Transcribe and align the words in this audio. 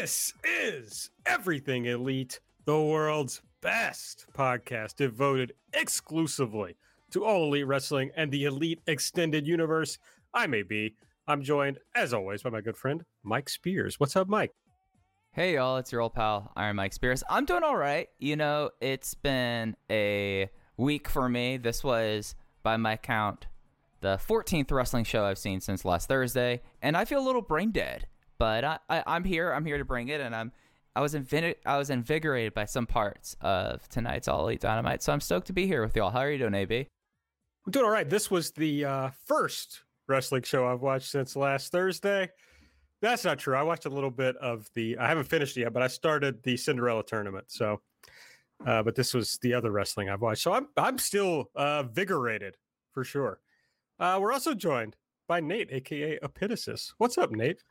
This 0.00 0.32
is 0.44 1.10
Everything 1.26 1.86
Elite, 1.86 2.38
the 2.66 2.80
world's 2.80 3.42
best 3.60 4.26
podcast 4.32 4.94
devoted 4.94 5.54
exclusively 5.72 6.76
to 7.10 7.24
all 7.24 7.46
elite 7.46 7.66
wrestling 7.66 8.12
and 8.16 8.30
the 8.30 8.44
elite 8.44 8.80
extended 8.86 9.44
universe. 9.44 9.98
I 10.32 10.46
may 10.46 10.62
be. 10.62 10.94
I'm 11.26 11.42
joined, 11.42 11.78
as 11.96 12.14
always, 12.14 12.44
by 12.44 12.50
my 12.50 12.60
good 12.60 12.76
friend, 12.76 13.04
Mike 13.24 13.48
Spears. 13.48 13.98
What's 13.98 14.14
up, 14.14 14.28
Mike? 14.28 14.52
Hey, 15.32 15.54
y'all, 15.54 15.78
it's 15.78 15.90
your 15.90 16.02
old 16.02 16.14
pal, 16.14 16.52
Iron 16.54 16.76
Mike 16.76 16.92
Spears. 16.92 17.24
I'm 17.28 17.44
doing 17.44 17.64
all 17.64 17.76
right. 17.76 18.06
You 18.20 18.36
know, 18.36 18.70
it's 18.80 19.14
been 19.14 19.74
a 19.90 20.48
week 20.76 21.08
for 21.08 21.28
me. 21.28 21.56
This 21.56 21.82
was, 21.82 22.36
by 22.62 22.76
my 22.76 22.96
count, 22.96 23.48
the 24.00 24.16
14th 24.16 24.70
wrestling 24.70 25.02
show 25.02 25.24
I've 25.24 25.38
seen 25.38 25.60
since 25.60 25.84
last 25.84 26.06
Thursday, 26.06 26.62
and 26.80 26.96
I 26.96 27.04
feel 27.04 27.18
a 27.18 27.26
little 27.26 27.42
brain 27.42 27.72
dead. 27.72 28.06
But 28.38 28.64
I, 28.64 28.78
I, 28.88 29.16
am 29.16 29.24
here. 29.24 29.52
I'm 29.52 29.64
here 29.64 29.78
to 29.78 29.84
bring 29.84 30.08
it, 30.08 30.20
and 30.20 30.34
I'm 30.34 30.52
I 30.94 31.00
was 31.00 31.14
invin- 31.14 31.56
I 31.66 31.76
was 31.76 31.90
invigorated 31.90 32.54
by 32.54 32.64
some 32.64 32.86
parts 32.86 33.36
of 33.40 33.88
tonight's 33.88 34.28
All 34.28 34.42
Elite 34.42 34.60
Dynamite, 34.60 35.02
so 35.02 35.12
I'm 35.12 35.20
stoked 35.20 35.46
to 35.48 35.52
be 35.52 35.66
here 35.66 35.82
with 35.82 35.96
y'all. 35.96 36.10
How 36.10 36.20
are 36.20 36.30
you 36.30 36.38
doing, 36.38 36.54
AB? 36.54 36.88
I'm 37.66 37.72
doing 37.72 37.84
all 37.84 37.90
right. 37.90 38.08
This 38.08 38.30
was 38.30 38.50
the 38.52 38.84
uh, 38.84 39.10
first 39.26 39.82
wrestling 40.08 40.42
show 40.42 40.66
I've 40.66 40.80
watched 40.80 41.10
since 41.10 41.36
last 41.36 41.70
Thursday. 41.70 42.30
That's 43.00 43.24
not 43.24 43.38
true. 43.38 43.54
I 43.54 43.62
watched 43.62 43.86
a 43.86 43.90
little 43.90 44.10
bit 44.10 44.36
of 44.38 44.68
the. 44.74 44.96
I 44.98 45.08
haven't 45.08 45.28
finished 45.28 45.56
yet, 45.56 45.72
but 45.72 45.82
I 45.82 45.86
started 45.86 46.42
the 46.42 46.56
Cinderella 46.56 47.04
tournament. 47.04 47.46
So, 47.48 47.80
uh, 48.66 48.82
but 48.82 48.94
this 48.94 49.14
was 49.14 49.38
the 49.42 49.54
other 49.54 49.70
wrestling 49.70 50.08
I've 50.08 50.20
watched. 50.20 50.42
So 50.42 50.52
I'm 50.52 50.68
I'm 50.76 50.98
still 50.98 51.50
uh, 51.54 51.84
vigorated 51.84 52.56
for 52.92 53.04
sure. 53.04 53.40
Uh, 54.00 54.18
we're 54.20 54.32
also 54.32 54.54
joined 54.54 54.96
by 55.28 55.40
Nate, 55.40 55.70
aka 55.70 56.18
Epitasis. 56.22 56.92
What's 56.98 57.18
up, 57.18 57.30
Nate? 57.30 57.62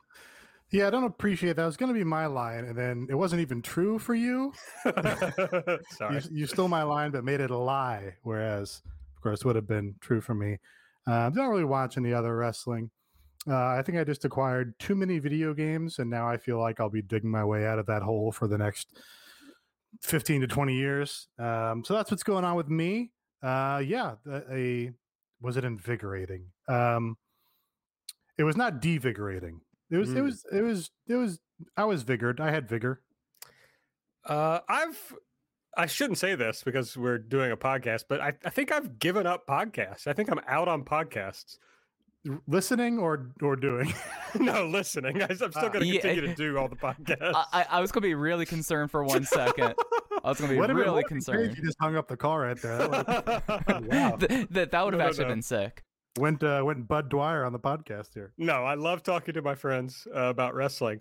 Yeah, 0.70 0.86
I 0.86 0.90
don't 0.90 1.04
appreciate 1.04 1.56
that. 1.56 1.62
It 1.62 1.66
was 1.66 1.78
going 1.78 1.92
to 1.92 1.98
be 1.98 2.04
my 2.04 2.26
line, 2.26 2.64
and 2.64 2.76
then 2.76 3.06
it 3.08 3.14
wasn't 3.14 3.40
even 3.40 3.62
true 3.62 3.98
for 3.98 4.14
you. 4.14 4.52
Sorry. 4.84 6.16
You, 6.16 6.20
you, 6.30 6.46
stole 6.46 6.68
my 6.68 6.82
line, 6.82 7.10
but 7.10 7.24
made 7.24 7.40
it 7.40 7.50
a 7.50 7.56
lie. 7.56 8.14
Whereas, 8.22 8.82
of 9.16 9.22
course, 9.22 9.44
would 9.44 9.56
have 9.56 9.66
been 9.66 9.94
true 10.00 10.20
for 10.20 10.34
me. 10.34 10.58
Uh, 11.06 11.26
I 11.26 11.30
don't 11.30 11.48
really 11.48 11.64
watch 11.64 11.96
any 11.96 12.12
other 12.12 12.36
wrestling. 12.36 12.90
Uh, 13.48 13.56
I 13.56 13.82
think 13.82 13.96
I 13.96 14.04
just 14.04 14.26
acquired 14.26 14.78
too 14.78 14.94
many 14.94 15.18
video 15.18 15.54
games, 15.54 16.00
and 16.00 16.10
now 16.10 16.28
I 16.28 16.36
feel 16.36 16.58
like 16.58 16.80
I'll 16.80 16.90
be 16.90 17.00
digging 17.00 17.30
my 17.30 17.44
way 17.44 17.66
out 17.66 17.78
of 17.78 17.86
that 17.86 18.02
hole 18.02 18.30
for 18.30 18.46
the 18.46 18.58
next 18.58 18.98
15 20.02 20.42
to 20.42 20.46
20 20.46 20.74
years. 20.74 21.28
Um, 21.38 21.82
so 21.82 21.94
that's 21.94 22.10
what's 22.10 22.22
going 22.22 22.44
on 22.44 22.56
with 22.56 22.68
me. 22.68 23.12
Uh, 23.42 23.82
yeah, 23.86 24.16
a, 24.30 24.42
a 24.52 24.92
was 25.40 25.56
it 25.56 25.64
invigorating? 25.64 26.46
Um, 26.68 27.16
it 28.36 28.44
was 28.44 28.56
not 28.56 28.82
devigorating 28.82 29.60
it 29.90 29.96
was, 29.96 30.10
mm. 30.10 30.16
it 30.16 30.22
was, 30.22 30.44
it 30.52 30.62
was, 30.62 30.90
it 31.08 31.14
was. 31.14 31.40
I 31.76 31.84
was 31.84 32.02
vigored. 32.02 32.40
I 32.40 32.50
had 32.50 32.68
vigor. 32.68 33.00
Uh, 34.26 34.60
I've. 34.68 35.14
I 35.76 35.86
shouldn't 35.86 36.18
say 36.18 36.34
this 36.34 36.62
because 36.64 36.96
we're 36.96 37.18
doing 37.18 37.52
a 37.52 37.56
podcast, 37.56 38.04
but 38.08 38.20
I, 38.20 38.32
I 38.44 38.50
think 38.50 38.72
I've 38.72 38.98
given 38.98 39.26
up 39.26 39.46
podcasts. 39.46 40.06
I 40.08 40.12
think 40.12 40.30
I'm 40.30 40.40
out 40.48 40.66
on 40.66 40.82
podcasts. 40.82 41.58
Listening 42.48 42.98
or 42.98 43.30
or 43.42 43.54
doing? 43.56 43.94
no, 44.38 44.66
listening. 44.66 45.22
I, 45.22 45.26
am 45.26 45.36
still 45.36 45.50
going 45.50 45.84
to 45.84 45.88
uh, 45.88 46.00
continue 46.00 46.22
yeah. 46.22 46.28
to 46.28 46.34
do 46.34 46.58
all 46.58 46.68
the 46.68 46.76
podcasts. 46.76 47.44
I, 47.52 47.66
I 47.70 47.80
was 47.80 47.92
going 47.92 48.02
to 48.02 48.08
be 48.08 48.14
really 48.14 48.44
concerned 48.44 48.90
for 48.90 49.04
one 49.04 49.24
second. 49.24 49.74
I 50.24 50.28
was 50.28 50.38
going 50.38 50.48
to 50.50 50.54
be 50.56 50.60
what 50.60 50.74
really 50.74 51.04
concerned. 51.04 51.56
You 51.56 51.62
just 51.62 51.78
hung 51.80 51.96
up 51.96 52.08
the 52.08 52.16
call 52.16 52.38
right 52.38 52.60
there. 52.60 52.78
That 52.78 53.84
wow. 53.86 54.16
that, 54.50 54.70
that 54.72 54.84
would 54.84 54.94
have 54.94 55.00
no, 55.00 55.06
actually 55.06 55.24
no, 55.24 55.28
no. 55.28 55.34
been 55.36 55.42
sick 55.42 55.84
went 56.18 56.42
uh, 56.42 56.62
went 56.64 56.86
Budd 56.88 57.08
Dwyer 57.08 57.44
on 57.44 57.52
the 57.52 57.58
podcast 57.58 58.14
here. 58.14 58.32
No, 58.38 58.64
I 58.64 58.74
love 58.74 59.02
talking 59.02 59.34
to 59.34 59.42
my 59.42 59.54
friends 59.54 60.06
uh, 60.14 60.24
about 60.24 60.54
wrestling 60.54 61.00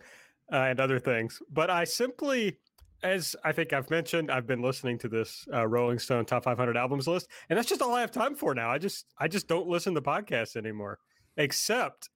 uh, 0.52 0.58
and 0.58 0.80
other 0.80 1.00
things, 1.00 1.42
but 1.52 1.70
I 1.70 1.84
simply, 1.84 2.58
as 3.04 3.36
I 3.44 3.52
think 3.52 3.74
I've 3.74 3.90
mentioned, 3.90 4.32
I've 4.32 4.48
been 4.48 4.62
listening 4.62 4.98
to 5.00 5.10
this 5.10 5.48
uh, 5.54 5.68
Rolling 5.68 6.00
Stone 6.00 6.26
Top 6.26 6.44
500 6.44 6.78
albums 6.78 7.08
list, 7.08 7.28
and 7.50 7.58
that's 7.58 7.68
just 7.68 7.82
all 7.82 7.94
I 7.94 8.02
have 8.02 8.12
time 8.12 8.36
for 8.36 8.54
now. 8.54 8.70
I 8.70 8.78
just 8.78 9.06
I 9.18 9.28
just 9.28 9.48
don't 9.48 9.68
listen 9.68 9.94
to 9.96 10.02
podcasts 10.02 10.56
anymore, 10.56 11.00
except 11.36 12.10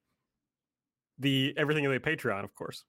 the 1.20 1.54
Everything 1.58 1.84
in 1.84 1.92
the 1.92 2.00
Patreon, 2.00 2.44
of 2.44 2.56
course. 2.56 2.86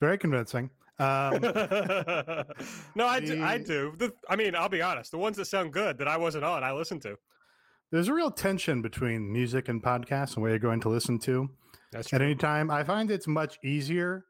Very 0.00 0.18
convincing. 0.18 0.70
Um, 0.98 1.40
no, 2.94 3.06
I 3.06 3.20
do. 3.20 3.42
I 3.42 3.58
do. 3.58 3.94
The, 3.96 4.12
I 4.28 4.36
mean, 4.36 4.54
I'll 4.54 4.68
be 4.68 4.82
honest. 4.82 5.10
The 5.10 5.18
ones 5.18 5.36
that 5.38 5.46
sound 5.46 5.72
good 5.72 5.98
that 5.98 6.08
I 6.08 6.16
wasn't 6.18 6.44
on, 6.44 6.62
I 6.62 6.72
listen 6.72 7.00
to 7.00 7.16
there's 7.90 8.08
a 8.08 8.14
real 8.14 8.30
tension 8.30 8.82
between 8.82 9.32
music 9.32 9.68
and 9.68 9.82
podcasts 9.82 10.34
and 10.34 10.42
what 10.42 10.48
you're 10.48 10.58
going 10.58 10.80
to 10.80 10.88
listen 10.88 11.18
to 11.20 11.50
That's 11.92 12.12
at 12.12 12.22
any 12.22 12.34
time. 12.34 12.70
I 12.70 12.84
find 12.84 13.10
it's 13.10 13.26
much 13.26 13.58
easier 13.64 14.24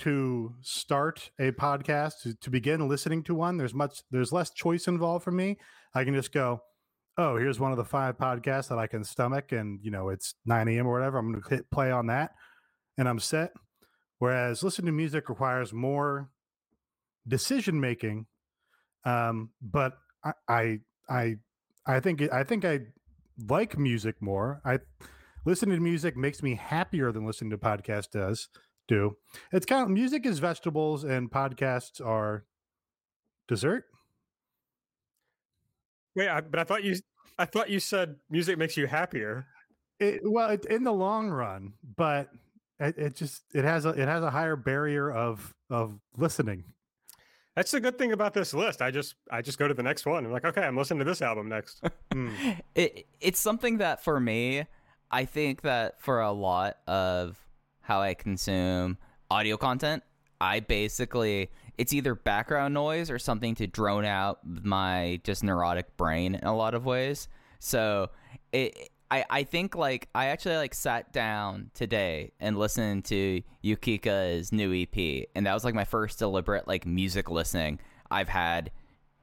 to 0.00 0.54
start 0.62 1.30
a 1.38 1.52
podcast 1.52 2.22
to, 2.22 2.34
to 2.34 2.50
begin 2.50 2.88
listening 2.88 3.22
to 3.24 3.34
one. 3.34 3.56
There's 3.56 3.74
much 3.74 4.02
there's 4.10 4.32
less 4.32 4.50
choice 4.50 4.86
involved 4.86 5.24
for 5.24 5.30
me. 5.30 5.58
I 5.94 6.04
can 6.04 6.14
just 6.14 6.32
go, 6.32 6.62
oh, 7.16 7.36
here's 7.36 7.60
one 7.60 7.70
of 7.70 7.76
the 7.78 7.84
five 7.84 8.16
podcasts 8.16 8.68
that 8.68 8.78
I 8.78 8.86
can 8.86 9.04
stomach, 9.04 9.52
and 9.52 9.78
you 9.82 9.90
know 9.90 10.08
it's 10.08 10.34
9 10.46 10.68
a.m. 10.68 10.86
or 10.86 10.92
whatever. 10.92 11.18
I'm 11.18 11.30
going 11.30 11.42
to 11.42 11.48
hit 11.48 11.70
play 11.70 11.90
on 11.90 12.06
that, 12.06 12.32
and 12.98 13.08
I'm 13.08 13.18
set. 13.18 13.52
Whereas 14.18 14.62
listening 14.62 14.86
to 14.86 14.92
music 14.92 15.28
requires 15.28 15.72
more 15.72 16.30
decision 17.26 17.80
making. 17.80 18.26
Um, 19.04 19.50
but 19.62 19.94
I, 20.24 20.32
I 20.48 20.78
I 21.08 21.36
I 21.90 22.00
think 22.00 22.22
I 22.32 22.44
think 22.44 22.64
I 22.64 22.80
like 23.48 23.78
music 23.78 24.16
more. 24.20 24.60
I 24.64 24.78
listening 25.44 25.76
to 25.76 25.82
music 25.82 26.16
makes 26.16 26.42
me 26.42 26.54
happier 26.54 27.12
than 27.12 27.26
listening 27.26 27.50
to 27.50 27.58
podcast 27.58 28.10
does. 28.10 28.48
do. 28.88 29.16
It's 29.52 29.66
kind 29.66 29.84
of 29.84 29.88
music 29.88 30.26
is 30.26 30.40
vegetables 30.40 31.04
and 31.04 31.30
podcasts 31.30 32.04
are 32.04 32.44
dessert. 33.48 33.84
Wait, 36.16 36.28
I, 36.28 36.40
but 36.40 36.58
I 36.60 36.64
thought 36.64 36.82
you 36.84 36.96
I 37.38 37.44
thought 37.44 37.70
you 37.70 37.80
said 37.80 38.16
music 38.28 38.58
makes 38.58 38.76
you 38.76 38.86
happier. 38.86 39.46
It, 39.98 40.20
well, 40.24 40.50
it, 40.50 40.64
in 40.66 40.84
the 40.84 40.92
long 40.92 41.30
run, 41.30 41.74
but 41.96 42.30
it, 42.78 42.98
it 42.98 43.16
just 43.16 43.42
it 43.54 43.64
has 43.64 43.84
a 43.84 43.90
it 43.90 44.08
has 44.08 44.22
a 44.22 44.30
higher 44.30 44.56
barrier 44.56 45.10
of 45.10 45.54
of 45.70 45.98
listening. 46.16 46.64
That's 47.56 47.72
the 47.72 47.80
good 47.80 47.98
thing 47.98 48.12
about 48.12 48.32
this 48.32 48.54
list. 48.54 48.80
I 48.80 48.90
just 48.90 49.16
I 49.30 49.42
just 49.42 49.58
go 49.58 49.66
to 49.66 49.74
the 49.74 49.82
next 49.82 50.06
one. 50.06 50.24
I'm 50.24 50.32
like, 50.32 50.44
okay, 50.44 50.62
I'm 50.62 50.76
listening 50.76 51.00
to 51.00 51.04
this 51.04 51.20
album 51.20 51.48
next. 51.48 51.82
Hmm. 52.12 52.30
it 52.74 53.06
it's 53.20 53.40
something 53.40 53.78
that 53.78 54.04
for 54.04 54.20
me, 54.20 54.66
I 55.10 55.24
think 55.24 55.62
that 55.62 56.00
for 56.00 56.20
a 56.20 56.32
lot 56.32 56.78
of 56.86 57.36
how 57.80 58.00
I 58.00 58.14
consume 58.14 58.98
audio 59.30 59.56
content, 59.56 60.02
I 60.40 60.60
basically 60.60 61.50
it's 61.76 61.92
either 61.92 62.14
background 62.14 62.74
noise 62.74 63.10
or 63.10 63.18
something 63.18 63.54
to 63.56 63.66
drone 63.66 64.04
out 64.04 64.38
my 64.44 65.20
just 65.24 65.42
neurotic 65.42 65.96
brain 65.96 66.36
in 66.36 66.44
a 66.44 66.54
lot 66.54 66.74
of 66.74 66.84
ways. 66.86 67.28
So 67.58 68.10
it 68.52 68.90
I, 69.10 69.24
I 69.28 69.42
think 69.42 69.74
like 69.74 70.08
I 70.14 70.26
actually 70.26 70.56
like 70.56 70.74
sat 70.74 71.12
down 71.12 71.70
today 71.74 72.32
and 72.38 72.58
listened 72.58 73.04
to 73.06 73.42
Yukika's 73.64 74.52
new 74.52 74.72
EP 74.72 75.26
and 75.34 75.46
that 75.46 75.54
was 75.54 75.64
like 75.64 75.74
my 75.74 75.84
first 75.84 76.18
deliberate 76.18 76.68
like 76.68 76.86
music 76.86 77.30
listening 77.30 77.80
I've 78.10 78.28
had 78.28 78.70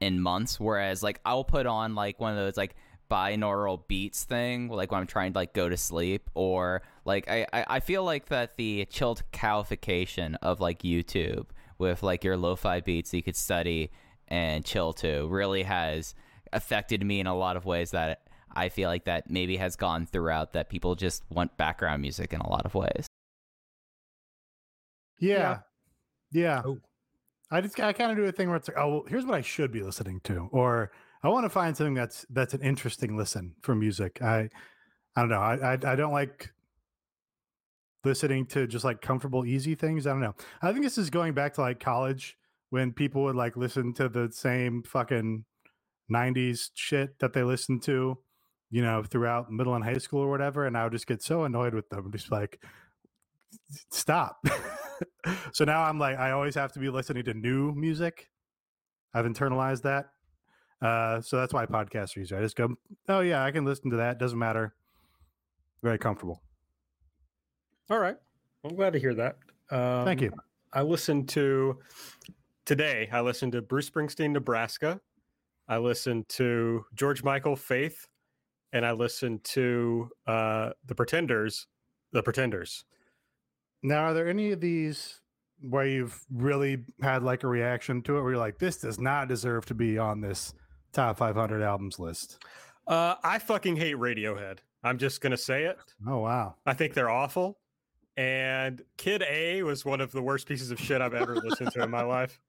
in 0.00 0.20
months. 0.20 0.60
Whereas 0.60 1.02
like 1.02 1.20
I'll 1.24 1.44
put 1.44 1.66
on 1.66 1.94
like 1.94 2.20
one 2.20 2.32
of 2.32 2.38
those 2.38 2.56
like 2.56 2.76
binaural 3.10 3.80
beats 3.88 4.24
thing 4.24 4.68
like 4.68 4.92
when 4.92 5.00
I'm 5.00 5.06
trying 5.06 5.32
to 5.32 5.38
like 5.38 5.54
go 5.54 5.70
to 5.70 5.76
sleep 5.78 6.28
or 6.34 6.82
like 7.06 7.26
I, 7.30 7.46
I, 7.52 7.64
I 7.68 7.80
feel 7.80 8.04
like 8.04 8.26
that 8.26 8.56
the 8.56 8.84
chilled 8.90 9.22
calification 9.32 10.34
of 10.36 10.60
like 10.60 10.82
YouTube 10.82 11.46
with 11.78 12.02
like 12.02 12.22
your 12.22 12.36
lo-fi 12.36 12.80
beats 12.80 13.14
you 13.14 13.22
could 13.22 13.36
study 13.36 13.90
and 14.28 14.62
chill 14.62 14.92
to 14.92 15.26
really 15.28 15.62
has 15.62 16.14
affected 16.52 17.02
me 17.02 17.20
in 17.20 17.26
a 17.26 17.34
lot 17.34 17.56
of 17.56 17.64
ways 17.64 17.92
that 17.92 18.27
I 18.58 18.68
feel 18.68 18.88
like 18.88 19.04
that 19.04 19.30
maybe 19.30 19.56
has 19.56 19.76
gone 19.76 20.06
throughout 20.06 20.52
that 20.54 20.68
people 20.68 20.94
just 20.94 21.22
want 21.30 21.56
background 21.56 22.02
music 22.02 22.32
in 22.32 22.40
a 22.40 22.48
lot 22.48 22.66
of 22.66 22.74
ways. 22.74 23.06
Yeah. 25.20 25.60
Yeah. 26.32 26.62
Oh. 26.64 26.78
I 27.50 27.60
just 27.60 27.80
I 27.80 27.92
kind 27.92 28.10
of 28.10 28.16
do 28.16 28.24
a 28.24 28.32
thing 28.32 28.48
where 28.48 28.56
it's 28.56 28.68
like, 28.68 28.76
oh, 28.76 28.88
well, 28.88 29.04
here's 29.08 29.24
what 29.24 29.34
I 29.34 29.40
should 29.40 29.72
be 29.72 29.82
listening 29.82 30.20
to, 30.24 30.48
or 30.52 30.90
I 31.22 31.28
want 31.28 31.44
to 31.44 31.50
find 31.50 31.76
something 31.76 31.94
that's 31.94 32.26
that's 32.30 32.52
an 32.52 32.60
interesting 32.60 33.16
listen 33.16 33.54
for 33.62 33.74
music. 33.74 34.20
I 34.20 34.50
I 35.16 35.20
don't 35.20 35.30
know. 35.30 35.40
I 35.40 35.54
I, 35.54 35.72
I 35.72 35.96
don't 35.96 36.12
like 36.12 36.52
listening 38.04 38.46
to 38.46 38.66
just 38.66 38.84
like 38.84 39.00
comfortable, 39.00 39.46
easy 39.46 39.74
things. 39.74 40.06
I 40.06 40.10
don't 40.10 40.20
know. 40.20 40.34
I 40.60 40.72
think 40.72 40.84
this 40.84 40.98
is 40.98 41.10
going 41.10 41.32
back 41.32 41.54
to 41.54 41.62
like 41.62 41.80
college 41.80 42.36
when 42.70 42.92
people 42.92 43.22
would 43.22 43.36
like 43.36 43.56
listen 43.56 43.94
to 43.94 44.08
the 44.08 44.28
same 44.30 44.82
fucking 44.82 45.44
90s 46.12 46.70
shit 46.74 47.18
that 47.20 47.32
they 47.32 47.42
listened 47.42 47.82
to, 47.84 48.18
you 48.70 48.82
know, 48.82 49.02
throughout 49.02 49.50
middle 49.50 49.74
and 49.74 49.84
high 49.84 49.98
school 49.98 50.20
or 50.20 50.30
whatever. 50.30 50.66
And 50.66 50.76
I 50.76 50.84
would 50.84 50.92
just 50.92 51.06
get 51.06 51.22
so 51.22 51.44
annoyed 51.44 51.74
with 51.74 51.88
them. 51.88 52.10
Just 52.12 52.30
like, 52.30 52.60
stop. 53.90 54.44
so 55.52 55.64
now 55.64 55.82
I'm 55.82 55.98
like, 55.98 56.18
I 56.18 56.32
always 56.32 56.54
have 56.54 56.72
to 56.72 56.78
be 56.78 56.90
listening 56.90 57.24
to 57.24 57.34
new 57.34 57.72
music. 57.72 58.28
I've 59.14 59.24
internalized 59.24 59.82
that. 59.82 60.06
Uh, 60.80 61.20
so 61.20 61.38
that's 61.38 61.52
why 61.52 61.66
podcasts 61.66 62.16
are 62.16 62.20
easier. 62.20 62.38
I 62.38 62.42
just 62.42 62.56
go, 62.56 62.74
oh 63.08 63.20
yeah, 63.20 63.44
I 63.44 63.50
can 63.50 63.64
listen 63.64 63.90
to 63.90 63.96
that. 63.96 64.18
Doesn't 64.18 64.38
matter. 64.38 64.74
Very 65.82 65.98
comfortable. 65.98 66.42
All 67.90 67.98
right. 67.98 68.16
I'm 68.64 68.76
glad 68.76 68.92
to 68.92 68.98
hear 68.98 69.14
that. 69.14 69.38
Um, 69.70 70.04
Thank 70.04 70.20
you. 70.20 70.32
I 70.72 70.82
listened 70.82 71.28
to 71.30 71.78
today. 72.66 73.08
I 73.10 73.20
listened 73.22 73.52
to 73.52 73.62
Bruce 73.62 73.88
Springsteen, 73.88 74.30
Nebraska. 74.30 75.00
I 75.68 75.78
listened 75.78 76.28
to 76.30 76.84
George 76.94 77.22
Michael, 77.22 77.56
Faith, 77.56 78.06
and 78.72 78.84
I 78.84 78.92
listened 78.92 79.44
to 79.44 80.10
uh, 80.26 80.70
the 80.86 80.94
Pretenders, 80.94 81.66
the 82.12 82.22
Pretenders. 82.22 82.84
Now, 83.82 84.04
are 84.04 84.14
there 84.14 84.28
any 84.28 84.52
of 84.52 84.60
these 84.60 85.20
where 85.60 85.86
you've 85.86 86.24
really 86.32 86.84
had 87.00 87.22
like 87.22 87.44
a 87.44 87.48
reaction 87.48 88.02
to 88.02 88.18
it 88.18 88.22
where 88.22 88.32
you're 88.32 88.40
like, 88.40 88.58
this 88.58 88.78
does 88.78 88.98
not 88.98 89.28
deserve 89.28 89.66
to 89.66 89.74
be 89.74 89.98
on 89.98 90.20
this 90.20 90.54
top 90.92 91.18
500 91.18 91.62
albums 91.62 91.98
list? 91.98 92.42
Uh, 92.86 93.16
I 93.22 93.38
fucking 93.38 93.76
hate 93.76 93.96
Radiohead. 93.96 94.58
I'm 94.82 94.98
just 94.98 95.20
gonna 95.20 95.36
say 95.36 95.64
it. 95.64 95.78
Oh, 96.06 96.18
wow. 96.18 96.54
I 96.64 96.74
think 96.74 96.94
they're 96.94 97.10
awful. 97.10 97.58
And 98.16 98.82
Kid 98.96 99.22
A 99.28 99.62
was 99.62 99.84
one 99.84 100.00
of 100.00 100.10
the 100.12 100.22
worst 100.22 100.48
pieces 100.48 100.70
of 100.70 100.80
shit 100.80 101.00
I've 101.00 101.14
ever 101.14 101.36
listened 101.36 101.70
to 101.72 101.82
in 101.82 101.90
my 101.90 102.02
life. 102.02 102.40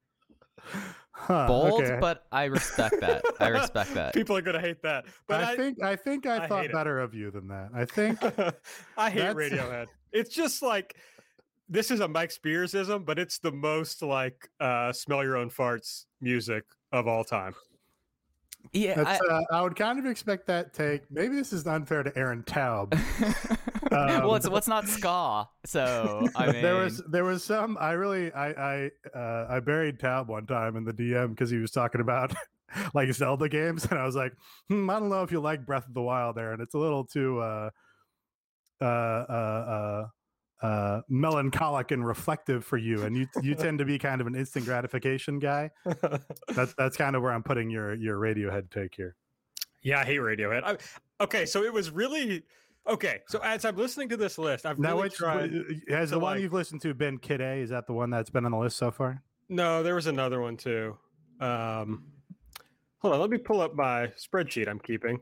Huh, 1.22 1.48
Bold, 1.48 1.84
okay. 1.84 1.98
but 2.00 2.26
I 2.32 2.46
respect 2.46 3.02
that. 3.02 3.24
I 3.40 3.50
respect 3.50 3.94
that. 3.94 4.14
People 4.16 4.38
are 4.38 4.42
gonna 4.42 4.62
hate 4.62 4.82
that. 4.84 5.06
But 5.28 5.44
I, 5.44 5.52
I, 5.52 5.56
think 5.56 5.84
I 5.84 5.96
think 5.96 6.26
I, 6.26 6.46
I 6.46 6.48
thought 6.48 6.62
hate 6.62 6.70
it. 6.72 6.74
better 6.74 7.00
of 7.00 7.14
you 7.14 7.30
than 7.30 7.48
that. 7.50 7.70
I 7.76 7.86
think 7.98 8.24
I 8.98 9.10
hate 9.10 9.20
That's- 9.20 9.36
Radiohead. 9.36 9.88
It's 10.12 10.34
just 10.34 10.62
like 10.62 10.96
this 11.68 11.92
is 11.92 12.00
a 12.00 12.08
Mike 12.08 12.32
Spearsism, 12.32 13.06
but 13.06 13.20
it's 13.20 13.38
the 13.38 13.52
most 13.52 14.02
like 14.02 14.50
uh 14.60 14.94
smell 14.94 15.24
your 15.24 15.36
own 15.38 15.50
farts 15.50 16.06
music 16.22 16.64
of 16.92 17.08
all 17.08 17.24
time. 17.24 17.54
Yeah, 18.74 19.04
I, 19.06 19.18
uh, 19.34 19.42
I 19.52 19.62
would 19.62 19.76
kind 19.76 20.00
of 20.00 20.06
expect 20.06 20.48
that 20.48 20.74
take. 20.74 21.10
Maybe 21.12 21.36
this 21.36 21.54
is 21.54 21.68
unfair 21.68 22.04
to 22.04 22.18
Aaron 22.18 22.44
Taub. 22.44 22.94
well, 23.92 24.32
Um, 24.32 24.36
it's 24.36 24.50
what's 24.50 24.68
not 24.68 24.88
ska. 24.88 25.48
So 25.66 26.28
I 26.36 26.52
mean, 26.52 26.62
there 26.62 26.76
was 26.76 27.02
there 27.10 27.24
was 27.24 27.44
some 27.44 27.78
I 27.80 27.92
really 27.92 28.32
I 28.34 28.50
I 28.50 28.92
uh, 29.18 29.48
I 29.50 29.60
buried 29.60 30.00
Tab 30.00 30.30
one 30.30 30.46
time 30.46 30.76
in 30.76 30.84
the 30.84 30.94
DM 30.94 31.30
because 31.30 31.50
he 31.50 31.58
was 31.58 31.72
talking 31.72 32.02
about 32.02 32.34
like 32.94 33.12
Zelda 33.14 33.50
games 33.50 33.86
and 33.86 34.00
I 34.00 34.06
was 34.06 34.16
like, 34.16 34.34
hmm, 34.68 34.90
I 34.90 35.00
don't 35.00 35.10
know 35.10 35.24
if 35.24 35.32
you 35.32 35.40
like 35.40 35.66
Breath 35.66 35.88
of 35.88 35.94
the 35.94 36.02
Wild 36.02 36.36
there, 36.36 36.54
and 36.54 36.62
it's 36.62 36.74
a 36.74 36.78
little 36.78 37.04
too 37.06 37.40
uh 37.40 37.70
uh 38.82 38.86
uh 38.86 40.08
uh, 40.62 40.66
uh 40.66 41.02
melancholic 41.10 41.92
and 41.92 42.06
reflective 42.06 42.64
for 42.66 42.78
you, 42.78 43.04
and 43.04 43.16
you 43.18 43.28
you 43.42 43.56
tend 43.56 43.80
to 43.80 43.86
be 43.86 43.98
kind 43.98 44.22
of 44.22 44.28
an 44.28 44.36
instant 44.36 44.66
gratification 44.66 45.40
guy. 45.40 45.72
That's 46.56 46.74
that's 46.78 46.98
kind 46.98 47.16
of 47.16 47.22
where 47.22 47.32
I'm 47.32 47.44
putting 47.44 47.70
your 47.70 47.94
your 47.94 48.18
Radiohead 48.18 48.72
take 48.72 48.96
here. 48.96 49.16
yeah, 49.82 50.00
I 50.02 50.06
hate 50.06 50.20
Radiohead. 50.20 50.64
I, 50.64 51.24
okay, 51.24 51.46
so 51.46 51.64
it 51.64 51.72
was 51.74 51.92
really 51.92 52.44
okay. 52.90 53.20
So 53.28 53.40
as 53.40 53.66
I'm 53.66 53.76
listening 53.78 54.10
to 54.10 54.18
this 54.18 54.38
list, 54.38 54.66
I've 54.66 54.80
Now, 54.80 54.90
really 54.92 55.04
which 55.04 55.16
tried. 55.16 55.52
has 55.90 56.10
the 56.12 56.20
one 56.20 56.34
like- 56.36 56.42
you've 56.44 56.54
listened 56.54 56.82
to 56.82 56.94
been 56.94 57.18
Kid 57.18 57.42
A? 57.42 57.54
Is 57.60 57.70
that 57.70 57.88
the 57.88 57.94
one 57.94 58.10
that's 58.10 58.30
been 58.30 58.46
on 58.46 58.52
the 58.52 58.58
list 58.58 58.78
so 58.78 58.92
far? 58.92 59.24
No, 59.50 59.82
there 59.84 59.96
was 59.96 60.08
another 60.08 60.42
one 60.42 60.58
too. 60.58 60.98
Um, 61.40 62.04
hold 63.00 63.14
on, 63.14 63.20
let 63.22 63.30
me 63.30 63.38
pull 63.38 63.62
up 63.62 63.74
my 63.76 64.12
spreadsheet 64.18 64.68
I'm 64.68 64.80
keeping 64.80 65.22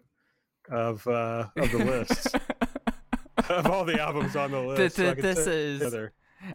of 0.70 1.06
uh, 1.08 1.46
of 1.56 1.72
the 1.72 1.78
lists 1.78 2.28
of 3.50 3.68
all 3.68 3.86
the 3.86 4.00
albums 4.02 4.36
on 4.36 4.52
the 4.52 4.60
list. 4.60 4.96
so 4.96 5.04
I 5.04 5.06
th- 5.14 5.16
can 5.16 5.22
this 5.36 5.48
is- 5.48 5.82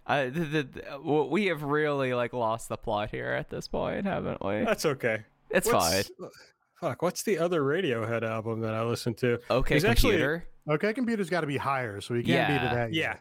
uh, 0.07 0.25
the, 0.25 0.31
the, 0.31 0.63
the- 0.63 1.27
we 1.31 1.47
have 1.47 1.63
really 1.63 2.13
like 2.15 2.33
lost 2.33 2.69
the 2.69 2.77
plot 2.77 3.11
here 3.11 3.33
at 3.33 3.49
this 3.51 3.69
point, 3.69 4.05
haven't 4.07 4.45
we? 4.45 4.65
That's 4.65 4.85
okay. 4.87 5.23
It's 5.51 5.69
fine. 5.71 6.03
What's- 6.19 6.37
Fuck, 6.81 7.01
what's 7.01 7.23
the 7.23 7.39
other 7.39 7.63
Radiohead 7.63 8.25
album 8.25 8.61
that 8.63 8.75
I 8.75 8.83
listened 8.83 9.17
to? 9.19 9.39
Okay, 9.49 9.75
there's 9.75 9.85
actually- 9.85 10.11
computer. 10.15 10.47
Okay, 10.69 10.93
computer's 10.93 11.31
got 11.31 11.41
to 11.43 11.47
be 11.47 11.57
higher, 11.57 12.01
so 12.01 12.15
we 12.15 12.23
can't 12.23 12.49
beat 12.49 12.55
Yeah. 12.55 12.73
it 12.73 12.79
at 12.79 12.93
Yeah. 12.93 13.17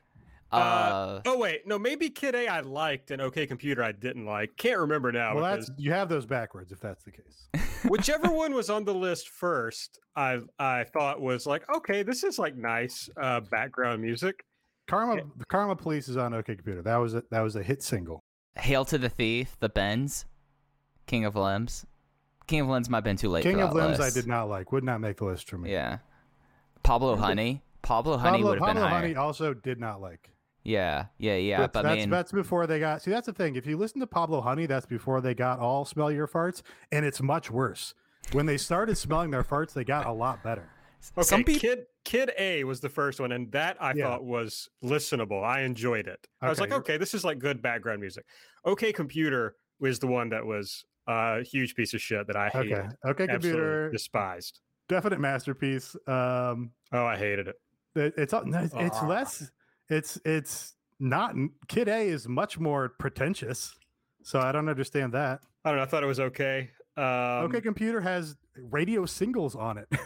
Uh, 0.52 0.56
Uh, 0.58 1.22
oh 1.28 1.38
wait, 1.38 1.66
no, 1.66 1.80
maybe 1.80 2.10
Kid 2.10 2.36
A 2.36 2.48
I 2.48 2.60
liked 2.60 3.12
and 3.12 3.22
OK 3.22 3.48
Computer 3.48 3.84
I 3.84 3.94
didn't 3.94 4.26
like. 4.26 4.56
Can't 4.58 4.80
remember 4.80 5.12
now. 5.12 5.34
Well, 5.36 5.46
that's 5.46 5.72
you 5.78 5.92
have 5.94 6.10
those 6.10 6.26
backwards 6.26 6.74
if 6.74 6.80
that's 6.82 7.04
the 7.06 7.12
case. 7.12 7.48
whichever 7.88 8.30
one 8.30 8.54
was 8.54 8.70
on 8.70 8.84
the 8.84 8.94
list 8.94 9.30
first, 9.30 10.00
I 10.16 10.40
I 10.60 10.84
thought 10.84 11.22
was 11.22 11.46
like, 11.48 11.64
okay, 11.78 12.04
this 12.04 12.24
is 12.26 12.38
like 12.38 12.58
nice 12.58 13.10
uh, 13.16 13.40
background 13.40 14.02
music. 14.02 14.44
Karma, 14.88 15.22
the 15.38 15.46
Karma 15.46 15.76
Police 15.78 16.10
is 16.10 16.18
on 16.18 16.34
OK 16.34 16.54
Computer. 16.56 16.82
That 16.82 16.98
was 16.98 17.16
a, 17.16 17.24
that 17.32 17.40
was 17.42 17.56
a 17.56 17.64
hit 17.64 17.82
single. 17.82 18.20
Hail 18.58 18.84
to 18.86 18.98
the 18.98 19.08
Thief, 19.08 19.56
The 19.62 19.70
Bends, 19.70 20.26
King 21.08 21.24
of 21.24 21.38
Limbs. 21.38 21.86
King 22.48 22.60
of 22.62 22.68
Limbs 22.68 22.90
might 22.90 22.98
have 22.98 23.04
been 23.06 23.16
too 23.16 23.30
late. 23.30 23.44
King 23.44 23.56
for 23.58 23.62
of 23.64 23.74
Limbs, 23.74 24.00
list. 24.00 24.18
I 24.18 24.20
did 24.20 24.28
not 24.28 24.50
like. 24.50 24.74
Would 24.74 24.84
not 24.84 25.00
make 25.00 25.16
the 25.16 25.26
list 25.26 25.50
for 25.50 25.58
me. 25.58 25.72
Yeah. 25.72 26.00
Pablo 26.84 27.16
Honey. 27.16 27.62
Pablo 27.82 28.18
Honey 28.18 28.38
Pablo, 28.38 28.50
would 28.50 28.60
have 28.60 28.68
been 28.68 28.76
Pablo 28.76 28.90
higher. 28.90 29.02
Honey 29.02 29.16
also 29.16 29.54
did 29.54 29.80
not 29.80 30.02
like. 30.02 30.30
Yeah, 30.64 31.06
yeah, 31.18 31.36
yeah. 31.38 31.62
That's, 31.62 31.74
but 31.74 31.82
that's, 31.82 31.94
I 31.94 31.96
mean, 31.96 32.10
that's 32.12 32.32
before 32.32 32.68
they 32.68 32.80
got. 32.80 33.02
See, 33.02 33.10
that's 33.10 33.26
the 33.26 33.34
thing. 33.34 33.56
If 33.56 33.66
you 33.66 33.78
listen 33.78 34.00
to 34.00 34.08
Pablo 34.08 34.42
Honey, 34.42 34.68
that's 34.68 34.86
before 34.86 35.20
they 35.20 35.34
got 35.34 35.60
all 35.60 35.86
smell 35.86 36.12
your 36.12 36.28
farts, 36.28 36.62
and 36.92 37.04
it's 37.04 37.22
much 37.22 37.50
worse. 37.50 37.96
When 38.34 38.46
they 38.46 38.58
started 38.58 38.96
smelling 38.98 39.32
their 39.32 39.44
farts, 39.44 39.74
they 39.74 39.84
got 39.84 40.06
a 40.06 40.12
lot 40.12 40.44
better. 40.44 40.70
Okay, 41.18 41.24
some 41.24 41.44
people. 41.44 41.60
Kid 41.62 41.86
Kid 42.06 42.32
A 42.38 42.64
was 42.64 42.80
the 42.80 42.90
first 42.90 43.20
one, 43.20 43.32
and 43.32 43.52
that 43.54 43.78
I 43.82 43.94
Yeah. 43.94 44.06
thought 44.06 44.24
was 44.24 44.70
listenable. 44.84 45.44
I 45.44 45.62
enjoyed 45.62 46.08
it. 46.08 46.28
I 46.40 46.50
was 46.50 46.60
like, 46.60 46.72
okay, 46.72 46.98
this 46.98 47.16
is 47.16 47.24
like 47.24 47.40
good 47.40 47.62
background 47.64 48.00
music. 48.00 48.26
OK 48.64 48.94
Computer 48.94 49.56
was 49.80 49.98
the 49.98 50.08
one 50.08 50.30
that 50.30 50.46
was 50.46 50.86
a 51.08 51.42
huge 51.42 51.74
piece 51.74 51.96
of 51.96 52.02
shit 52.02 52.28
that 52.28 52.36
I 52.36 52.50
hated. 52.50 52.74
Okay, 52.74 52.88
OK 53.06 53.28
Computer, 53.28 53.90
despised. 53.90 54.60
Definite 54.92 55.20
masterpiece. 55.20 55.96
Um, 56.08 56.72
Oh, 56.94 57.06
I 57.06 57.16
hated 57.18 57.48
it. 57.48 57.56
it, 57.96 58.14
it's 58.18 58.34
it's 58.34 58.74
it's 58.76 58.98
Ah. 58.98 59.08
less. 59.08 59.52
It's 59.90 60.20
it's 60.26 60.76
not 61.00 61.34
Kid 61.68 61.88
A 61.88 62.02
is 62.08 62.28
much 62.28 62.60
more 62.60 62.90
pretentious. 63.00 63.74
So 64.24 64.40
I 64.40 64.52
don't 64.52 64.70
understand 64.70 65.14
that. 65.14 65.40
I 65.66 65.70
don't 65.70 65.78
know. 65.78 65.84
I 65.84 65.86
thought 65.88 66.04
it 66.04 66.08
was 66.08 66.20
okay. 66.20 66.70
Um, 66.98 67.46
okay, 67.48 67.62
computer 67.62 68.02
has 68.02 68.36
radio 68.56 69.06
singles 69.06 69.56
on 69.56 69.78
it. 69.78 69.88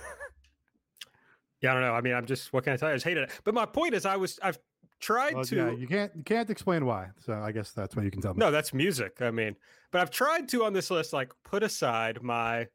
yeah, 1.61 1.71
I 1.71 1.73
don't 1.73 1.81
know. 1.81 1.93
I 1.93 2.01
mean, 2.01 2.13
I'm 2.13 2.25
just 2.25 2.53
what 2.53 2.63
can 2.63 2.73
I 2.73 2.77
tell 2.77 2.89
you? 2.89 2.93
I 2.93 2.95
just 2.97 3.05
hated 3.05 3.23
it. 3.23 3.31
But 3.43 3.53
my 3.55 3.65
point 3.65 3.93
is, 3.95 4.05
I 4.05 4.15
was 4.17 4.39
I've 4.43 4.59
tried 4.99 5.33
Well, 5.35 5.43
to. 5.45 5.55
yeah, 5.55 5.71
you 5.71 5.87
can't 5.87 6.11
you 6.15 6.23
can't 6.23 6.49
explain 6.49 6.85
why. 6.85 7.07
So 7.25 7.33
I 7.33 7.51
guess 7.51 7.71
that's 7.71 7.95
what 7.95 8.05
you 8.05 8.11
can 8.11 8.21
tell 8.21 8.33
me. 8.33 8.39
No, 8.39 8.51
that's 8.51 8.73
music. 8.73 9.21
I 9.21 9.31
mean, 9.31 9.55
but 9.91 10.01
I've 10.01 10.11
tried 10.11 10.47
to 10.49 10.63
on 10.65 10.73
this 10.73 10.91
list 10.91 11.11
like 11.13 11.31
put 11.43 11.63
aside 11.63 12.21
my 12.21 12.67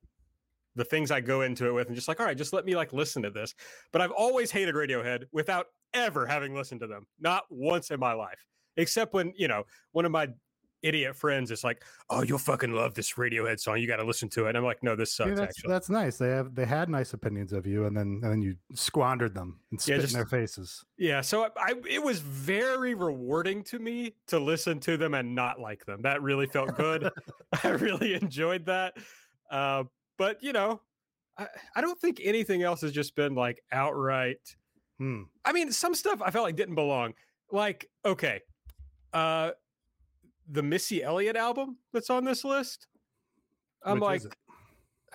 the 0.77 0.85
things 0.85 1.11
I 1.11 1.21
go 1.21 1.43
into 1.43 1.67
it 1.67 1.73
with 1.73 1.89
and 1.89 1.97
just 1.97 2.09
like, 2.09 2.21
all 2.21 2.27
right, 2.27 2.37
just 2.37 2.53
let 2.53 2.65
me 2.65 2.77
like 2.77 2.93
listen 2.93 3.23
to 3.23 3.31
this. 3.31 3.55
But 3.93 4.03
I've 4.03 4.12
always 4.12 4.50
hated 4.50 4.75
Radiohead 4.75 5.25
without 5.33 5.67
ever 5.95 6.27
having 6.27 6.55
listened 6.55 6.81
to 6.81 6.87
them. 6.87 7.07
Not 7.19 7.45
once 7.50 7.91
in 7.91 7.99
my 8.00 8.12
life. 8.12 8.45
Except 8.77 9.12
when, 9.12 9.33
you 9.37 9.49
know, 9.49 9.65
one 9.93 10.05
of 10.05 10.12
my 10.12 10.29
idiot 10.83 11.15
friends 11.15 11.50
is 11.50 11.62
like, 11.62 11.85
"Oh, 12.09 12.23
you'll 12.23 12.39
fucking 12.39 12.73
love 12.73 12.95
this 12.95 13.12
Radiohead 13.15 13.61
song. 13.61 13.79
You 13.79 13.87
got 13.87 13.97
to 13.97 14.05
listen 14.05 14.29
to 14.31 14.47
it." 14.47 14.50
And 14.50 14.59
I'm 14.59 14.65
like, 14.65 14.83
"No, 14.83 14.97
this 14.97 15.12
sucks 15.12 15.31
that's, 15.31 15.41
actually." 15.41 15.73
that's 15.73 15.91
nice. 15.91 16.17
They 16.17 16.29
have 16.29 16.55
they 16.55 16.65
had 16.65 16.89
nice 16.89 17.12
opinions 17.12 17.53
of 17.53 17.67
you, 17.67 17.85
and 17.85 17.95
then 17.95 18.21
and 18.23 18.33
then 18.33 18.41
you 18.41 18.57
squandered 18.75 19.35
them 19.35 19.59
and 19.71 19.81
Yeah, 19.81 19.97
spit 19.97 20.00
just- 20.03 20.15
in 20.15 20.19
their 20.19 20.27
faces. 20.27 20.83
Yeah, 20.97 21.21
so 21.21 21.45
I, 21.45 21.49
I 21.59 21.75
it 21.87 22.03
was 22.03 22.21
very 22.21 22.95
rewarding 22.95 23.62
to 23.65 23.79
me 23.79 24.15
to 24.29 24.39
listen 24.39 24.81
to 24.81 24.97
them 24.97 25.12
and 25.15 25.35
not 25.35 25.61
like 25.61 25.85
them. 25.85 26.00
That 26.03 26.23
really 26.23 26.47
felt 26.47 26.75
good. 26.77 27.11
I 27.65 27.69
really 27.71 28.15
enjoyed 28.15 28.65
that. 28.67 28.95
Uh, 29.50 29.85
but 30.21 30.43
you 30.43 30.53
know, 30.53 30.83
I, 31.39 31.47
I 31.75 31.81
don't 31.81 31.99
think 31.99 32.21
anything 32.23 32.62
else 32.62 32.83
has 32.83 32.93
just 32.93 33.17
been 33.17 33.35
like 33.35 33.62
outright. 33.73 34.55
Hmm. 34.99 35.23
I 35.47 35.53
mean, 35.53 35.73
some 35.73 35.95
stuff 35.95 36.21
I 36.23 36.31
felt 36.31 36.45
like 36.45 36.57
didn't 36.57 36.75
belong. 36.75 37.15
Like, 37.50 37.89
okay, 38.05 38.43
uh, 39.15 39.53
the 40.50 40.62
Missy 40.62 41.03
Elliott 41.03 41.37
album 41.37 41.79
that's 41.95 42.11
on 42.11 42.25
this 42.27 42.45
list. 42.45 42.87
I'm 43.83 43.95
Which 43.95 44.03
like, 44.03 44.23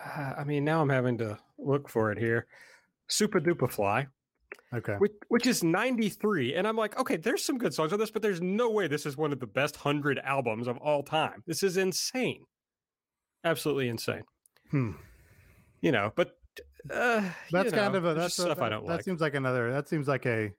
uh, 0.03 0.33
I 0.39 0.43
mean, 0.43 0.65
now 0.65 0.81
I'm 0.81 0.89
having 0.89 1.19
to 1.19 1.37
look 1.59 1.87
for 1.87 2.11
it 2.11 2.17
here. 2.17 2.47
Supa 3.07 3.39
Dupa 3.39 3.71
Fly 3.71 4.07
Okay. 4.73 4.95
which, 4.97 5.11
which 5.29 5.45
is 5.45 5.63
93 5.63 6.55
and 6.55 6.67
i'm 6.67 6.75
like 6.75 6.99
okay 6.99 7.15
there's 7.15 7.45
some 7.45 7.57
good 7.57 7.73
songs 7.73 7.93
on 7.93 7.99
this 7.99 8.11
but 8.11 8.21
there's 8.21 8.41
no 8.41 8.69
way 8.69 8.87
this 8.87 9.05
is 9.05 9.15
one 9.15 9.31
of 9.31 9.39
the 9.39 9.47
best 9.47 9.75
100 9.85 10.19
albums 10.19 10.67
of 10.67 10.75
all 10.77 11.01
time 11.01 11.43
this 11.45 11.63
is 11.63 11.77
insane 11.77 12.43
absolutely 13.45 13.87
insane 13.87 14.23
Hmm. 14.71 14.91
you 15.81 15.91
know 15.91 16.11
but 16.15 16.37
uh, 16.91 17.21
That's 17.51 17.71
kind 17.73 17.93
know, 17.93 17.97
of 17.99 18.05
a 18.05 18.13
that's 18.13 18.37
a- 18.37 18.41
stuff 18.43 18.59
i 18.59 18.65
that- 18.65 18.69
don't 18.69 18.85
That 18.87 18.93
like 18.95 19.03
seems 19.03 19.19
like 19.21 19.33
another. 19.35 19.71
That 19.71 19.87
seems 19.87 20.07
like 20.07 20.25
a 20.25 20.51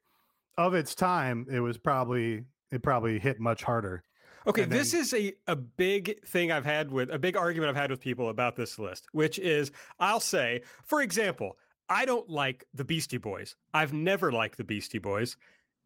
of 0.59 0.75
its 0.75 0.95
time. 0.95 1.47
It 1.51 1.61
was 1.61 1.77
probably 1.79 2.45
it 2.73 2.83
probably 2.83 3.19
hit 3.19 3.39
much 3.39 3.63
harder. 3.63 4.03
okay 4.47 4.63
and 4.63 4.73
this 4.73 4.93
then- 4.93 5.01
is 5.03 5.15
a, 5.15 5.33
a 5.47 5.57
big 5.57 6.21
thing 6.27 6.51
i've 6.53 6.65
had 6.65 6.91
with 6.91 7.11
a 7.11 7.19
big 7.19 7.37
argument 7.37 7.69
i've 7.71 7.77
had 7.81 7.91
with 7.91 8.01
people 8.01 8.29
about 8.29 8.57
this 8.57 8.79
list 8.79 9.07
which 9.13 9.39
is 9.39 9.71
i'll 10.01 10.21
say 10.21 10.63
for 10.85 11.03
example 11.03 11.57
i 11.89 12.05
don't 12.05 12.29
like 12.31 12.65
the 12.75 12.85
beastie 12.85 13.19
boys 13.19 13.57
i've 13.75 13.93
never 13.93 14.31
liked 14.33 14.57
the 14.57 14.65
beastie 14.65 14.99
boys 14.99 15.37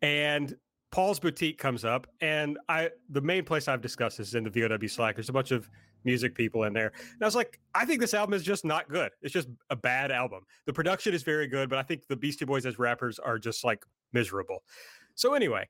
and 0.03 0.57
Paul's 0.93 1.21
Boutique 1.21 1.57
comes 1.57 1.85
up, 1.85 2.09
and 2.21 2.59
I 2.69 2.91
the 3.09 3.21
main 3.21 3.45
place 3.45 3.69
I've 3.69 3.81
discussed 3.81 4.19
this 4.19 4.29
is 4.29 4.35
in 4.35 4.43
the 4.43 4.51
VOW 4.51 4.89
Slack. 4.89 5.15
There's 5.15 5.29
a 5.29 5.33
bunch 5.33 5.53
of 5.53 5.71
music 6.05 6.35
people 6.35 6.65
in 6.65 6.73
there, 6.73 6.93
and 6.97 7.23
I 7.23 7.25
was 7.25 7.35
like, 7.35 7.61
I 7.75 7.85
think 7.85 8.01
this 8.01 8.15
album 8.15 8.35
is 8.35 8.43
just 8.43 8.65
not 8.65 8.89
good. 8.89 9.11
It's 9.23 9.33
just 9.33 9.49
a 9.71 9.77
bad 9.77 10.11
album. 10.11 10.41
The 10.67 10.73
production 10.73 11.15
is 11.15 11.23
very 11.23 11.47
good, 11.47 11.69
but 11.69 11.79
I 11.79 11.83
think 11.83 12.07
the 12.09 12.17
Beastie 12.17 12.45
Boys 12.45 12.67
as 12.67 12.79
rappers 12.79 13.19
are 13.19 13.39
just 13.39 13.65
like 13.65 13.85
miserable. 14.13 14.63
So 15.15 15.35
anyway, 15.35 15.69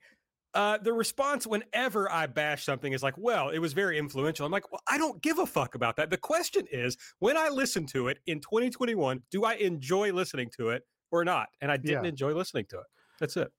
uh, 0.55 0.79
the 0.79 0.93
response 0.93 1.47
whenever 1.47 2.11
I 2.11 2.27
bash 2.27 2.65
something 2.65 2.93
is 2.93 3.03
like, 3.03 3.15
well, 3.17 3.51
it 3.51 3.59
was 3.61 3.73
very 3.73 3.99
influential. 3.99 4.45
I'm 4.47 4.53
like, 4.53 4.71
well, 4.73 4.81
I 4.89 4.99
don't 4.99 5.21
give 5.23 5.39
a 5.39 5.47
fuck 5.47 5.75
about 5.77 5.97
that. 5.97 6.11
The 6.11 6.17
question 6.17 6.67
is, 6.73 6.97
when 7.21 7.37
I 7.37 7.49
listen 7.49 7.87
to 7.87 8.09
it 8.09 8.19
in 8.27 8.41
2021, 8.41 9.23
do 9.31 9.45
I 9.45 9.55
enjoy 9.55 10.13
listening 10.13 10.51
to 10.59 10.71
it 10.71 10.83
or 11.13 11.25
not? 11.25 11.49
And 11.61 11.71
I 11.71 11.77
didn't 11.77 12.05
Yeah. 12.05 12.09
enjoy 12.11 12.33
listening 12.35 12.67
to 12.71 12.79
it. 12.79 12.87
That's 13.21 13.37
it. 13.37 13.53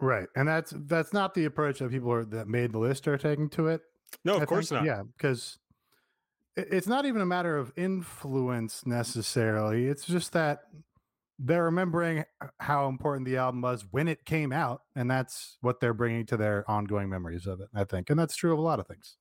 Right, 0.00 0.26
and 0.36 0.46
that's 0.48 0.74
that's 0.86 1.12
not 1.12 1.34
the 1.34 1.44
approach 1.44 1.78
that 1.78 1.90
people 1.90 2.12
are, 2.12 2.24
that 2.26 2.48
made 2.48 2.72
the 2.72 2.78
list 2.78 3.06
are 3.08 3.16
taking 3.16 3.48
to 3.50 3.68
it. 3.68 3.80
No, 4.24 4.36
of 4.36 4.42
I 4.42 4.44
course 4.44 4.68
think- 4.68 4.80
not. 4.80 4.86
Yeah, 4.86 5.02
because 5.16 5.58
it's 6.56 6.86
not 6.86 7.04
even 7.06 7.20
a 7.20 7.26
matter 7.26 7.56
of 7.56 7.72
influence 7.76 8.86
necessarily. 8.86 9.86
It's 9.86 10.04
just 10.04 10.32
that 10.32 10.60
they're 11.38 11.64
remembering 11.64 12.24
how 12.60 12.88
important 12.88 13.26
the 13.26 13.36
album 13.36 13.60
was 13.60 13.84
when 13.90 14.06
it 14.08 14.24
came 14.24 14.52
out, 14.52 14.82
and 14.94 15.10
that's 15.10 15.58
what 15.60 15.80
they're 15.80 15.94
bringing 15.94 16.26
to 16.26 16.36
their 16.36 16.68
ongoing 16.70 17.08
memories 17.08 17.46
of 17.46 17.60
it. 17.60 17.68
I 17.74 17.84
think, 17.84 18.10
and 18.10 18.18
that's 18.18 18.36
true 18.36 18.52
of 18.52 18.58
a 18.58 18.62
lot 18.62 18.78
of 18.78 18.86
things. 18.86 19.16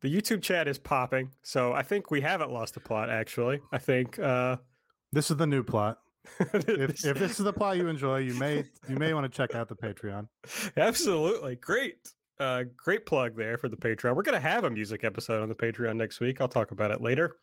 The 0.00 0.14
YouTube 0.14 0.42
chat 0.42 0.68
is 0.68 0.78
popping, 0.78 1.30
so 1.42 1.72
I 1.72 1.82
think 1.82 2.10
we 2.10 2.20
haven't 2.20 2.50
lost 2.50 2.74
the 2.74 2.80
plot. 2.80 3.08
Actually, 3.08 3.60
I 3.72 3.78
think 3.78 4.18
uh, 4.18 4.56
This 5.12 5.30
is 5.30 5.36
the 5.36 5.46
new 5.46 5.62
plot. 5.62 5.98
If, 6.54 7.04
if 7.04 7.18
this 7.18 7.38
is 7.38 7.44
the 7.44 7.52
plot 7.52 7.76
you 7.76 7.86
enjoy, 7.86 8.18
you 8.18 8.34
may 8.34 8.64
you 8.88 8.96
may 8.96 9.12
want 9.12 9.30
to 9.30 9.34
check 9.34 9.54
out 9.54 9.68
the 9.68 9.76
Patreon. 9.76 10.26
absolutely 10.76 11.56
great, 11.56 12.08
uh, 12.40 12.64
great 12.76 13.06
plug 13.06 13.36
there 13.36 13.58
for 13.58 13.68
the 13.68 13.76
Patreon. 13.76 14.16
We're 14.16 14.22
gonna 14.22 14.40
have 14.40 14.64
a 14.64 14.70
music 14.70 15.04
episode 15.04 15.42
on 15.42 15.48
the 15.48 15.54
Patreon 15.54 15.96
next 15.96 16.20
week. 16.20 16.40
I'll 16.40 16.48
talk 16.48 16.70
about 16.70 16.90
it 16.90 17.00
later. 17.00 17.36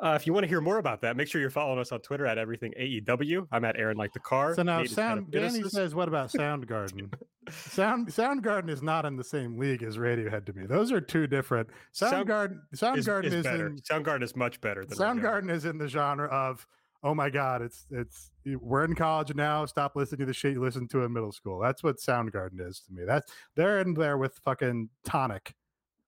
Uh, 0.00 0.12
if 0.14 0.28
you 0.28 0.32
want 0.32 0.44
to 0.44 0.48
hear 0.48 0.60
more 0.60 0.78
about 0.78 1.00
that, 1.00 1.16
make 1.16 1.26
sure 1.26 1.40
you're 1.40 1.50
following 1.50 1.80
us 1.80 1.90
on 1.90 2.00
Twitter 2.00 2.24
at 2.24 2.38
everything 2.38 2.72
AEW. 2.78 3.48
I'm 3.50 3.64
at 3.64 3.76
Aaron 3.76 3.96
like 3.96 4.12
the 4.12 4.20
car. 4.20 4.54
So 4.54 4.62
now, 4.62 4.78
Nate 4.78 4.86
is 4.86 4.92
at 4.92 4.96
Sound 4.96 5.30
Danny 5.32 5.62
says, 5.64 5.92
"What 5.94 6.06
about 6.06 6.30
Soundgarden?" 6.30 7.12
Sound 7.50 8.06
Soundgarden 8.06 8.70
is 8.70 8.80
not 8.80 9.04
in 9.04 9.16
the 9.16 9.24
same 9.24 9.58
league 9.58 9.82
as 9.82 9.96
Radiohead 9.96 10.46
to 10.46 10.52
me. 10.52 10.66
Those 10.66 10.92
are 10.92 11.00
two 11.00 11.26
different. 11.26 11.68
Sound- 11.90 12.28
Soundgarden 12.28 12.58
is, 12.70 12.80
Soundgarden 12.80 13.24
is 13.24 13.34
is, 13.34 13.42
better. 13.42 13.66
in 13.66 13.78
Soundgarden 13.78 14.22
is 14.22 14.36
much 14.36 14.60
better 14.60 14.84
than 14.84 14.96
Radiohead. 14.96 15.20
Soundgarden 15.20 15.50
is 15.50 15.64
in 15.64 15.78
the 15.78 15.88
genre 15.88 16.28
of 16.28 16.64
oh 17.02 17.14
my 17.14 17.30
god, 17.30 17.62
it's 17.62 17.86
it's 17.90 18.30
we're 18.60 18.84
in 18.84 18.94
college 18.94 19.34
now. 19.34 19.64
Stop 19.66 19.96
listening 19.96 20.20
to 20.20 20.26
the 20.26 20.32
shit 20.34 20.52
you 20.54 20.60
listened 20.60 20.90
to 20.90 21.02
in 21.04 21.12
middle 21.12 21.32
school. 21.32 21.58
That's 21.60 21.82
what 21.82 21.98
Soundgarden 21.98 22.66
is 22.66 22.80
to 22.86 22.92
me. 22.92 23.04
That's 23.06 23.30
they're 23.56 23.80
in 23.80 23.94
there 23.94 24.18
with 24.18 24.34
fucking 24.44 24.88
Tonic. 25.04 25.54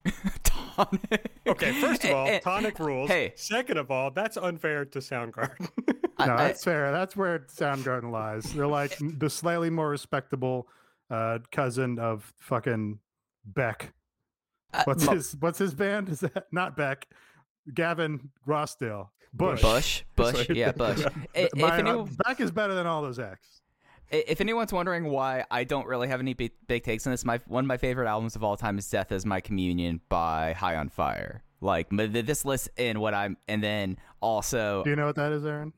Tonic. 0.45 1.31
Okay, 1.47 1.73
first 1.81 2.05
of 2.05 2.11
all, 2.13 2.27
Eh, 2.27 2.31
eh, 2.37 2.41
tonic 2.41 2.79
rules. 2.79 3.09
Hey, 3.11 3.33
Second 3.37 3.77
of 3.79 3.91
all, 3.91 4.11
that's 4.11 4.37
unfair 4.37 4.85
to 4.87 4.99
Soundgarden. 4.99 5.69
I- 6.19 6.27
No, 6.27 6.35
I- 6.35 6.37
that's 6.49 6.65
fair. 6.65 6.91
That's 6.93 7.17
where 7.17 7.41
Soundgarden 7.41 8.11
lies. 8.11 8.45
They're 8.53 8.67
like 8.67 8.97
the 9.19 9.29
slightly 9.31 9.71
more 9.71 9.89
respectable 9.91 10.69
uh, 11.11 11.41
cousin 11.53 11.99
of 11.99 12.33
fucking 12.39 12.99
Beck. 13.45 13.93
What's 14.85 15.05
Mo- 15.05 15.13
his 15.15 15.37
What's 15.41 15.59
his 15.59 15.75
band? 15.75 16.09
Is 16.09 16.21
that 16.21 16.47
not 16.53 16.77
Beck? 16.77 17.09
Gavin 17.75 18.31
Rossdale. 18.47 19.09
Bush. 19.33 19.63
Bush, 19.63 20.03
Bush, 20.17 20.47
Sorry. 20.47 20.59
yeah, 20.59 20.73
Bush. 20.73 21.05
I- 21.07 21.11
If, 21.35 21.57
My- 21.57 21.69
uh, 21.71 21.79
anyone, 21.79 22.17
Beck 22.27 22.41
is 22.41 22.51
better 22.51 22.75
than 22.75 22.87
all 22.87 23.03
those 23.03 23.19
X. 23.19 23.61
if 24.11 24.41
anyone's 24.41 24.73
wondering 24.73 25.05
why 25.05 25.45
I 25.51 25.63
don't 25.65 25.87
really 25.87 26.09
have 26.09 26.19
any 26.21 26.35
big, 26.35 26.51
big 26.67 26.83
takes 26.83 27.07
on 27.07 27.13
this, 27.13 27.25
my 27.25 27.41
one 27.47 27.65
of 27.65 27.69
my 27.69 27.77
favorite 27.77 28.09
albums 28.09 28.35
of 28.35 28.43
all 28.43 28.57
time 28.57 28.77
is 28.79 28.89
"Death 28.91 29.13
Is 29.13 29.25
My 29.25 29.41
Communion" 29.41 30.01
by 30.09 30.53
High 30.53 30.75
on 30.77 30.89
Fire. 30.89 31.43
Like 31.61 31.89
this 31.91 32.45
list 32.45 32.71
and 32.79 33.01
what 33.01 33.13
I'm, 33.15 33.37
and 33.47 33.63
then 33.63 33.99
also 34.23 34.83
Do 34.83 34.91
you 34.91 34.97
know 34.97 35.07
what 35.07 35.17
that 35.17 35.31
is, 35.31 35.45
Aaron? 35.45 35.73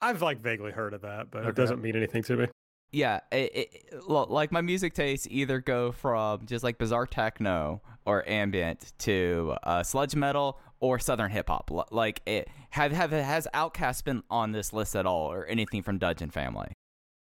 I've 0.00 0.22
like 0.22 0.40
vaguely 0.40 0.70
heard 0.70 0.94
of 0.94 1.02
that, 1.02 1.30
but 1.30 1.44
it 1.46 1.54
doesn't 1.56 1.82
mean 1.82 1.96
anything 1.96 2.22
to 2.24 2.36
me. 2.36 2.46
yeah, 2.92 3.20
it, 3.32 3.56
it, 3.92 4.08
like 4.08 4.52
my 4.52 4.60
music 4.60 4.94
tastes 4.94 5.26
either 5.30 5.60
go 5.60 5.92
from 5.92 6.46
just 6.46 6.62
like 6.62 6.78
bizarre 6.78 7.06
techno 7.06 7.82
or 8.06 8.26
ambient 8.28 8.92
to 8.98 9.54
uh, 9.64 9.82
sludge 9.82 10.14
metal 10.14 10.60
or 10.84 10.98
southern 10.98 11.30
hip 11.30 11.48
hop. 11.48 11.70
Like 11.90 12.20
it 12.26 12.48
have 12.70 12.92
have 12.92 13.10
has 13.10 13.48
Outkast 13.54 14.04
been 14.04 14.22
on 14.28 14.52
this 14.52 14.72
list 14.74 14.94
at 14.94 15.06
all 15.06 15.32
or 15.32 15.46
anything 15.46 15.82
from 15.82 15.96
Dungeon 15.98 16.28
Family? 16.30 16.68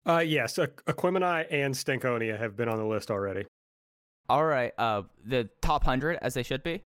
Uh, 0.07 0.19
yes, 0.19 0.55
Aqu- 0.57 0.81
Aquemini 0.87 1.45
and 1.51 1.75
Stankonia 1.75 2.39
have 2.39 2.55
been 2.55 2.69
on 2.69 2.77
the 2.77 2.85
list 2.85 3.11
already. 3.11 3.45
All 4.29 4.45
right, 4.45 4.71
uh, 4.77 5.01
the 5.25 5.49
top 5.61 5.83
hundred 5.83 6.17
as 6.21 6.33
they 6.33 6.43
should 6.43 6.63
be. 6.63 6.81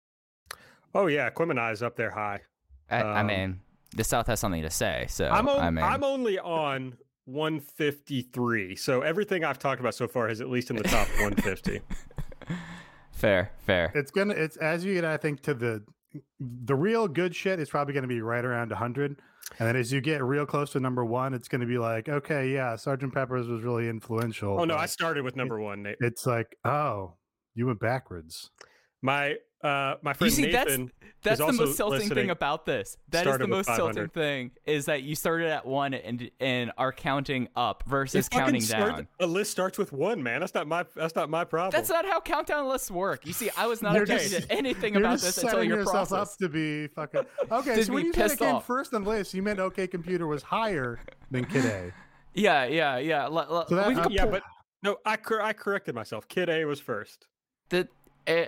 Oh 0.94 1.06
yeah, 1.08 1.28
Aquemini 1.30 1.72
is 1.72 1.82
up 1.82 1.96
there 1.96 2.10
high. 2.12 2.40
I, 2.88 2.98
I 3.02 3.20
Um, 3.20 3.26
mean, 3.26 3.60
the 3.96 4.04
South 4.04 4.28
has 4.28 4.38
something 4.38 4.62
to 4.62 4.70
say, 4.70 5.06
so 5.08 5.28
I'm 5.28 5.48
on, 5.48 5.58
I 5.60 5.70
mean, 5.70 5.84
I'm 5.84 6.04
only 6.04 6.38
on 6.38 6.96
153, 7.24 8.76
so 8.76 9.00
everything 9.02 9.44
I've 9.44 9.58
talked 9.58 9.80
about 9.80 9.94
so 9.94 10.06
far 10.06 10.28
is 10.28 10.40
at 10.40 10.48
least 10.48 10.70
in 10.70 10.76
the 10.76 10.82
top 10.84 11.08
150. 11.20 11.80
fair, 13.12 13.50
fair. 13.66 13.90
It's 13.94 14.10
gonna. 14.10 14.34
It's 14.34 14.56
as 14.56 14.84
you 14.84 14.94
get, 14.94 15.04
I 15.04 15.16
think, 15.16 15.42
to 15.42 15.54
the 15.54 15.82
the 16.40 16.74
real 16.74 17.08
good 17.08 17.34
shit 17.34 17.58
is 17.60 17.70
probably 17.70 17.94
going 17.94 18.02
to 18.02 18.08
be 18.08 18.20
right 18.20 18.44
around 18.44 18.70
100 18.70 19.20
and 19.58 19.68
then 19.68 19.76
as 19.76 19.92
you 19.92 20.00
get 20.00 20.22
real 20.22 20.46
close 20.46 20.70
to 20.72 20.80
number 20.80 21.04
one 21.04 21.34
it's 21.34 21.48
going 21.48 21.60
to 21.60 21.66
be 21.66 21.78
like 21.78 22.08
okay 22.08 22.52
yeah 22.52 22.76
sergeant 22.76 23.12
peppers 23.12 23.48
was 23.48 23.62
really 23.62 23.88
influential 23.88 24.60
Oh 24.60 24.64
no, 24.64 24.76
I 24.76 24.86
started 24.86 25.24
with 25.24 25.36
number 25.36 25.60
one. 25.60 25.82
Nate. 25.82 25.96
it's 26.00 26.26
like 26.26 26.56
oh 26.64 27.14
you 27.54 27.66
went 27.66 27.80
backwards 27.80 28.50
My 29.02 29.36
uh, 29.62 29.96
my 30.02 30.12
friend 30.12 30.32
see, 30.32 30.50
that's- 30.50 30.66
Nathan. 30.78 30.92
That's 31.24 31.34
is 31.34 31.38
the 31.38 31.44
also 31.44 31.66
most 31.66 31.76
tilting 31.76 32.08
thing 32.08 32.30
about 32.30 32.66
this. 32.66 32.96
That 33.10 33.28
is 33.28 33.38
the 33.38 33.46
most 33.46 33.68
tilting 33.68 34.08
thing 34.08 34.50
is 34.66 34.86
that 34.86 35.04
you 35.04 35.14
started 35.14 35.46
at 35.50 35.64
one 35.64 35.94
and 35.94 36.28
and 36.40 36.72
are 36.76 36.90
counting 36.92 37.46
up 37.54 37.84
versus 37.86 38.26
It 38.26 38.30
counting 38.30 38.60
start- 38.60 38.90
down. 38.96 39.08
A 39.20 39.26
list 39.26 39.52
starts 39.52 39.78
with 39.78 39.92
one, 39.92 40.20
man. 40.20 40.40
That's 40.40 40.52
not 40.52 40.66
my. 40.66 40.84
That's 40.96 41.14
not 41.14 41.30
my 41.30 41.44
problem. 41.44 41.70
That's 41.70 41.90
not 41.90 42.04
how 42.06 42.18
countdown 42.20 42.68
lists 42.68 42.90
work. 42.90 43.24
You 43.24 43.32
see, 43.32 43.50
I 43.56 43.68
was 43.68 43.82
not 43.82 43.94
You're 43.94 44.02
objecting 44.02 44.30
just- 44.30 44.48
to 44.48 44.52
anything 44.52 44.96
about 44.96 45.20
this 45.20 45.36
until 45.36 45.50
setting 45.50 45.68
your 45.68 45.78
yourself 45.78 46.08
process. 46.08 46.32
up 46.32 46.38
to 46.38 46.48
be 46.48 46.88
fucking. 46.88 47.22
Okay, 47.52 47.82
so 47.84 47.92
when 47.92 48.06
you 48.06 48.12
said 48.12 48.32
it 48.32 48.38
came 48.40 48.60
first 48.60 48.92
on 48.92 49.04
the 49.04 49.08
list, 49.10 49.32
you 49.32 49.42
meant 49.44 49.60
OK 49.60 49.86
Computer 49.86 50.26
was 50.26 50.42
higher 50.42 50.98
than 51.30 51.44
Kid 51.44 51.66
A. 51.66 51.92
Yeah, 52.34 52.64
yeah, 52.64 52.96
yeah. 52.98 53.24
L- 53.26 53.38
l- 53.38 53.66
So 53.68 53.76
that- 53.76 53.96
uh, 53.96 54.08
yeah, 54.10 54.26
but 54.26 54.42
no, 54.82 54.96
I 55.06 55.16
cor- 55.18 55.42
I 55.42 55.52
corrected 55.52 55.94
myself. 55.94 56.26
Kid 56.26 56.48
A 56.48 56.64
was 56.64 56.80
first. 56.80 57.28
the, 57.68 57.86
eh, 58.26 58.46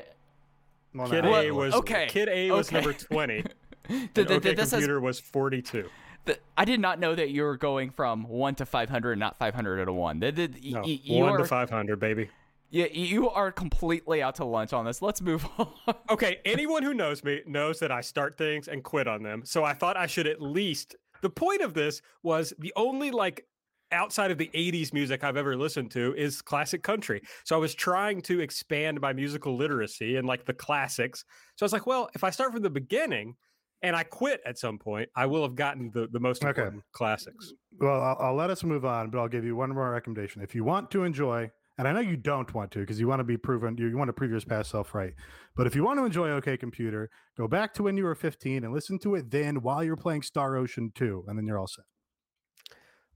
Well, 0.95 1.09
Kid 1.11 1.25
now- 1.25 1.35
A 1.41 1.51
was 1.51 1.75
okay, 1.75 2.07
Kid 2.09 2.29
A 2.29 2.51
was 2.51 2.69
okay. 2.69 2.77
number 2.77 2.93
twenty. 2.93 3.43
the, 3.43 3.49
and 3.89 4.11
the, 4.15 4.35
OK 4.35 4.55
this 4.55 4.71
has 4.71 4.71
Computer 4.71 5.01
was 5.01 5.19
forty-two. 5.21 5.89
the, 6.25 6.39
I 6.57 6.65
did 6.65 6.81
not 6.81 6.99
know 7.01 7.15
that 7.15 7.31
you 7.31 7.43
were 7.43 7.57
going 7.57 7.91
from 7.91 8.25
one 8.29 8.55
to 8.57 8.67
five 8.67 8.89
hundred, 8.89 9.19
not 9.19 9.37
five 9.39 9.55
hundred 9.55 9.85
to 9.85 9.93
one. 9.93 10.21
The, 10.21 10.31
the, 10.31 10.49
y- 10.49 10.71
No, 10.71 10.81
y- 10.83 11.01
one 11.21 11.33
are, 11.33 11.39
to 11.39 11.45
five 11.45 11.69
hundred, 11.71 11.99
baby. 12.01 12.31
Yeah, 12.71 12.87
you 12.91 13.31
are 13.31 13.53
completely 13.53 14.21
out 14.23 14.35
to 14.37 14.45
lunch 14.45 14.73
on 14.73 14.85
this. 14.85 15.01
Let's 15.03 15.21
move 15.21 15.47
on. 15.59 15.69
Okay, 16.11 16.41
anyone 16.45 16.83
who 16.83 16.93
knows 16.95 17.23
me 17.23 17.41
knows 17.47 17.79
that 17.81 17.93
I 17.93 18.01
start 18.01 18.37
things 18.37 18.67
and 18.69 18.83
quit 18.83 19.07
on 19.07 19.23
them. 19.23 19.43
So 19.45 19.63
I 19.65 19.75
thought 19.75 19.97
I 19.97 20.07
should 20.07 20.27
at 20.27 20.41
least. 20.43 20.97
The 21.21 21.31
point 21.31 21.61
of 21.63 21.73
this 21.75 22.03
was 22.23 22.53
the 22.59 22.73
only 22.77 23.11
like 23.11 23.47
outside 23.95 24.31
of 24.31 24.39
the 24.39 24.51
80s 24.55 24.93
music 24.93 25.25
I've 25.25 25.37
ever 25.37 25.57
listened 25.57 25.91
to 25.93 26.15
is 26.15 26.43
classic 26.43 26.83
country. 26.83 27.23
So 27.45 27.57
I 27.57 27.59
was 27.59 27.75
trying 27.75 28.21
to 28.23 28.41
expand 28.41 29.01
my 29.01 29.13
musical 29.13 29.57
literacy 29.57 30.17
and 30.17 30.27
like 30.27 30.45
the 30.45 30.53
classics. 30.53 31.25
So 31.57 31.65
I 31.65 31.67
was 31.67 31.73
like, 31.73 31.87
well, 31.87 32.11
if 32.15 32.25
I 32.25 32.31
start 32.31 32.53
from 32.53 32.63
the 32.63 32.71
beginning 32.71 33.37
and 33.83 33.95
I 33.95 34.03
quit 34.03 34.41
at 34.45 34.59
some 34.59 34.79
point, 34.79 35.09
I 35.15 35.27
will 35.27 35.43
have 35.43 35.55
gotten 35.55 35.91
the, 35.93 36.09
the 36.11 36.21
most 36.21 36.45
Okay. 36.45 36.69
classics. 36.93 37.53
Well, 37.79 38.03
I'll, 38.03 38.17
I'll 38.21 38.35
let 38.35 38.51
us 38.51 38.65
move 38.65 38.85
on, 38.85 39.11
but 39.11 39.19
I'll 39.19 39.29
give 39.29 39.45
you 39.45 39.57
one 39.57 39.71
more 39.71 39.91
recommendation. 39.91 40.43
If 40.43 40.55
you 40.55 40.65
want 40.65 40.91
to 40.93 41.05
enjoy, 41.05 41.51
and 41.77 41.89
I 41.89 41.93
know 41.93 42.01
you 42.01 42.17
don't 42.17 42.53
want 42.55 42.71
to 42.73 42.79
because 42.81 43.01
you 43.01 43.09
want 43.09 43.21
to 43.21 43.25
be 43.25 43.37
proven, 43.37 43.77
you, 43.77 43.89
you 43.89 43.99
want 43.99 44.09
to 44.09 44.13
prove 44.13 44.31
your 44.31 44.41
past 44.41 44.71
self 44.71 44.95
right. 44.95 45.13
But 45.57 45.67
if 45.67 45.75
you 45.75 45.85
want 45.85 45.99
to 45.99 46.05
enjoy 46.05 46.31
OK 46.31 46.57
Computer, 46.57 47.11
go 47.37 47.49
back 47.49 47.75
to 47.75 47.83
when 47.83 47.97
you 47.97 48.05
were 48.05 48.15
15 48.15 48.65
and 48.65 48.73
listen 48.73 48.99
to 49.01 49.17
it 49.17 49.31
then 49.31 49.61
while 49.61 49.83
you're 49.83 49.97
playing 49.97 50.23
Star 50.23 50.57
Ocean 50.57 50.93
2, 50.95 51.25
and 51.27 51.37
then 51.37 51.47
you're 51.47 51.59
all 51.59 51.67
set. 51.67 51.85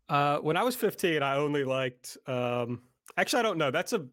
Uh, 0.08 0.38
when 0.38 0.56
I 0.56 0.62
was 0.62 0.74
15, 0.74 1.22
I 1.22 1.36
only 1.36 1.64
liked. 1.64 2.16
Um, 2.26 2.82
actually, 3.16 3.40
I 3.40 3.42
don't 3.42 3.58
know. 3.58 3.70
That's 3.70 3.92
a 3.92 4.06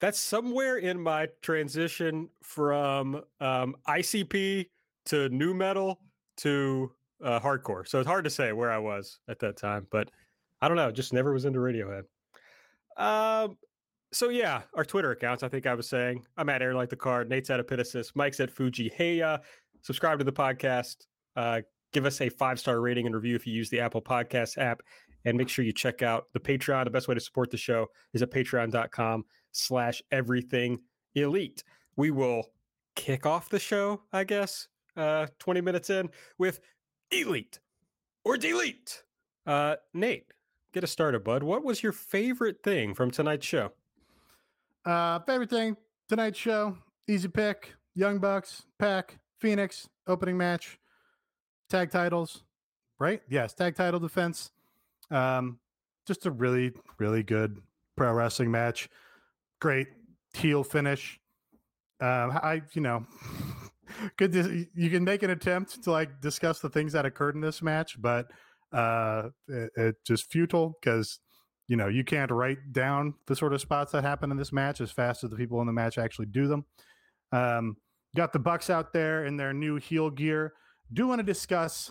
that's 0.00 0.18
somewhere 0.18 0.78
in 0.78 1.00
my 1.00 1.28
transition 1.42 2.28
from 2.42 3.22
um, 3.40 3.76
ICP 3.86 4.66
to 5.06 5.28
nu 5.28 5.54
metal 5.54 6.00
to 6.38 6.90
uh, 7.22 7.38
hardcore. 7.38 7.86
So 7.86 8.00
it's 8.00 8.08
hard 8.08 8.24
to 8.24 8.30
say 8.30 8.52
where 8.52 8.72
I 8.72 8.78
was 8.78 9.20
at 9.28 9.38
that 9.40 9.56
time, 9.56 9.86
but 9.90 10.10
I 10.60 10.68
don't 10.68 10.76
know. 10.76 10.90
Just 10.90 11.12
never 11.12 11.32
was 11.32 11.44
into 11.44 11.60
Radiohead. 11.60 12.04
Um. 12.96 13.56
So 14.12 14.28
yeah, 14.28 14.62
our 14.74 14.84
Twitter 14.84 15.10
accounts. 15.12 15.42
I 15.42 15.48
think 15.48 15.66
I 15.66 15.74
was 15.74 15.88
saying 15.88 16.26
I'm 16.36 16.48
at 16.48 16.62
Air 16.62 16.74
Like 16.74 16.90
the 16.90 16.96
Card. 16.96 17.30
Nate's 17.30 17.48
at 17.48 17.66
Epitasis. 17.66 18.12
Mike's 18.14 18.40
at 18.40 18.50
Fuji. 18.50 18.92
Hey, 18.94 19.22
uh, 19.22 19.38
subscribe 19.82 20.18
to 20.18 20.24
the 20.24 20.32
podcast. 20.32 21.06
Uh, 21.36 21.62
give 21.92 22.06
us 22.06 22.20
a 22.20 22.28
five 22.28 22.58
star 22.58 22.80
rating 22.80 23.06
and 23.06 23.14
review 23.14 23.36
if 23.36 23.46
you 23.46 23.52
use 23.52 23.70
the 23.70 23.80
Apple 23.80 24.02
Podcast 24.02 24.58
app. 24.58 24.82
And 25.24 25.38
make 25.38 25.48
sure 25.48 25.64
you 25.64 25.72
check 25.72 26.02
out 26.02 26.24
the 26.32 26.40
Patreon. 26.40 26.84
The 26.84 26.90
best 26.90 27.06
way 27.06 27.14
to 27.14 27.20
support 27.20 27.50
the 27.50 27.56
show 27.56 27.86
is 28.12 28.22
at 28.22 28.32
patreon.com 28.32 29.24
slash 29.52 30.02
everything 30.10 30.80
elite. 31.14 31.62
We 31.96 32.10
will 32.10 32.50
kick 32.96 33.24
off 33.24 33.48
the 33.48 33.60
show, 33.60 34.02
I 34.12 34.24
guess, 34.24 34.66
uh, 34.96 35.28
20 35.38 35.60
minutes 35.60 35.90
in 35.90 36.10
with 36.38 36.58
Elite 37.12 37.60
or 38.24 38.36
Delete. 38.36 39.04
Uh, 39.46 39.76
Nate, 39.94 40.32
get 40.72 40.82
us 40.82 40.90
started, 40.90 41.22
bud. 41.22 41.42
What 41.42 41.64
was 41.64 41.82
your 41.82 41.92
favorite 41.92 42.62
thing 42.62 42.94
from 42.94 43.10
tonight's 43.10 43.46
show? 43.46 43.72
Uh, 44.84 45.20
favorite 45.20 45.50
thing 45.50 45.76
tonight's 46.08 46.38
show, 46.38 46.76
easy 47.08 47.28
pick, 47.28 47.74
Young 47.94 48.18
Bucks, 48.18 48.62
Pac, 48.78 49.18
Fenix, 49.38 49.88
opening 50.06 50.36
match, 50.36 50.78
tag 51.68 51.90
titles, 51.90 52.42
right? 52.98 53.22
Yes, 53.28 53.54
tag 53.54 53.76
title 53.76 54.00
defense. 54.00 54.50
Um, 55.10 55.58
just 56.06 56.26
a 56.26 56.30
really, 56.30 56.72
really 56.98 57.22
good 57.22 57.58
pro 57.96 58.12
wrestling 58.12 58.50
match. 58.50 58.88
Great 59.60 59.88
heel 60.34 60.64
finish. 60.64 61.20
Um, 62.00 62.32
I, 62.32 62.62
you 62.72 62.82
know, 62.82 63.06
could 64.16 64.34
you 64.34 64.90
can 64.90 65.04
make 65.04 65.22
an 65.22 65.30
attempt 65.30 65.84
to 65.84 65.92
like 65.92 66.20
discuss 66.20 66.60
the 66.60 66.68
things 66.68 66.92
that 66.92 67.06
occurred 67.06 67.34
in 67.34 67.40
this 67.40 67.62
match, 67.62 68.00
but 68.00 68.30
uh, 68.72 69.28
it, 69.48 69.70
it 69.76 69.96
just 70.04 70.30
futile 70.30 70.76
because 70.80 71.20
you 71.68 71.76
know 71.76 71.88
you 71.88 72.02
can't 72.02 72.30
write 72.30 72.72
down 72.72 73.14
the 73.26 73.36
sort 73.36 73.52
of 73.52 73.60
spots 73.60 73.92
that 73.92 74.02
happen 74.02 74.30
in 74.30 74.36
this 74.36 74.52
match 74.52 74.80
as 74.80 74.90
fast 74.90 75.22
as 75.22 75.30
the 75.30 75.36
people 75.36 75.60
in 75.60 75.66
the 75.66 75.72
match 75.72 75.98
actually 75.98 76.26
do 76.26 76.48
them. 76.48 76.64
Um, 77.30 77.76
got 78.16 78.32
the 78.32 78.38
Bucks 78.38 78.70
out 78.70 78.92
there 78.92 79.24
in 79.24 79.36
their 79.36 79.52
new 79.52 79.76
heel 79.76 80.10
gear. 80.10 80.54
Do 80.92 81.06
want 81.06 81.20
to 81.20 81.24
discuss 81.24 81.90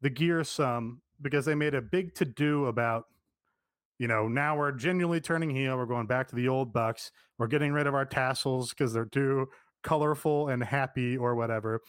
the 0.00 0.10
gear 0.10 0.44
some 0.44 1.00
because 1.20 1.44
they 1.44 1.54
made 1.54 1.74
a 1.74 1.80
big 1.80 2.14
to 2.16 2.24
do 2.24 2.66
about, 2.66 3.04
you 3.98 4.08
know, 4.08 4.28
now 4.28 4.56
we're 4.56 4.72
genuinely 4.72 5.20
turning 5.20 5.50
heel. 5.50 5.76
We're 5.76 5.86
going 5.86 6.06
back 6.06 6.28
to 6.28 6.36
the 6.36 6.48
old 6.48 6.72
Bucks. 6.72 7.12
We're 7.38 7.46
getting 7.46 7.72
rid 7.72 7.86
of 7.86 7.94
our 7.94 8.04
tassels 8.04 8.70
because 8.70 8.92
they're 8.92 9.04
too 9.04 9.48
colorful 9.82 10.48
and 10.48 10.62
happy 10.62 11.16
or 11.16 11.34
whatever. 11.34 11.80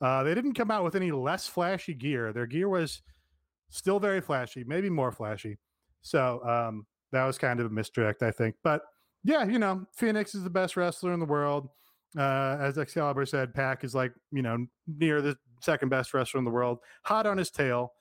Uh, 0.00 0.22
they 0.22 0.34
didn't 0.34 0.54
come 0.54 0.70
out 0.70 0.84
with 0.84 0.96
any 0.96 1.12
less 1.12 1.46
flashy 1.46 1.94
gear. 1.94 2.32
Their 2.32 2.46
gear 2.46 2.68
was 2.68 3.02
still 3.70 3.98
very 3.98 4.20
flashy, 4.20 4.64
maybe 4.66 4.90
more 4.90 5.12
flashy. 5.12 5.58
So 6.02 6.40
um, 6.44 6.86
that 7.12 7.24
was 7.24 7.38
kind 7.38 7.60
of 7.60 7.66
a 7.66 7.70
misdirect, 7.70 8.22
I 8.22 8.30
think. 8.30 8.56
But 8.62 8.82
yeah, 9.24 9.44
you 9.44 9.58
know, 9.58 9.86
Fenix 9.94 10.34
is 10.34 10.44
the 10.44 10.50
best 10.50 10.76
wrestler 10.76 11.12
in 11.12 11.20
the 11.20 11.26
world. 11.26 11.68
Uh, 12.18 12.58
as 12.60 12.76
Excalibur 12.76 13.24
said, 13.24 13.54
Pac 13.54 13.84
is 13.84 13.94
like, 13.94 14.12
you 14.32 14.42
know, 14.42 14.66
near 14.86 15.22
the 15.22 15.36
second 15.62 15.88
best 15.88 16.12
wrestler 16.12 16.38
in 16.38 16.44
the 16.44 16.50
world, 16.50 16.78
hot 17.04 17.26
on 17.26 17.38
his 17.38 17.50
tail. 17.50 17.92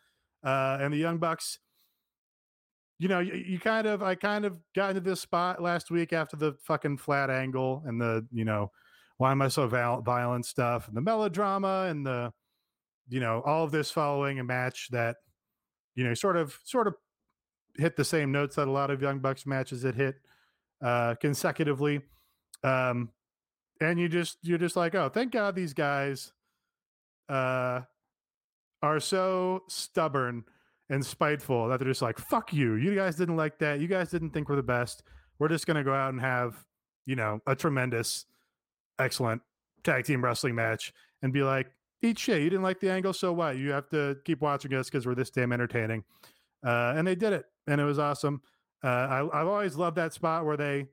Uh, 0.43 0.77
and 0.81 0.93
the 0.93 0.97
Young 0.97 1.17
Bucks, 1.17 1.59
you 2.99 3.07
know, 3.07 3.19
you, 3.19 3.33
you 3.33 3.59
kind 3.59 3.87
of, 3.87 4.01
I 4.03 4.15
kind 4.15 4.45
of 4.45 4.57
got 4.75 4.89
into 4.89 5.01
this 5.01 5.21
spot 5.21 5.61
last 5.61 5.91
week 5.91 6.13
after 6.13 6.35
the 6.35 6.53
fucking 6.63 6.97
flat 6.97 7.29
angle 7.29 7.83
and 7.85 7.99
the, 8.01 8.25
you 8.31 8.45
know, 8.45 8.71
why 9.17 9.31
am 9.31 9.41
I 9.41 9.49
so 9.49 9.67
val- 9.67 10.01
violent 10.01 10.45
stuff 10.45 10.87
and 10.87 10.97
the 10.97 11.01
melodrama 11.01 11.87
and 11.89 12.05
the, 12.05 12.33
you 13.07 13.19
know, 13.19 13.41
all 13.45 13.63
of 13.63 13.71
this 13.71 13.91
following 13.91 14.39
a 14.39 14.43
match 14.43 14.87
that, 14.91 15.17
you 15.95 16.03
know, 16.03 16.13
sort 16.13 16.37
of, 16.37 16.57
sort 16.63 16.87
of 16.87 16.95
hit 17.77 17.95
the 17.95 18.05
same 18.05 18.31
notes 18.31 18.55
that 18.55 18.67
a 18.67 18.71
lot 18.71 18.89
of 18.89 19.01
Young 19.01 19.19
Bucks 19.19 19.45
matches 19.45 19.83
had 19.83 19.95
hit 19.95 20.15
uh, 20.83 21.15
consecutively. 21.15 22.01
Um, 22.63 23.09
and 23.79 23.99
you 23.99 24.07
just 24.07 24.37
you're 24.43 24.57
just 24.57 24.75
like, 24.75 24.95
oh, 24.95 25.09
thank 25.09 25.31
God 25.31 25.55
these 25.55 25.73
guys 25.73 26.33
uh, 27.31 27.81
are 28.81 28.99
so 28.99 29.63
stubborn 29.67 30.43
and 30.89 31.05
spiteful 31.05 31.69
that 31.69 31.79
they're 31.79 31.87
just 31.87 32.01
like, 32.01 32.19
fuck 32.19 32.51
you. 32.53 32.75
You 32.75 32.93
guys 32.95 33.15
didn't 33.15 33.37
like 33.37 33.57
that. 33.59 33.79
You 33.79 33.87
guys 33.87 34.09
didn't 34.09 34.31
think 34.31 34.49
we're 34.49 34.57
the 34.57 34.63
best. 34.63 35.03
We're 35.39 35.47
just 35.47 35.65
gonna 35.65 35.83
go 35.83 35.93
out 35.93 36.11
and 36.11 36.19
have, 36.21 36.63
you 37.05 37.15
know, 37.15 37.39
a 37.47 37.55
tremendous, 37.55 38.25
excellent 38.99 39.41
tag 39.83 40.05
team 40.05 40.23
wrestling 40.23 40.55
match 40.55 40.93
and 41.21 41.31
be 41.31 41.43
like, 41.43 41.67
eat 42.01 42.19
shit. 42.19 42.41
You 42.41 42.49
didn't 42.49 42.63
like 42.63 42.79
the 42.79 42.91
angle, 42.91 43.13
so 43.13 43.31
what? 43.31 43.57
You 43.57 43.71
have 43.71 43.89
to 43.89 44.17
keep 44.25 44.41
watching 44.41 44.73
us 44.73 44.89
because 44.89 45.05
we're 45.05 45.15
this 45.15 45.29
damn 45.29 45.53
entertaining. 45.53 46.03
Uh, 46.65 46.93
and 46.95 47.07
they 47.07 47.15
did 47.15 47.33
it, 47.33 47.45
and 47.67 47.79
it 47.79 47.85
was 47.85 47.97
awesome. 47.97 48.41
Uh, 48.83 48.87
I, 48.87 49.41
I've 49.41 49.47
always 49.47 49.75
loved 49.77 49.95
that 49.97 50.13
spot 50.13 50.45
where 50.45 50.57
they 50.57 50.87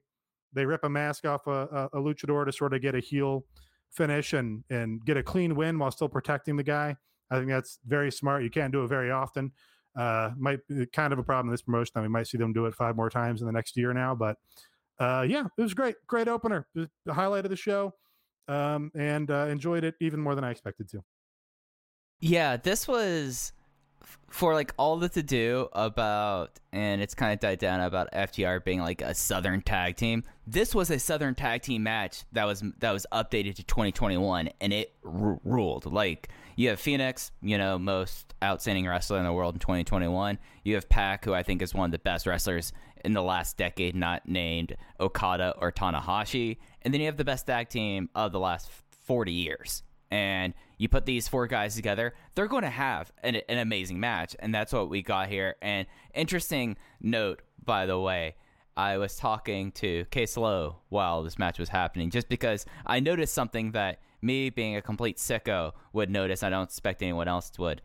they 0.52 0.64
rip 0.64 0.84
a 0.84 0.88
mask 0.88 1.26
off 1.26 1.46
a, 1.46 1.88
a, 1.92 1.98
a 1.98 2.00
luchador 2.00 2.46
to 2.46 2.52
sort 2.52 2.72
of 2.72 2.80
get 2.80 2.94
a 2.94 3.00
heel 3.00 3.44
finish 3.90 4.32
and 4.32 4.64
and 4.70 5.04
get 5.04 5.16
a 5.16 5.22
clean 5.22 5.54
win 5.54 5.78
while 5.78 5.90
still 5.90 6.08
protecting 6.08 6.56
the 6.56 6.62
guy. 6.62 6.96
I 7.30 7.36
think 7.36 7.48
that's 7.48 7.78
very 7.86 8.10
smart. 8.10 8.42
You 8.42 8.50
can't 8.50 8.72
do 8.72 8.84
it 8.84 8.88
very 8.88 9.10
often. 9.10 9.52
Uh, 9.96 10.30
might 10.38 10.60
be 10.68 10.86
kind 10.86 11.12
of 11.12 11.18
a 11.18 11.22
problem 11.22 11.48
in 11.48 11.52
this 11.52 11.62
promotion. 11.62 12.00
we 12.00 12.08
might 12.08 12.26
see 12.26 12.38
them 12.38 12.52
do 12.52 12.66
it 12.66 12.74
five 12.74 12.96
more 12.96 13.10
times 13.10 13.40
in 13.40 13.46
the 13.46 13.52
next 13.52 13.76
year 13.76 13.92
now. 13.92 14.14
But 14.14 14.36
uh, 14.98 15.26
yeah, 15.28 15.44
it 15.56 15.62
was 15.62 15.74
great. 15.74 15.96
Great 16.06 16.28
opener. 16.28 16.66
The 16.74 16.88
highlight 17.12 17.44
of 17.44 17.50
the 17.50 17.56
show, 17.56 17.94
um, 18.46 18.90
and 18.94 19.30
uh, 19.30 19.46
enjoyed 19.48 19.84
it 19.84 19.94
even 20.00 20.20
more 20.20 20.34
than 20.34 20.44
I 20.44 20.50
expected 20.50 20.88
to. 20.90 21.02
Yeah, 22.20 22.56
this 22.56 22.88
was 22.88 23.52
for 24.30 24.54
like 24.54 24.74
all 24.76 24.96
the 24.96 25.08
to 25.08 25.22
do 25.22 25.68
about, 25.72 26.58
and 26.72 27.00
it's 27.00 27.14
kind 27.14 27.32
of 27.32 27.40
died 27.40 27.58
down 27.58 27.80
about 27.80 28.10
FTR 28.12 28.62
being 28.64 28.80
like 28.80 29.00
a 29.00 29.14
Southern 29.14 29.62
tag 29.62 29.96
team. 29.96 30.22
This 30.46 30.74
was 30.74 30.90
a 30.90 30.98
Southern 30.98 31.34
tag 31.34 31.62
team 31.62 31.82
match 31.82 32.24
that 32.32 32.44
was 32.44 32.62
that 32.78 32.92
was 32.92 33.06
updated 33.12 33.56
to 33.56 33.62
2021, 33.64 34.50
and 34.60 34.72
it 34.72 34.94
r- 35.04 35.40
ruled. 35.44 35.86
Like 35.86 36.28
you 36.56 36.68
have 36.70 36.80
Fenix, 36.80 37.30
you 37.40 37.56
know, 37.56 37.78
most 37.78 38.34
outstanding 38.42 38.86
wrestler 38.86 39.18
in 39.18 39.24
the 39.24 39.32
world 39.32 39.54
in 39.54 39.60
2021. 39.60 40.38
You 40.64 40.74
have 40.74 40.88
Pac, 40.88 41.24
who 41.24 41.32
I 41.32 41.42
think 41.42 41.62
is 41.62 41.74
one 41.74 41.86
of 41.86 41.92
the 41.92 41.98
best 41.98 42.26
wrestlers 42.26 42.72
in 43.04 43.12
the 43.12 43.22
last 43.22 43.56
decade, 43.56 43.94
not 43.94 44.28
named 44.28 44.76
Okada 45.00 45.54
or 45.58 45.72
Tanahashi. 45.72 46.58
And 46.82 46.92
then 46.92 47.00
you 47.00 47.06
have 47.06 47.16
the 47.16 47.24
best 47.24 47.46
tag 47.46 47.68
team 47.68 48.10
of 48.14 48.32
the 48.32 48.40
last 48.40 48.68
40 49.06 49.32
years. 49.32 49.82
And 50.10 50.54
you 50.78 50.88
put 50.88 51.06
these 51.06 51.28
four 51.28 51.46
guys 51.46 51.74
together, 51.74 52.14
they're 52.34 52.46
going 52.46 52.62
to 52.62 52.70
have 52.70 53.12
an, 53.22 53.36
an 53.48 53.58
amazing 53.58 54.00
match. 54.00 54.34
And 54.38 54.54
that's 54.54 54.72
what 54.72 54.88
we 54.88 55.02
got 55.02 55.28
here. 55.28 55.56
And 55.60 55.86
interesting 56.14 56.76
note, 57.00 57.42
by 57.62 57.86
the 57.86 57.98
way, 57.98 58.36
I 58.76 58.96
was 58.96 59.16
talking 59.16 59.72
to 59.72 60.04
Case 60.06 60.36
Low 60.36 60.76
while 60.88 61.24
this 61.24 61.38
match 61.38 61.58
was 61.58 61.68
happening, 61.68 62.10
just 62.10 62.28
because 62.28 62.64
I 62.86 63.00
noticed 63.00 63.34
something 63.34 63.72
that 63.72 64.00
me 64.22 64.50
being 64.50 64.76
a 64.76 64.82
complete 64.82 65.16
sicko 65.18 65.72
would 65.92 66.10
notice. 66.10 66.42
I 66.42 66.50
don't 66.50 66.64
expect 66.64 67.02
anyone 67.02 67.28
else 67.28 67.50
would. 67.58 67.82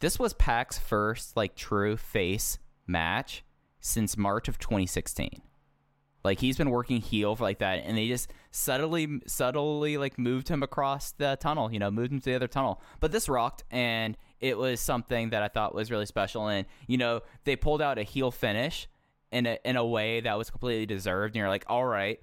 This 0.00 0.18
was 0.18 0.34
Pac's 0.34 0.78
first 0.78 1.36
like 1.36 1.54
true 1.54 1.96
face 1.96 2.58
match 2.86 3.44
since 3.80 4.16
March 4.16 4.48
of 4.48 4.58
2016. 4.58 5.40
Like 6.24 6.40
he's 6.40 6.56
been 6.56 6.70
working 6.70 7.00
heel 7.00 7.36
for 7.36 7.44
like 7.44 7.58
that, 7.58 7.84
and 7.84 7.96
they 7.96 8.08
just 8.08 8.28
subtly, 8.54 9.20
subtly 9.26 9.96
like 9.96 10.18
moved 10.18 10.48
him 10.48 10.62
across 10.62 11.10
the 11.12 11.36
tunnel. 11.40 11.72
You 11.72 11.78
know, 11.80 11.90
moved 11.90 12.12
him 12.12 12.20
to 12.20 12.30
the 12.30 12.36
other 12.36 12.48
tunnel. 12.48 12.80
But 13.00 13.12
this 13.12 13.28
rocked, 13.28 13.64
and 13.70 14.16
it 14.40 14.56
was 14.56 14.80
something 14.80 15.30
that 15.30 15.42
I 15.42 15.48
thought 15.48 15.74
was 15.74 15.90
really 15.90 16.06
special. 16.06 16.48
And 16.48 16.66
you 16.86 16.96
know, 16.96 17.20
they 17.44 17.56
pulled 17.56 17.82
out 17.82 17.98
a 17.98 18.02
heel 18.02 18.30
finish 18.30 18.88
in 19.32 19.46
a 19.46 19.58
in 19.64 19.76
a 19.76 19.84
way 19.84 20.20
that 20.20 20.38
was 20.38 20.50
completely 20.50 20.86
deserved. 20.86 21.34
And 21.34 21.40
you're 21.40 21.48
like, 21.48 21.64
all 21.66 21.84
right, 21.84 22.20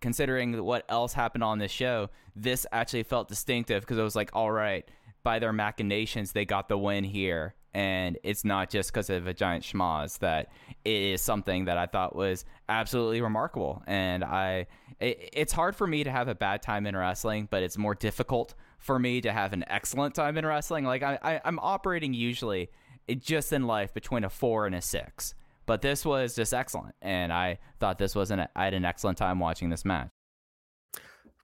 considering 0.00 0.62
what 0.62 0.84
else 0.88 1.14
happened 1.14 1.42
on 1.42 1.58
this 1.58 1.72
show, 1.72 2.10
this 2.36 2.66
actually 2.70 3.04
felt 3.04 3.28
distinctive 3.28 3.82
because 3.82 3.98
it 3.98 4.02
was 4.02 4.16
like, 4.16 4.30
all 4.34 4.52
right, 4.52 4.88
by 5.22 5.38
their 5.38 5.52
machinations, 5.52 6.32
they 6.32 6.44
got 6.44 6.68
the 6.68 6.76
win 6.78 7.04
here. 7.04 7.54
And 7.74 8.18
it's 8.22 8.44
not 8.44 8.68
just 8.68 8.92
because 8.92 9.08
of 9.08 9.26
a 9.26 9.32
giant 9.34 9.64
schmoz 9.64 10.18
that 10.18 10.50
it 10.84 10.90
is 10.92 11.22
something 11.22 11.64
that 11.64 11.78
I 11.78 11.86
thought 11.86 12.14
was 12.14 12.44
absolutely 12.68 13.22
remarkable. 13.22 13.82
And 13.86 14.22
I, 14.22 14.66
it, 15.00 15.30
it's 15.32 15.52
hard 15.52 15.74
for 15.74 15.86
me 15.86 16.04
to 16.04 16.10
have 16.10 16.28
a 16.28 16.34
bad 16.34 16.62
time 16.62 16.86
in 16.86 16.94
wrestling, 16.94 17.48
but 17.50 17.62
it's 17.62 17.78
more 17.78 17.94
difficult 17.94 18.54
for 18.82 18.98
me 18.98 19.20
to 19.20 19.32
have 19.32 19.52
an 19.52 19.64
excellent 19.68 20.14
time 20.14 20.36
in 20.36 20.44
wrestling. 20.44 20.84
Like 20.84 21.02
I, 21.02 21.18
I 21.22 21.40
I'm 21.44 21.58
operating 21.60 22.12
usually 22.12 22.70
just 23.18 23.52
in 23.52 23.66
life 23.66 23.94
between 23.94 24.24
a 24.24 24.30
four 24.30 24.66
and 24.66 24.74
a 24.74 24.82
six. 24.82 25.34
But 25.64 25.80
this 25.80 26.04
was 26.04 26.34
just 26.34 26.52
excellent, 26.52 26.96
and 27.00 27.32
I 27.32 27.58
thought 27.78 27.96
this 27.98 28.16
was 28.16 28.32
an 28.32 28.48
I 28.56 28.64
had 28.64 28.74
an 28.74 28.84
excellent 28.84 29.16
time 29.16 29.38
watching 29.38 29.70
this 29.70 29.84
match. 29.84 30.08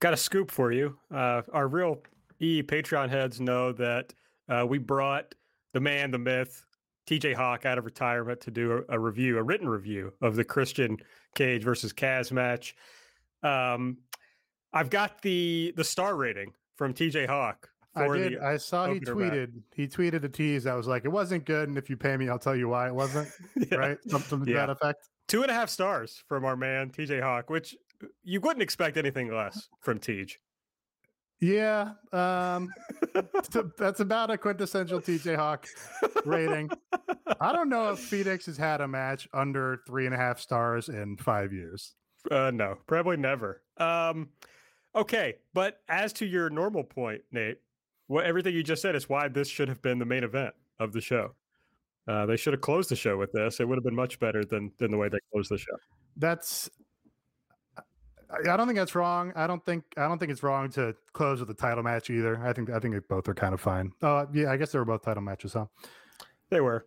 Got 0.00 0.12
a 0.12 0.16
scoop 0.16 0.50
for 0.50 0.72
you. 0.72 0.98
Uh, 1.12 1.42
our 1.52 1.68
real 1.68 2.02
E 2.40 2.62
Patreon 2.62 3.08
heads 3.08 3.40
know 3.40 3.72
that 3.72 4.12
uh, 4.48 4.66
we 4.68 4.78
brought 4.78 5.34
the 5.78 5.82
man, 5.82 6.10
the 6.10 6.18
myth, 6.18 6.66
TJ 7.06 7.34
Hawk 7.34 7.64
out 7.64 7.78
of 7.78 7.84
retirement 7.84 8.40
to 8.40 8.50
do 8.50 8.84
a, 8.88 8.96
a, 8.96 8.98
review, 8.98 9.38
a 9.38 9.42
written 9.44 9.68
review 9.68 10.12
of 10.20 10.34
the 10.34 10.42
Christian 10.42 10.96
Cage 11.36 11.62
versus 11.62 11.92
Kaz 11.92 12.32
match. 12.32 12.74
Um, 13.44 13.98
I've 14.72 14.90
got 14.90 15.22
the 15.22 15.72
the 15.76 15.84
star 15.84 16.16
rating 16.16 16.52
from 16.74 16.94
TJ 16.94 17.28
Hawk 17.28 17.70
I 17.94 18.08
did. 18.08 18.38
I 18.40 18.56
saw 18.56 18.92
he 18.92 18.98
tweeted. 18.98 19.54
Match. 19.54 19.62
He 19.76 19.86
tweeted 19.86 20.24
a 20.24 20.28
tease. 20.28 20.66
I 20.66 20.74
was 20.74 20.88
like, 20.88 21.04
it 21.04 21.10
wasn't 21.10 21.44
good, 21.44 21.68
and 21.68 21.78
if 21.78 21.88
you 21.88 21.96
pay 21.96 22.16
me, 22.16 22.28
I'll 22.28 22.40
tell 22.40 22.56
you 22.56 22.68
why 22.68 22.88
it 22.88 22.94
wasn't. 22.94 23.28
yeah. 23.56 23.78
Right, 23.78 23.98
something 24.08 24.44
to 24.44 24.50
yeah. 24.50 24.66
that 24.66 24.70
effect. 24.70 25.08
Two 25.28 25.42
and 25.42 25.50
a 25.50 25.54
half 25.54 25.70
stars 25.70 26.24
from 26.26 26.44
our 26.44 26.56
man 26.56 26.90
TJ 26.90 27.22
Hawk, 27.22 27.50
which 27.50 27.76
you 28.24 28.40
wouldn't 28.40 28.62
expect 28.62 28.96
anything 28.96 29.32
less 29.32 29.68
from 29.80 30.00
TJ. 30.00 30.32
Yeah, 31.40 31.92
um, 32.12 32.72
that's 33.78 34.00
about 34.00 34.30
a 34.30 34.38
quintessential 34.38 35.00
TJ 35.00 35.36
Hawk 35.36 35.66
rating. 36.24 36.68
I 37.40 37.52
don't 37.52 37.68
know 37.68 37.92
if 37.92 38.00
Fenix 38.00 38.46
has 38.46 38.56
had 38.56 38.80
a 38.80 38.88
match 38.88 39.28
under 39.32 39.82
three 39.86 40.06
and 40.06 40.14
a 40.14 40.18
half 40.18 40.40
stars 40.40 40.88
in 40.88 41.16
five 41.16 41.52
years. 41.52 41.94
Uh, 42.30 42.50
no, 42.52 42.76
probably 42.86 43.16
never. 43.16 43.62
Um, 43.76 44.30
okay, 44.96 45.36
but 45.54 45.80
as 45.88 46.12
to 46.14 46.26
your 46.26 46.50
normal 46.50 46.82
point, 46.82 47.22
Nate, 47.30 47.58
what 48.08 48.24
everything 48.24 48.54
you 48.54 48.64
just 48.64 48.82
said 48.82 48.96
is 48.96 49.08
why 49.08 49.28
this 49.28 49.48
should 49.48 49.68
have 49.68 49.80
been 49.80 50.00
the 50.00 50.04
main 50.04 50.24
event 50.24 50.54
of 50.80 50.92
the 50.92 51.00
show. 51.00 51.34
Uh, 52.08 52.26
they 52.26 52.36
should 52.36 52.54
have 52.54 52.62
closed 52.62 52.88
the 52.88 52.96
show 52.96 53.16
with 53.16 53.30
this. 53.32 53.60
It 53.60 53.68
would 53.68 53.76
have 53.76 53.84
been 53.84 53.94
much 53.94 54.18
better 54.18 54.44
than 54.44 54.72
than 54.78 54.90
the 54.90 54.96
way 54.96 55.08
they 55.08 55.18
closed 55.32 55.50
the 55.50 55.58
show. 55.58 55.76
That's. 56.16 56.68
I 58.30 58.56
don't 58.56 58.66
think 58.66 58.78
that's 58.78 58.94
wrong. 58.94 59.32
I 59.36 59.46
don't 59.46 59.64
think 59.64 59.84
I 59.96 60.06
don't 60.06 60.18
think 60.18 60.30
it's 60.30 60.42
wrong 60.42 60.70
to 60.72 60.94
close 61.12 61.40
with 61.40 61.48
a 61.50 61.54
title 61.54 61.82
match 61.82 62.10
either. 62.10 62.38
I 62.44 62.52
think 62.52 62.70
I 62.70 62.78
think 62.78 62.94
both 63.08 63.26
are 63.28 63.34
kind 63.34 63.54
of 63.54 63.60
fine. 63.60 63.92
Oh 64.02 64.26
yeah, 64.32 64.50
I 64.50 64.56
guess 64.56 64.72
they 64.72 64.78
were 64.78 64.84
both 64.84 65.02
title 65.02 65.22
matches, 65.22 65.54
huh? 65.54 65.66
They 66.50 66.60
were. 66.60 66.86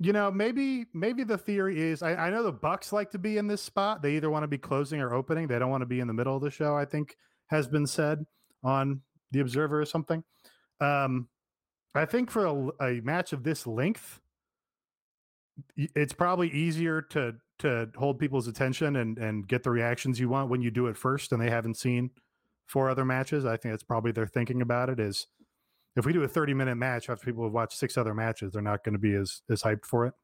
You 0.00 0.12
know, 0.12 0.32
maybe 0.32 0.86
maybe 0.92 1.22
the 1.22 1.38
theory 1.38 1.80
is 1.80 2.02
I, 2.02 2.14
I 2.14 2.30
know 2.30 2.42
the 2.42 2.52
Bucks 2.52 2.92
like 2.92 3.12
to 3.12 3.18
be 3.18 3.38
in 3.38 3.46
this 3.46 3.62
spot. 3.62 4.02
They 4.02 4.16
either 4.16 4.30
want 4.30 4.42
to 4.42 4.48
be 4.48 4.58
closing 4.58 5.00
or 5.00 5.14
opening. 5.14 5.46
They 5.46 5.58
don't 5.60 5.70
want 5.70 5.82
to 5.82 5.86
be 5.86 6.00
in 6.00 6.08
the 6.08 6.14
middle 6.14 6.34
of 6.34 6.42
the 6.42 6.50
show. 6.50 6.76
I 6.76 6.84
think 6.84 7.16
has 7.46 7.68
been 7.68 7.86
said 7.86 8.26
on 8.64 9.02
the 9.30 9.40
Observer 9.40 9.80
or 9.80 9.84
something. 9.84 10.24
Um, 10.80 11.28
I 11.94 12.06
think 12.06 12.30
for 12.30 12.46
a, 12.46 12.84
a 12.84 13.00
match 13.02 13.32
of 13.32 13.44
this 13.44 13.66
length, 13.66 14.20
it's 15.76 16.12
probably 16.12 16.50
easier 16.50 17.02
to 17.02 17.36
to 17.58 17.88
hold 17.96 18.18
people's 18.18 18.48
attention 18.48 18.96
and 18.96 19.18
and 19.18 19.46
get 19.46 19.62
the 19.62 19.70
reactions 19.70 20.18
you 20.18 20.28
want 20.28 20.50
when 20.50 20.62
you 20.62 20.70
do 20.70 20.86
it 20.86 20.96
first 20.96 21.32
and 21.32 21.40
they 21.40 21.50
haven't 21.50 21.76
seen 21.76 22.10
four 22.66 22.88
other 22.88 23.04
matches. 23.04 23.44
I 23.44 23.56
think 23.56 23.72
that's 23.72 23.82
probably 23.82 24.12
their 24.12 24.26
thinking 24.26 24.62
about 24.62 24.88
it 24.88 24.98
is 24.98 25.26
if 25.96 26.06
we 26.06 26.12
do 26.12 26.22
a 26.22 26.28
30 26.28 26.54
minute 26.54 26.76
match 26.76 27.10
after 27.10 27.24
people 27.24 27.44
have 27.44 27.52
watched 27.52 27.78
six 27.78 27.96
other 27.96 28.14
matches, 28.14 28.52
they're 28.52 28.62
not 28.62 28.84
going 28.84 28.94
to 28.94 28.98
be 28.98 29.14
as 29.14 29.42
as 29.50 29.62
hyped 29.62 29.84
for 29.84 30.06
it. 30.06 30.14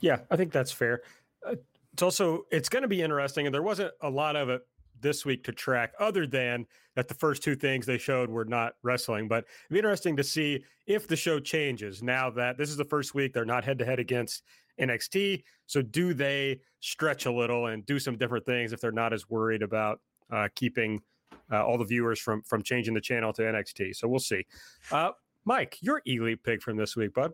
Yeah, 0.00 0.20
I 0.30 0.36
think 0.36 0.52
that's 0.52 0.72
fair. 0.72 1.02
Uh, 1.46 1.56
it's 1.92 2.02
also 2.02 2.44
it's 2.50 2.68
going 2.68 2.82
to 2.82 2.88
be 2.88 3.02
interesting 3.02 3.46
and 3.46 3.54
there 3.54 3.62
wasn't 3.62 3.92
a 4.00 4.10
lot 4.10 4.36
of 4.36 4.48
it 4.48 4.62
this 5.00 5.24
week 5.24 5.44
to 5.44 5.52
track, 5.52 5.92
other 5.98 6.26
than 6.26 6.66
that 6.96 7.08
the 7.08 7.14
first 7.14 7.42
two 7.42 7.54
things 7.54 7.86
they 7.86 7.98
showed 7.98 8.28
were 8.28 8.44
not 8.44 8.74
wrestling. 8.82 9.28
But 9.28 9.44
it'd 9.44 9.72
be 9.74 9.78
interesting 9.78 10.16
to 10.16 10.24
see 10.24 10.64
if 10.86 11.06
the 11.06 11.16
show 11.16 11.38
changes 11.38 12.02
now 12.02 12.30
that 12.30 12.58
this 12.58 12.70
is 12.70 12.76
the 12.76 12.84
first 12.84 13.14
week 13.14 13.32
they're 13.32 13.44
not 13.44 13.64
head 13.64 13.78
to 13.78 13.84
head 13.84 13.98
against 13.98 14.42
NXT. 14.80 15.42
So 15.66 15.82
do 15.82 16.14
they 16.14 16.60
stretch 16.80 17.26
a 17.26 17.32
little 17.32 17.66
and 17.66 17.84
do 17.86 17.98
some 17.98 18.16
different 18.16 18.46
things 18.46 18.72
if 18.72 18.80
they're 18.80 18.92
not 18.92 19.12
as 19.12 19.28
worried 19.28 19.62
about 19.62 20.00
uh, 20.30 20.48
keeping 20.54 21.02
uh, 21.50 21.64
all 21.64 21.78
the 21.78 21.84
viewers 21.84 22.18
from 22.18 22.42
from 22.42 22.62
changing 22.62 22.94
the 22.94 23.00
channel 23.00 23.32
to 23.34 23.42
NXT? 23.42 23.96
So 23.96 24.08
we'll 24.08 24.18
see. 24.18 24.44
Uh, 24.90 25.10
Mike, 25.44 25.78
your 25.80 26.02
elite 26.06 26.42
pick 26.42 26.62
from 26.62 26.76
this 26.76 26.96
week, 26.96 27.14
bud. 27.14 27.32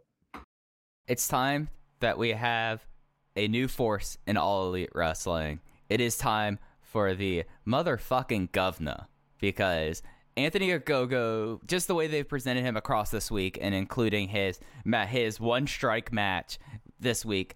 It's 1.07 1.29
time 1.29 1.69
that 2.01 2.17
we 2.17 2.31
have 2.31 2.85
a 3.37 3.49
new 3.49 3.69
force 3.69 4.19
in 4.27 4.37
all 4.37 4.69
elite 4.69 4.91
wrestling. 4.95 5.61
It 5.89 6.01
is 6.01 6.17
time 6.17 6.59
for 6.81 7.15
the 7.15 7.45
motherfucking 7.67 8.53
governor 8.53 9.07
because 9.41 10.03
Anthony 10.37 10.71
Ogogo, 10.71 11.61
just 11.67 11.87
the 11.87 11.95
way 11.95 12.07
they've 12.07 12.29
presented 12.29 12.65
him 12.65 12.77
across 12.77 13.11
this 13.11 13.31
week 13.31 13.59
and 13.61 13.75
including 13.75 14.29
his 14.29 14.61
his 15.09 15.39
one 15.39 15.67
strike 15.67 16.13
match 16.13 16.59
this 17.01 17.25
week, 17.25 17.55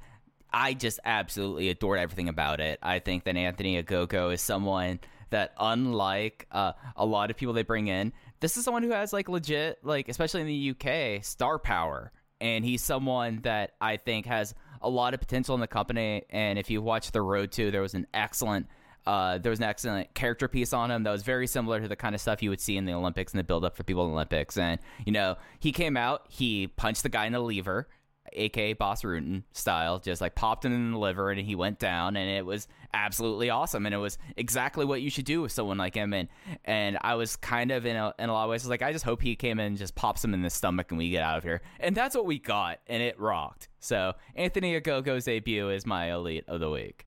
I 0.52 0.74
just 0.74 1.00
absolutely 1.04 1.68
adored 1.68 1.98
everything 1.98 2.28
about 2.28 2.60
it. 2.60 2.78
I 2.82 2.98
think 2.98 3.24
that 3.24 3.36
Anthony 3.36 3.82
Ogogo 3.82 4.32
is 4.32 4.40
someone 4.40 5.00
that, 5.30 5.52
unlike 5.58 6.46
uh, 6.50 6.72
a 6.96 7.04
lot 7.04 7.30
of 7.30 7.36
people 7.36 7.54
they 7.54 7.62
bring 7.62 7.88
in, 7.88 8.12
this 8.40 8.56
is 8.56 8.64
someone 8.64 8.82
who 8.82 8.90
has 8.90 9.12
like 9.12 9.28
legit, 9.28 9.78
like 9.82 10.08
especially 10.08 10.40
in 10.40 10.46
the 10.46 10.70
UK, 10.70 11.24
star 11.24 11.58
power, 11.58 12.12
and 12.40 12.64
he's 12.64 12.82
someone 12.82 13.40
that 13.42 13.72
I 13.80 13.96
think 13.96 14.26
has 14.26 14.54
a 14.80 14.88
lot 14.88 15.12
of 15.12 15.20
potential 15.20 15.54
in 15.54 15.60
the 15.60 15.66
company. 15.66 16.22
And 16.30 16.58
if 16.58 16.70
you 16.70 16.80
watch 16.80 17.10
The 17.10 17.20
Road 17.20 17.52
to, 17.52 17.70
there 17.70 17.82
was 17.82 17.94
an 17.94 18.06
excellent 18.14 18.68
uh, 19.06 19.38
there 19.38 19.48
was 19.48 19.58
an 19.58 19.64
excellent 19.64 20.12
character 20.12 20.48
piece 20.48 20.74
on 20.74 20.90
him 20.90 21.02
that 21.02 21.10
was 21.10 21.22
very 21.22 21.46
similar 21.46 21.80
to 21.80 21.88
the 21.88 21.96
kind 21.96 22.14
of 22.14 22.20
stuff 22.20 22.42
you 22.42 22.50
would 22.50 22.60
see 22.60 22.76
in 22.76 22.84
the 22.84 22.92
Olympics 22.92 23.32
and 23.32 23.38
the 23.38 23.44
build 23.44 23.64
up 23.64 23.74
for 23.74 23.82
people 23.82 24.04
in 24.04 24.10
the 24.10 24.14
Olympics. 24.14 24.58
And, 24.58 24.78
you 25.06 25.12
know, 25.12 25.36
he 25.60 25.72
came 25.72 25.96
out, 25.96 26.26
he 26.28 26.66
punched 26.66 27.04
the 27.04 27.08
guy 27.08 27.24
in 27.24 27.32
the 27.32 27.40
lever, 27.40 27.88
aka 28.32 28.72
Bas 28.72 29.02
Rutten 29.02 29.42
style, 29.52 29.98
just 29.98 30.20
like 30.20 30.34
popped 30.34 30.64
him 30.64 30.72
in 30.72 30.92
the 30.92 30.98
liver 30.98 31.30
and 31.30 31.40
he 31.40 31.54
went 31.54 31.78
down 31.78 32.16
and 32.16 32.30
it 32.30 32.44
was 32.44 32.68
absolutely 32.94 33.50
awesome. 33.50 33.86
And 33.86 33.94
it 33.94 33.98
was 33.98 34.18
exactly 34.36 34.84
what 34.84 35.02
you 35.02 35.10
should 35.10 35.24
do 35.24 35.42
with 35.42 35.52
someone 35.52 35.78
like 35.78 35.94
him. 35.94 36.12
And 36.12 36.28
and 36.64 36.98
I 37.02 37.14
was 37.14 37.36
kind 37.36 37.70
of 37.70 37.86
in 37.86 37.96
a, 37.96 38.14
in 38.18 38.28
a 38.28 38.32
lot 38.32 38.44
of 38.44 38.50
ways 38.50 38.66
like 38.66 38.82
I 38.82 38.92
just 38.92 39.04
hope 39.04 39.22
he 39.22 39.36
came 39.36 39.58
in 39.58 39.66
and 39.66 39.76
just 39.76 39.94
pops 39.94 40.24
him 40.24 40.34
in 40.34 40.42
the 40.42 40.50
stomach 40.50 40.90
and 40.90 40.98
we 40.98 41.10
get 41.10 41.22
out 41.22 41.38
of 41.38 41.44
here. 41.44 41.60
And 41.80 41.94
that's 41.94 42.14
what 42.14 42.26
we 42.26 42.38
got 42.38 42.80
and 42.86 43.02
it 43.02 43.18
rocked. 43.18 43.68
So 43.80 44.14
Anthony 44.34 44.80
Ogogo's 44.80 45.24
debut 45.24 45.70
is 45.70 45.86
my 45.86 46.12
elite 46.12 46.44
of 46.48 46.60
the 46.60 46.70
week. 46.70 47.06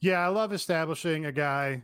Yeah, 0.00 0.18
I 0.18 0.28
love 0.28 0.52
establishing 0.52 1.24
a 1.24 1.32
guy 1.32 1.82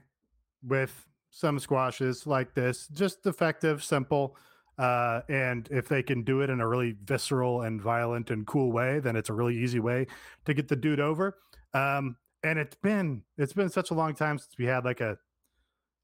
with 0.62 1.06
some 1.30 1.58
squashes 1.58 2.26
like 2.26 2.54
this. 2.54 2.88
Just 2.88 3.26
effective, 3.26 3.82
simple. 3.82 4.36
Uh, 4.80 5.20
and 5.28 5.68
if 5.70 5.88
they 5.88 6.02
can 6.02 6.22
do 6.22 6.40
it 6.40 6.50
in 6.50 6.60
a 6.60 6.66
really 6.66 6.96
visceral 7.04 7.62
and 7.62 7.82
violent 7.82 8.30
and 8.30 8.46
cool 8.46 8.72
way, 8.72 8.98
then 8.98 9.16
it's 9.16 9.28
a 9.28 9.32
really 9.32 9.56
easy 9.56 9.80
way 9.80 10.06
to 10.46 10.54
get 10.54 10.68
the 10.68 10.76
dude 10.76 11.00
over. 11.00 11.36
Um, 11.74 12.16
and 12.42 12.58
it's 12.58 12.76
been 12.76 13.22
it's 13.36 13.52
been 13.52 13.68
such 13.68 13.90
a 13.90 13.94
long 13.94 14.14
time 14.14 14.38
since 14.38 14.54
we 14.58 14.64
had 14.64 14.84
like 14.84 15.00
a 15.00 15.18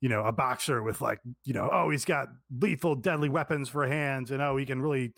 you 0.02 0.10
know 0.10 0.22
a 0.24 0.32
boxer 0.32 0.82
with 0.82 1.00
like 1.00 1.18
you 1.44 1.54
know 1.54 1.70
oh 1.72 1.88
he's 1.88 2.04
got 2.04 2.28
lethal 2.60 2.94
deadly 2.94 3.30
weapons 3.30 3.70
for 3.70 3.86
hands 3.86 4.30
and 4.30 4.42
oh 4.42 4.58
he 4.58 4.66
can 4.66 4.82
really 4.82 5.14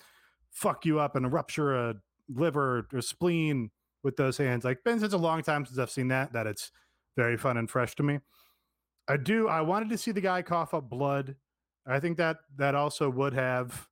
fuck 0.53 0.87
you 0.87 1.01
up 1.01 1.17
and 1.17 1.33
rupture 1.33 1.75
a 1.75 1.95
liver 2.29 2.87
or 2.93 3.03
spleen 3.03 3.69
with 4.05 4.17
those 4.17 4.39
hands 4.39 4.65
like 4.65 4.85
been 4.85 5.01
such 5.01 5.13
a 5.13 5.19
long 5.19 5.43
time 5.43 5.67
since 5.67 5.77
i've 5.77 5.91
seen 5.91 6.07
that 6.07 6.33
that 6.33 6.47
it's 6.47 6.71
very 7.19 7.37
fun 7.37 7.57
and 7.57 7.69
fresh 7.69 7.97
to 7.97 8.03
me. 8.05 8.21
I 9.09 9.17
do. 9.17 9.49
I 9.49 9.61
wanted 9.63 9.89
to 9.91 9.99
see 9.99 10.13
the 10.13 10.21
guy 10.21 10.41
cough 10.41 10.73
up 10.73 10.89
blood. 10.89 11.35
I 11.89 12.01
think 12.01 12.19
that 12.19 12.39
that 12.57 12.75
also 12.75 13.11
would 13.11 13.33
have. 13.35 13.89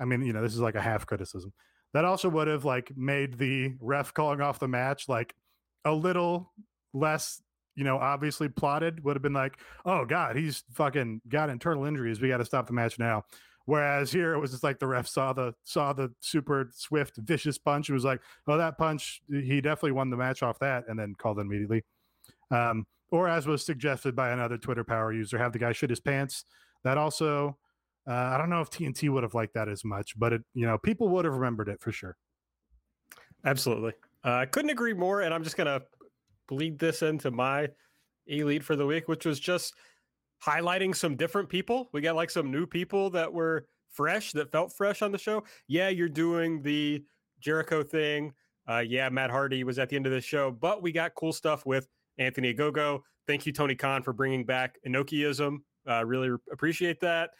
I 0.00 0.04
mean, 0.04 0.22
you 0.22 0.32
know, 0.32 0.42
this 0.42 0.54
is 0.54 0.60
like 0.60 0.76
a 0.76 0.80
half 0.80 1.06
criticism. 1.06 1.52
That 1.94 2.04
also 2.04 2.28
would 2.28 2.48
have 2.48 2.64
like 2.64 2.92
made 2.96 3.38
the 3.38 3.74
ref 3.80 4.12
calling 4.14 4.40
off 4.40 4.58
the 4.60 4.68
match 4.68 5.08
like 5.08 5.34
a 5.84 5.92
little 5.92 6.52
less, 6.92 7.42
you 7.74 7.84
know, 7.84 7.96
obviously 7.96 8.48
plotted. 8.48 9.02
Would 9.04 9.16
have 9.16 9.22
been 9.22 9.32
like, 9.32 9.58
oh 9.84 10.04
god, 10.04 10.36
he's 10.36 10.64
fucking 10.74 11.22
got 11.28 11.50
internal 11.50 11.84
injuries. 11.84 12.20
We 12.20 12.28
got 12.28 12.38
to 12.38 12.44
stop 12.44 12.66
the 12.66 12.74
match 12.74 12.98
now. 12.98 13.24
Whereas 13.64 14.10
here 14.10 14.32
it 14.32 14.38
was 14.38 14.52
just 14.52 14.62
like 14.62 14.78
the 14.78 14.86
ref 14.86 15.06
saw 15.06 15.34
the 15.34 15.52
saw 15.64 15.92
the 15.92 16.10
super 16.20 16.70
swift 16.72 17.16
vicious 17.18 17.58
punch. 17.58 17.90
It 17.90 17.92
was 17.92 18.04
like, 18.04 18.20
oh, 18.46 18.56
that 18.56 18.78
punch, 18.78 19.20
he 19.28 19.60
definitely 19.60 19.92
won 19.92 20.08
the 20.08 20.16
match 20.16 20.42
off 20.42 20.58
that, 20.60 20.84
and 20.88 20.98
then 20.98 21.14
called 21.18 21.38
it 21.38 21.42
immediately. 21.42 21.84
Um, 22.50 22.86
or 23.10 23.28
as 23.28 23.46
was 23.46 23.64
suggested 23.64 24.16
by 24.16 24.30
another 24.30 24.56
Twitter 24.56 24.84
power 24.84 25.12
user, 25.12 25.36
have 25.36 25.52
the 25.52 25.58
guy 25.58 25.72
shit 25.72 25.90
his 25.90 26.00
pants. 26.00 26.44
That 26.84 26.98
also, 26.98 27.58
uh, 28.08 28.12
I 28.12 28.38
don't 28.38 28.50
know 28.50 28.60
if 28.60 28.70
TNT 28.70 29.10
would 29.10 29.22
have 29.22 29.34
liked 29.34 29.54
that 29.54 29.68
as 29.68 29.84
much, 29.84 30.18
but 30.18 30.32
it, 30.32 30.42
you 30.54 30.66
know, 30.66 30.78
people 30.78 31.08
would 31.10 31.24
have 31.24 31.34
remembered 31.34 31.68
it 31.68 31.80
for 31.80 31.92
sure. 31.92 32.16
Absolutely. 33.44 33.92
Uh, 34.24 34.34
I 34.34 34.46
couldn't 34.46 34.70
agree 34.70 34.94
more. 34.94 35.22
And 35.22 35.32
I'm 35.32 35.44
just 35.44 35.56
going 35.56 35.66
to 35.66 35.84
bleed 36.48 36.78
this 36.78 37.02
into 37.02 37.30
my 37.30 37.68
elite 38.26 38.64
for 38.64 38.76
the 38.76 38.86
week, 38.86 39.08
which 39.08 39.24
was 39.24 39.38
just 39.40 39.74
highlighting 40.44 40.94
some 40.94 41.16
different 41.16 41.48
people. 41.48 41.88
We 41.92 42.00
got 42.00 42.16
like 42.16 42.30
some 42.30 42.50
new 42.50 42.66
people 42.66 43.10
that 43.10 43.32
were 43.32 43.66
fresh, 43.90 44.32
that 44.32 44.52
felt 44.52 44.72
fresh 44.76 45.02
on 45.02 45.12
the 45.12 45.18
show. 45.18 45.44
Yeah, 45.66 45.88
you're 45.88 46.08
doing 46.08 46.62
the 46.62 47.04
Jericho 47.40 47.82
thing. 47.82 48.32
Uh, 48.68 48.78
yeah, 48.78 49.08
Matt 49.08 49.30
Hardy 49.30 49.64
was 49.64 49.78
at 49.78 49.88
the 49.88 49.96
end 49.96 50.06
of 50.06 50.12
the 50.12 50.20
show, 50.20 50.50
but 50.50 50.82
we 50.82 50.92
got 50.92 51.14
cool 51.14 51.32
stuff 51.32 51.64
with 51.64 51.88
Anthony 52.18 52.52
Ogogo. 52.52 53.00
Thank 53.26 53.46
you, 53.46 53.52
Tony 53.52 53.74
Khan, 53.74 54.02
for 54.02 54.12
bringing 54.12 54.44
back 54.44 54.76
Inokiism. 54.86 55.58
Uh, 55.88 56.04
really 56.04 56.30
appreciate 56.52 57.00
that. 57.00 57.30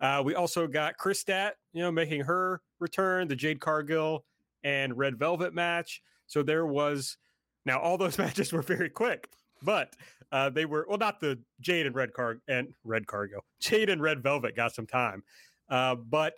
Uh, 0.00 0.22
we 0.24 0.34
also 0.34 0.66
got 0.66 0.96
Kris 0.96 1.20
Stat, 1.20 1.56
you 1.72 1.82
know, 1.82 1.90
making 1.90 2.20
her 2.22 2.60
return, 2.78 3.28
the 3.28 3.36
Jade 3.36 3.60
Cargill 3.60 4.24
and 4.64 4.96
Red 4.96 5.18
Velvet 5.18 5.54
match. 5.54 6.02
So 6.26 6.42
there 6.42 6.66
was 6.66 7.16
now 7.64 7.80
all 7.80 7.98
those 7.98 8.18
matches 8.18 8.52
were 8.52 8.62
very 8.62 8.90
quick, 8.90 9.28
but 9.62 9.94
uh, 10.30 10.50
they 10.50 10.64
were 10.64 10.86
well, 10.88 10.98
not 10.98 11.20
the 11.20 11.38
Jade 11.60 11.86
and 11.86 11.94
Red 11.94 12.12
Car 12.12 12.40
and 12.48 12.72
Red 12.84 13.06
Cargo. 13.06 13.40
Jade 13.60 13.90
and 13.90 14.00
Red 14.00 14.22
Velvet 14.22 14.54
got 14.54 14.74
some 14.74 14.86
time, 14.86 15.22
uh, 15.68 15.94
but 15.94 16.34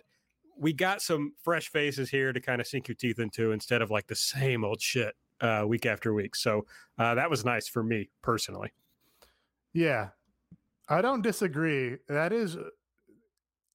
we 0.57 0.73
got 0.73 1.01
some 1.01 1.33
fresh 1.43 1.69
faces 1.69 2.09
here 2.09 2.33
to 2.33 2.39
kind 2.39 2.61
of 2.61 2.67
sink 2.67 2.87
your 2.87 2.95
teeth 2.95 3.19
into 3.19 3.51
instead 3.51 3.81
of 3.81 3.89
like 3.89 4.07
the 4.07 4.15
same 4.15 4.63
old 4.63 4.81
shit 4.81 5.15
uh, 5.39 5.63
week 5.67 5.85
after 5.85 6.13
week. 6.13 6.35
So 6.35 6.65
uh, 6.97 7.15
that 7.15 7.29
was 7.29 7.43
nice 7.43 7.67
for 7.67 7.83
me 7.83 8.09
personally. 8.21 8.71
Yeah, 9.73 10.09
I 10.91 11.01
don't 11.01 11.21
disagree. 11.21 11.97
That 12.09 12.33
is, 12.33 12.57
uh, 12.57 12.63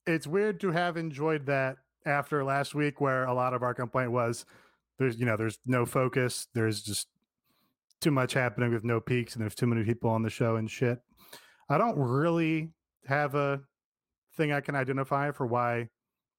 it's 0.06 0.26
weird 0.26 0.60
to 0.60 0.70
have 0.70 0.98
enjoyed 0.98 1.46
that 1.46 1.78
after 2.04 2.44
last 2.44 2.74
week, 2.74 3.00
where 3.00 3.24
a 3.24 3.32
lot 3.32 3.54
of 3.54 3.62
our 3.62 3.72
complaint 3.72 4.12
was 4.12 4.44
there's, 4.98 5.18
you 5.18 5.24
know, 5.24 5.36
there's 5.36 5.58
no 5.64 5.86
focus. 5.86 6.46
There's 6.54 6.82
just 6.82 7.08
too 8.02 8.10
much 8.10 8.34
happening 8.34 8.72
with 8.72 8.84
no 8.84 9.00
peaks, 9.00 9.34
and 9.34 9.42
there's 9.42 9.54
too 9.54 9.66
many 9.66 9.82
people 9.82 10.10
on 10.10 10.22
the 10.22 10.30
show 10.30 10.56
and 10.56 10.70
shit. 10.70 10.98
I 11.70 11.78
don't 11.78 11.96
really 11.98 12.72
have 13.06 13.34
a 13.34 13.62
thing 14.36 14.52
I 14.52 14.60
can 14.60 14.74
identify 14.74 15.30
for 15.32 15.46
why 15.46 15.88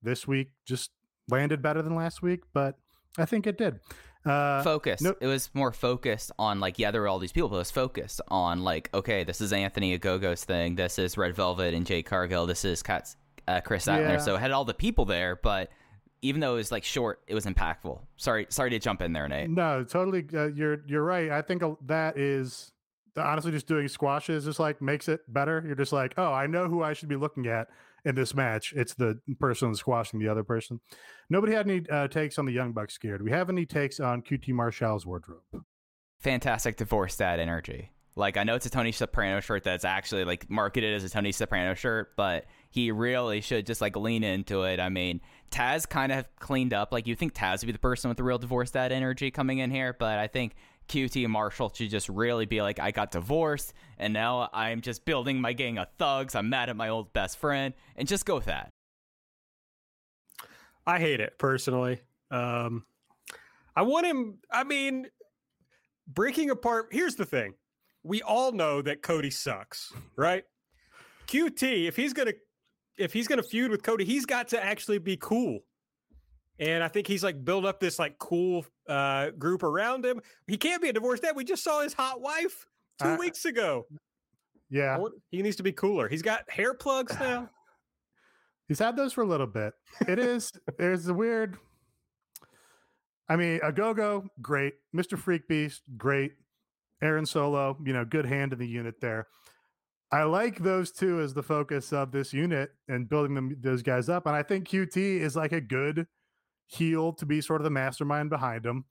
this 0.04 0.28
week 0.28 0.52
just 0.66 0.92
landed 1.28 1.63
better 1.63 1.82
than 1.82 1.96
last 1.96 2.22
week, 2.22 2.42
but 2.54 2.76
I 3.18 3.26
think 3.26 3.48
it 3.48 3.58
did. 3.58 3.80
Uh, 4.28 4.62
focused. 4.63 5.06
It 5.22 5.28
was 5.28 5.50
more 5.54 5.72
focused 5.72 6.32
on 6.38 6.60
like 6.60 6.80
yeah, 6.80 6.92
there 6.92 7.02
were 7.02 7.08
all 7.08 7.20
these 7.20 7.32
people, 7.32 7.50
but 7.50 7.56
it 7.56 7.60
was 7.60 7.72
focused 7.72 8.22
on 8.28 8.63
like 8.63 8.90
okay, 8.94 9.24
this 9.24 9.42
is 9.42 9.54
Anthony 9.54 9.98
Ogogo's 9.98 10.44
thing, 10.44 10.76
this 10.76 11.00
is 11.00 11.18
Red 11.18 11.36
Velvet 11.36 11.74
and 11.74 11.86
Jade 11.86 12.06
Cargill, 12.06 12.46
this 12.46 12.66
is 12.66 12.84
Kat's, 12.84 13.16
uh, 13.48 13.62
Kris 13.62 13.86
Statlander. 13.86 14.10
Yeah. 14.13 14.18
So 14.18 14.36
it 14.36 14.40
had 14.40 14.52
all 14.52 14.66
the 14.66 14.74
people 14.74 15.06
there, 15.06 15.36
but 15.36 15.70
even 16.22 16.42
though 16.42 16.54
it 16.54 16.58
was 16.58 16.72
like 16.72 16.84
short, 16.84 17.22
it 17.28 17.36
was 17.36 17.46
impactful. 17.46 18.00
Sorry, 18.18 18.48
sorry 18.50 18.72
to 18.72 18.80
jump 18.80 19.02
in 19.02 19.13
there, 19.13 19.28
Nate. 19.28 19.50
No, 19.50 19.84
totally. 19.84 20.26
Uh, 20.34 20.48
you're 20.48 20.82
you're 20.88 21.04
right. 21.04 21.30
I 21.30 21.42
think 21.42 21.63
that 21.86 22.18
is 22.18 22.72
honestly 23.16 23.52
just 23.52 23.68
doing 23.68 23.88
squashes 23.88 24.46
just 24.46 24.60
like 24.60 24.82
makes 24.82 25.08
it 25.08 25.22
better. 25.32 25.63
You're 25.66 25.76
just 25.76 25.94
like, 25.94 26.13
oh, 26.18 26.34
I 26.34 26.48
know 26.48 26.68
who 26.68 26.84
I 26.84 26.94
should 26.94 27.10
be 27.10 27.16
looking 27.16 27.48
at 27.48 27.68
in 28.08 28.15
this 28.15 28.34
match. 28.34 28.74
It's 28.76 28.93
the 28.93 29.20
person 29.39 29.76
squashing 29.76 30.20
the 30.20 30.30
other 30.30 30.43
person. 30.43 30.80
Nobody 31.30 31.54
had 31.54 31.70
any 31.70 31.88
uh, 31.89 32.08
takes 32.08 32.39
on 32.39 32.46
the 32.46 32.54
Young 32.54 32.72
Bucks 32.72 32.93
scared. 32.93 33.22
We 33.22 33.32
have 33.32 33.50
any 33.50 33.65
takes 33.65 34.00
on 34.00 34.22
QT 34.22 34.50
Marshall's 34.50 35.06
wardrobe? 35.06 35.41
Fantastic 36.20 36.78
divorce 36.78 37.17
dad 37.17 37.39
energy. 37.39 37.91
Like 38.15 38.38
I 38.38 38.43
know 38.43 38.56
it's 38.56 38.65
a 38.65 38.72
Tony 38.72 38.91
Soprano 38.91 39.39
shirt 39.41 39.63
that's 39.63 39.86
actually 39.86 40.26
like 40.26 40.50
marketed 40.50 40.96
as 40.96 41.04
a 41.04 41.10
Tony 41.10 41.32
Soprano 41.32 41.76
shirt, 41.76 42.15
but 42.15 42.46
he 42.72 42.91
really 42.91 43.41
should 43.41 43.67
just 43.67 43.82
like 43.82 43.96
lean 43.96 44.24
into 44.24 44.63
it. 44.63 44.80
I 44.80 44.89
mean, 44.89 45.22
Taz 45.52 45.88
kind 45.88 46.12
of 46.12 46.26
cleaned 46.39 46.74
up. 46.74 46.91
Like 46.91 47.06
you 47.06 47.15
think 47.15 47.36
Taz 47.36 47.62
would 47.62 47.67
be 47.67 47.74
the 47.74 47.80
person 47.80 48.10
with 48.10 48.17
the 48.17 48.24
real 48.24 48.39
divorce 48.39 48.72
dad 48.72 48.91
energy 48.91 49.30
coming 49.30 49.60
in 49.60 49.70
here, 49.70 49.96
but 49.98 50.17
I 50.17 50.28
think 50.28 50.56
QT 50.88 51.28
Marshall 51.28 51.71
should 51.73 51.89
just 51.89 52.10
really 52.10 52.45
be 52.45 52.62
like, 52.62 52.80
I 52.80 52.91
got 52.91 53.12
divorced 53.12 53.73
and 53.97 54.13
now 54.13 54.50
I'm 54.54 54.82
just 54.82 55.06
building 55.06 55.41
my 55.41 55.54
gang 55.54 55.78
of 55.78 55.88
thugs. 55.97 56.36
I'm 56.36 56.50
mad 56.50 56.69
at 56.69 56.76
my 56.76 56.89
old 56.89 57.13
best 57.13 57.38
friend 57.38 57.73
and 57.95 58.08
just 58.08 58.26
go 58.26 58.36
with 58.36 58.45
that. 58.45 58.69
I 60.86 61.00
hate 61.00 61.19
it 61.19 61.38
personally. 61.38 62.00
Um, 62.32 62.86
I 63.76 63.82
want 63.82 64.06
him, 64.06 64.39
I 64.52 64.63
mean, 64.63 65.08
breaking 66.08 66.50
apart. 66.50 66.88
Here's 66.91 67.15
the 67.15 67.26
thing 67.26 67.56
we 68.04 68.21
all 68.21 68.52
know 68.54 68.82
that 68.82 69.02
Cody 69.02 69.30
sucks, 69.30 69.91
right? 70.15 70.43
QT, 71.28 71.88
if 71.88 71.95
he's 71.95 72.13
going 72.13 72.30
to, 72.30 72.36
if 72.97 73.12
he's 73.12 73.28
going 73.28 73.41
to 73.41 73.47
feud 73.47 73.69
with 73.69 73.84
Cody, 73.84 74.06
he's 74.06 74.26
got 74.26 74.47
to 74.50 74.63
actually 74.63 74.97
be 74.97 75.17
cool. 75.17 75.60
And 76.60 76.84
I 76.84 76.88
think 76.88 77.08
he's 77.08 77.24
like 77.24 77.43
built 77.43 77.65
up 77.65 77.80
this 77.80 78.00
like 78.00 78.17
cool 78.17 78.65
uh, 78.89 79.30
group 79.32 79.63
around 79.63 80.06
him. 80.06 80.22
He 80.48 80.58
can't 80.58 80.82
be 80.82 80.89
a 80.89 80.93
divorced 80.93 81.24
dad. 81.24 81.36
We 81.36 81.43
just 81.43 81.63
saw 81.63 81.82
his 81.82 81.93
hot 81.93 82.22
wife 82.22 82.65
two 83.02 83.10
uh, 83.10 83.17
weeks 83.17 83.46
ago. 83.46 83.86
Yeah. 84.70 84.98
He 85.30 85.41
needs 85.41 85.56
to 85.58 85.63
be 85.63 85.72
cooler. 85.72 86.08
He's 86.08 86.22
got 86.22 86.50
hair 86.50 86.74
plugs 86.74 87.13
now. 87.20 87.50
He's 88.67 88.80
had 88.80 88.98
those 88.98 89.13
for 89.13 89.22
a 89.22 89.28
little 89.28 89.48
bit. 89.48 89.74
It 90.08 90.20
is, 90.20 90.52
there's 90.78 91.08
a 91.08 91.13
weird, 91.13 91.58
I 93.30 93.36
mean, 93.36 93.60
a 93.63 93.72
go 93.72 93.93
go, 93.93 94.26
great. 94.41 94.74
Mr. 94.96 95.17
Freak 95.17 95.48
Beast, 95.48 95.84
great. 95.98 96.34
Aaron 97.02 97.26
Solo, 97.26 97.78
you 97.86 97.93
know, 97.93 98.04
good 98.04 98.26
hand 98.26 98.54
in 98.54 98.60
the 98.60 98.67
unit 98.67 98.96
there. 99.02 99.28
I 100.12 100.24
like 100.24 100.60
those 100.60 100.91
two 100.91 101.20
as 101.20 101.34
the 101.34 101.43
focus 101.43 101.91
of 101.91 102.12
this 102.12 102.34
unit 102.34 102.72
and 102.88 103.10
building 103.10 103.36
them 103.36 103.56
those 103.60 103.84
guys 103.84 104.10
up. 104.10 104.26
And 104.26 104.36
I 104.36 104.41
think 104.41 104.67
QT 104.67 104.98
is 104.98 105.36
like 105.36 105.52
a 105.52 105.62
good 105.62 106.08
heel 106.67 107.13
to 107.13 107.25
be 107.25 107.41
sort 107.41 107.62
of 107.62 107.63
the 107.63 107.71
mastermind 107.71 108.30
behind 108.30 108.65
him. 108.65 108.86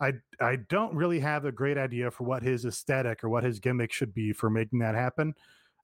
I 0.00 0.14
I 0.40 0.56
don't 0.68 0.94
really 0.94 1.20
have 1.20 1.44
a 1.44 1.52
great 1.52 1.78
idea 1.78 2.10
for 2.10 2.24
what 2.24 2.42
his 2.42 2.64
aesthetic 2.64 3.22
or 3.22 3.28
what 3.28 3.44
his 3.44 3.60
gimmick 3.60 3.92
should 3.92 4.12
be 4.12 4.32
for 4.32 4.50
making 4.50 4.80
that 4.80 4.94
happen. 4.94 5.34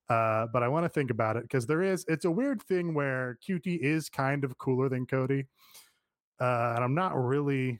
Uh, 0.09 0.46
but 0.53 0.62
I 0.62 0.68
want 0.68 0.85
to 0.85 0.88
think 0.88 1.11
about 1.11 1.37
it 1.37 1.42
because 1.42 1.66
there 1.66 1.83
is 1.83 2.05
it's 2.09 2.24
a 2.24 2.31
weird 2.31 2.62
thing 2.62 2.94
where 2.94 3.38
QT 3.46 3.79
is 3.79 4.09
kind 4.09 4.42
of 4.44 4.59
cooler 4.59 4.88
than 4.88 5.07
Cody, 5.07 5.46
uh, 6.40 6.72
and 6.74 6.85
I'm 6.85 6.94
not 6.94 7.16
really. 7.16 7.79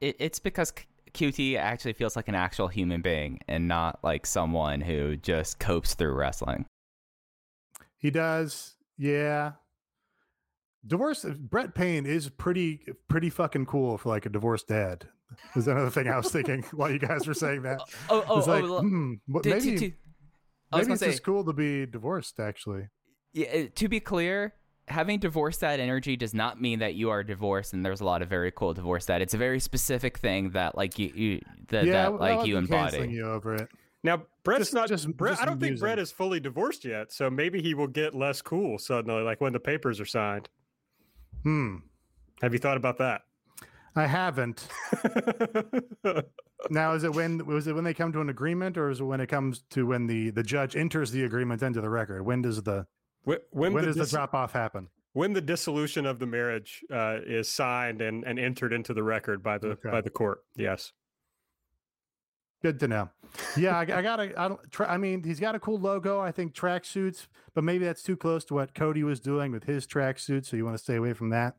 It, 0.00 0.16
it's 0.18 0.38
because 0.38 0.72
QT 1.12 1.56
actually 1.58 1.94
feels 1.94 2.16
like 2.16 2.28
an 2.28 2.34
actual 2.34 2.68
human 2.68 3.02
being 3.02 3.40
and 3.48 3.66
not 3.66 3.98
like 4.02 4.26
someone 4.26 4.80
who 4.80 5.16
just 5.16 5.58
copes 5.58 5.94
through 5.94 6.14
wrestling. 6.14 6.66
He 7.98 8.10
does, 8.10 8.74
yeah 8.98 9.52
divorce 10.86 11.24
Brett 11.24 11.74
Payne 11.74 12.06
is 12.06 12.28
pretty 12.28 12.80
pretty 13.08 13.30
fucking 13.30 13.66
cool 13.66 13.98
for 13.98 14.08
like 14.08 14.26
a 14.26 14.28
divorced 14.28 14.68
dad. 14.68 15.08
Is 15.54 15.66
another 15.68 15.90
thing 15.90 16.08
I 16.08 16.16
was 16.16 16.30
thinking 16.30 16.62
while 16.72 16.90
you 16.90 16.98
guys 16.98 17.26
were 17.26 17.34
saying 17.34 17.62
that. 17.62 17.80
Oh, 18.08 18.24
oh, 18.28 18.42
oh, 18.46 18.50
like, 18.50 18.64
oh 18.64 18.80
hmm, 18.80 19.14
maybe, 19.26 19.76
to, 19.76 19.92
maybe 20.72 20.92
it's 20.92 21.00
say, 21.00 21.10
just 21.10 21.24
cool 21.24 21.44
to 21.44 21.52
be 21.52 21.86
divorced. 21.86 22.38
Actually, 22.38 22.88
yeah. 23.32 23.48
Uh, 23.48 23.66
to 23.74 23.88
be 23.88 24.00
clear, 24.00 24.54
having 24.88 25.18
divorced 25.18 25.60
dad 25.60 25.80
energy 25.80 26.16
does 26.16 26.32
not 26.32 26.60
mean 26.60 26.78
that 26.78 26.94
you 26.94 27.10
are 27.10 27.22
divorced. 27.22 27.72
And 27.72 27.84
there's 27.84 28.00
a 28.00 28.04
lot 28.04 28.22
of 28.22 28.28
very 28.28 28.52
cool 28.52 28.72
divorced 28.72 29.08
dad. 29.08 29.20
It's 29.20 29.34
a 29.34 29.38
very 29.38 29.60
specific 29.60 30.18
thing 30.18 30.50
that 30.50 30.76
like 30.76 30.98
you, 30.98 31.12
you 31.14 31.40
that, 31.68 31.84
yeah, 31.84 32.10
that 32.10 32.20
like 32.20 32.46
you 32.46 32.56
embody. 32.56 33.08
You 33.08 33.26
over 33.26 33.54
it. 33.54 33.68
Now 34.02 34.22
Brett's 34.44 34.60
just, 34.60 34.74
not 34.74 34.88
just. 34.88 35.08
Brett, 35.16 35.32
just 35.32 35.42
I 35.42 35.46
don't 35.46 35.54
amusing. 35.54 35.74
think 35.74 35.80
Brett 35.80 35.98
is 35.98 36.12
fully 36.12 36.38
divorced 36.38 36.84
yet, 36.84 37.12
so 37.12 37.28
maybe 37.28 37.60
he 37.60 37.74
will 37.74 37.88
get 37.88 38.14
less 38.14 38.40
cool 38.40 38.78
suddenly, 38.78 39.22
like 39.22 39.40
when 39.40 39.52
the 39.52 39.60
papers 39.60 40.00
are 40.00 40.06
signed. 40.06 40.48
Hmm. 41.46 41.76
Have 42.42 42.52
you 42.54 42.58
thought 42.58 42.76
about 42.76 42.98
that? 42.98 43.22
I 43.94 44.04
haven't. 44.04 44.66
now, 46.70 46.94
is 46.94 47.04
it 47.04 47.14
when 47.14 47.46
was 47.46 47.68
it 47.68 47.72
when 47.72 47.84
they 47.84 47.94
come 47.94 48.12
to 48.14 48.20
an 48.20 48.30
agreement, 48.30 48.76
or 48.76 48.90
is 48.90 48.98
it 48.98 49.04
when 49.04 49.20
it 49.20 49.28
comes 49.28 49.62
to 49.70 49.86
when 49.86 50.08
the 50.08 50.30
the 50.30 50.42
judge 50.42 50.74
enters 50.74 51.12
the 51.12 51.22
agreement 51.22 51.62
into 51.62 51.80
the 51.80 51.88
record? 51.88 52.26
When 52.26 52.42
does 52.42 52.60
the 52.64 52.88
when, 53.22 53.38
when, 53.52 53.74
when 53.74 53.82
the 53.84 53.86
does 53.86 53.96
dis- 53.96 54.10
the 54.10 54.16
drop 54.16 54.34
off 54.34 54.52
happen? 54.52 54.88
When 55.12 55.34
the 55.34 55.40
dissolution 55.40 56.04
of 56.04 56.18
the 56.18 56.26
marriage 56.26 56.82
uh, 56.92 57.18
is 57.24 57.48
signed 57.48 58.02
and, 58.02 58.24
and 58.24 58.40
entered 58.40 58.72
into 58.72 58.92
the 58.92 59.04
record 59.04 59.40
by 59.40 59.58
the 59.58 59.68
okay. 59.68 59.90
by 59.90 60.00
the 60.00 60.10
court. 60.10 60.40
Yes. 60.56 60.92
Good 62.66 62.80
to 62.80 62.88
know. 62.88 63.08
Yeah, 63.56 63.76
I, 63.76 63.82
I 63.82 64.02
gotta. 64.02 64.32
I 64.36 64.48
don't. 64.48 64.72
Tra- 64.72 64.90
I 64.90 64.96
mean, 64.96 65.22
he's 65.22 65.38
got 65.38 65.54
a 65.54 65.60
cool 65.60 65.78
logo. 65.78 66.18
I 66.18 66.32
think 66.32 66.52
tracksuits, 66.52 67.28
but 67.54 67.62
maybe 67.62 67.84
that's 67.84 68.02
too 68.02 68.16
close 68.16 68.44
to 68.46 68.54
what 68.54 68.74
Cody 68.74 69.04
was 69.04 69.20
doing 69.20 69.52
with 69.52 69.62
his 69.62 69.86
tracksuit. 69.86 70.44
So 70.44 70.56
you 70.56 70.64
want 70.64 70.76
to 70.76 70.82
stay 70.82 70.96
away 70.96 71.12
from 71.12 71.30
that. 71.30 71.54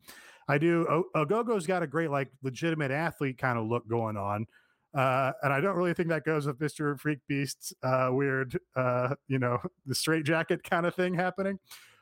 I 0.49 0.57
do. 0.57 0.85
O- 0.89 1.05
Ogogo's 1.15 1.65
got 1.65 1.81
a 1.81 1.87
great, 1.87 2.09
like, 2.09 2.27
legitimate 2.43 2.91
athlete 2.91 3.37
kind 3.37 3.57
of 3.57 3.67
look 3.67 3.87
going 3.87 4.17
on. 4.17 4.47
Uh, 4.93 5.31
and 5.43 5.53
I 5.53 5.61
don't 5.61 5.77
really 5.77 5.93
think 5.93 6.09
that 6.09 6.25
goes 6.25 6.45
with 6.45 6.59
Mr. 6.59 6.99
Freak 6.99 7.19
Beast's 7.29 7.73
uh, 7.83 8.09
weird, 8.11 8.59
uh, 8.75 9.15
you 9.29 9.39
know, 9.39 9.57
the 9.85 9.95
straight 9.95 10.25
jacket 10.25 10.63
kind 10.69 10.85
of 10.85 10.93
thing 10.93 11.13
happening. 11.13 11.57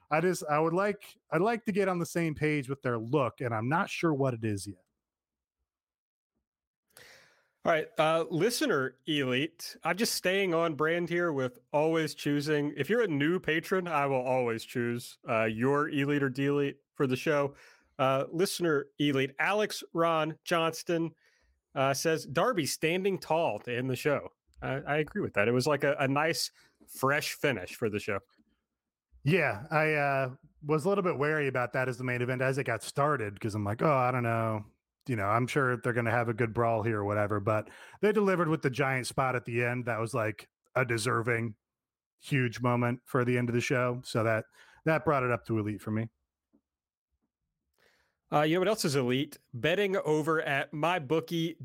I 0.09 0.19
just, 0.19 0.43
I 0.49 0.57
would 0.57 0.73
like, 0.73 1.03
I'd 1.31 1.41
like 1.41 1.63
to 1.65 1.71
get 1.71 1.87
on 1.87 1.99
the 1.99 2.07
same 2.07 2.33
page 2.33 2.69
with 2.69 2.81
their 2.81 2.97
look, 2.97 3.41
and 3.41 3.53
I'm 3.53 3.69
not 3.69 3.87
sure 3.87 4.15
what 4.15 4.33
it 4.33 4.43
is 4.43 4.65
yet. 4.65 4.84
All 7.65 7.71
right, 7.71 7.87
uh, 7.97 8.25
listener 8.29 8.93
elite. 9.07 9.75
I'm 9.83 9.97
just 9.97 10.13
staying 10.13 10.53
on 10.53 10.75
brand 10.75 11.09
here 11.09 11.31
with 11.33 11.57
always 11.73 12.13
choosing. 12.13 12.71
If 12.77 12.91
you're 12.91 13.01
a 13.01 13.07
new 13.07 13.39
patron, 13.39 13.87
I 13.87 14.05
will 14.05 14.21
always 14.21 14.63
choose 14.63 15.17
uh, 15.27 15.45
your 15.45 15.89
elite 15.89 16.21
or 16.21 16.29
delete 16.29 16.77
for 16.93 17.07
the 17.07 17.15
show. 17.15 17.55
Uh, 17.97 18.25
listener 18.31 18.85
elite 18.99 19.31
Alex 19.39 19.83
Ron 19.93 20.35
Johnston 20.43 21.09
uh, 21.73 21.95
says 21.95 22.27
Darby 22.27 22.67
standing 22.67 23.17
tall 23.17 23.57
to 23.61 23.75
end 23.75 23.89
the 23.89 23.95
show. 23.95 24.29
I, 24.61 24.81
I 24.87 24.97
agree 24.97 25.23
with 25.23 25.33
that. 25.33 25.47
It 25.47 25.51
was 25.51 25.65
like 25.65 25.83
a, 25.83 25.95
a, 25.97 26.07
nice, 26.07 26.51
fresh 26.87 27.33
finish 27.33 27.73
for 27.73 27.89
the 27.89 27.99
show. 27.99 28.19
Yeah, 29.23 29.63
I 29.71 29.93
uh, 29.93 30.29
was 30.63 30.85
a 30.85 30.89
little 30.89 31.03
bit 31.03 31.17
wary 31.17 31.47
about 31.47 31.73
that 31.73 31.89
as 31.89 31.97
the 31.97 32.03
main 32.03 32.21
event 32.21 32.43
as 32.43 32.59
it 32.59 32.65
got 32.65 32.83
started 32.83 33.33
because 33.33 33.55
I'm 33.55 33.65
like, 33.65 33.81
oh, 33.81 33.91
I 33.91 34.11
don't 34.11 34.21
know. 34.21 34.65
You 35.07 35.15
know, 35.15 35.25
I'm 35.25 35.47
sure 35.47 35.77
they're 35.77 35.93
going 35.93 36.05
to 36.05 36.11
have 36.11 36.29
a 36.29 36.33
good 36.33 36.53
brawl 36.53 36.83
here 36.83 36.99
or 36.99 37.05
whatever. 37.05 37.39
But 37.39 37.69
they 38.01 38.11
delivered 38.11 38.47
with 38.47 38.61
the 38.61 38.69
giant 38.69 39.07
spot 39.07 39.35
at 39.35 39.45
the 39.45 39.63
end. 39.63 39.85
That 39.85 39.99
was 39.99 40.13
like 40.13 40.47
a 40.75 40.83
deserving, 40.83 41.55
huge 42.19 42.61
moment 42.61 43.01
for 43.05 43.23
the 43.23 43.37
end 43.37 43.49
of 43.49 43.55
the 43.55 43.61
show. 43.61 44.01
So 44.03 44.23
that 44.23 44.45
that 44.85 45.05
brought 45.05 45.23
it 45.23 45.31
up 45.31 45.45
to 45.45 45.59
elite 45.59 45.81
for 45.81 45.91
me. 45.91 46.07
Uh, 48.31 48.41
you 48.41 48.55
know 48.55 48.59
what 48.59 48.67
else 48.67 48.85
is 48.85 48.95
elite? 48.95 49.37
Betting 49.53 49.97
over 50.03 50.41
at 50.41 50.71
mybookie.ag. 50.71 51.61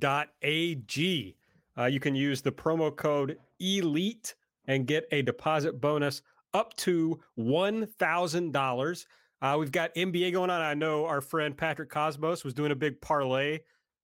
Uh, 1.79 1.85
you 1.87 2.01
can 2.01 2.15
use 2.15 2.43
the 2.43 2.53
promo 2.53 2.95
code 2.95 3.39
ELITE 3.61 4.35
and 4.67 4.87
get 4.87 5.09
a 5.11 5.23
deposit 5.23 5.81
bonus 5.81 6.23
up 6.53 6.77
to 6.77 7.19
$1,000. 7.39 9.07
Uh, 9.43 9.57
we've 9.59 9.73
got 9.73 9.95
NBA 9.95 10.33
going 10.33 10.51
on. 10.51 10.61
I 10.61 10.75
know 10.75 11.07
our 11.07 11.21
friend 11.21 11.57
Patrick 11.57 11.89
Cosmos 11.89 12.45
was 12.45 12.53
doing 12.53 12.73
a 12.73 12.77
big 12.77 13.01
parlay 13.01 13.61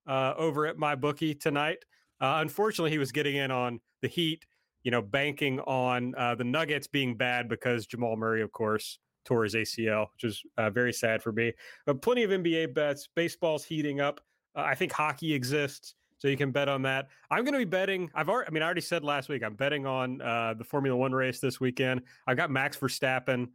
uh, 0.06 0.32
over 0.36 0.66
at 0.66 0.78
my 0.78 0.94
bookie 0.94 1.34
tonight. 1.34 1.84
Uh, 2.20 2.38
unfortunately, 2.40 2.90
he 2.90 2.98
was 2.98 3.12
getting 3.12 3.36
in 3.36 3.50
on 3.50 3.80
the 4.00 4.08
Heat, 4.08 4.46
you 4.82 4.90
know, 4.90 5.02
banking 5.02 5.60
on 5.60 6.14
uh, 6.16 6.34
the 6.34 6.44
Nuggets 6.44 6.86
being 6.86 7.16
bad 7.16 7.48
because 7.48 7.86
Jamal 7.86 8.16
Murray, 8.16 8.40
of 8.40 8.50
course, 8.52 8.98
tore 9.26 9.44
his 9.44 9.54
ACL, 9.54 10.06
which 10.14 10.24
is 10.24 10.42
uh, 10.56 10.70
very 10.70 10.92
sad 10.92 11.22
for 11.22 11.32
me. 11.32 11.52
But 11.84 12.00
plenty 12.00 12.22
of 12.22 12.30
NBA 12.30 12.72
bets. 12.72 13.08
Baseball's 13.14 13.64
heating 13.64 14.00
up. 14.00 14.22
Uh, 14.54 14.62
I 14.62 14.74
think 14.74 14.90
hockey 14.90 15.34
exists, 15.34 15.96
so 16.16 16.28
you 16.28 16.38
can 16.38 16.50
bet 16.50 16.70
on 16.70 16.80
that. 16.82 17.08
I'm 17.30 17.44
going 17.44 17.52
to 17.52 17.58
be 17.58 17.66
betting. 17.66 18.10
I've 18.14 18.30
already, 18.30 18.48
I 18.48 18.52
mean, 18.52 18.62
I 18.62 18.66
already 18.66 18.80
said 18.80 19.04
last 19.04 19.28
week. 19.28 19.42
I'm 19.42 19.54
betting 19.54 19.84
on 19.84 20.18
the 20.56 20.64
Formula 20.64 20.96
One 20.96 21.12
race 21.12 21.40
this 21.40 21.60
weekend. 21.60 22.00
I've 22.26 22.38
got 22.38 22.50
Max 22.50 22.78
Verstappen 22.78 23.48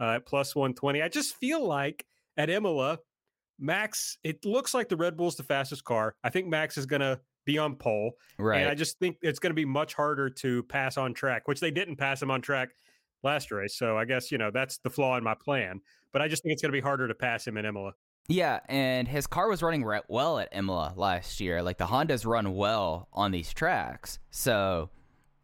uh, 0.00 0.12
at 0.16 0.26
plus 0.26 0.54
120. 0.54 1.02
I 1.02 1.08
just 1.08 1.36
feel 1.36 1.66
like 1.66 2.04
at 2.36 2.50
Imola, 2.50 2.98
Max. 3.58 4.18
It 4.24 4.44
looks 4.44 4.74
like 4.74 4.88
the 4.88 4.96
Red 4.96 5.16
Bull's 5.16 5.36
the 5.36 5.42
fastest 5.42 5.84
car. 5.84 6.14
I 6.24 6.30
think 6.30 6.48
Max 6.48 6.76
is 6.76 6.86
going 6.86 7.00
to 7.00 7.20
be 7.44 7.58
on 7.58 7.76
pole. 7.76 8.12
Right. 8.38 8.60
And 8.60 8.70
I 8.70 8.74
just 8.74 8.98
think 8.98 9.18
it's 9.22 9.38
going 9.38 9.50
to 9.50 9.54
be 9.54 9.64
much 9.64 9.94
harder 9.94 10.30
to 10.30 10.62
pass 10.64 10.96
on 10.96 11.14
track, 11.14 11.46
which 11.46 11.60
they 11.60 11.70
didn't 11.70 11.96
pass 11.96 12.20
him 12.20 12.30
on 12.30 12.40
track 12.40 12.70
last 13.22 13.50
race. 13.50 13.76
So 13.76 13.96
I 13.96 14.04
guess, 14.04 14.30
you 14.30 14.38
know, 14.38 14.50
that's 14.50 14.78
the 14.78 14.90
flaw 14.90 15.16
in 15.16 15.24
my 15.24 15.34
plan. 15.34 15.80
But 16.12 16.22
I 16.22 16.28
just 16.28 16.42
think 16.42 16.52
it's 16.52 16.62
going 16.62 16.72
to 16.72 16.76
be 16.76 16.82
harder 16.82 17.08
to 17.08 17.14
pass 17.14 17.46
him 17.46 17.56
in 17.56 17.64
Imola. 17.64 17.92
Yeah, 18.26 18.60
and 18.70 19.06
his 19.06 19.26
car 19.26 19.48
was 19.48 19.62
running 19.62 19.86
well 20.08 20.38
at 20.38 20.48
Imola 20.52 20.94
last 20.96 21.40
year. 21.40 21.62
Like 21.62 21.76
the 21.76 21.86
Hondas 21.86 22.24
run 22.24 22.54
well 22.54 23.08
on 23.12 23.32
these 23.32 23.52
tracks. 23.52 24.18
So 24.30 24.88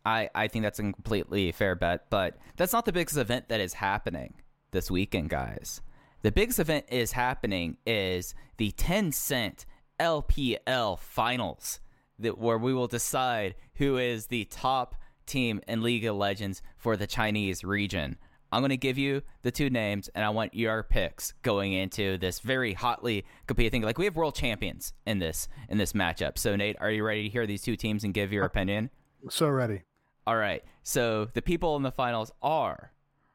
I 0.04 0.30
I 0.34 0.48
think 0.48 0.62
that's 0.62 0.78
a 0.78 0.82
completely 0.82 1.52
fair 1.52 1.74
bet, 1.74 2.06
but 2.10 2.38
that's 2.56 2.72
not 2.72 2.84
the 2.84 2.92
biggest 2.92 3.16
event 3.16 3.48
that 3.48 3.60
is 3.60 3.74
happening 3.74 4.34
this 4.70 4.90
weekend, 4.90 5.30
guys. 5.30 5.80
The 6.22 6.32
biggest 6.32 6.58
event 6.58 6.86
is 6.90 7.12
happening 7.12 7.78
is 7.86 8.34
the 8.58 8.72
Tencent 8.72 9.64
LPL 9.98 10.98
finals 10.98 11.80
that 12.18 12.38
where 12.38 12.58
we 12.58 12.74
will 12.74 12.86
decide 12.86 13.54
who 13.76 13.96
is 13.96 14.26
the 14.26 14.44
top 14.44 14.94
team 15.26 15.60
in 15.66 15.82
League 15.82 16.04
of 16.04 16.16
Legends 16.16 16.60
for 16.76 16.96
the 16.96 17.06
Chinese 17.06 17.64
region. 17.64 18.18
I'm 18.52 18.62
going 18.62 18.70
to 18.70 18.76
give 18.76 18.98
you 18.98 19.22
the 19.42 19.52
two 19.52 19.70
names, 19.70 20.10
and 20.14 20.24
I 20.24 20.30
want 20.30 20.54
your 20.54 20.82
picks 20.82 21.32
going 21.42 21.72
into 21.72 22.18
this 22.18 22.40
very 22.40 22.72
hotly 22.72 23.24
competing 23.46 23.70
thing. 23.70 23.82
Like 23.82 23.96
we 23.96 24.06
have 24.06 24.16
world 24.16 24.34
champions 24.34 24.92
in 25.06 25.20
this 25.20 25.48
in 25.68 25.78
this 25.78 25.92
matchup. 25.92 26.36
So 26.36 26.56
Nate, 26.56 26.76
are 26.80 26.90
you 26.90 27.04
ready 27.04 27.24
to 27.24 27.28
hear 27.28 27.46
these 27.46 27.62
two 27.62 27.76
teams 27.76 28.02
and 28.02 28.12
give 28.12 28.32
your 28.32 28.42
uh, 28.42 28.46
opinion? 28.46 28.90
So 29.28 29.48
ready. 29.48 29.82
All 30.26 30.36
right. 30.36 30.62
So 30.82 31.28
the 31.32 31.42
people 31.42 31.76
in 31.76 31.82
the 31.82 31.90
finals 31.90 32.32
are 32.42 32.92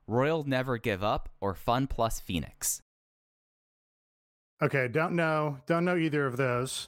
Royal 0.07 0.43
Never 0.43 0.77
Give 0.77 1.03
Up 1.03 1.29
or 1.41 1.53
Fun 1.53 1.87
Plus 1.87 2.19
Phoenix. 2.19 2.81
Okay, 4.61 4.87
don't 4.87 5.15
know, 5.15 5.57
don't 5.67 5.83
know 5.83 5.97
either 5.97 6.25
of 6.25 6.37
those. 6.37 6.87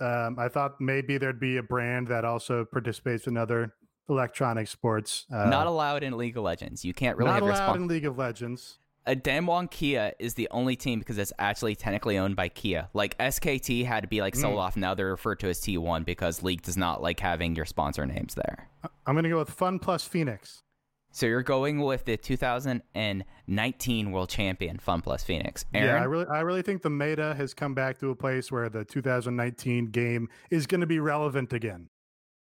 Um, 0.00 0.36
I 0.38 0.48
thought 0.48 0.80
maybe 0.80 1.18
there'd 1.18 1.40
be 1.40 1.56
a 1.56 1.62
brand 1.62 2.08
that 2.08 2.24
also 2.24 2.64
participates 2.64 3.26
in 3.26 3.36
other 3.36 3.74
electronic 4.08 4.68
sports. 4.68 5.26
Uh, 5.32 5.48
not 5.48 5.66
allowed 5.66 6.02
in 6.02 6.16
League 6.16 6.36
of 6.36 6.44
Legends. 6.44 6.84
You 6.84 6.94
can't 6.94 7.16
really 7.16 7.30
not 7.30 7.42
have 7.42 7.42
allowed 7.42 7.76
in 7.76 7.88
League 7.88 8.04
of 8.04 8.18
Legends. 8.18 8.78
A 9.08 9.16
Damwon 9.16 9.70
Kia 9.70 10.12
is 10.18 10.34
the 10.34 10.46
only 10.50 10.76
team 10.76 10.98
because 10.98 11.16
it's 11.16 11.32
actually 11.38 11.74
technically 11.74 12.18
owned 12.18 12.36
by 12.36 12.50
Kia. 12.50 12.90
Like 12.92 13.16
SKT 13.16 13.86
had 13.86 14.02
to 14.02 14.06
be 14.06 14.20
like 14.20 14.36
sold 14.36 14.56
mm. 14.56 14.60
off. 14.60 14.76
Now 14.76 14.94
they're 14.94 15.06
referred 15.06 15.40
to 15.40 15.48
as 15.48 15.58
T1 15.60 16.04
because 16.04 16.42
League 16.42 16.60
does 16.60 16.76
not 16.76 17.00
like 17.00 17.18
having 17.18 17.56
your 17.56 17.64
sponsor 17.64 18.04
names 18.04 18.34
there. 18.34 18.68
I'm 19.06 19.14
going 19.14 19.22
to 19.22 19.30
go 19.30 19.38
with 19.38 19.48
Fun 19.48 19.78
Plus 19.78 20.04
Phoenix. 20.04 20.62
So 21.10 21.24
you're 21.24 21.42
going 21.42 21.80
with 21.80 22.04
the 22.04 22.18
2019 22.18 24.10
World 24.12 24.28
Champion 24.28 24.78
Fun 24.78 25.00
Plus 25.00 25.24
Phoenix. 25.24 25.64
Aaron? 25.72 25.88
Yeah, 25.88 26.02
I 26.02 26.04
really, 26.04 26.26
I 26.26 26.40
really 26.40 26.60
think 26.60 26.82
the 26.82 26.90
meta 26.90 27.34
has 27.34 27.54
come 27.54 27.72
back 27.72 27.96
to 28.00 28.10
a 28.10 28.14
place 28.14 28.52
where 28.52 28.68
the 28.68 28.84
2019 28.84 29.86
game 29.86 30.28
is 30.50 30.66
going 30.66 30.82
to 30.82 30.86
be 30.86 31.00
relevant 31.00 31.54
again. 31.54 31.88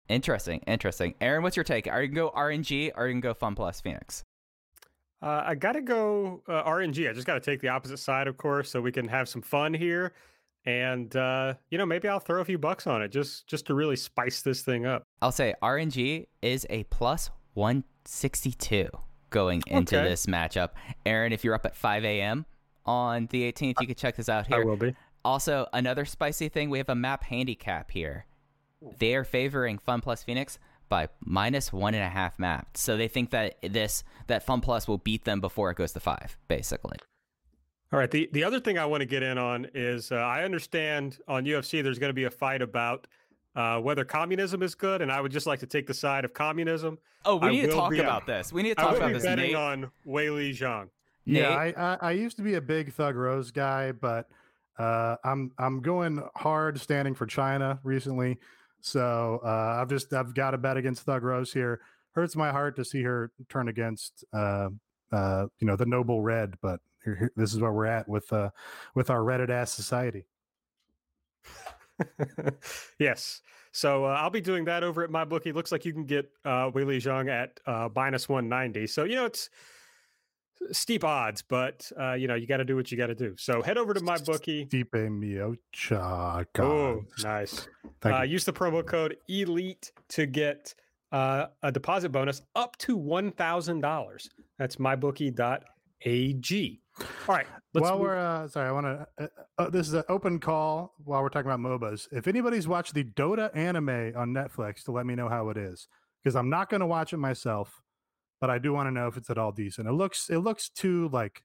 Interesting, 0.09 0.59
interesting. 0.67 1.15
Aaron, 1.21 1.45
what's 1.45 1.55
your 1.55 1.63
take? 1.63 1.87
Are 1.87 2.03
you 2.03 2.09
going 2.09 2.27
to 2.27 2.33
go 2.33 2.37
RNG 2.37 2.91
or 2.97 3.05
are 3.05 3.07
you 3.07 3.13
going 3.13 3.23
to 3.23 3.29
go 3.29 3.35
Fun 3.35 3.55
Plus 3.55 3.81
Phoenix? 3.81 4.25
Uh, 5.21 5.43
I 5.47 5.55
got 5.55 5.73
to 5.73 5.81
go 5.81 6.43
uh, 6.49 6.63
RNG. 6.65 7.09
I 7.09 7.13
just 7.13 7.27
got 7.27 7.35
to 7.35 7.41
take 7.41 7.61
the 7.61 7.69
opposite 7.69 7.99
side, 7.99 8.29
of 8.29 8.37
course, 8.37 8.71
so 8.71 8.81
we 8.81 8.93
can 8.93 9.09
have 9.09 9.29
some 9.29 9.43
fun 9.43 9.75
here. 9.75 10.13
And 10.65 11.15
uh, 11.17 11.55
you 11.71 11.79
know, 11.79 11.87
maybe 11.87 12.09
I'll 12.09 12.21
throw 12.21 12.41
a 12.41 12.45
few 12.45 12.59
bucks 12.59 12.87
on 12.87 13.03
it 13.03 13.09
just 13.09 13.47
just 13.47 13.67
to 13.67 13.75
really 13.75 13.97
spice 13.97 14.43
this 14.43 14.63
thing 14.63 14.87
up. 14.87 15.03
I'll 15.23 15.33
say 15.33 15.55
RNG 15.63 16.27
is 16.43 16.67
a 16.69 16.85
plus 16.85 17.31
162 17.55 18.89
going 19.31 19.63
into 19.67 19.99
okay. 19.99 20.09
this 20.09 20.27
matchup. 20.27 20.71
Aaron, 21.07 21.33
if 21.33 21.43
you're 21.43 21.55
up 21.55 21.67
at 21.67 21.75
5 21.75 22.05
a.m. 22.05 22.45
on 22.87 23.29
the 23.31 23.51
18th, 23.51 23.81
you 23.81 23.87
can 23.87 23.95
check 23.97 24.17
this 24.17 24.29
out 24.29 24.47
here. 24.47 24.59
I 24.59 24.65
will 24.65 24.77
be. 24.77 24.95
Also, 25.25 25.67
another 25.73 26.05
spicy 26.05 26.49
thing, 26.49 26.71
we 26.71 26.79
have 26.79 26.89
a 26.89 26.95
map 26.95 27.25
handicap 27.25 27.91
here. 27.91 28.27
They 28.99 29.15
are 29.15 29.25
favoring 29.25 29.79
Fun 29.79 30.01
Plus 30.01 30.23
Phoenix 30.23 30.59
by 30.89 31.09
minus 31.25 31.73
one 31.73 31.95
and 31.95 32.03
a 32.03 32.09
half 32.09 32.39
map. 32.39 32.77
So 32.77 32.97
they 32.97 33.09
think 33.09 33.31
that 33.31 33.57
this 33.63 34.05
that 34.27 34.43
Fun 34.45 34.61
Plus 34.61 34.89
will 34.89 34.99
beat 34.99 35.25
them 35.25 35.41
before 35.41 35.71
it 35.71 35.77
goes 35.77 35.93
to 35.93 36.01
five, 36.01 36.37
basically. 36.49 36.97
All 37.93 37.99
right. 37.99 38.11
The 38.11 38.29
the 38.33 38.45
other 38.45 38.61
thing 38.61 38.79
I 38.79 38.87
want 38.87 39.01
to 39.01 39.07
get 39.07 39.23
in 39.23 39.39
on 39.39 39.67
is 39.75 40.13
uh, 40.13 40.17
I 40.17 40.45
understand 40.45 41.19
on 41.27 41.45
UFC 41.45 41.83
there's 41.83 41.99
going 41.99 42.11
to 42.11 42.15
be 42.15 42.25
a 42.25 42.31
fight 42.31 42.63
about 42.63 43.07
uh, 43.57 43.81
whether 43.81 44.05
communism 44.05 44.63
is 44.63 44.75
good, 44.75 45.03
and 45.03 45.11
I 45.11 45.21
would 45.21 45.33
just 45.33 45.47
like 45.47 45.61
to 45.61 45.67
take 45.67 45.87
the 45.87 45.95
side 45.95 46.25
of 46.25 46.35
communism. 46.35 46.99
Oh, 47.25 47.37
we 47.37 47.49
I 47.49 47.51
need 47.51 47.63
to 47.63 47.69
talk 47.69 47.95
about 47.95 48.27
this. 48.27 48.53
We 48.53 48.63
need 48.63 48.71
to 48.71 48.75
talk 48.77 48.97
about 48.97 49.13
this. 49.13 49.23
betting 49.25 49.49
Nate. 49.49 49.57
on 49.57 49.91
Weili 50.07 50.51
Zhang. 50.51 50.89
Yeah, 51.25 51.51
I, 51.51 51.75
I, 51.77 51.99
I 52.01 52.11
used 52.13 52.37
to 52.39 52.43
be 52.43 52.55
a 52.55 52.61
big 52.61 52.93
Thug 52.93 53.17
Rose 53.17 53.51
guy, 53.51 53.93
but 53.93 54.29
uh, 54.79 55.17
I'm 55.25 55.51
I'm 55.59 55.81
going 55.81 56.23
hard 56.37 56.81
standing 56.81 57.15
for 57.15 57.27
China 57.27 57.81
recently. 57.83 58.39
So 58.81 59.41
uh, 59.45 59.81
I've 59.81 59.89
just 59.89 60.13
I've 60.13 60.35
got 60.35 60.53
to 60.53 60.59
bet 60.59 60.77
against 60.77 61.03
Thug 61.03 61.23
Rose 61.23 61.53
here. 61.53 61.81
Hurts 62.13 62.37
my 62.37 62.51
heart 62.51 62.77
to 62.77 62.85
see 62.85 63.03
her 63.03 63.31
turn 63.49 63.69
against 63.69 64.25
uh, 64.33 64.69
uh, 65.13 65.47
you 65.59 65.67
know 65.67 65.77
the 65.77 65.87
noble 65.87 66.23
red, 66.23 66.55
but 66.63 66.81
here, 67.05 67.17
here, 67.17 67.33
this 67.37 67.53
is 67.53 67.61
where 67.61 67.73
we're 67.73 67.87
at 67.87 68.09
with 68.09 68.33
uh, 68.33 68.51
with 68.95 69.11
our 69.11 69.21
Reddit 69.21 69.51
ass 69.51 69.73
society. 69.73 70.27
yes. 72.99 73.43
So 73.73 74.07
uh, 74.07 74.09
I'll 74.09 74.31
be 74.31 74.41
doing 74.41 74.65
that 74.65 74.83
over 74.83 75.03
at 75.03 75.11
my 75.11 75.25
bookie. 75.25 75.53
Looks 75.53 75.73
like 75.73 75.85
you 75.85 75.93
can 75.93 76.05
get 76.05 76.31
uh, 76.45 76.71
Weili 76.71 76.97
Zhang 76.97 77.29
at 77.31 77.61
uh, 77.67 77.89
minus 77.95 78.29
190. 78.29 78.87
So, 78.87 79.05
you 79.05 79.15
know, 79.15 79.27
it's 79.27 79.51
steep 80.73 81.05
odds, 81.05 81.43
but 81.43 81.91
uh, 81.99 82.15
you 82.15 82.29
know 82.29 82.35
you 82.35 82.47
got 82.47 82.59
to 82.59 82.65
do 82.65 82.77
what 82.77 82.91
you 82.91 82.99
got 82.99 83.09
to 83.09 83.15
do. 83.15 83.35
So 83.37 83.63
head 83.63 83.79
over 83.79 83.95
to 83.95 84.01
my 84.01 84.19
bookie. 84.19 84.67
Stipe 84.67 84.91
Miocic. 84.91 86.47
Oh, 86.59 87.05
nice. 87.23 87.69
Uh, 88.05 88.23
use 88.23 88.45
the 88.45 88.53
promo 88.53 88.87
code 88.87 89.17
Elite 89.29 89.93
to 90.11 90.27
get 90.27 90.75
uh, 91.13 91.47
a 91.63 91.73
deposit 91.73 92.11
bonus 92.11 92.43
up 92.55 92.77
to 92.79 92.97
one 92.97 93.31
thousand 93.33 93.81
dollars. 93.81 94.29
That's 94.59 94.77
mybookie.ag. 94.77 96.81
All 97.01 97.07
right. 97.29 97.47
while 97.73 97.93
move. 97.93 98.01
we're 98.01 98.19
uh, 98.19 98.49
sorry, 98.49 98.69
I 98.69 98.73
want 98.73 98.87
to. 98.87 99.31
Uh, 99.59 99.71
this 99.71 99.87
is 99.87 99.95
an 99.95 100.03
open 100.09 100.41
call 100.41 100.95
while 101.05 101.23
we're 101.23 101.29
talking 101.29 101.51
about 101.51 101.61
MOBAs. 101.61 102.09
If 102.11 102.27
anybody's 102.27 102.67
watched 102.67 102.95
the 102.95 103.05
Dota 103.05 103.55
anime 103.57 104.13
on 104.17 104.31
Netflix, 104.31 104.83
to 104.85 104.93
let 104.93 105.07
me 105.07 105.15
know 105.15 105.29
how 105.29 105.49
it 105.51 105.57
is, 105.57 105.87
because 106.23 106.35
I'm 106.35 106.51
not 106.51 106.71
going 106.71 106.81
to 106.81 106.87
watch 106.87 107.13
it 107.13 107.19
myself 107.19 107.81
but 108.41 108.51
I 108.51 108.59
do 108.59 108.73
want 108.73 108.87
to 108.87 108.91
know 108.91 109.07
if 109.09 109.17
it's 109.17 109.31
at 109.31 109.39
all 109.39 109.53
decent. 109.53 109.89
It 109.89 109.93
looks 109.93 110.31
it 110.31 110.39
looks 110.39 110.69
too 110.69 111.09
like 111.13 111.43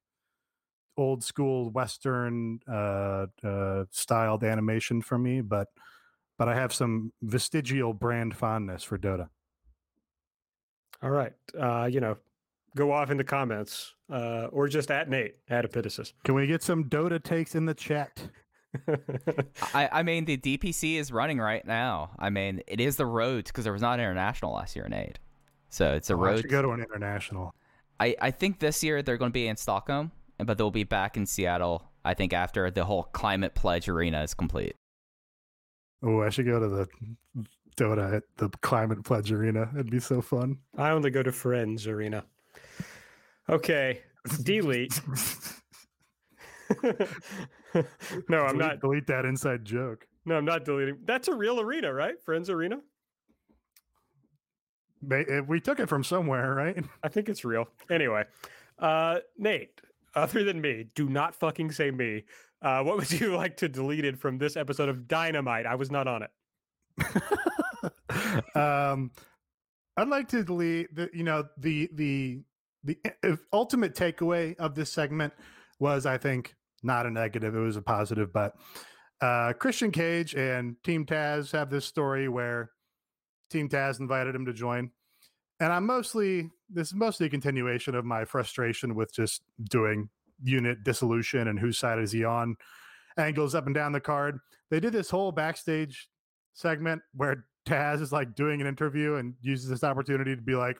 old 0.97 1.23
school 1.23 1.71
Western 1.71 2.59
uh, 2.71 3.27
uh, 3.43 3.85
styled 3.91 4.43
animation 4.43 5.01
for 5.01 5.17
me, 5.17 5.41
but 5.41 5.67
but 6.37 6.47
I 6.47 6.55
have 6.55 6.73
some 6.73 7.11
vestigial 7.21 7.93
brand 7.93 8.35
fondness 8.35 8.83
for 8.83 8.97
Dota. 8.97 9.29
All 11.01 11.11
right, 11.11 11.33
uh, 11.59 11.89
you 11.91 11.99
know, 11.99 12.17
go 12.75 12.91
off 12.91 13.11
in 13.11 13.17
the 13.17 13.23
comments 13.23 13.93
uh, 14.11 14.47
or 14.51 14.67
just 14.67 14.91
at 14.91 15.09
Nate 15.09 15.35
at 15.49 15.69
Epitasis. 15.69 16.13
Can 16.23 16.35
we 16.35 16.47
get 16.47 16.63
some 16.63 16.85
Dota 16.85 17.21
takes 17.21 17.55
in 17.55 17.65
the 17.65 17.73
chat? 17.73 18.29
I, 19.73 19.89
I 19.91 20.03
mean, 20.03 20.25
the 20.25 20.37
DPC 20.37 20.95
is 20.95 21.11
running 21.11 21.39
right 21.39 21.65
now. 21.65 22.11
I 22.17 22.29
mean, 22.29 22.61
it 22.67 22.79
is 22.79 22.95
the 22.95 23.05
roads 23.05 23.51
because 23.51 23.65
there 23.65 23.73
was 23.73 23.81
not 23.81 23.99
international 23.99 24.53
last 24.53 24.75
year 24.75 24.85
in 24.85 24.91
Nate. 24.91 25.19
So 25.73 25.91
it's 25.93 26.11
a 26.11 26.13
oh, 26.13 26.17
road. 26.17 26.37
I 26.37 26.41
should 26.41 26.51
go 26.51 26.61
to 26.61 26.69
an 26.69 26.81
international. 26.81 27.55
I, 27.99 28.15
I 28.21 28.29
think 28.29 28.59
this 28.59 28.83
year 28.83 29.01
they're 29.01 29.17
going 29.17 29.31
to 29.31 29.33
be 29.33 29.47
in 29.47 29.57
Stockholm, 29.57 30.11
but 30.37 30.59
they'll 30.59 30.69
be 30.69 30.83
back 30.83 31.17
in 31.17 31.25
Seattle. 31.25 31.89
I 32.05 32.13
think 32.13 32.31
after 32.31 32.69
the 32.69 32.85
whole 32.85 33.05
climate 33.05 33.55
pledge 33.55 33.89
arena 33.89 34.21
is 34.21 34.35
complete. 34.35 34.75
Oh, 36.03 36.21
I 36.21 36.29
should 36.29 36.45
go 36.45 36.59
to 36.59 36.67
the 36.67 36.87
Dota 37.75 38.17
at 38.17 38.23
the 38.37 38.49
climate 38.61 39.03
pledge 39.03 39.31
arena. 39.31 39.67
It'd 39.73 39.89
be 39.89 39.99
so 39.99 40.21
fun. 40.21 40.59
I 40.77 40.91
only 40.91 41.09
go 41.09 41.23
to 41.23 41.31
Friends 41.31 41.87
arena. 41.87 42.23
Okay, 43.49 44.01
delete. 44.43 45.01
no, 46.83 46.93
I'm 47.73 48.57
delete, 48.57 48.57
not. 48.57 48.79
Delete 48.79 49.07
that 49.07 49.25
inside 49.25 49.65
joke. 49.65 50.05
No, 50.25 50.35
I'm 50.35 50.45
not 50.45 50.65
deleting. 50.65 50.99
That's 51.05 51.29
a 51.29 51.35
real 51.35 51.59
arena, 51.59 51.91
right? 51.91 52.21
Friends 52.23 52.51
arena. 52.51 52.77
Eh, 55.11 55.41
we 55.41 55.59
took 55.59 55.79
it 55.79 55.87
from 55.89 56.03
somewhere, 56.03 56.53
right? 56.53 56.83
I 57.03 57.09
think 57.09 57.29
it's 57.29 57.45
real. 57.45 57.67
Anyway, 57.89 58.23
uh, 58.79 59.19
Nate, 59.37 59.81
other 60.15 60.43
than 60.43 60.61
me, 60.61 60.87
do 60.95 61.09
not 61.09 61.35
fucking 61.35 61.71
say 61.71 61.91
me. 61.91 62.23
Uh, 62.61 62.81
what 62.83 62.97
would 62.97 63.11
you 63.19 63.35
like 63.35 63.57
to 63.57 63.69
delete 63.69 64.05
it 64.05 64.17
from 64.17 64.37
this 64.37 64.55
episode 64.55 64.89
of 64.89 65.07
Dynamite? 65.07 65.65
I 65.65 65.75
was 65.75 65.91
not 65.91 66.07
on 66.07 66.23
it. 66.23 66.31
um, 68.55 69.11
I'd 69.97 70.07
like 70.07 70.27
to 70.29 70.43
delete 70.43 70.95
the, 70.95 71.09
you 71.13 71.23
know, 71.23 71.45
the 71.57 71.89
the 71.93 72.41
the 72.83 72.97
eh, 73.23 73.35
ultimate 73.51 73.95
takeaway 73.95 74.55
of 74.57 74.75
this 74.75 74.91
segment 74.91 75.33
was, 75.79 76.05
I 76.05 76.17
think, 76.17 76.55
not 76.83 77.05
a 77.05 77.11
negative. 77.11 77.55
It 77.55 77.59
was 77.59 77.77
a 77.77 77.81
positive, 77.81 78.33
but 78.33 78.55
uh, 79.21 79.53
Christian 79.53 79.91
Cage 79.91 80.35
and 80.35 80.75
Team 80.83 81.05
Taz 81.05 81.51
have 81.51 81.69
this 81.69 81.85
story 81.85 82.27
where 82.27 82.71
Team 83.53 83.69
Taz 83.69 83.99
invited 83.99 84.35
him 84.35 84.45
to 84.45 84.53
join. 84.53 84.91
And 85.59 85.71
I'm 85.71 85.85
mostly 85.85 86.49
this 86.69 86.87
is 86.87 86.95
mostly 86.95 87.27
a 87.27 87.29
continuation 87.29 87.95
of 87.95 88.03
my 88.03 88.25
frustration 88.25 88.95
with 88.95 89.13
just 89.13 89.43
doing 89.69 90.09
unit 90.43 90.83
dissolution 90.83 91.47
and 91.47 91.59
whose 91.59 91.77
side 91.77 91.99
is 91.99 92.11
he 92.11 92.25
on 92.25 92.55
angles 93.17 93.53
up 93.55 93.67
and 93.67 93.75
down 93.75 93.91
the 93.91 93.99
card. 94.01 94.39
They 94.71 94.79
did 94.79 94.91
this 94.91 95.09
whole 95.09 95.31
backstage 95.31 96.09
segment 96.53 97.01
where 97.13 97.45
Taz 97.65 98.01
is 98.01 98.11
like 98.11 98.35
doing 98.35 98.59
an 98.59 98.67
interview 98.67 99.15
and 99.15 99.35
uses 99.41 99.69
this 99.69 99.83
opportunity 99.83 100.35
to 100.35 100.41
be 100.41 100.55
like, 100.55 100.77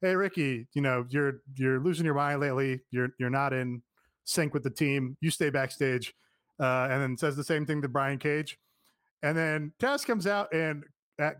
"Hey 0.00 0.16
Ricky, 0.16 0.66
you 0.72 0.82
know, 0.82 1.04
you're 1.10 1.42
you're 1.54 1.78
losing 1.78 2.06
your 2.06 2.14
mind 2.14 2.40
lately. 2.40 2.80
You're 2.90 3.10
you're 3.20 3.30
not 3.30 3.52
in 3.52 3.82
sync 4.24 4.54
with 4.54 4.62
the 4.62 4.70
team. 4.70 5.16
You 5.20 5.30
stay 5.30 5.50
backstage." 5.50 6.14
Uh, 6.58 6.88
and 6.90 7.02
then 7.02 7.16
says 7.16 7.36
the 7.36 7.44
same 7.44 7.66
thing 7.66 7.82
to 7.82 7.88
Brian 7.88 8.18
Cage. 8.18 8.58
And 9.24 9.36
then 9.36 9.72
Taz 9.80 10.06
comes 10.06 10.26
out 10.26 10.52
and 10.54 10.84
at, 11.18 11.36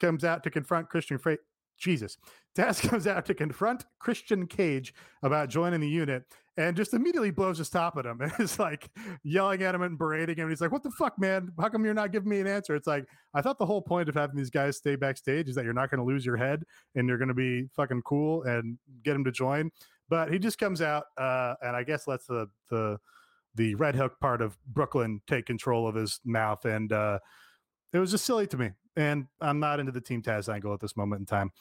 comes 0.00 0.24
out 0.24 0.42
to 0.44 0.50
confront 0.50 0.88
Christian. 0.88 1.18
Jesus. 1.78 2.16
Taz 2.56 2.86
comes 2.88 3.06
out 3.06 3.26
to 3.26 3.34
confront 3.34 3.84
Christian 3.98 4.46
Cage 4.46 4.94
about 5.22 5.48
joining 5.48 5.80
the 5.80 5.88
unit 5.88 6.24
and 6.56 6.74
just 6.74 6.94
immediately 6.94 7.30
blows 7.30 7.58
his 7.58 7.68
top 7.68 7.98
at 7.98 8.06
him 8.06 8.20
and 8.22 8.32
is 8.38 8.58
like 8.58 8.88
yelling 9.22 9.62
at 9.62 9.74
him 9.74 9.82
and 9.82 9.98
berating 9.98 10.36
him. 10.36 10.48
He's 10.48 10.60
like, 10.60 10.72
What 10.72 10.82
the 10.82 10.90
fuck, 10.90 11.18
man? 11.18 11.52
How 11.60 11.68
come 11.68 11.84
you're 11.84 11.94
not 11.94 12.12
giving 12.12 12.28
me 12.28 12.40
an 12.40 12.46
answer? 12.46 12.74
It's 12.74 12.86
like, 12.86 13.06
I 13.34 13.42
thought 13.42 13.58
the 13.58 13.66
whole 13.66 13.82
point 13.82 14.08
of 14.08 14.14
having 14.14 14.36
these 14.36 14.50
guys 14.50 14.76
stay 14.76 14.96
backstage 14.96 15.48
is 15.48 15.54
that 15.54 15.64
you're 15.64 15.74
not 15.74 15.90
going 15.90 16.00
to 16.00 16.06
lose 16.06 16.24
your 16.24 16.36
head 16.36 16.64
and 16.94 17.08
you're 17.08 17.18
going 17.18 17.28
to 17.28 17.34
be 17.34 17.68
fucking 17.74 18.02
cool 18.02 18.42
and 18.44 18.78
get 19.04 19.14
him 19.14 19.24
to 19.24 19.32
join. 19.32 19.70
But 20.08 20.32
he 20.32 20.38
just 20.38 20.58
comes 20.58 20.80
out 20.80 21.04
uh, 21.18 21.54
and 21.62 21.76
I 21.76 21.82
guess 21.82 22.06
lets 22.06 22.26
the, 22.26 22.48
the, 22.70 22.98
the 23.56 23.74
Red 23.74 23.96
Hook 23.96 24.18
part 24.20 24.40
of 24.40 24.56
Brooklyn 24.66 25.20
take 25.26 25.46
control 25.46 25.88
of 25.88 25.96
his 25.96 26.20
mouth. 26.24 26.64
And 26.64 26.92
uh, 26.92 27.18
it 27.92 27.98
was 27.98 28.12
just 28.12 28.24
silly 28.24 28.46
to 28.46 28.56
me 28.56 28.70
and 28.96 29.26
I'm 29.40 29.60
not 29.60 29.80
into 29.80 29.92
the 29.92 30.00
Team 30.00 30.22
Taz 30.22 30.52
angle 30.52 30.72
at 30.72 30.80
this 30.80 30.96
moment 30.96 31.20
in 31.20 31.26
time. 31.26 31.52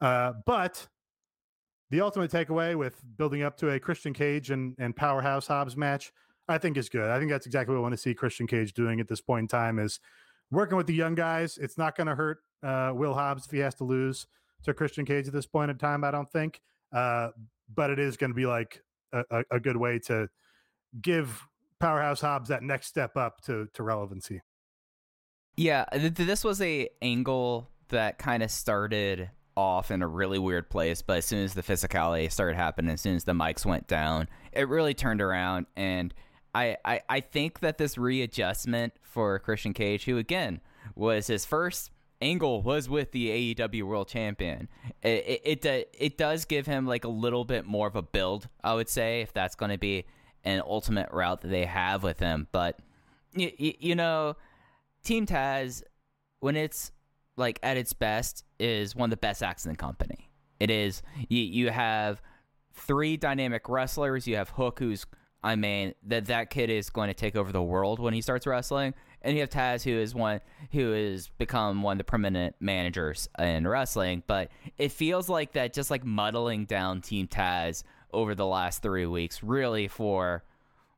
Uh, 0.00 0.32
but 0.46 0.86
the 1.90 2.00
ultimate 2.00 2.30
takeaway 2.30 2.76
with 2.76 3.00
building 3.16 3.42
up 3.42 3.56
to 3.58 3.70
a 3.70 3.80
Christian 3.80 4.12
Cage 4.12 4.50
and, 4.50 4.74
and 4.78 4.96
Powerhouse 4.96 5.46
Hobbs 5.46 5.76
match, 5.76 6.12
I 6.48 6.58
think 6.58 6.76
is 6.76 6.88
good. 6.88 7.10
I 7.10 7.18
think 7.18 7.30
that's 7.30 7.46
exactly 7.46 7.74
what 7.74 7.80
I 7.80 7.82
want 7.82 7.92
to 7.92 7.98
see 7.98 8.14
Christian 8.14 8.46
Cage 8.46 8.74
doing 8.74 9.00
at 9.00 9.08
this 9.08 9.20
point 9.20 9.44
in 9.44 9.48
time 9.48 9.78
is 9.78 10.00
working 10.50 10.76
with 10.76 10.86
the 10.86 10.94
young 10.94 11.14
guys. 11.14 11.58
It's 11.58 11.78
not 11.78 11.96
going 11.96 12.06
to 12.06 12.14
hurt 12.14 12.38
uh, 12.62 12.92
Will 12.94 13.14
Hobbs 13.14 13.44
if 13.46 13.50
he 13.50 13.58
has 13.58 13.74
to 13.76 13.84
lose 13.84 14.26
to 14.64 14.74
Christian 14.74 15.04
Cage 15.04 15.26
at 15.26 15.32
this 15.32 15.46
point 15.46 15.70
in 15.70 15.78
time, 15.78 16.04
I 16.04 16.10
don't 16.10 16.30
think. 16.30 16.60
Uh, 16.92 17.30
but 17.74 17.90
it 17.90 17.98
is 17.98 18.16
going 18.16 18.30
to 18.30 18.34
be 18.34 18.46
like 18.46 18.82
a, 19.12 19.44
a, 19.50 19.60
good 19.60 19.76
way 19.76 19.98
to 20.00 20.28
give 21.00 21.46
Powerhouse 21.80 22.20
Hobbs 22.20 22.48
that 22.48 22.62
next 22.62 22.86
step 22.88 23.16
up 23.16 23.40
to, 23.42 23.68
to 23.74 23.82
relevancy. 23.82 24.40
Yeah, 25.56 25.84
th- 25.92 26.14
this 26.14 26.44
was 26.44 26.60
a 26.60 26.88
angle 27.00 27.68
that 27.88 28.18
kind 28.18 28.42
of 28.42 28.50
started 28.50 29.30
off 29.56 29.90
in 29.90 30.02
a 30.02 30.08
really 30.08 30.38
weird 30.38 30.68
place, 30.68 31.02
but 31.02 31.18
as 31.18 31.24
soon 31.24 31.44
as 31.44 31.54
the 31.54 31.62
physicality 31.62 32.30
started 32.30 32.56
happening, 32.56 32.92
as 32.92 33.00
soon 33.00 33.14
as 33.14 33.24
the 33.24 33.32
mics 33.32 33.64
went 33.64 33.86
down, 33.86 34.28
it 34.52 34.68
really 34.68 34.94
turned 34.94 35.20
around. 35.20 35.66
And 35.76 36.12
I, 36.54 36.76
I, 36.84 37.00
I 37.08 37.20
think 37.20 37.60
that 37.60 37.78
this 37.78 37.96
readjustment 37.96 38.94
for 39.02 39.38
Christian 39.38 39.72
Cage, 39.72 40.04
who 40.04 40.18
again 40.18 40.60
was 40.96 41.28
his 41.28 41.44
first 41.44 41.90
angle 42.20 42.62
was 42.62 42.88
with 42.88 43.12
the 43.12 43.54
AEW 43.54 43.82
World 43.84 44.08
Champion. 44.08 44.68
It 45.02 45.40
it 45.44 45.64
it, 45.66 45.96
it 45.98 46.18
does 46.18 46.44
give 46.44 46.66
him 46.66 46.86
like 46.86 47.04
a 47.04 47.08
little 47.08 47.44
bit 47.44 47.64
more 47.64 47.86
of 47.86 47.96
a 47.96 48.02
build, 48.02 48.48
I 48.62 48.74
would 48.74 48.88
say, 48.88 49.20
if 49.20 49.32
that's 49.32 49.54
going 49.54 49.70
to 49.70 49.78
be 49.78 50.04
an 50.44 50.62
ultimate 50.66 51.10
route 51.12 51.40
that 51.42 51.48
they 51.48 51.64
have 51.64 52.02
with 52.02 52.18
him. 52.18 52.48
But 52.52 52.78
you, 53.34 53.50
you 53.58 53.94
know 53.94 54.36
Team 55.04 55.26
Taz, 55.26 55.82
when 56.40 56.56
it's 56.56 56.90
like 57.36 57.58
at 57.62 57.76
its 57.76 57.92
best, 57.92 58.44
is 58.58 58.96
one 58.96 59.08
of 59.08 59.10
the 59.10 59.16
best 59.16 59.42
acts 59.42 59.64
in 59.66 59.72
the 59.72 59.76
company. 59.76 60.30
It 60.58 60.70
is. 60.70 61.02
You, 61.28 61.42
you 61.42 61.70
have 61.70 62.22
three 62.72 63.16
dynamic 63.16 63.68
wrestlers. 63.68 64.26
You 64.26 64.36
have 64.36 64.50
Hook, 64.50 64.78
who's 64.78 65.06
I 65.42 65.56
mean 65.56 65.94
that 66.06 66.24
that 66.26 66.48
kid 66.48 66.70
is 66.70 66.88
going 66.88 67.08
to 67.08 67.14
take 67.14 67.36
over 67.36 67.52
the 67.52 67.62
world 67.62 68.00
when 68.00 68.14
he 68.14 68.22
starts 68.22 68.46
wrestling, 68.46 68.94
and 69.20 69.34
you 69.34 69.40
have 69.40 69.50
Taz, 69.50 69.82
who 69.82 69.90
is 69.90 70.14
one 70.14 70.40
who 70.72 70.92
has 70.92 71.28
become 71.36 71.82
one 71.82 71.92
of 71.92 71.98
the 71.98 72.04
permanent 72.04 72.56
managers 72.60 73.28
in 73.38 73.68
wrestling. 73.68 74.22
But 74.26 74.50
it 74.78 74.90
feels 74.90 75.28
like 75.28 75.52
that, 75.52 75.74
just 75.74 75.90
like 75.90 76.02
muddling 76.02 76.64
down 76.64 77.02
Team 77.02 77.28
Taz 77.28 77.82
over 78.10 78.34
the 78.34 78.46
last 78.46 78.80
three 78.80 79.04
weeks, 79.04 79.42
really 79.42 79.86
for 79.86 80.44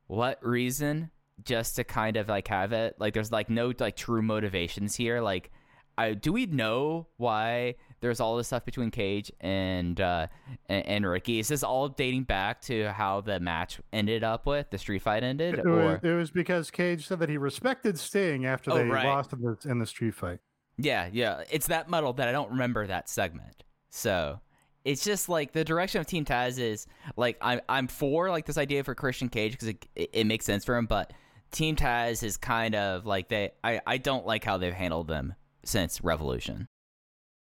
what 0.07 0.39
reason? 0.41 1.11
Just 1.43 1.75
to 1.75 1.83
kind 1.83 2.17
of 2.17 2.27
like 2.29 2.47
have 2.47 2.73
it. 2.73 2.95
Like 2.99 3.13
there's 3.13 3.31
like 3.31 3.49
no 3.49 3.73
like 3.79 3.95
true 3.95 4.21
motivations 4.21 4.95
here. 4.95 5.21
Like 5.21 5.51
I 5.97 6.13
do 6.13 6.31
we 6.31 6.45
know 6.45 7.07
why 7.17 7.75
there's 8.01 8.19
all 8.19 8.37
this 8.37 8.47
stuff 8.47 8.65
between 8.65 8.91
Cage 8.91 9.31
and 9.41 9.99
uh 9.99 10.27
and, 10.67 10.85
and 10.85 11.05
Ricky? 11.05 11.39
Is 11.39 11.47
this 11.47 11.63
all 11.63 11.89
dating 11.89 12.23
back 12.23 12.61
to 12.63 12.91
how 12.91 13.21
the 13.21 13.39
match 13.39 13.79
ended 13.91 14.23
up 14.23 14.45
with 14.45 14.69
the 14.69 14.77
street 14.77 15.01
fight 15.01 15.23
ended? 15.23 15.55
It, 15.59 15.65
or 15.65 15.75
was, 15.75 15.99
it 16.03 16.11
was 16.11 16.31
because 16.31 16.69
Cage 16.71 17.07
said 17.07 17.19
that 17.19 17.29
he 17.29 17.37
respected 17.37 17.97
Sting 17.97 18.45
after 18.45 18.71
oh, 18.71 18.75
they 18.75 18.83
right. 18.83 19.05
lost 19.05 19.33
in 19.33 19.41
the, 19.41 19.57
in 19.65 19.79
the 19.79 19.87
street 19.87 20.13
fight. 20.13 20.39
Yeah, 20.77 21.09
yeah. 21.11 21.43
It's 21.49 21.67
that 21.67 21.89
muddled 21.89 22.17
that 22.17 22.27
I 22.27 22.31
don't 22.31 22.51
remember 22.51 22.85
that 22.85 23.09
segment. 23.09 23.63
So 23.89 24.39
it's 24.85 25.03
just 25.03 25.27
like 25.27 25.51
the 25.51 25.63
direction 25.63 25.99
of 25.99 26.07
Team 26.07 26.23
Taz 26.23 26.59
is 26.59 26.85
like 27.15 27.37
I'm 27.41 27.59
I'm 27.67 27.87
for 27.87 28.29
like 28.29 28.45
this 28.45 28.57
idea 28.57 28.83
for 28.83 28.93
Christian 28.93 29.29
Cage 29.29 29.53
because 29.53 29.69
it, 29.69 29.85
it, 29.95 30.09
it 30.13 30.23
makes 30.25 30.45
sense 30.45 30.63
for 30.63 30.77
him, 30.77 30.85
but 30.85 31.11
Team 31.51 31.75
Taz 31.75 32.23
is 32.23 32.37
kind 32.37 32.75
of 32.75 33.05
like 33.05 33.29
they. 33.29 33.51
I 33.63 33.81
I 33.85 33.97
don't 33.97 34.25
like 34.25 34.43
how 34.43 34.57
they've 34.57 34.73
handled 34.73 35.07
them 35.07 35.33
since 35.63 36.03
Revolution. 36.03 36.67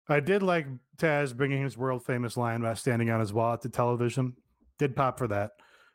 I 0.08 0.20
did 0.20 0.42
like 0.42 0.66
Taz 0.96 1.36
bringing 1.36 1.62
his 1.62 1.76
world 1.76 2.04
famous 2.04 2.36
line 2.36 2.60
about 2.60 2.78
standing 2.78 3.10
on 3.10 3.20
his 3.20 3.32
wallet 3.32 3.62
to 3.62 3.68
television. 3.68 4.34
did 4.78 4.96
pop 4.96 5.18
for 5.18 5.28
that 5.28 5.52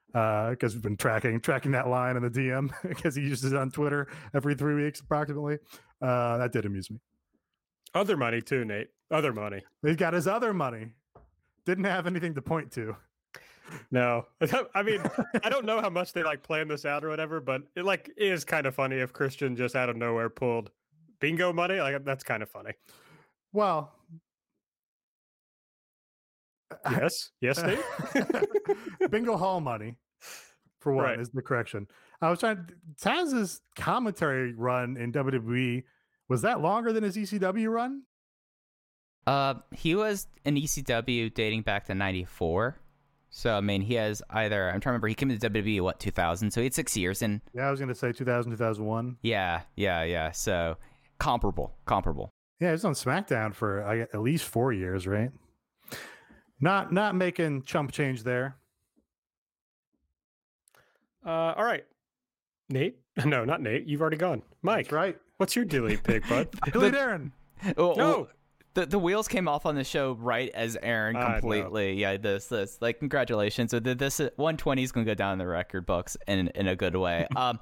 because 0.07 0.73
uh, 0.73 0.75
we've 0.75 0.81
been 0.81 0.95
tracking 0.95 1.41
tracking 1.41 1.71
that 1.71 1.89
line 1.89 2.15
in 2.15 2.23
the 2.23 2.29
DM 2.29 2.71
because 2.87 3.15
he 3.17 3.21
uses 3.21 3.51
it 3.51 3.57
on 3.57 3.69
Twitter 3.69 4.07
every 4.33 4.55
three 4.55 4.81
weeks 4.81 5.01
approximately. 5.01 5.57
Uh, 6.01 6.37
that 6.37 6.53
did 6.53 6.65
amuse 6.65 6.89
me. 6.89 6.99
Other 7.93 8.15
money 8.15 8.41
too, 8.41 8.63
Nate. 8.63 8.87
Other 9.11 9.33
money. 9.33 9.63
He's 9.81 9.97
got 9.97 10.13
his 10.13 10.27
other 10.27 10.53
money. 10.53 10.93
Didn't 11.65 11.83
have 11.83 12.07
anything 12.07 12.35
to 12.35 12.41
point 12.41 12.71
to. 12.73 12.95
No, 13.91 14.25
I 14.75 14.83
mean, 14.83 15.01
I 15.43 15.49
don't 15.49 15.65
know 15.65 15.81
how 15.81 15.89
much 15.89 16.13
they 16.13 16.23
like 16.23 16.43
planned 16.43 16.69
this 16.69 16.85
out 16.85 17.03
or 17.03 17.09
whatever, 17.09 17.39
but 17.41 17.63
it 17.75 17.83
like 17.85 18.11
is 18.17 18.45
kind 18.45 18.65
of 18.65 18.75
funny 18.75 18.97
if 18.97 19.11
Christian 19.13 19.55
just 19.55 19.75
out 19.75 19.89
of 19.89 19.95
nowhere 19.97 20.29
pulled 20.29 20.71
bingo 21.19 21.51
money. 21.51 21.79
Like 21.79 22.03
that's 22.05 22.23
kind 22.23 22.43
of 22.43 22.49
funny. 22.49 22.71
Well, 23.53 23.91
yes, 26.91 27.31
yes, 27.41 27.61
Nate. 27.63 27.79
bingo 29.11 29.37
hall 29.37 29.61
money 29.61 29.95
for 30.79 30.93
one 30.93 31.05
Right. 31.05 31.19
is 31.19 31.29
the 31.29 31.41
correction. 31.41 31.87
I 32.21 32.29
was 32.29 32.39
trying. 32.39 32.69
Taz's 33.01 33.61
commentary 33.75 34.53
run 34.53 34.97
in 34.97 35.11
WWE 35.11 35.83
was 36.27 36.41
that 36.41 36.61
longer 36.61 36.91
than 36.93 37.03
his 37.03 37.15
ECW 37.17 37.69
run? 37.71 38.03
Uh, 39.27 39.55
he 39.71 39.95
was 39.95 40.27
in 40.43 40.55
ECW 40.55 41.33
dating 41.33 41.61
back 41.63 41.85
to 41.85 41.95
'94. 41.95 42.77
So 43.37 43.53
I 43.53 43.59
mean, 43.59 43.81
he 43.81 43.95
has 43.95 44.21
either 44.29 44.67
I'm 44.69 44.79
trying 44.79 44.81
to 44.81 44.89
remember. 44.91 45.07
He 45.09 45.13
came 45.13 45.27
to 45.27 45.49
WWE 45.49 45.81
what 45.81 45.99
2000, 45.99 46.51
so 46.51 46.61
he 46.61 46.65
had 46.67 46.73
six 46.73 46.95
years, 46.95 47.21
and 47.21 47.41
Yeah, 47.53 47.67
I 47.67 47.71
was 47.71 47.81
going 47.81 47.89
to 47.89 47.95
say 47.95 48.13
2000, 48.13 48.51
2001. 48.53 49.17
yeah, 49.23 49.61
yeah, 49.75 50.03
yeah. 50.03 50.31
So 50.31 50.77
comparable, 51.19 51.75
comparable. 51.85 52.29
Yeah, 52.61 52.69
he 52.69 52.71
was 52.71 52.85
on 52.85 52.93
SmackDown 52.93 53.53
for 53.53 53.83
I, 53.83 53.99
at 53.99 54.21
least 54.21 54.45
four 54.45 54.71
years, 54.71 55.05
right? 55.05 55.31
Not 56.61 56.93
not 56.93 57.13
making 57.13 57.63
chump 57.63 57.91
change 57.91 58.23
there. 58.23 58.55
Uh, 61.25 61.53
all 61.57 61.65
right, 61.65 61.83
Nate. 62.69 62.99
No, 63.25 63.43
not 63.43 63.61
Nate. 63.61 63.85
You've 63.85 63.99
already 64.01 64.17
gone. 64.17 64.43
Mike, 64.61 64.85
That's 64.85 64.93
right. 64.93 65.17
what's 65.37 65.55
your 65.57 65.65
delete 65.65 66.03
pick, 66.03 66.27
bud? 66.29 66.47
Delete 66.71 66.95
Aaron. 66.95 67.33
Oh, 67.77 67.93
No. 67.93 68.27
The 68.75 68.85
the 68.85 68.99
wheels 68.99 69.27
came 69.27 69.47
off 69.47 69.65
on 69.65 69.75
the 69.75 69.83
show 69.83 70.13
right 70.13 70.51
as 70.53 70.77
Aaron 70.81 71.15
completely. 71.15 71.93
Yeah, 71.93 72.17
this 72.17 72.47
this 72.47 72.77
like 72.81 72.99
congratulations. 72.99 73.71
So 73.71 73.79
th- 73.79 73.97
this 73.97 74.19
120 74.19 74.83
is 74.83 74.91
gonna 74.91 75.05
go 75.05 75.13
down 75.13 75.33
in 75.33 75.39
the 75.39 75.47
record 75.47 75.85
books 75.85 76.15
in 76.27 76.49
in 76.49 76.67
a 76.67 76.75
good 76.75 76.95
way. 76.95 77.27
Um, 77.35 77.59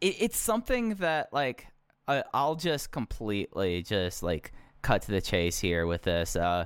it, 0.00 0.16
it's 0.20 0.38
something 0.38 0.96
that 0.96 1.32
like 1.32 1.68
I, 2.08 2.24
I'll 2.32 2.56
just 2.56 2.90
completely 2.90 3.82
just 3.82 4.22
like 4.22 4.52
cut 4.82 5.02
to 5.02 5.10
the 5.12 5.20
chase 5.20 5.58
here 5.58 5.86
with 5.86 6.02
this. 6.02 6.34
Uh, 6.34 6.64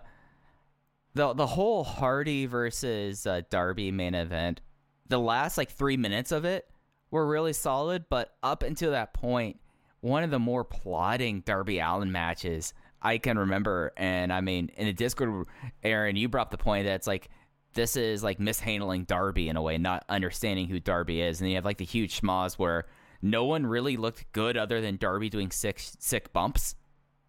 the 1.14 1.34
the 1.34 1.46
whole 1.46 1.84
Hardy 1.84 2.46
versus 2.46 3.26
uh, 3.26 3.42
Darby 3.50 3.90
main 3.90 4.14
event, 4.14 4.60
the 5.08 5.18
last 5.18 5.58
like 5.58 5.70
three 5.70 5.96
minutes 5.96 6.32
of 6.32 6.44
it 6.44 6.70
were 7.10 7.26
really 7.26 7.52
solid, 7.52 8.04
but 8.08 8.34
up 8.42 8.62
until 8.62 8.92
that 8.92 9.14
point, 9.14 9.58
one 10.00 10.22
of 10.22 10.30
the 10.30 10.38
more 10.38 10.64
plotting 10.64 11.40
Darby 11.40 11.78
Allin 11.80 12.12
matches 12.12 12.74
I 13.00 13.18
can 13.18 13.38
remember. 13.38 13.92
And 13.96 14.32
I 14.32 14.40
mean, 14.40 14.70
in 14.76 14.86
the 14.86 14.92
Discord, 14.92 15.46
Aaron, 15.82 16.16
you 16.16 16.28
brought 16.28 16.48
up 16.48 16.50
the 16.50 16.58
point 16.58 16.86
that 16.86 16.94
it's 16.94 17.06
like 17.06 17.28
this 17.74 17.96
is 17.96 18.22
like 18.24 18.40
mishandling 18.40 19.04
Darby 19.04 19.48
in 19.48 19.56
a 19.56 19.62
way, 19.62 19.78
not 19.78 20.04
understanding 20.08 20.68
who 20.68 20.80
Darby 20.80 21.20
is, 21.20 21.40
and 21.40 21.48
you 21.48 21.56
have 21.56 21.64
like 21.64 21.78
the 21.78 21.84
huge 21.84 22.20
schmoz 22.20 22.54
where 22.54 22.86
no 23.22 23.44
one 23.44 23.66
really 23.66 23.96
looked 23.96 24.30
good 24.32 24.56
other 24.56 24.80
than 24.80 24.96
Darby 24.96 25.28
doing 25.28 25.50
sick 25.50 25.78
sick 25.78 26.32
bumps 26.32 26.74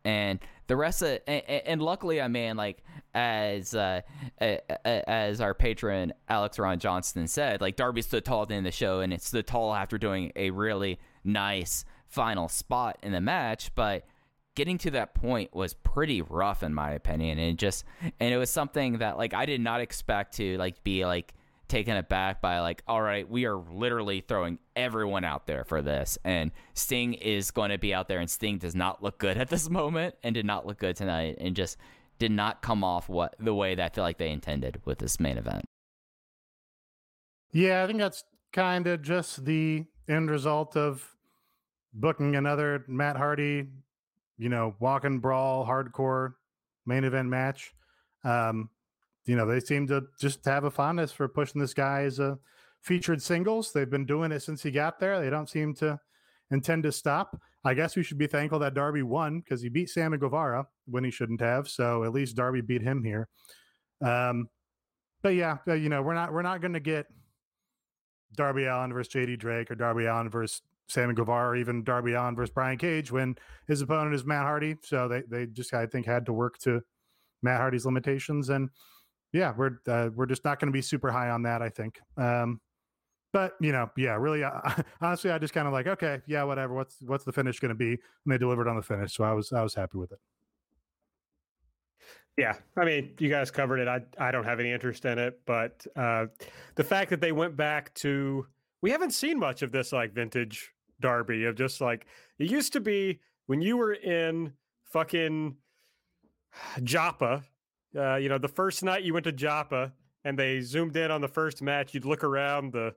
and 0.05 0.39
the 0.67 0.75
rest 0.75 1.01
of 1.01 1.19
and, 1.27 1.43
and 1.49 1.81
luckily 1.81 2.21
i 2.21 2.27
mean 2.27 2.55
like 2.55 2.83
as 3.13 3.75
uh, 3.75 4.01
as 4.39 5.41
our 5.41 5.53
patron 5.53 6.13
alex 6.29 6.57
ron 6.57 6.79
johnston 6.79 7.27
said 7.27 7.59
like 7.59 7.75
darby 7.75 8.01
stood 8.01 8.23
tall 8.23 8.43
of 8.43 8.49
the 8.49 8.71
show 8.71 9.01
and 9.01 9.11
it 9.13 9.21
stood 9.21 9.45
tall 9.45 9.73
after 9.73 9.97
doing 9.97 10.31
a 10.35 10.49
really 10.51 10.99
nice 11.23 11.83
final 12.07 12.47
spot 12.47 12.97
in 13.03 13.11
the 13.11 13.21
match 13.21 13.73
but 13.75 14.05
getting 14.59 14.77
to 14.77 14.91
that 14.91 15.13
point 15.13 15.55
was 15.55 15.73
pretty 15.73 16.21
rough 16.21 16.63
in 16.63 16.73
my 16.73 16.91
opinion 16.91 17.39
and 17.39 17.57
just 17.57 17.85
and 18.19 18.33
it 18.33 18.35
was 18.35 18.49
something 18.49 18.97
that 18.97 19.17
like 19.17 19.33
i 19.33 19.45
did 19.45 19.61
not 19.61 19.79
expect 19.79 20.35
to 20.35 20.57
like 20.57 20.83
be 20.83 21.05
like 21.05 21.33
taken 21.69 21.95
aback 21.95 22.41
by 22.41 22.59
like 22.59 22.83
all 22.85 23.01
right 23.01 23.29
we 23.29 23.45
are 23.45 23.55
literally 23.55 24.19
throwing 24.19 24.59
everyone 24.75 25.23
out 25.23 25.47
there 25.47 25.63
for 25.63 25.81
this 25.81 26.17
and 26.25 26.51
sting 26.73 27.13
is 27.13 27.51
going 27.51 27.69
to 27.69 27.77
be 27.77 27.93
out 27.93 28.09
there 28.09 28.19
and 28.19 28.29
sting 28.29 28.57
does 28.57 28.75
not 28.75 29.01
look 29.01 29.17
good 29.17 29.37
at 29.37 29.47
this 29.47 29.69
moment 29.79 30.13
and 30.23 30.35
did 30.35 30.45
not 30.45 30.67
look 30.67 30.77
good 30.77 30.97
tonight 30.97 31.37
and 31.39 31.55
just 31.55 31.77
did 32.17 32.29
not 32.29 32.61
come 32.61 32.83
off 32.83 33.07
what 33.07 33.35
the 33.39 33.53
way 33.53 33.75
that 33.75 33.93
i 33.93 33.95
feel 33.95 34.03
like 34.03 34.17
they 34.17 34.29
intended 34.29 34.81
with 34.83 34.97
this 34.97 35.21
main 35.21 35.37
event. 35.37 35.63
Yeah, 37.53 37.81
I 37.81 37.87
think 37.87 37.99
that's 37.99 38.25
kind 38.51 38.87
of 38.87 39.01
just 39.01 39.45
the 39.45 39.85
end 40.09 40.29
result 40.29 40.75
of 40.75 41.15
booking 41.93 42.35
another 42.35 42.83
Matt 42.89 43.15
Hardy, 43.15 43.67
you 44.39 44.49
know, 44.49 44.75
walk 44.79 45.03
and 45.03 45.21
brawl, 45.21 45.67
hardcore 45.67 46.33
main 46.85 47.03
event 47.03 47.29
match. 47.29 47.73
Um, 48.23 48.69
you 49.25 49.35
know, 49.35 49.45
they 49.45 49.59
seem 49.59 49.85
to 49.87 50.05
just 50.19 50.43
have 50.45 50.63
a 50.63 50.71
fondness 50.71 51.11
for 51.11 51.27
pushing 51.27 51.61
this 51.61 51.73
guy 51.73 52.03
as 52.03 52.19
a 52.19 52.39
featured 52.81 53.21
singles. 53.21 53.71
They've 53.71 53.89
been 53.89 54.05
doing 54.05 54.31
it 54.31 54.39
since 54.39 54.63
he 54.63 54.71
got 54.71 54.99
there. 54.99 55.21
They 55.21 55.29
don't 55.29 55.49
seem 55.49 55.75
to 55.75 55.99
intend 56.49 56.83
to 56.83 56.91
stop. 56.91 57.39
I 57.65 57.73
guess 57.73 57.97
we 57.97 58.03
should 58.03 58.17
be 58.17 58.27
thankful 58.27 58.59
that 58.59 58.73
Darby 58.73 59.03
won 59.03 59.41
because 59.41 59.61
he 59.61 59.67
beat 59.67 59.89
Sammy 59.89 60.17
Guevara 60.17 60.65
when 60.85 61.03
he 61.03 61.11
shouldn't 61.11 61.41
have. 61.41 61.67
So 61.67 62.05
at 62.05 62.13
least 62.13 62.37
Darby 62.37 62.61
beat 62.61 62.81
him 62.81 63.03
here. 63.03 63.27
Um, 64.01 64.47
but 65.21 65.35
yeah, 65.35 65.57
uh, 65.67 65.73
you 65.73 65.89
know, 65.89 66.01
we're 66.01 66.13
not 66.13 66.31
we're 66.31 66.41
not 66.41 66.61
going 66.61 66.73
to 66.73 66.79
get 66.79 67.07
Darby 68.35 68.65
Allin 68.65 68.93
versus 68.93 69.13
JD 69.13 69.37
Drake 69.37 69.69
or 69.69 69.75
Darby 69.75 70.05
Allin 70.05 70.29
versus 70.29 70.61
Sammy 70.89 71.13
Guevara 71.13 71.57
even 71.57 71.83
Darby 71.83 72.13
Allin 72.13 72.35
versus 72.35 72.53
Brian 72.53 72.77
Cage 72.77 73.11
when 73.11 73.35
his 73.67 73.81
opponent 73.81 74.15
is 74.15 74.25
Matt 74.25 74.43
Hardy. 74.43 74.75
So 74.83 75.07
they 75.07 75.21
they 75.29 75.45
just 75.45 75.73
I 75.73 75.85
think 75.85 76.05
had 76.05 76.25
to 76.25 76.33
work 76.33 76.57
to 76.59 76.81
Matt 77.41 77.61
Hardy's 77.61 77.85
limitations 77.85 78.49
and 78.49 78.69
yeah, 79.31 79.53
we're 79.55 79.77
uh, 79.87 80.09
we're 80.15 80.25
just 80.25 80.43
not 80.43 80.59
going 80.59 80.67
to 80.67 80.73
be 80.73 80.81
super 80.81 81.11
high 81.11 81.29
on 81.29 81.43
that. 81.43 81.61
I 81.61 81.69
think. 81.69 81.99
Um, 82.17 82.59
but 83.31 83.53
you 83.61 83.71
know, 83.71 83.89
yeah, 83.95 84.15
really, 84.15 84.43
uh, 84.43 84.59
honestly, 85.01 85.31
I 85.31 85.37
just 85.37 85.53
kind 85.53 85.67
of 85.67 85.73
like, 85.73 85.87
okay, 85.87 86.21
yeah, 86.25 86.43
whatever. 86.43 86.73
What's 86.73 86.95
what's 87.01 87.23
the 87.23 87.31
finish 87.31 87.59
going 87.59 87.69
to 87.69 87.75
be? 87.75 87.91
And 87.91 87.99
they 88.27 88.37
delivered 88.37 88.67
on 88.67 88.75
the 88.75 88.81
finish, 88.81 89.13
so 89.13 89.23
I 89.23 89.33
was 89.33 89.53
I 89.53 89.61
was 89.61 89.75
happy 89.75 89.97
with 89.97 90.11
it. 90.11 90.19
Yeah, 92.37 92.55
I 92.77 92.85
mean, 92.85 93.13
you 93.19 93.29
guys 93.29 93.51
covered 93.51 93.79
it. 93.79 93.87
I 93.87 94.01
I 94.17 94.31
don't 94.31 94.45
have 94.45 94.59
any 94.59 94.71
interest 94.71 95.05
in 95.05 95.19
it, 95.19 95.39
but 95.45 95.85
uh, 95.95 96.27
the 96.75 96.83
fact 96.83 97.11
that 97.11 97.21
they 97.21 97.31
went 97.31 97.55
back 97.55 97.93
to 97.95 98.47
we 98.81 98.89
haven't 98.91 99.11
seen 99.11 99.37
much 99.37 99.61
of 99.61 99.71
this 99.71 99.91
like 99.91 100.13
vintage 100.13 100.71
Darby 100.99 101.45
of 101.45 101.55
just 101.55 101.81
like 101.81 102.05
it 102.37 102.49
used 102.49 102.73
to 102.73 102.79
be 102.79 103.19
when 103.47 103.61
you 103.61 103.77
were 103.77 103.93
in 103.93 104.53
fucking 104.85 105.55
Joppa. 106.83 107.43
Uh, 107.95 108.15
you 108.15 108.29
know, 108.29 108.37
the 108.37 108.47
first 108.47 108.83
night 108.83 109.03
you 109.03 109.13
went 109.13 109.23
to 109.23 109.31
Joppa 109.31 109.91
and 110.23 110.37
they 110.37 110.61
zoomed 110.61 110.95
in 110.95 111.11
on 111.11 111.21
the 111.21 111.27
first 111.27 111.61
match, 111.61 111.93
you'd 111.93 112.05
look 112.05 112.23
around 112.23 112.73
the 112.73 112.93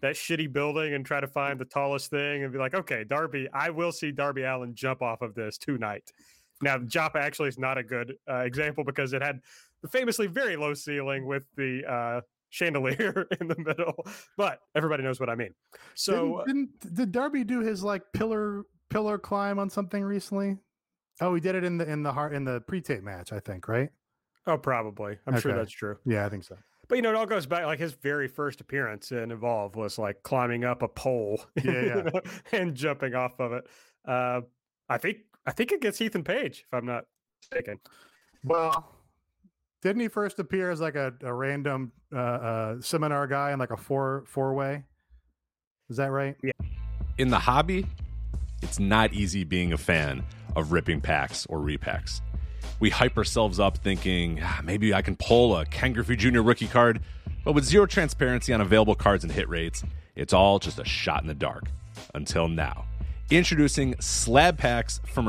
that 0.00 0.16
shitty 0.16 0.52
building 0.52 0.92
and 0.92 1.06
try 1.06 1.18
to 1.18 1.26
find 1.26 1.58
the 1.58 1.64
tallest 1.64 2.10
thing 2.10 2.44
and 2.44 2.52
be 2.52 2.58
like, 2.58 2.74
okay, 2.74 3.04
Darby, 3.04 3.48
I 3.54 3.70
will 3.70 3.90
see 3.90 4.12
Darby 4.12 4.42
Allin 4.42 4.74
jump 4.74 5.00
off 5.00 5.22
of 5.22 5.34
this 5.34 5.56
tonight. 5.56 6.12
Now, 6.60 6.78
Joppa 6.78 7.18
actually 7.18 7.48
is 7.48 7.58
not 7.58 7.78
a 7.78 7.82
good 7.82 8.16
uh, 8.28 8.40
example 8.40 8.84
because 8.84 9.14
it 9.14 9.22
had 9.22 9.40
the 9.80 9.88
famously 9.88 10.26
very 10.26 10.56
low 10.56 10.74
ceiling 10.74 11.26
with 11.26 11.46
the 11.56 11.84
uh, 11.90 12.20
chandelier 12.54 13.26
in 13.40 13.48
the 13.48 13.58
middle, 13.58 14.06
but 14.36 14.60
everybody 14.76 15.02
knows 15.02 15.18
what 15.18 15.28
I 15.28 15.34
mean. 15.34 15.52
So, 15.94 16.42
didn't, 16.46 16.80
didn't 16.80 16.94
did 16.94 17.12
Darby 17.12 17.42
do 17.44 17.60
his 17.60 17.82
like 17.82 18.02
pillar 18.12 18.62
pillar 18.90 19.18
climb 19.18 19.58
on 19.58 19.68
something 19.68 20.02
recently? 20.02 20.58
Oh, 21.20 21.34
he 21.34 21.40
did 21.40 21.56
it 21.56 21.64
in 21.64 21.78
the 21.78 21.90
in 21.90 22.02
the 22.02 22.12
heart 22.12 22.32
in 22.32 22.44
the 22.44 22.60
pre-tape 22.62 23.02
match, 23.02 23.32
I 23.32 23.40
think, 23.40 23.68
right? 23.68 23.90
oh, 24.46 24.58
probably. 24.58 25.18
I'm 25.26 25.40
sure 25.40 25.54
that's 25.54 25.72
true. 25.72 25.96
Yeah, 26.04 26.26
I 26.26 26.28
think 26.28 26.44
so. 26.44 26.56
But 26.86 26.96
you 26.96 27.02
know, 27.02 27.10
it 27.10 27.16
all 27.16 27.26
goes 27.26 27.46
back 27.46 27.64
like 27.64 27.78
his 27.78 27.94
very 27.94 28.28
first 28.28 28.60
appearance 28.60 29.10
in 29.10 29.30
Evolve 29.30 29.74
was 29.74 29.98
like 29.98 30.22
climbing 30.22 30.64
up 30.64 30.82
a 30.82 30.88
pole, 30.88 31.44
Yeah, 31.64 31.72
you 31.72 31.86
yeah. 31.86 32.02
know, 32.02 32.20
and 32.52 32.74
jumping 32.74 33.14
off 33.14 33.40
of 33.40 33.52
it. 33.52 33.64
Uh, 34.06 34.42
I 34.88 34.98
think 34.98 35.18
I 35.46 35.52
think 35.52 35.72
it 35.72 35.80
gets 35.80 36.00
Ethan 36.00 36.24
Page, 36.24 36.64
if 36.66 36.74
I'm 36.74 36.86
not 36.86 37.04
mistaken. 37.40 37.80
Well, 38.44 38.93
didn't 39.84 40.00
he 40.00 40.08
first 40.08 40.38
appear 40.38 40.70
as 40.70 40.80
like 40.80 40.94
a, 40.94 41.12
a 41.22 41.32
random 41.32 41.92
uh, 42.10 42.18
uh, 42.18 42.80
seminar 42.80 43.26
guy 43.26 43.52
in 43.52 43.58
like 43.58 43.70
a 43.70 43.76
four 43.76 44.24
four 44.26 44.54
way? 44.54 44.82
Is 45.90 45.98
that 45.98 46.10
right? 46.10 46.36
Yeah. 46.42 46.52
In 47.18 47.28
the 47.28 47.38
hobby, 47.38 47.86
it's 48.62 48.80
not 48.80 49.12
easy 49.12 49.44
being 49.44 49.74
a 49.74 49.76
fan 49.76 50.24
of 50.56 50.72
ripping 50.72 51.02
packs 51.02 51.44
or 51.50 51.58
repacks. 51.58 52.22
We 52.80 52.88
hype 52.88 53.18
ourselves 53.18 53.60
up 53.60 53.76
thinking 53.76 54.40
ah, 54.42 54.62
maybe 54.64 54.94
I 54.94 55.02
can 55.02 55.16
pull 55.16 55.54
a 55.54 55.66
Ken 55.66 55.92
Griffey 55.92 56.16
Jr. 56.16 56.40
rookie 56.40 56.66
card, 56.66 57.02
but 57.44 57.52
with 57.52 57.64
zero 57.64 57.84
transparency 57.84 58.54
on 58.54 58.62
available 58.62 58.94
cards 58.94 59.22
and 59.22 59.30
hit 59.30 59.50
rates, 59.50 59.84
it's 60.16 60.32
all 60.32 60.58
just 60.58 60.78
a 60.78 60.84
shot 60.84 61.20
in 61.20 61.28
the 61.28 61.34
dark. 61.34 61.64
Until 62.14 62.48
now. 62.48 62.86
Introducing 63.30 63.94
slab 64.00 64.56
packs 64.56 65.00
from 65.06 65.28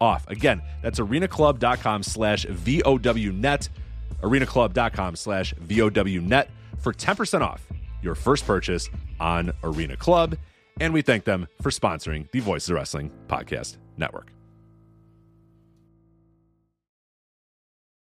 off. 0.00 0.26
Again, 0.28 0.62
that's 0.82 0.98
arenaclub.com 1.00 2.02
slash 2.02 2.46
VOWnet, 2.46 3.68
arenaclub.com 4.22 5.16
slash 5.16 5.54
VOWnet 5.54 6.48
for 6.78 6.92
10% 6.92 7.40
off 7.40 7.66
your 8.02 8.14
first 8.14 8.46
purchase 8.46 8.88
on 9.18 9.52
Arena 9.64 9.96
Club. 9.96 10.36
And 10.80 10.94
we 10.94 11.02
thank 11.02 11.24
them 11.24 11.48
for 11.60 11.70
sponsoring 11.70 12.30
the 12.30 12.38
Voices 12.40 12.70
of 12.70 12.76
Wrestling 12.76 13.10
Podcast 13.26 13.78
Network. 13.96 14.30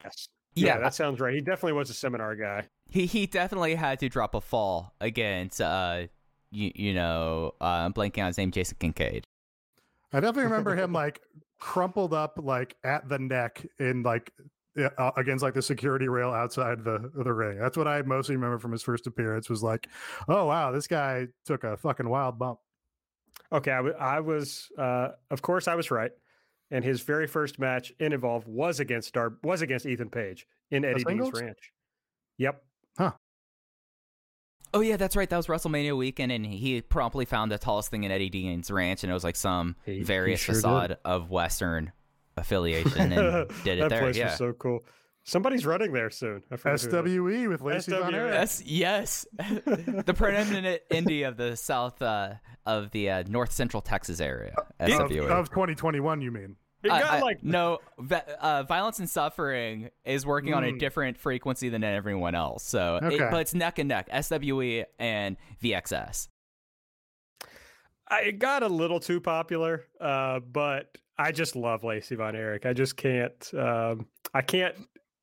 Yes. 0.03 0.29
Yeah, 0.55 0.67
Yeah. 0.67 0.79
that 0.81 0.95
sounds 0.95 1.21
right. 1.21 1.35
He 1.35 1.41
definitely 1.41 1.73
was 1.75 1.91
a 1.91 1.95
seminar 1.95 2.35
guy. 2.37 2.67
He 2.89 3.07
he 3.07 3.27
definitely 3.27 3.75
had 3.75 3.99
to 4.01 4.09
drop 4.09 4.35
a 4.35 4.41
fall 4.41 4.93
against 5.01 5.61
uh 5.61 6.07
you, 6.51 6.71
you 6.75 6.95
know 6.95 7.53
uh, 7.61 7.65
I'm 7.65 7.93
blanking 7.93 8.21
on 8.21 8.27
his 8.29 8.39
name 8.39 8.51
Jason 8.51 8.77
Kincaid. 8.79 9.27
I 10.13 10.21
definitely 10.21 10.45
remember 10.45 10.77
him 10.77 10.93
like 11.03 11.21
crumpled 11.61 12.13
up 12.13 12.39
like 12.43 12.77
at 12.85 13.09
the 13.09 13.19
neck 13.19 13.67
in 13.79 14.03
like 14.03 14.33
uh, 14.99 15.11
against 15.17 15.43
like 15.43 15.55
the 15.55 15.63
security 15.63 16.09
rail 16.09 16.31
outside 16.31 16.85
the 16.85 17.11
the 17.15 17.33
ring. 17.33 17.59
That's 17.59 17.77
what 17.77 17.89
I 17.89 18.03
mostly 18.03 18.37
remember 18.37 18.59
from 18.59 18.73
his 18.73 18.83
first 18.83 19.07
appearance. 19.07 19.49
Was 19.49 19.63
like, 19.63 19.89
oh 20.29 20.47
wow, 20.47 20.73
this 20.73 20.87
guy 20.87 21.29
took 21.47 21.65
a 21.65 21.77
fucking 21.77 22.09
wild 22.09 22.39
bump. 22.39 22.59
Okay, 23.53 23.71
I, 23.71 23.77
w- 23.77 23.97
I 23.97 24.21
was, 24.21 24.69
uh, 24.79 25.11
of 25.31 25.43
course, 25.43 25.69
I 25.69 25.75
was 25.75 25.91
right. 25.91 26.11
And 26.71 26.85
his 26.85 27.03
very 27.03 27.27
first 27.27 27.59
match 27.59 27.93
in 28.01 28.13
Evolve 28.13 28.47
was 28.49 28.81
against 28.81 29.13
Dar- 29.15 29.37
was 29.45 29.63
against 29.63 29.87
Ethan 29.87 30.11
Page 30.11 30.47
in 30.71 30.85
Eddie 30.85 31.05
Deen's? 31.05 31.31
Ranch. 31.33 31.73
Yep. 32.39 32.63
Oh 34.75 34.81
yeah, 34.81 34.97
that's 34.97 35.15
right. 35.15 35.31
That 35.31 35.37
was 35.37 35.47
WrestleMania 35.47 35.97
weekend, 35.97 36.33
and 36.33 36.45
he 36.45 36.83
promptly 36.83 37.25
found 37.25 37.51
the 37.53 37.59
tallest 37.59 37.91
thing 37.91 38.03
in 38.05 38.11
Eddie 38.11 38.29
Deen's 38.29 38.71
ranch, 38.73 39.05
and 39.05 39.11
it 39.11 39.15
was 39.15 39.23
like 39.25 39.37
some 39.37 39.77
He- 39.87 39.99
he 39.99 40.03
various 40.03 40.41
sure 40.41 40.55
did. 40.55 40.59
facade 40.63 40.99
of 41.05 41.31
Western 41.31 41.93
affiliation, 42.37 43.13
and 43.13 43.49
did 43.65 43.79
it 43.79 43.83
that 43.83 43.89
there. 43.91 44.01
place 44.01 44.17
yeah. 44.17 44.27
was 44.27 44.37
so 44.37 44.53
cool. 44.53 44.85
Somebody's 45.23 45.65
running 45.65 45.93
there 45.93 46.11
soon. 46.11 46.43
I 46.51 46.57
forget 46.57 46.81
who. 46.83 46.91
SWE 46.91 47.49
with 47.49 47.63
Lacey 47.63 47.93
Von 47.93 48.11
SWE. 48.11 48.15
Erich. 48.15 48.33
Yes, 48.35 48.63
yes. 48.67 49.27
the 49.39 50.13
preeminent 50.15 50.83
indie 50.91 51.27
of 51.27 51.39
the 51.39 51.57
south 51.57 52.03
uh, 52.03 52.35
of 52.67 52.91
the 52.91 53.09
uh, 53.09 53.25
north 53.29 53.53
central 53.53 53.81
Texas 53.81 54.21
area. 54.21 54.55
Of, 54.79 54.91
of 54.91 55.49
2021, 55.49 56.21
you 56.21 56.31
mean? 56.31 56.57
It 56.85 56.89
got 56.89 57.05
I- 57.05 57.21
like 57.21 57.43
no 57.43 57.79
uh, 58.41 58.63
violence 58.65 58.99
and 58.99 59.09
suffering 59.09 59.91
is 60.05 60.25
working 60.27 60.53
on 60.55 60.65
a 60.65 60.73
Mm. 60.73 60.79
different 60.79 61.17
frequency 61.19 61.69
than 61.69 61.83
everyone 61.85 62.35
else. 62.35 62.65
So, 62.65 62.97
it- 62.97 63.05
Okay. 63.05 63.29
but 63.31 63.41
it's 63.41 63.55
neck 63.55 63.79
and 63.79 63.89
neck. 63.89 64.09
SWE 64.13 64.85
and 64.99 65.37
VXS. 65.63 66.29
I, 68.09 68.21
it 68.23 68.39
got 68.39 68.63
a 68.63 68.69
little 68.69 69.01
too 69.01 69.21
popular, 69.21 69.85
uh, 70.01 70.41
but 70.41 70.97
I 71.17 71.33
just 71.33 71.57
love 71.57 71.85
Lacey 71.85 72.17
Von 72.17 72.37
Erich. 72.37 72.67
I 72.67 72.73
just 72.75 72.97
can't. 72.97 73.55
Um, 73.55 74.07
I 74.35 74.43
can't 74.43 74.75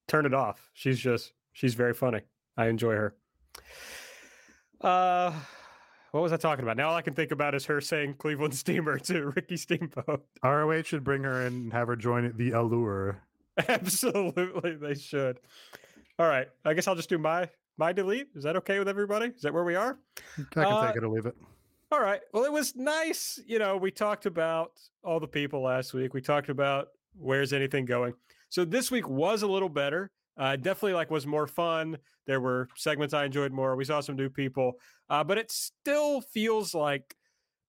turn 0.07 0.26
it 0.26 0.34
off. 0.34 0.70
She's 0.74 0.99
just. 0.99 1.34
She's 1.53 1.74
very 1.76 1.93
funny. 1.93 2.22
I 2.57 2.68
enjoy 2.68 2.93
her. 2.95 3.16
Uh, 4.80 5.32
what 6.12 6.22
was 6.22 6.32
I 6.34 6.38
talking 6.38 6.64
about? 6.64 6.78
Now 6.78 6.89
all 6.89 6.95
I 6.95 7.01
can 7.01 7.14
think 7.14 7.32
about 7.32 7.55
is 7.55 7.66
her 7.66 7.82
saying 7.82 8.16
Cleveland 8.16 8.53
Steamer 8.55 8.97
to 8.99 9.28
Ricky 9.36 9.57
Steamboat. 9.57 10.24
ROH 10.43 10.84
should 10.84 11.03
bring 11.03 11.24
her 11.24 11.41
in 11.41 11.53
and 11.53 11.74
have 11.74 11.88
her 11.88 11.95
join 11.95 12.32
the 12.38 12.51
Allure. 12.51 13.22
Absolutely, 13.68 14.76
they 14.76 14.95
should. 14.95 15.39
All 16.20 16.28
right, 16.28 16.47
I 16.66 16.74
guess 16.74 16.88
I'll 16.88 16.95
just 16.95 17.09
do 17.09 17.18
my 17.18 17.49
my 17.78 17.91
delete. 17.93 18.28
Is 18.36 18.43
that 18.43 18.55
okay 18.57 18.80
with 18.80 18.88
everybody? 18.88 19.28
Is 19.28 19.41
that 19.41 19.53
where 19.53 19.64
we 19.64 19.76
are? 19.76 19.97
I 20.38 20.43
can 20.51 20.64
Uh, 20.64 20.88
take 20.88 20.97
it 20.97 21.03
or 21.03 21.09
leave 21.09 21.26
it. 21.26 21.36
All 21.91 21.99
right. 22.01 22.22
Well, 22.32 22.45
it 22.45 22.51
was 22.51 22.76
nice. 22.76 23.39
You 23.45 23.59
know, 23.59 23.76
we 23.76 23.91
talked 23.91 24.26
about 24.26 24.72
all 25.03 25.20
the 25.20 25.28
people 25.28 25.62
last 25.62 25.93
week. 25.93 26.14
We 26.14 26.22
talked 26.22 26.49
about 26.49 26.89
where's 27.18 27.51
anything 27.53 27.86
going. 27.86 28.14
So 28.49 28.64
this 28.64 28.91
week 28.91 29.09
was 29.09 29.41
a 29.41 29.47
little 29.47 29.68
better. 29.70 30.09
Uh, 30.42 30.56
definitely 30.56 30.94
like 30.94 31.12
was 31.12 31.28
more 31.28 31.46
fun. 31.46 31.96
There 32.26 32.42
were 32.42 32.68
segments 32.76 33.14
I 33.14 33.26
enjoyed 33.26 33.52
more. 33.52 33.76
We 33.76 33.86
saw 33.86 34.02
some 34.02 34.16
new 34.16 34.28
people, 34.28 34.80
uh, 35.08 35.24
but 35.24 35.38
it 35.38 35.52
still 35.52 36.20
feels 36.20 36.74
like 36.74 37.16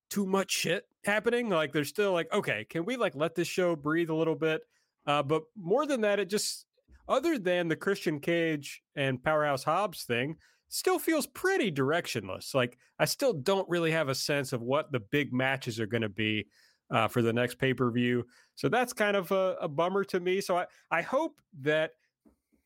too 0.08 0.24
much 0.24 0.50
shit 0.50 0.86
happening. 1.04 1.50
Like 1.50 1.74
there's 1.74 1.90
still 1.90 2.14
like, 2.14 2.32
okay, 2.32 2.64
can 2.70 2.86
we 2.86 2.96
like 2.96 3.14
let 3.14 3.34
this 3.34 3.46
show 3.46 3.76
breathe 3.76 4.08
a 4.08 4.14
little 4.14 4.34
bit? 4.34 4.62
Uh, 5.06 5.22
but 5.22 5.42
more 5.54 5.84
than 5.84 6.00
that, 6.00 6.18
it 6.18 6.30
just 6.30 6.64
other 7.06 7.38
than 7.38 7.68
the 7.68 7.76
Christian 7.76 8.18
Cage 8.18 8.82
and 8.96 9.22
Powerhouse 9.22 9.64
Hobbs 9.64 10.04
thing, 10.04 10.36
still 10.70 10.98
feels 10.98 11.26
pretty 11.26 11.70
directionless. 11.70 12.54
Like 12.54 12.78
I 12.98 13.04
still 13.04 13.34
don't 13.34 13.68
really 13.68 13.90
have 13.90 14.08
a 14.08 14.14
sense 14.14 14.54
of 14.54 14.62
what 14.62 14.92
the 14.92 15.00
big 15.00 15.30
matches 15.30 15.78
are 15.78 15.86
going 15.86 16.00
to 16.00 16.08
be 16.08 16.46
uh, 16.90 17.06
for 17.08 17.20
the 17.20 17.34
next 17.34 17.58
pay 17.58 17.74
per 17.74 17.90
view. 17.90 18.24
So 18.54 18.70
that's 18.70 18.94
kind 18.94 19.14
of 19.14 19.30
a, 19.30 19.56
a 19.60 19.68
bummer 19.68 20.04
to 20.04 20.20
me. 20.20 20.40
So 20.40 20.56
I 20.56 20.64
I 20.90 21.02
hope 21.02 21.38
that 21.60 21.90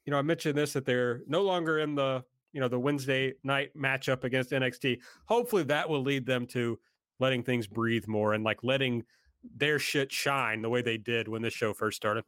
you 0.06 0.12
know 0.12 0.18
I 0.18 0.22
mentioned 0.22 0.56
this 0.56 0.72
that 0.72 0.86
they're 0.86 1.22
no 1.26 1.42
longer 1.42 1.80
in 1.80 1.94
the 1.94 2.24
you 2.52 2.60
know 2.60 2.68
the 2.68 2.78
Wednesday 2.78 3.34
night 3.44 3.70
matchup 3.76 4.24
against 4.24 4.50
NXT. 4.50 5.00
Hopefully 5.26 5.64
that 5.64 5.88
will 5.88 6.02
lead 6.02 6.24
them 6.24 6.46
to 6.48 6.78
letting 7.18 7.42
things 7.42 7.66
breathe 7.66 8.06
more 8.06 8.32
and 8.32 8.44
like 8.44 8.62
letting 8.62 9.04
their 9.56 9.78
shit 9.78 10.10
shine 10.10 10.62
the 10.62 10.68
way 10.68 10.82
they 10.82 10.96
did 10.96 11.28
when 11.28 11.42
this 11.42 11.52
show 11.52 11.74
first 11.74 11.96
started. 11.96 12.24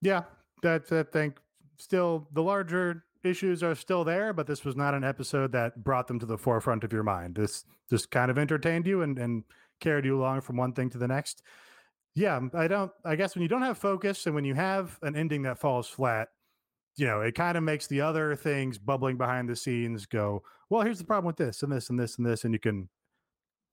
Yeah, 0.00 0.22
that's 0.62 0.92
I 0.92 1.02
think 1.02 1.38
still 1.76 2.28
the 2.32 2.42
larger 2.42 3.04
issues 3.22 3.62
are 3.62 3.74
still 3.74 4.04
there, 4.04 4.32
but 4.32 4.46
this 4.46 4.64
was 4.64 4.76
not 4.76 4.94
an 4.94 5.04
episode 5.04 5.52
that 5.52 5.82
brought 5.82 6.06
them 6.08 6.18
to 6.18 6.26
the 6.26 6.38
forefront 6.38 6.84
of 6.84 6.92
your 6.92 7.02
mind. 7.02 7.34
This 7.34 7.64
just 7.88 8.10
kind 8.10 8.30
of 8.30 8.38
entertained 8.38 8.86
you 8.86 9.02
and, 9.02 9.18
and 9.18 9.44
carried 9.80 10.04
you 10.04 10.18
along 10.18 10.42
from 10.42 10.56
one 10.56 10.72
thing 10.72 10.88
to 10.90 10.98
the 10.98 11.08
next. 11.08 11.42
Yeah, 12.14 12.40
I 12.54 12.66
don't, 12.66 12.90
I 13.04 13.16
guess 13.16 13.34
when 13.34 13.42
you 13.42 13.48
don't 13.48 13.62
have 13.62 13.78
focus 13.78 14.26
and 14.26 14.34
when 14.34 14.44
you 14.44 14.54
have 14.54 14.98
an 15.02 15.16
ending 15.16 15.42
that 15.42 15.58
falls 15.58 15.88
flat, 15.88 16.28
you 16.96 17.06
know, 17.06 17.20
it 17.20 17.34
kind 17.34 17.56
of 17.56 17.62
makes 17.62 17.86
the 17.86 18.00
other 18.00 18.34
things 18.34 18.78
bubbling 18.78 19.16
behind 19.16 19.48
the 19.48 19.56
scenes 19.56 20.06
go, 20.06 20.42
well, 20.68 20.82
here's 20.82 20.98
the 20.98 21.04
problem 21.04 21.26
with 21.26 21.36
this 21.36 21.62
and 21.62 21.72
this 21.72 21.88
and 21.88 21.98
this 21.98 22.18
and 22.18 22.26
this. 22.26 22.44
And 22.44 22.52
you 22.52 22.58
can, 22.58 22.88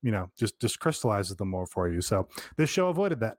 you 0.04 0.12
know, 0.12 0.30
just, 0.38 0.60
just 0.60 0.80
crystallizes 0.80 1.36
them 1.36 1.50
more 1.50 1.66
for 1.66 1.90
you. 1.90 2.02
So 2.02 2.28
this 2.58 2.70
show 2.70 2.90
avoided 2.90 3.20
that. 3.22 3.38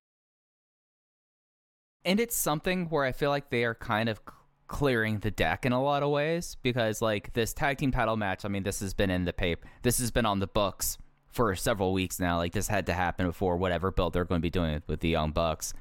And 2.05 2.18
it's 2.20 2.36
something 2.36 2.86
where 2.86 3.05
I 3.05 3.12
feel 3.12 3.30
like 3.30 3.51
they 3.51 3.64
are 3.64 3.74
kind 3.74 4.09
of 4.09 4.20
clearing 4.66 5.20
the 5.20 5.30
deck 5.30 5.64
in 5.64 5.72
a 5.72 5.82
lot 5.82 6.03
of 6.03 6.11
ways 6.11 6.57
because 6.62 7.01
like 7.01 7.32
this 7.32 7.55
tag 7.55 7.78
team 7.78 7.90
title 7.90 8.16
match, 8.16 8.44
I 8.44 8.49
mean, 8.49 8.64
this 8.64 8.80
has 8.80 8.94
been 8.94 9.11
in 9.11 9.24
the 9.24 9.32
paper, 9.32 9.66
this 9.82 9.99
has 9.99 10.11
been 10.11 10.26
on 10.26 10.40
the 10.40 10.46
books 10.46 10.99
for 11.31 11.55
several 11.55 11.93
weeks 11.93 12.18
now. 12.18 12.37
Like 12.39 12.53
this 12.53 12.68
had 12.68 12.87
to 12.87 12.93
happen 12.93 13.26
before 13.26 13.57
whatever 13.57 13.91
build 13.91 14.12
they're 14.12 14.24
going 14.24 14.41
to 14.41 14.43
be 14.43 14.51
doing 14.51 14.83
with 14.87 15.01
the 15.01 15.09
Young 15.09 15.33
Bucks. 15.33 15.72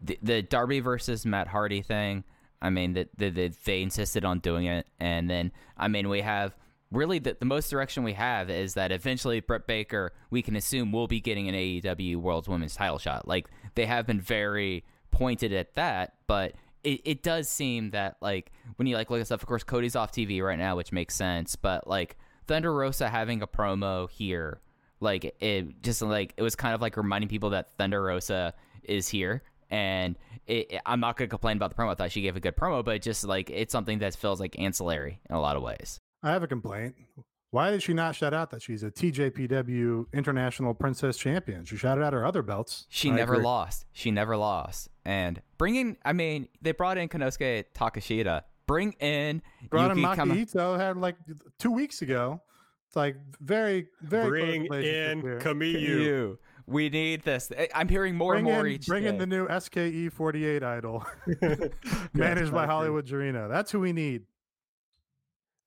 The, 0.00 0.18
the 0.22 0.42
Darby 0.42 0.80
versus 0.80 1.24
Matt 1.24 1.48
Hardy 1.48 1.82
thing, 1.82 2.24
I 2.60 2.70
mean, 2.70 2.94
that 2.94 3.08
the, 3.16 3.30
the, 3.30 3.52
they 3.64 3.82
insisted 3.82 4.24
on 4.24 4.40
doing 4.40 4.66
it, 4.66 4.86
and 4.98 5.28
then 5.28 5.52
I 5.76 5.88
mean, 5.88 6.08
we 6.08 6.20
have 6.20 6.54
really 6.90 7.18
the, 7.18 7.36
the 7.38 7.46
most 7.46 7.70
direction 7.70 8.04
we 8.04 8.12
have 8.12 8.50
is 8.50 8.74
that 8.74 8.92
eventually 8.92 9.40
Britt 9.40 9.66
Baker, 9.66 10.12
we 10.30 10.42
can 10.42 10.56
assume, 10.56 10.92
will 10.92 11.06
be 11.06 11.20
getting 11.20 11.48
an 11.48 11.54
AEW 11.54 12.16
World's 12.16 12.48
Women's 12.48 12.74
Title 12.74 12.98
shot. 12.98 13.26
Like 13.26 13.48
they 13.74 13.86
have 13.86 14.06
been 14.06 14.20
very 14.20 14.84
pointed 15.10 15.52
at 15.52 15.74
that, 15.74 16.14
but 16.26 16.54
it, 16.84 17.00
it 17.04 17.22
does 17.22 17.48
seem 17.48 17.90
that 17.90 18.16
like 18.20 18.52
when 18.76 18.86
you 18.86 18.96
like 18.96 19.10
look 19.10 19.20
at 19.20 19.26
stuff, 19.26 19.42
of 19.42 19.48
course 19.48 19.64
Cody's 19.64 19.96
off 19.96 20.12
TV 20.12 20.42
right 20.42 20.58
now, 20.58 20.76
which 20.76 20.92
makes 20.92 21.14
sense, 21.14 21.56
but 21.56 21.86
like 21.86 22.16
Thunder 22.46 22.72
Rosa 22.72 23.08
having 23.08 23.42
a 23.42 23.46
promo 23.46 24.08
here, 24.08 24.60
like 25.00 25.36
it 25.40 25.82
just 25.82 26.02
like 26.02 26.34
it 26.36 26.42
was 26.42 26.56
kind 26.56 26.74
of 26.74 26.80
like 26.80 26.96
reminding 26.96 27.28
people 27.28 27.50
that 27.50 27.76
Thunder 27.76 28.02
Rosa 28.02 28.54
is 28.82 29.08
here. 29.08 29.42
And 29.68 30.16
it, 30.46 30.72
it, 30.72 30.82
I'm 30.86 31.00
not 31.00 31.16
gonna 31.16 31.28
complain 31.28 31.56
about 31.56 31.70
the 31.70 31.76
promo. 31.76 31.90
I 31.90 31.94
thought 31.94 32.12
she 32.12 32.22
gave 32.22 32.36
a 32.36 32.40
good 32.40 32.56
promo, 32.56 32.84
but 32.84 33.02
just 33.02 33.24
like 33.24 33.50
it's 33.50 33.72
something 33.72 33.98
that 33.98 34.14
feels 34.14 34.40
like 34.40 34.58
ancillary 34.58 35.20
in 35.28 35.34
a 35.34 35.40
lot 35.40 35.56
of 35.56 35.62
ways. 35.62 35.98
I 36.22 36.30
have 36.30 36.42
a 36.42 36.46
complaint. 36.46 36.94
Why 37.50 37.70
did 37.70 37.82
she 37.82 37.94
not 37.94 38.14
shout 38.14 38.34
out 38.34 38.50
that 38.50 38.60
she's 38.60 38.82
a 38.82 38.90
TJPW 38.90 40.12
International 40.12 40.74
Princess 40.74 41.16
Champion? 41.16 41.64
She 41.64 41.76
shouted 41.76 42.02
out 42.02 42.12
her 42.12 42.26
other 42.26 42.42
belts. 42.42 42.86
She 42.88 43.10
I 43.10 43.14
never 43.14 43.34
agree. 43.34 43.44
lost. 43.44 43.86
She 43.92 44.10
never 44.10 44.36
lost. 44.36 44.88
And 45.04 45.40
bringing, 45.56 45.96
I 46.04 46.12
mean, 46.12 46.48
they 46.60 46.72
brought 46.72 46.98
in 46.98 47.08
Konosuke 47.08 47.64
Takeshita. 47.74 48.42
Bring 48.66 48.92
in 48.94 49.42
brought 49.70 49.96
Yuki 49.96 50.02
in 50.02 50.06
Maki 50.06 50.36
Ito 50.36 50.76
had 50.76 50.96
like 50.96 51.16
two 51.58 51.70
weeks 51.70 52.02
ago. 52.02 52.42
It's 52.96 52.98
like 52.98 53.16
very, 53.42 53.88
very. 54.00 54.66
Bring 54.66 54.84
in 54.84 55.22
Kamiyu. 55.38 56.38
We 56.66 56.88
need 56.88 57.22
this. 57.24 57.52
I'm 57.74 57.90
hearing 57.90 58.16
more 58.16 58.32
bring 58.32 58.46
and 58.46 58.54
more 58.54 58.66
in, 58.66 58.72
each 58.72 58.86
bring 58.86 59.02
day. 59.02 59.10
in 59.10 59.18
the 59.18 59.26
new 59.26 59.46
SKE 59.46 60.08
48 60.10 60.62
idol, 60.62 61.04
managed 62.14 62.52
by 62.52 62.64
Hollywood 62.64 63.06
Jarino. 63.06 63.50
That's 63.50 63.70
who 63.70 63.80
we 63.80 63.92
need. 63.92 64.22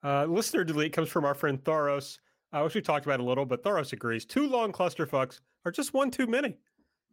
Uh, 0.03 0.25
listener 0.25 0.63
delete 0.63 0.91
comes 0.91 1.09
from 1.09 1.23
our 1.23 1.35
friend 1.35 1.63
Thoros, 1.63 2.17
I 2.51 2.63
wish 2.63 2.73
we 2.73 2.81
talked 2.81 3.05
about 3.05 3.19
a 3.19 3.23
little, 3.23 3.45
but 3.45 3.63
Thoros 3.63 3.93
agrees. 3.93 4.25
Two 4.25 4.47
long 4.47 4.71
clusterfucks 4.71 5.39
are 5.65 5.71
just 5.71 5.93
one 5.93 6.09
too 6.09 6.25
many. 6.25 6.57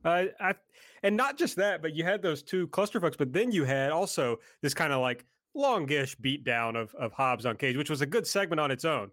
Uh, 0.03 0.25
I, 0.41 0.55
and 1.03 1.15
not 1.15 1.37
just 1.37 1.57
that, 1.57 1.83
but 1.83 1.95
you 1.95 2.05
had 2.05 2.23
those 2.23 2.43
two 2.43 2.69
clusterfucks, 2.69 3.19
but 3.19 3.35
then 3.35 3.53
you 3.53 3.65
had 3.65 3.91
also 3.91 4.39
this 4.63 4.73
kind 4.73 4.95
of 4.95 5.03
like 5.03 5.27
longish 5.55 6.17
beatdown 6.17 6.75
of 6.75 6.95
of 6.95 7.13
Hobbs 7.13 7.45
on 7.45 7.57
Cage, 7.57 7.77
which 7.77 7.91
was 7.91 8.01
a 8.01 8.07
good 8.07 8.27
segment 8.27 8.61
on 8.61 8.71
its 8.71 8.87
own. 8.87 9.11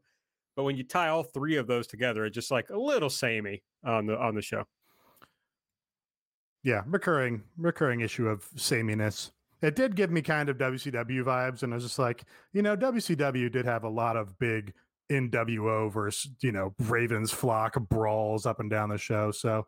But 0.55 0.63
when 0.63 0.77
you 0.77 0.83
tie 0.83 1.09
all 1.09 1.23
three 1.23 1.55
of 1.55 1.67
those 1.67 1.87
together, 1.87 2.25
it's 2.25 2.35
just 2.35 2.51
like 2.51 2.69
a 2.69 2.77
little 2.77 3.09
samey 3.09 3.63
on 3.83 4.05
the 4.05 4.17
on 4.17 4.35
the 4.35 4.41
show. 4.41 4.65
Yeah, 6.63 6.83
recurring 6.85 7.43
recurring 7.57 8.01
issue 8.01 8.27
of 8.27 8.47
sameness 8.55 9.31
it 9.63 9.77
did 9.77 9.95
give 9.95 10.11
me 10.11 10.21
kind 10.21 10.49
of 10.49 10.57
WCW 10.57 11.23
vibes, 11.23 11.63
and 11.63 11.73
I 11.73 11.75
was 11.75 11.85
just 11.85 11.97
like, 11.97 12.25
you 12.51 12.61
know, 12.61 12.75
WCW 12.75 13.49
did 13.49 13.65
have 13.65 13.85
a 13.85 13.89
lot 13.89 14.17
of 14.17 14.37
big 14.37 14.73
NWO 15.09 15.91
versus 15.91 16.31
you 16.41 16.51
know 16.51 16.73
Ravens 16.79 17.31
flock 17.31 17.75
brawls 17.89 18.45
up 18.45 18.59
and 18.59 18.69
down 18.69 18.89
the 18.89 18.97
show, 18.97 19.31
so 19.31 19.65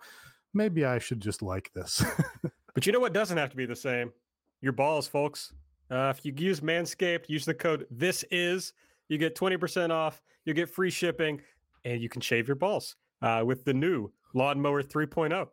maybe 0.54 0.84
I 0.84 1.00
should 1.00 1.22
just 1.22 1.42
like 1.42 1.72
this. 1.74 2.04
but 2.74 2.86
you 2.86 2.92
know 2.92 3.00
what 3.00 3.14
doesn't 3.14 3.38
have 3.38 3.50
to 3.52 3.56
be 3.56 3.66
the 3.66 3.76
same? 3.76 4.12
Your 4.62 4.74
balls, 4.74 5.08
folks. 5.08 5.54
Uh, 5.90 6.12
if 6.16 6.26
you 6.26 6.34
use 6.36 6.60
Manscaped, 6.60 7.30
use 7.30 7.46
the 7.46 7.54
code 7.54 7.86
This 7.90 8.26
Is, 8.32 8.74
you 9.08 9.18
get 9.18 9.34
twenty 9.34 9.56
percent 9.56 9.94
off. 9.94 10.22
You 10.46 10.54
get 10.54 10.70
free 10.70 10.92
shipping, 10.92 11.42
and 11.84 12.02
you 12.02 12.10
can 12.10 12.22
shave 12.22 12.48
your 12.48 12.56
balls 12.56 12.96
uh, 13.22 13.44
with 13.46 13.66
the 13.66 13.74
new 13.74 14.12
Lawnmower 14.34 14.84
3.0. 14.84 15.48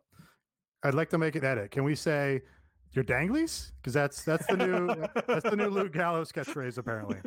I'd 0.83 0.93
like 0.93 1.09
to 1.09 1.17
make 1.17 1.35
an 1.35 1.43
edit. 1.43 1.71
Can 1.71 1.83
we 1.83 1.95
say 1.95 2.41
your 2.91 3.03
danglies? 3.03 3.71
Because 3.81 3.93
that's 3.93 4.23
that's 4.23 4.45
the 4.47 4.57
new 4.57 4.87
that's 5.27 5.49
the 5.49 5.55
new 5.55 5.69
Luke 5.69 5.93
Gallows 5.93 6.31
catchphrase 6.31 6.77
apparently. 6.77 7.17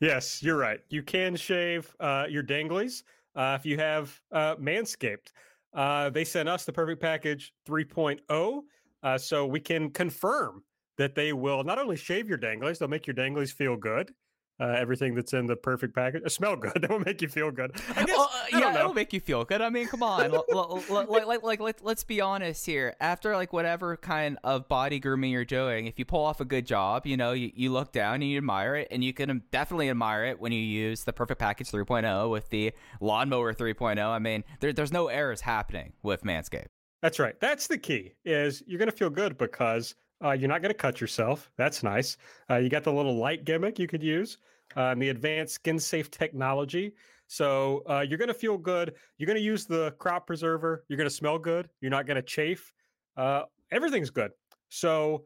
Yes, 0.00 0.42
you're 0.42 0.56
right. 0.56 0.80
You 0.88 1.02
can 1.02 1.36
shave 1.36 1.94
uh, 2.00 2.26
your 2.28 2.42
danglies 2.42 3.02
uh, 3.36 3.56
if 3.58 3.66
you 3.66 3.76
have 3.78 4.18
uh, 4.32 4.56
Manscaped. 4.56 5.32
Uh, 5.74 6.08
they 6.10 6.24
sent 6.24 6.48
us 6.48 6.64
the 6.64 6.72
perfect 6.72 7.02
package 7.02 7.52
3.0, 7.68 8.60
uh, 9.02 9.18
so 9.18 9.44
we 9.44 9.58
can 9.58 9.90
confirm 9.90 10.62
that 10.96 11.16
they 11.16 11.32
will 11.32 11.64
not 11.64 11.78
only 11.78 11.96
shave 11.96 12.28
your 12.28 12.38
danglies, 12.38 12.78
they'll 12.78 12.88
make 12.88 13.08
your 13.08 13.14
danglies 13.14 13.52
feel 13.52 13.76
good 13.76 14.12
uh, 14.60 14.66
everything 14.78 15.14
that's 15.14 15.32
in 15.32 15.46
the 15.46 15.56
perfect 15.56 15.94
package. 15.94 16.22
It 16.24 16.30
smell 16.30 16.56
good. 16.56 16.72
That 16.84 16.90
will 16.90 17.00
make 17.00 17.22
you 17.22 17.28
feel 17.28 17.50
good. 17.50 17.72
I 17.96 18.04
guess, 18.04 18.18
uh, 18.18 18.28
yeah, 18.52 18.78
it'll 18.78 18.92
make 18.92 19.14
you 19.14 19.20
feel 19.20 19.44
good. 19.44 19.62
I 19.62 19.70
mean, 19.70 19.86
come 19.86 20.02
on. 20.02 20.30
like, 20.30 21.08
like, 21.08 21.42
like, 21.42 21.60
like, 21.60 21.78
let's 21.82 22.04
be 22.04 22.20
honest 22.20 22.66
here. 22.66 22.94
After 23.00 23.34
like 23.34 23.54
whatever 23.54 23.96
kind 23.96 24.38
of 24.44 24.68
body 24.68 24.98
grooming 25.00 25.30
you're 25.30 25.46
doing, 25.46 25.86
if 25.86 25.98
you 25.98 26.04
pull 26.04 26.22
off 26.22 26.40
a 26.40 26.44
good 26.44 26.66
job, 26.66 27.06
you 27.06 27.16
know, 27.16 27.32
you, 27.32 27.50
you 27.54 27.72
look 27.72 27.90
down 27.90 28.16
and 28.16 28.24
you 28.24 28.36
admire 28.36 28.76
it, 28.76 28.88
and 28.90 29.02
you 29.02 29.14
can 29.14 29.42
definitely 29.50 29.88
admire 29.88 30.26
it 30.26 30.40
when 30.40 30.52
you 30.52 30.60
use 30.60 31.04
the 31.04 31.12
perfect 31.12 31.40
package 31.40 31.70
3.0 31.70 32.30
with 32.30 32.50
the 32.50 32.72
lawnmower 33.00 33.54
3.0. 33.54 33.98
I 34.04 34.18
mean, 34.18 34.44
there, 34.60 34.72
there's 34.72 34.92
no 34.92 35.08
errors 35.08 35.40
happening 35.40 35.94
with 36.02 36.22
Manscaped. 36.22 36.66
That's 37.00 37.18
right. 37.18 37.38
That's 37.40 37.66
the 37.66 37.78
key. 37.78 38.12
Is 38.24 38.62
you're 38.66 38.78
going 38.78 38.90
to 38.90 38.96
feel 38.96 39.10
good 39.10 39.38
because 39.38 39.94
uh, 40.24 40.32
you're 40.32 40.48
not 40.48 40.62
going 40.62 40.70
to 40.70 40.78
cut 40.78 41.00
yourself. 41.00 41.50
That's 41.56 41.82
nice. 41.82 42.16
Uh, 42.50 42.56
you 42.56 42.68
got 42.68 42.84
the 42.84 42.92
little 42.92 43.16
light 43.16 43.44
gimmick 43.44 43.78
you 43.78 43.86
could 43.86 44.02
use 44.02 44.38
uh, 44.76 44.90
and 44.90 45.00
the 45.02 45.10
advanced 45.10 45.54
skin 45.54 45.78
safe 45.78 46.10
technology. 46.10 46.94
So 47.26 47.82
uh, 47.88 48.04
you're 48.06 48.18
going 48.18 48.28
to 48.28 48.34
feel 48.34 48.58
good. 48.58 48.94
You're 49.18 49.26
going 49.26 49.38
to 49.38 49.42
use 49.42 49.66
the 49.66 49.92
crop 49.98 50.26
preserver. 50.26 50.84
You're 50.88 50.96
going 50.96 51.08
to 51.08 51.14
smell 51.14 51.38
good. 51.38 51.68
You're 51.80 51.90
not 51.90 52.06
going 52.06 52.16
to 52.16 52.22
chafe. 52.22 52.72
Uh, 53.16 53.42
everything's 53.70 54.10
good. 54.10 54.32
So 54.68 55.24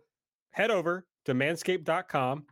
head 0.50 0.70
over 0.70 1.06
to 1.24 1.34
manscaped.com, 1.34 2.44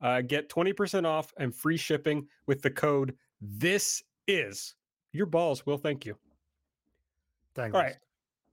uh, 0.00 0.20
get 0.22 0.48
20% 0.48 1.06
off 1.06 1.32
and 1.38 1.54
free 1.54 1.76
shipping 1.76 2.26
with 2.46 2.62
the 2.62 2.70
code 2.70 3.14
This 3.40 4.02
Is. 4.26 4.74
Your 5.12 5.26
balls 5.26 5.64
will 5.64 5.78
thank 5.78 6.04
you. 6.04 6.16
Thanks. 7.54 7.74
All 7.74 7.82
right. 7.82 7.96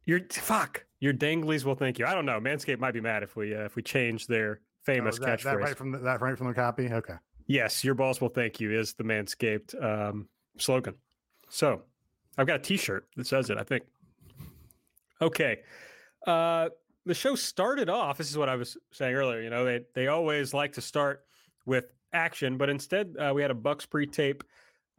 Your 0.06 0.20
fuck. 0.32 0.86
Your 1.00 1.14
danglies 1.14 1.66
will 1.66 1.76
thank 1.76 2.00
you. 2.00 2.06
I 2.06 2.14
don't 2.14 2.26
know. 2.26 2.40
Manscaped 2.40 2.80
might 2.80 2.94
be 2.94 3.02
mad 3.02 3.24
if 3.24 3.36
we 3.36 3.56
uh, 3.56 3.66
if 3.66 3.76
we 3.76 3.82
change 3.82 4.28
their 4.28 4.62
famous 4.84 5.20
oh, 5.22 5.26
that, 5.26 5.40
catchphrase. 5.40 5.44
That 5.44 5.58
right 5.58 5.78
from 5.78 5.92
the, 5.92 5.98
that 6.00 6.22
right 6.22 6.38
from 6.38 6.48
the 6.48 6.54
copy. 6.54 6.90
Okay. 6.92 7.16
Yes, 7.48 7.84
your 7.84 7.96
balls 7.96 8.22
will 8.22 8.30
thank 8.30 8.60
you 8.60 8.72
is 8.72 8.94
the 8.94 9.04
Manscaped 9.04 9.82
um, 9.84 10.28
slogan. 10.58 10.96
So 11.50 11.84
I've 12.38 12.48
got 12.48 12.56
a 12.56 12.64
T-shirt 12.64 13.08
that 13.18 13.28
says 13.28 13.50
it. 13.50 13.58
I 13.58 13.64
think. 13.64 13.84
Okay. 15.22 15.60
Uh, 16.26 16.70
the 17.06 17.14
show 17.14 17.36
started 17.36 17.90
off. 17.90 18.18
This 18.18 18.30
is 18.30 18.38
what 18.38 18.50
I 18.50 18.56
was 18.56 18.78
saying 18.92 19.14
earlier. 19.14 19.42
You 19.42 19.50
know, 19.50 19.66
they 19.66 19.82
they 19.94 20.08
always 20.08 20.54
like 20.54 20.74
to 20.74 20.82
start 20.82 21.24
with 21.66 21.86
action, 22.14 22.58
but 22.58 22.70
instead 22.70 23.16
uh, 23.20 23.32
we 23.36 23.42
had 23.42 23.52
a 23.52 23.56
Bucks 23.56 23.86
pre-tape. 23.86 24.44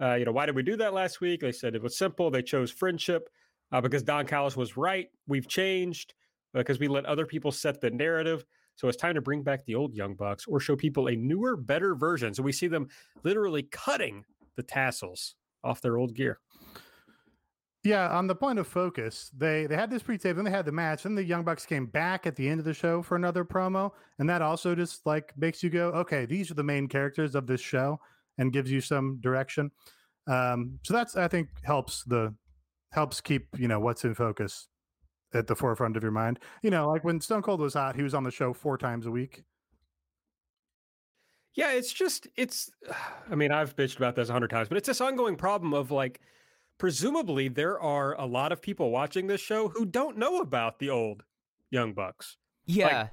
Uh, 0.01 0.15
you 0.15 0.25
know, 0.25 0.33
why 0.33 0.47
did 0.47 0.55
we 0.55 0.63
do 0.63 0.77
that 0.77 0.93
last 0.93 1.21
week? 1.21 1.41
They 1.41 1.53
said 1.53 1.75
it 1.75 1.83
was 1.83 1.97
simple. 1.97 2.31
They 2.31 2.43
chose 2.43 2.71
friendship 2.71 3.29
uh, 3.73 3.81
because 3.81 4.03
Don 4.03 4.27
Callis 4.27 4.57
was 4.57 4.77
right. 4.77 5.09
We've 5.27 5.49
changed 5.49 6.15
because 6.55 6.79
we 6.79 6.89
let 6.89 7.05
other 7.07 7.27
people 7.27 7.53
set 7.53 7.81
the 7.81 7.91
narrative. 7.91 8.45
So 8.77 8.89
it's 8.89 8.97
time 8.97 9.15
to 9.15 9.23
bring 9.23 9.43
back 9.43 9.65
the 9.65 9.75
old 9.75 9.95
Young 9.95 10.15
Bucks 10.15 10.47
or 10.47 10.61
show 10.61 10.77
people 10.77 11.09
a 11.09 11.17
newer, 11.17 11.57
better 11.57 11.95
version. 11.95 12.35
So 12.35 12.43
we 12.43 12.53
see 12.53 12.67
them 12.67 12.89
literally 13.25 13.63
cutting 13.65 14.25
the 14.57 14.63
tassels 14.63 15.35
off 15.65 15.81
their 15.81 15.97
old 15.97 16.15
gear. 16.15 16.41
Yeah, 17.85 18.09
on 18.09 18.27
the 18.27 18.35
point 18.35 18.59
of 18.59 18.67
focus, 18.67 19.31
they 19.37 19.67
they 19.67 19.77
had 19.77 19.91
this 19.91 20.03
pre-tape, 20.03 20.35
then 20.35 20.45
they 20.45 20.51
had 20.51 20.65
the 20.65 20.73
match, 20.73 21.05
then 21.05 21.15
the 21.15 21.23
Young 21.23 21.45
Bucks 21.45 21.65
came 21.65 21.87
back 21.87 22.27
at 22.27 22.35
the 22.35 22.49
end 22.49 22.59
of 22.59 22.65
the 22.65 22.75
show 22.75 23.01
for 23.01 23.15
another 23.15 23.45
promo, 23.45 23.93
and 24.19 24.29
that 24.29 24.43
also 24.43 24.75
just 24.75 25.07
like 25.07 25.33
makes 25.39 25.63
you 25.63 25.71
go, 25.71 25.91
okay, 25.91 26.27
these 26.27 26.51
are 26.51 26.55
the 26.55 26.65
main 26.65 26.89
characters 26.89 27.37
of 27.37 27.47
this 27.47 27.61
show, 27.61 28.01
and 28.39 28.53
gives 28.53 28.73
you 28.73 28.81
some 28.81 29.21
direction. 29.21 29.71
Um, 30.27 30.81
so 30.83 30.95
that's 30.95 31.17
I 31.17 31.29
think 31.29 31.49
helps 31.63 32.03
the 32.03 32.35
helps 32.97 33.21
keep 33.21 33.47
you 33.57 33.69
know 33.69 33.79
what's 33.79 34.05
in 34.05 34.15
focus 34.15 34.67
at 35.33 35.47
the 35.47 35.55
forefront 35.55 35.97
of 35.97 36.03
your 36.03 36.13
mind. 36.13 36.41
You 36.63 36.71
know, 36.71 36.89
like 36.89 37.05
when 37.05 37.21
Stone 37.21 37.43
Cold 37.43 37.61
was 37.61 37.75
hot, 37.75 37.95
he 37.95 38.03
was 38.03 38.15
on 38.15 38.25
the 38.25 38.31
show 38.33 38.53
four 38.53 38.77
times 38.79 39.07
a 39.07 39.11
week. 39.11 39.45
Yeah, 41.55 41.73
it's 41.73 41.93
just 41.93 42.27
it's. 42.37 42.71
I 43.31 43.37
mean, 43.37 43.53
I've 43.53 43.77
bitched 43.77 43.99
about 43.99 44.17
this 44.17 44.29
a 44.29 44.33
hundred 44.33 44.51
times, 44.51 44.69
but 44.69 44.79
it's 44.79 44.89
this 44.89 45.01
ongoing 45.01 45.37
problem 45.37 45.75
of 45.75 45.91
like, 45.91 46.21
presumably 46.79 47.49
there 47.49 47.79
are 47.81 48.19
a 48.19 48.27
lot 48.27 48.51
of 48.51 48.61
people 48.61 48.91
watching 48.91 49.27
this 49.27 49.41
show 49.41 49.69
who 49.69 49.85
don't 49.85 50.19
know 50.19 50.41
about 50.41 50.79
the 50.79 50.91
old 50.91 51.23
Young 51.71 51.93
Bucks. 51.93 52.37
Yeah. 52.65 53.09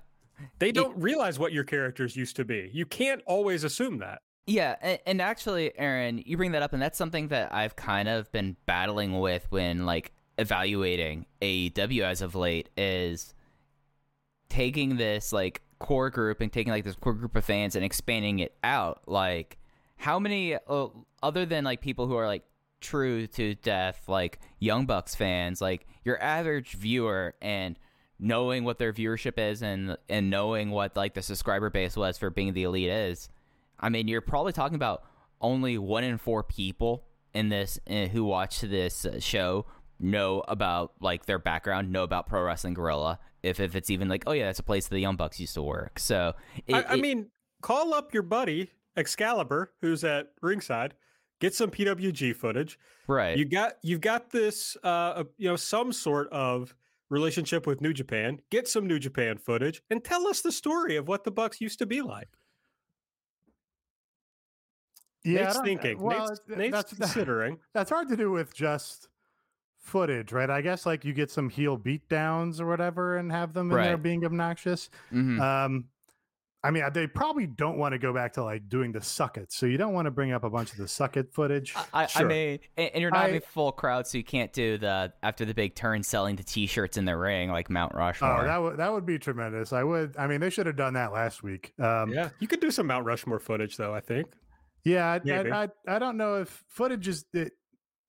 They 0.59 0.71
don't 0.71 0.97
realize 0.97 1.37
what 1.37 1.53
your 1.53 1.63
characters 1.63 2.15
used 2.15 2.35
to 2.37 2.45
be. 2.45 2.69
You 2.73 2.85
can't 2.85 3.21
always 3.27 3.63
assume 3.63 3.99
that. 3.99 4.21
Yeah, 4.45 4.97
and, 5.05 5.21
actually, 5.21 5.71
Aaron, 5.77 6.21
you 6.25 6.35
bring 6.35 6.51
that 6.51 6.61
up, 6.61 6.73
and 6.73 6.81
that's 6.81 6.97
something 6.97 7.29
that 7.29 7.53
I've 7.53 7.77
kind 7.77 8.09
of 8.09 8.29
been 8.33 8.57
battling 8.65 9.19
with 9.19 9.49
when 9.49 9.85
like 9.85 10.11
evaluating 10.37 11.27
AEW 11.41 12.03
as 12.03 12.21
of 12.21 12.35
late 12.35 12.69
is 12.75 13.33
taking 14.49 14.97
this 14.97 15.31
like 15.31 15.61
core 15.79 16.09
group 16.09 16.41
and 16.41 16.51
taking 16.51 16.73
like 16.73 16.83
this 16.83 16.95
core 16.95 17.13
group 17.13 17.35
of 17.37 17.45
fans 17.45 17.75
and 17.77 17.85
expanding 17.85 18.39
it 18.39 18.53
out. 18.65 19.03
Like, 19.07 19.59
how 19.95 20.19
many 20.19 20.55
uh, 20.55 20.87
other 21.21 21.45
than 21.45 21.63
like 21.63 21.79
people 21.79 22.07
who 22.07 22.17
are 22.17 22.27
like 22.27 22.43
true 22.81 23.27
to 23.27 23.55
death, 23.55 24.09
like 24.09 24.39
Young 24.59 24.85
Bucks 24.85 25.15
fans, 25.15 25.61
like 25.61 25.87
your 26.03 26.21
average 26.21 26.73
viewer 26.73 27.33
and 27.41 27.79
knowing 28.19 28.65
what 28.65 28.77
their 28.77 28.91
viewership 28.91 29.37
is 29.37 29.61
and 29.61 29.97
and 30.09 30.29
knowing 30.29 30.69
what 30.69 30.97
like 30.97 31.13
the 31.13 31.21
subscriber 31.21 31.69
base 31.69 31.95
was 31.95 32.17
for 32.17 32.29
being 32.29 32.53
the 32.53 32.63
elite 32.63 32.89
is 32.89 33.29
I 33.79 33.89
mean, 33.89 34.07
you're 34.07 34.21
probably 34.21 34.53
talking 34.53 34.75
about 34.75 35.03
only 35.41 35.77
one 35.77 36.03
in 36.03 36.17
four 36.17 36.43
people 36.43 37.05
in 37.33 37.49
this 37.49 37.79
uh, 37.89 38.05
who 38.05 38.23
watch 38.23 38.61
this 38.61 39.05
uh, 39.05 39.19
show 39.19 39.65
know 39.99 40.43
about 40.47 40.93
like 40.99 41.25
their 41.25 41.39
background, 41.39 41.91
know 41.91 42.03
about 42.03 42.27
Pro 42.27 42.43
Wrestling 42.43 42.73
Guerrilla. 42.73 43.19
If 43.41 43.59
if 43.59 43.75
it's 43.75 43.89
even 43.89 44.07
like, 44.07 44.23
oh 44.27 44.31
yeah, 44.31 44.45
that's 44.45 44.59
a 44.59 44.63
place 44.63 44.87
the 44.87 44.99
Young 44.99 45.15
Bucks 45.15 45.39
used 45.39 45.53
to 45.55 45.61
work. 45.61 45.99
So 45.99 46.33
it, 46.67 46.75
I, 46.75 46.81
I 46.81 46.93
it, 46.93 47.01
mean, 47.01 47.29
call 47.61 47.93
up 47.93 48.13
your 48.13 48.23
buddy 48.23 48.71
Excalibur, 48.95 49.73
who's 49.81 50.03
at 50.03 50.27
ringside. 50.41 50.93
Get 51.41 51.53
some 51.53 51.71
PWG 51.71 52.35
footage. 52.35 52.79
Right. 53.07 53.37
You 53.37 53.45
got 53.45 53.73
you've 53.81 54.01
got 54.01 54.29
this 54.29 54.77
uh 54.83 55.23
you 55.37 55.49
know 55.49 55.55
some 55.55 55.91
sort 55.91 56.29
of 56.31 56.73
relationship 57.09 57.67
with 57.67 57.81
New 57.81 57.93
Japan. 57.93 58.39
Get 58.49 58.67
some 58.67 58.87
New 58.87 58.99
Japan 58.99 59.37
footage 59.37 59.81
and 59.89 60.03
tell 60.03 60.27
us 60.27 60.41
the 60.41 60.51
story 60.51 60.95
of 60.95 61.07
what 61.07 61.23
the 61.23 61.31
Bucks 61.31 61.59
used 61.59 61.79
to 61.79 61.85
be 61.85 62.01
like. 62.01 62.29
Yeah, 65.23 65.45
Nate's 65.45 65.61
thinking. 65.61 66.01
Well, 66.01 66.29
Nate's, 66.29 66.41
Nate's 66.47 66.71
that's, 66.71 66.93
considering. 66.99 67.59
That's 67.73 67.89
hard 67.89 68.09
to 68.09 68.17
do 68.17 68.31
with 68.31 68.53
just 68.53 69.07
footage, 69.79 70.31
right? 70.31 70.49
I 70.49 70.61
guess 70.61 70.85
like 70.85 71.05
you 71.05 71.13
get 71.13 71.31
some 71.31 71.49
heel 71.49 71.77
beatdowns 71.77 72.59
or 72.59 72.67
whatever 72.67 73.17
and 73.17 73.31
have 73.31 73.53
them 73.53 73.69
in 73.71 73.77
right. 73.77 73.83
there 73.85 73.97
being 73.97 74.25
obnoxious. 74.25 74.89
Mm-hmm. 75.11 75.41
Um, 75.41 75.85
I 76.65 76.71
mean, 76.71 76.83
they 76.93 77.07
probably 77.07 77.45
don't 77.45 77.77
want 77.77 77.91
to 77.91 77.99
go 77.99 78.13
back 78.13 78.31
to 78.33 78.43
like 78.43 78.69
doing 78.69 78.93
the 78.93 79.01
suck 79.01 79.37
it. 79.37 79.51
So 79.51 79.65
you 79.65 79.77
don't 79.77 79.91
want 79.91 80.05
to 80.05 80.11
bring 80.11 80.31
up 80.31 80.45
a 80.45 80.49
bunch 80.49 80.71
of 80.71 80.77
the 80.77 80.87
suck 80.87 81.17
it 81.17 81.33
footage. 81.33 81.75
I, 81.93 82.05
sure. 82.05 82.21
I 82.21 82.25
mean, 82.25 82.59
and, 82.77 82.91
you're 82.95 83.11
not 83.11 83.29
a 83.29 83.41
full 83.41 83.73
crowd, 83.73 84.07
so 84.07 84.17
you 84.17 84.23
can't 84.23 84.53
do 84.53 84.77
the 84.77 85.11
after 85.23 85.43
the 85.43 85.53
big 85.53 85.75
turn 85.75 86.03
selling 86.03 86.37
the 86.37 86.43
t-shirts 86.43 86.95
in 86.95 87.03
the 87.03 87.17
ring 87.17 87.49
like 87.49 87.69
Mount 87.69 87.93
Rushmore. 87.93 88.43
Oh, 88.43 88.45
that 88.45 88.61
would 88.61 88.77
that 88.77 88.93
would 88.93 89.05
be 89.05 89.19
tremendous. 89.19 89.73
I 89.73 89.83
would. 89.83 90.15
I 90.17 90.25
mean, 90.27 90.39
they 90.39 90.49
should 90.49 90.65
have 90.65 90.77
done 90.77 90.93
that 90.93 91.11
last 91.11 91.43
week. 91.43 91.73
Um, 91.79 92.13
yeah, 92.13 92.29
you 92.39 92.47
could 92.47 92.61
do 92.61 92.71
some 92.71 92.87
Mount 92.87 93.05
Rushmore 93.05 93.39
footage 93.39 93.75
though. 93.75 93.93
I 93.93 93.99
think. 93.99 94.27
Yeah, 94.83 95.19
I, 95.25 95.31
I, 95.31 95.63
I, 95.63 95.69
I 95.87 95.99
don't 95.99 96.17
know 96.17 96.41
if 96.41 96.63
footage 96.67 97.07
is 97.07 97.25
it, 97.33 97.53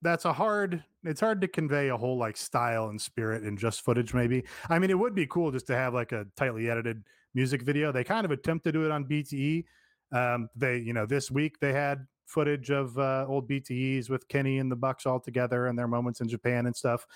that's 0.03 0.25
a 0.25 0.33
hard. 0.33 0.85
It's 1.03 1.21
hard 1.21 1.41
to 1.41 1.49
convey 1.49 1.89
a 1.89 1.97
whole 1.97 2.19
like 2.19 2.37
style 2.37 2.89
and 2.89 3.01
spirit 3.01 3.45
in 3.45 3.57
just 3.57 3.83
footage. 3.83 4.15
Maybe 4.15 4.45
I 4.69 4.79
mean 4.79 4.91
it 4.91 4.99
would 4.99 5.15
be 5.15 5.27
cool 5.27 5.51
just 5.51 5.67
to 5.69 5.77
have 5.77 5.95
like 5.95 6.13
a 6.13 6.27
tightly 6.37 6.71
edited 6.71 7.03
music 7.35 7.63
video. 7.63 7.91
They 7.91 8.05
kind 8.05 8.25
of 8.25 8.31
attempt 8.31 8.65
to 8.65 8.73
do 8.73 8.85
it 8.85 8.91
on 8.91 9.05
BTE. 9.05 9.65
Um, 10.13 10.49
they 10.55 10.79
you 10.79 10.93
know 10.93 11.07
this 11.07 11.31
week 11.31 11.59
they 11.61 11.73
had 11.73 12.07
footage 12.27 12.71
of 12.71 12.99
uh, 12.99 13.27
old 13.29 13.49
BTEs 13.49 14.09
with 14.09 14.29
Kenny 14.29 14.59
and 14.59 14.71
the 14.71 14.77
Bucks 14.77 15.07
all 15.07 15.21
together 15.21 15.67
and 15.67 15.79
their 15.79 15.89
moments 15.89 16.21
in 16.21 16.29
Japan 16.29 16.67
and 16.67 16.75
stuff, 16.75 17.07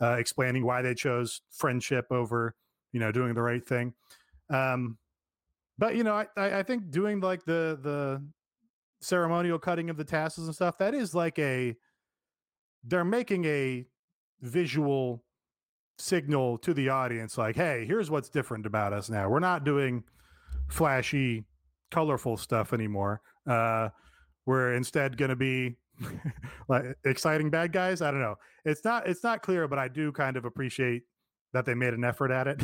uh, 0.00 0.14
explaining 0.14 0.64
why 0.64 0.82
they 0.82 0.94
chose 0.94 1.42
friendship 1.50 2.06
over 2.10 2.54
you 2.92 3.00
know 3.00 3.12
doing 3.12 3.34
the 3.34 3.42
right 3.42 3.66
thing. 3.66 3.94
Um, 4.50 4.98
but 5.78 5.94
you 5.94 6.02
know, 6.02 6.14
I, 6.14 6.26
I 6.36 6.62
think 6.62 6.90
doing 6.90 7.20
like 7.20 7.44
the 7.44 7.78
the 7.80 8.22
ceremonial 9.00 9.58
cutting 9.58 9.90
of 9.90 9.96
the 9.96 10.04
tassels 10.04 10.46
and 10.46 10.54
stuff, 10.54 10.78
that 10.78 10.94
is 10.94 11.14
like 11.14 11.38
a 11.38 11.76
they're 12.84 13.04
making 13.04 13.44
a 13.44 13.86
visual 14.40 15.24
signal 15.98 16.58
to 16.58 16.72
the 16.72 16.88
audience 16.88 17.36
like, 17.36 17.56
hey, 17.56 17.84
here's 17.86 18.10
what's 18.10 18.28
different 18.28 18.66
about 18.66 18.92
us 18.92 19.10
now. 19.10 19.28
We're 19.28 19.40
not 19.40 19.64
doing 19.64 20.04
flashy, 20.68 21.44
colorful 21.90 22.36
stuff 22.36 22.72
anymore. 22.72 23.20
Uh, 23.46 23.88
we're 24.46 24.74
instead 24.74 25.16
going 25.16 25.30
to 25.30 25.36
be 25.36 25.76
like 26.68 26.84
exciting 27.04 27.50
bad 27.50 27.72
guys. 27.72 28.00
I 28.00 28.10
don't 28.10 28.20
know. 28.20 28.36
It's 28.64 28.84
not 28.84 29.08
it's 29.08 29.24
not 29.24 29.42
clear, 29.42 29.66
but 29.68 29.78
I 29.78 29.88
do 29.88 30.12
kind 30.12 30.36
of 30.36 30.44
appreciate 30.44 31.02
that 31.52 31.64
they 31.64 31.74
made 31.74 31.94
an 31.94 32.04
effort 32.04 32.30
at 32.30 32.46
it. 32.46 32.62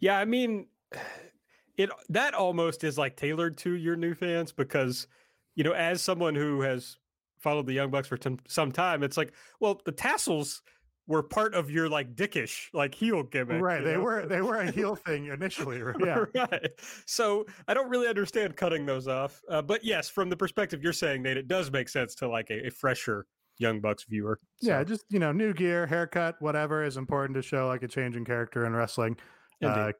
yeah, 0.00 0.18
I 0.18 0.24
mean, 0.24 0.66
it 1.76 1.90
that 2.08 2.34
almost 2.34 2.84
is 2.84 2.98
like 2.98 3.16
tailored 3.16 3.56
to 3.58 3.72
your 3.72 3.96
new 3.96 4.14
fans 4.14 4.52
because 4.52 5.06
you 5.54 5.64
know 5.64 5.72
as 5.72 6.02
someone 6.02 6.34
who 6.34 6.60
has 6.60 6.96
followed 7.40 7.66
the 7.66 7.72
young 7.72 7.90
bucks 7.90 8.08
for 8.08 8.16
t- 8.16 8.38
some 8.46 8.70
time 8.70 9.02
it's 9.02 9.16
like 9.16 9.32
well 9.60 9.80
the 9.84 9.92
tassels 9.92 10.62
were 11.08 11.22
part 11.22 11.54
of 11.54 11.70
your 11.70 11.88
like 11.88 12.14
dickish 12.14 12.68
like 12.72 12.94
heel 12.94 13.22
gimmick 13.24 13.60
right 13.60 13.82
they 13.82 13.94
know? 13.94 14.00
were 14.00 14.26
they 14.26 14.40
were 14.40 14.56
a 14.56 14.70
heel 14.70 14.94
thing 14.94 15.26
initially 15.26 15.78
yeah 16.04 16.24
right 16.34 16.70
so 17.06 17.44
i 17.66 17.74
don't 17.74 17.88
really 17.88 18.06
understand 18.06 18.56
cutting 18.56 18.86
those 18.86 19.08
off 19.08 19.40
uh, 19.50 19.60
but 19.60 19.84
yes 19.84 20.08
from 20.08 20.28
the 20.28 20.36
perspective 20.36 20.82
you're 20.82 20.92
saying 20.92 21.22
nate 21.22 21.36
it 21.36 21.48
does 21.48 21.70
make 21.72 21.88
sense 21.88 22.14
to 22.14 22.28
like 22.28 22.50
a, 22.50 22.68
a 22.68 22.70
fresher 22.70 23.26
young 23.58 23.80
bucks 23.80 24.04
viewer 24.08 24.38
so. 24.62 24.70
yeah 24.70 24.84
just 24.84 25.04
you 25.10 25.18
know 25.18 25.32
new 25.32 25.52
gear 25.52 25.86
haircut 25.86 26.36
whatever 26.40 26.84
is 26.84 26.96
important 26.96 27.34
to 27.34 27.42
show 27.42 27.66
like 27.66 27.82
a 27.82 27.88
change 27.88 28.16
in 28.16 28.24
character 28.24 28.64
in 28.64 28.72
wrestling 28.72 29.16
uh, 29.64 29.92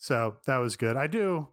so 0.00 0.36
that 0.46 0.56
was 0.56 0.76
good. 0.76 0.96
I 0.96 1.06
do. 1.06 1.46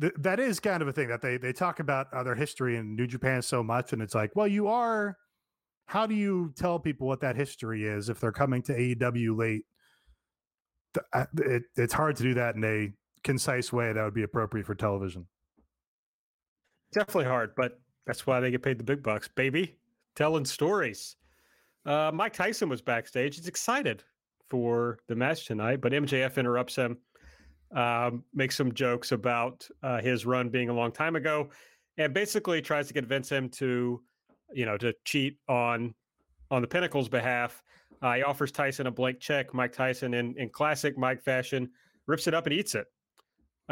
Th- 0.00 0.14
that 0.18 0.40
is 0.40 0.58
kind 0.58 0.82
of 0.82 0.88
a 0.88 0.92
thing 0.92 1.08
that 1.08 1.20
they 1.20 1.36
they 1.36 1.52
talk 1.52 1.78
about 1.78 2.12
other 2.12 2.34
history 2.34 2.76
in 2.76 2.96
New 2.96 3.06
Japan 3.06 3.42
so 3.42 3.62
much, 3.62 3.92
and 3.92 4.02
it's 4.02 4.14
like, 4.14 4.34
well, 4.34 4.48
you 4.48 4.66
are. 4.66 5.16
How 5.84 6.06
do 6.06 6.14
you 6.14 6.52
tell 6.56 6.78
people 6.78 7.06
what 7.06 7.20
that 7.20 7.36
history 7.36 7.84
is 7.84 8.08
if 8.08 8.18
they're 8.18 8.32
coming 8.32 8.62
to 8.62 8.72
AEW 8.72 9.36
late? 9.38 9.66
It, 11.38 11.64
it's 11.76 11.92
hard 11.92 12.16
to 12.16 12.22
do 12.22 12.34
that 12.34 12.54
in 12.54 12.64
a 12.64 12.92
concise 13.22 13.72
way 13.72 13.92
that 13.92 14.02
would 14.02 14.14
be 14.14 14.22
appropriate 14.22 14.66
for 14.66 14.74
television. 14.74 15.26
Definitely 16.94 17.26
hard, 17.26 17.54
but 17.54 17.80
that's 18.06 18.26
why 18.26 18.40
they 18.40 18.50
get 18.50 18.62
paid 18.62 18.78
the 18.78 18.84
big 18.84 19.02
bucks, 19.02 19.28
baby. 19.28 19.76
Telling 20.16 20.46
stories. 20.46 21.16
Uh, 21.84 22.10
Mike 22.14 22.32
Tyson 22.32 22.68
was 22.68 22.80
backstage. 22.80 23.36
He's 23.36 23.48
excited 23.48 24.04
for 24.52 24.98
the 25.08 25.16
match 25.16 25.46
tonight, 25.46 25.80
but 25.80 25.92
MJF 25.92 26.36
interrupts 26.36 26.76
him, 26.76 26.98
um, 27.74 28.22
makes 28.34 28.54
some 28.54 28.70
jokes 28.74 29.10
about 29.12 29.66
uh, 29.82 29.98
his 29.98 30.26
run 30.26 30.50
being 30.50 30.68
a 30.68 30.74
long 30.74 30.92
time 30.92 31.16
ago, 31.16 31.48
and 31.96 32.12
basically 32.12 32.60
tries 32.60 32.86
to 32.88 32.92
convince 32.92 33.30
him 33.30 33.48
to, 33.48 34.02
you 34.52 34.66
know, 34.66 34.76
to 34.76 34.92
cheat 35.06 35.38
on 35.48 35.94
on 36.50 36.60
the 36.60 36.68
Pinnacle's 36.68 37.08
behalf. 37.08 37.62
Uh, 38.02 38.12
he 38.12 38.22
offers 38.22 38.52
Tyson 38.52 38.86
a 38.88 38.90
blank 38.90 39.20
check. 39.20 39.54
Mike 39.54 39.72
Tyson, 39.72 40.12
in 40.12 40.34
in 40.36 40.50
classic 40.50 40.98
Mike 40.98 41.22
fashion, 41.22 41.70
rips 42.06 42.26
it 42.26 42.34
up 42.34 42.44
and 42.44 42.52
eats 42.52 42.74
it. 42.74 42.84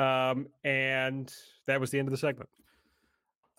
Um, 0.03 0.47
and 0.65 1.31
that 1.67 1.79
was 1.79 1.91
the 1.91 1.99
end 1.99 2.09
of 2.09 2.13
the 2.13 2.19
segment. 2.19 2.49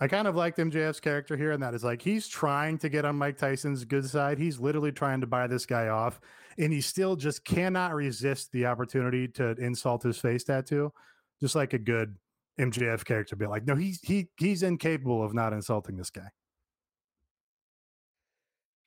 I 0.02 0.08
kind 0.08 0.28
of 0.28 0.36
liked 0.36 0.58
MJF's 0.58 1.00
character 1.00 1.38
here, 1.38 1.52
and 1.52 1.62
that 1.62 1.76
is 1.76 1.84
like 1.84 2.02
he's 2.02 2.28
trying 2.28 2.80
to 2.80 2.90
get 2.90 3.06
on 3.06 3.16
Mike 3.16 3.38
Tyson's 3.38 3.86
good 3.86 4.10
side. 4.10 4.40
He's 4.40 4.60
literally 4.60 4.92
trying 4.92 5.22
to 5.22 5.28
buy 5.28 5.46
this 5.46 5.68
guy 5.68 5.90
off, 5.90 6.20
and 6.58 6.74
he 6.74 6.82
still 6.82 7.16
just 7.16 7.46
cannot 7.46 7.94
resist 7.94 8.52
the 8.52 8.66
opportunity 8.66 9.28
to 9.28 9.52
insult 9.52 10.02
his 10.02 10.18
face 10.18 10.44
tattoo, 10.44 10.92
just 11.40 11.54
like 11.54 11.74
a 11.74 11.78
good 11.78 12.16
MJF 12.60 13.06
character. 13.06 13.36
Be 13.36 13.46
like, 13.46 13.68
no, 13.68 13.76
he's 13.76 14.02
he 14.02 14.30
he's 14.38 14.64
incapable 14.64 15.24
of 15.24 15.36
not 15.36 15.54
insulting 15.54 15.98
this 15.98 16.10
guy. 16.10 16.30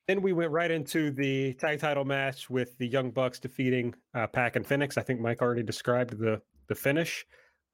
Then 0.09 0.21
we 0.21 0.33
went 0.33 0.51
right 0.51 0.69
into 0.69 1.11
the 1.11 1.53
tag 1.53 1.79
title 1.79 2.03
match 2.03 2.49
with 2.49 2.77
the 2.77 2.87
Young 2.87 3.11
Bucks 3.11 3.39
defeating 3.39 3.95
uh, 4.13 4.27
Pac 4.27 4.57
and 4.57 4.67
Fenix. 4.67 4.97
I 4.97 5.01
think 5.01 5.21
Mike 5.21 5.41
already 5.41 5.63
described 5.63 6.19
the 6.19 6.41
the 6.67 6.75
finish, 6.75 7.25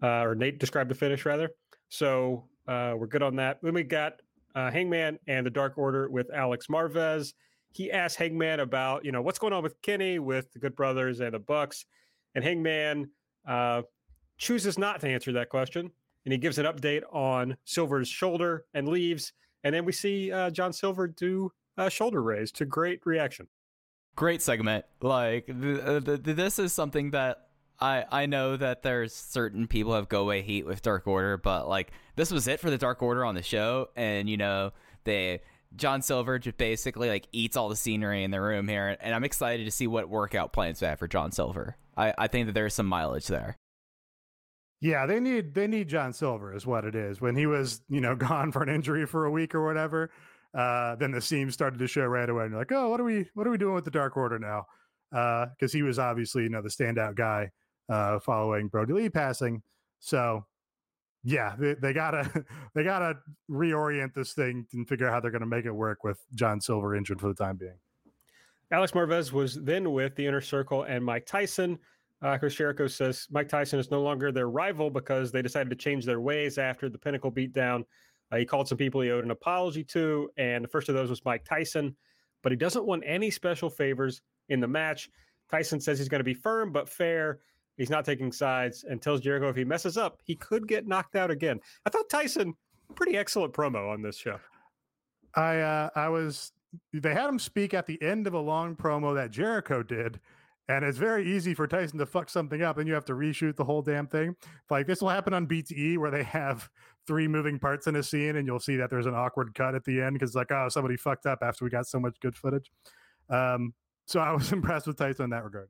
uh, 0.03 0.21
or 0.21 0.35
Nate 0.35 0.59
described 0.59 0.91
the 0.91 0.95
finish 0.95 1.25
rather. 1.25 1.49
So 1.89 2.45
uh, 2.67 2.93
we're 2.97 3.07
good 3.07 3.23
on 3.23 3.35
that. 3.37 3.59
Then 3.61 3.73
we 3.73 3.83
got 3.83 4.21
uh, 4.55 4.71
Hangman 4.71 5.19
and 5.27 5.45
the 5.45 5.49
Dark 5.49 5.77
Order 5.77 6.09
with 6.09 6.31
Alex 6.33 6.67
Marvez. 6.67 7.33
He 7.73 7.91
asked 7.91 8.17
Hangman 8.17 8.59
about, 8.59 9.05
you 9.05 9.11
know, 9.11 9.21
what's 9.21 9.39
going 9.39 9.53
on 9.53 9.63
with 9.63 9.81
Kenny, 9.81 10.19
with 10.19 10.51
the 10.51 10.59
Good 10.59 10.75
Brothers 10.75 11.21
and 11.21 11.33
the 11.33 11.39
Bucks, 11.39 11.85
and 12.35 12.43
Hangman 12.43 13.09
uh, 13.47 13.83
chooses 14.37 14.77
not 14.77 14.99
to 15.01 15.07
answer 15.07 15.31
that 15.33 15.49
question, 15.49 15.89
and 16.25 16.31
he 16.31 16.37
gives 16.37 16.57
an 16.57 16.65
update 16.65 17.03
on 17.11 17.55
Silver's 17.63 18.09
shoulder 18.09 18.65
and 18.73 18.87
leaves, 18.87 19.33
and 19.63 19.73
then 19.73 19.85
we 19.85 19.91
see 19.91 20.31
uh, 20.31 20.49
John 20.49 20.73
Silver 20.73 21.07
do 21.07 21.51
a 21.77 21.89
shoulder 21.89 22.21
raise 22.21 22.51
to 22.53 22.65
great 22.65 23.05
reaction. 23.05 23.47
Great 24.15 24.41
segment. 24.41 24.83
Like 25.01 25.47
the, 25.47 26.01
the, 26.03 26.33
this 26.33 26.59
is 26.59 26.73
something 26.73 27.11
that 27.11 27.47
I 27.81 28.05
I 28.11 28.25
know 28.27 28.55
that 28.57 28.83
there's 28.83 29.13
certain 29.13 29.67
people 29.67 29.93
have 29.95 30.07
go 30.07 30.21
away 30.21 30.43
heat 30.43 30.65
with 30.65 30.81
Dark 30.81 31.07
Order, 31.07 31.37
but 31.37 31.67
like 31.67 31.91
this 32.15 32.31
was 32.31 32.47
it 32.47 32.59
for 32.59 32.69
the 32.69 32.77
Dark 32.77 33.01
Order 33.01 33.25
on 33.25 33.35
the 33.35 33.41
show, 33.41 33.89
and 33.95 34.29
you 34.29 34.37
know 34.37 34.71
they 35.03 35.41
John 35.75 36.01
Silver 36.01 36.37
just 36.37 36.57
basically 36.57 37.09
like 37.09 37.27
eats 37.31 37.57
all 37.57 37.69
the 37.69 37.75
scenery 37.75 38.23
in 38.23 38.31
the 38.31 38.39
room 38.39 38.67
here, 38.67 38.95
and 39.01 39.15
I'm 39.15 39.23
excited 39.23 39.65
to 39.65 39.71
see 39.71 39.87
what 39.87 40.09
workout 40.09 40.53
plans 40.53 40.79
they 40.79 40.87
have 40.87 40.99
for 40.99 41.07
John 41.07 41.31
Silver. 41.31 41.75
I 41.97 42.13
I 42.17 42.27
think 42.27 42.45
that 42.45 42.53
there's 42.53 42.75
some 42.75 42.85
mileage 42.85 43.27
there. 43.27 43.57
Yeah, 44.79 45.05
they 45.05 45.19
need 45.19 45.55
they 45.55 45.67
need 45.67 45.89
John 45.89 46.13
Silver 46.13 46.55
is 46.55 46.65
what 46.65 46.85
it 46.85 46.95
is. 46.95 47.19
When 47.19 47.35
he 47.35 47.47
was, 47.47 47.81
you 47.89 48.01
know, 48.01 48.15
gone 48.27 48.51
for 48.51 48.61
an 48.61 48.69
injury 48.69 49.07
for 49.07 49.25
a 49.25 49.31
week 49.31 49.55
or 49.55 49.65
whatever, 49.65 50.11
uh, 50.55 50.95
then 50.97 51.11
the 51.11 51.21
seams 51.21 51.55
started 51.55 51.79
to 51.79 51.87
show 51.87 52.05
right 52.05 52.29
away. 52.29 52.43
And 52.43 52.51
you're 52.51 52.61
like, 52.61 52.71
oh, 52.71 52.89
what 52.89 52.99
are 52.99 53.03
we 53.03 53.25
what 53.33 53.47
are 53.47 53.51
we 53.51 53.57
doing 53.57 53.73
with 53.73 53.85
the 53.85 53.91
Dark 53.91 54.17
Order 54.17 54.37
now? 54.37 54.65
Because 55.11 55.73
uh, 55.73 55.77
he 55.77 55.81
was 55.81 55.97
obviously, 55.97 56.43
you 56.43 56.49
know, 56.49 56.61
the 56.61 56.69
standout 56.69 57.15
guy 57.15 57.49
uh, 57.89 58.19
following 58.19 58.67
Brodie 58.67 58.93
Lee 58.93 59.09
passing. 59.09 59.61
So 59.99 60.45
yeah, 61.23 61.55
they, 61.57 61.75
they, 61.75 61.93
gotta 61.93 62.45
they 62.75 62.83
gotta 62.83 63.17
reorient 63.49 64.13
this 64.13 64.33
thing 64.33 64.65
and 64.73 64.87
figure 64.87 65.07
out 65.07 65.13
how 65.13 65.19
they're 65.19 65.31
gonna 65.31 65.45
make 65.45 65.65
it 65.65 65.71
work 65.71 66.03
with 66.03 66.19
John 66.33 66.59
Silver 66.59 66.95
injured 66.95 67.19
for 67.19 67.27
the 67.27 67.33
time 67.33 67.57
being. 67.57 67.77
Alex 68.71 68.93
Marvez 68.93 69.31
was 69.31 69.55
then 69.55 69.91
with 69.91 70.15
the 70.15 70.25
Inner 70.25 70.41
Circle 70.41 70.83
and 70.83 71.03
Mike 71.03 71.25
Tyson. 71.25 71.77
Uh, 72.21 72.37
Chris 72.37 72.55
Jericho 72.55 72.87
says 72.87 73.27
Mike 73.31 73.49
Tyson 73.49 73.79
is 73.79 73.91
no 73.91 74.01
longer 74.01 74.31
their 74.31 74.49
rival 74.49 74.89
because 74.89 75.31
they 75.31 75.41
decided 75.41 75.69
to 75.71 75.75
change 75.75 76.05
their 76.05 76.21
ways 76.21 76.57
after 76.57 76.87
the 76.87 76.97
Pinnacle 76.97 77.31
beatdown. 77.31 77.83
Uh, 78.31 78.37
he 78.37 78.45
called 78.45 78.67
some 78.67 78.77
people 78.77 79.01
he 79.01 79.11
owed 79.11 79.25
an 79.25 79.31
apology 79.31 79.83
to, 79.83 80.29
and 80.37 80.63
the 80.63 80.67
first 80.69 80.87
of 80.87 80.95
those 80.95 81.09
was 81.09 81.25
Mike 81.25 81.43
Tyson. 81.43 81.95
But 82.43 82.51
he 82.51 82.55
doesn't 82.55 82.85
want 82.85 83.03
any 83.05 83.29
special 83.29 83.69
favors 83.69 84.21
in 84.49 84.59
the 84.59 84.67
match. 84.67 85.09
Tyson 85.49 85.81
says 85.81 85.97
he's 85.97 86.09
going 86.09 86.19
to 86.19 86.25
be 86.25 86.33
firm 86.33 86.71
but 86.71 86.87
fair. 86.87 87.39
He's 87.81 87.89
not 87.89 88.05
taking 88.05 88.31
sides 88.31 88.85
and 88.87 89.01
tells 89.01 89.21
Jericho 89.21 89.49
if 89.49 89.55
he 89.55 89.65
messes 89.65 89.97
up, 89.97 90.21
he 90.23 90.35
could 90.35 90.67
get 90.67 90.87
knocked 90.87 91.15
out 91.15 91.31
again. 91.31 91.59
I 91.85 91.89
thought 91.89 92.09
Tyson 92.09 92.53
pretty 92.95 93.17
excellent 93.17 93.53
promo 93.53 93.91
on 93.91 94.01
this 94.01 94.17
show. 94.17 94.37
I 95.35 95.59
uh, 95.59 95.89
I 95.95 96.09
was 96.09 96.51
they 96.93 97.13
had 97.13 97.27
him 97.27 97.39
speak 97.39 97.73
at 97.73 97.85
the 97.85 98.01
end 98.01 98.27
of 98.27 98.33
a 98.33 98.39
long 98.39 98.75
promo 98.75 99.15
that 99.15 99.31
Jericho 99.31 99.81
did 99.83 100.19
and 100.71 100.85
it's 100.85 100.97
very 100.97 101.27
easy 101.27 101.53
for 101.53 101.67
Tyson 101.67 101.99
to 101.99 102.05
fuck 102.05 102.29
something 102.29 102.61
up, 102.61 102.77
and 102.77 102.87
you 102.87 102.93
have 102.93 103.05
to 103.05 103.13
reshoot 103.13 103.55
the 103.55 103.63
whole 103.63 103.81
damn 103.81 104.07
thing. 104.07 104.35
Like 104.69 104.87
this 104.87 105.01
will 105.01 105.09
happen 105.09 105.33
on 105.33 105.47
BTE, 105.47 105.97
where 105.97 106.11
they 106.11 106.23
have 106.23 106.69
three 107.07 107.27
moving 107.27 107.59
parts 107.59 107.87
in 107.87 107.95
a 107.97 108.03
scene, 108.03 108.37
and 108.37 108.47
you'll 108.47 108.59
see 108.59 108.77
that 108.77 108.89
there's 108.89 109.05
an 109.05 109.15
awkward 109.15 109.53
cut 109.53 109.75
at 109.75 109.83
the 109.83 110.01
end 110.01 110.13
because 110.13 110.33
like, 110.35 110.51
oh, 110.51 110.69
somebody 110.69 110.97
fucked 110.97 111.25
up 111.25 111.39
after 111.41 111.65
we 111.65 111.71
got 111.71 111.87
so 111.87 111.99
much 111.99 112.15
good 112.21 112.35
footage. 112.35 112.71
Um, 113.29 113.73
so 114.05 114.19
I 114.19 114.31
was 114.31 114.51
impressed 114.53 114.87
with 114.87 114.97
Tyson 114.97 115.25
in 115.25 115.29
that 115.31 115.43
regard. 115.43 115.69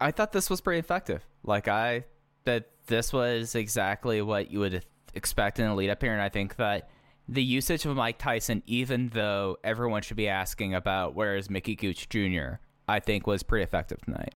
I 0.00 0.10
thought 0.10 0.32
this 0.32 0.50
was 0.50 0.60
pretty 0.60 0.80
effective. 0.80 1.24
Like 1.44 1.68
I 1.68 2.04
that 2.44 2.70
this 2.86 3.12
was 3.12 3.54
exactly 3.54 4.20
what 4.22 4.50
you 4.50 4.58
would 4.60 4.84
expect 5.14 5.58
in 5.58 5.66
a 5.66 5.74
lead 5.74 5.90
up 5.90 6.02
here, 6.02 6.12
and 6.12 6.22
I 6.22 6.28
think 6.28 6.56
that 6.56 6.90
the 7.28 7.42
usage 7.42 7.86
of 7.86 7.96
Mike 7.96 8.18
Tyson, 8.18 8.62
even 8.66 9.10
though 9.10 9.56
everyone 9.62 10.02
should 10.02 10.16
be 10.16 10.28
asking 10.28 10.74
about 10.74 11.14
where 11.14 11.36
is 11.36 11.48
Mickey 11.48 11.76
Gooch 11.76 12.08
Jr., 12.08 12.56
I 12.88 13.00
think 13.00 13.26
was 13.26 13.42
pretty 13.42 13.62
effective 13.62 14.00
tonight. 14.02 14.34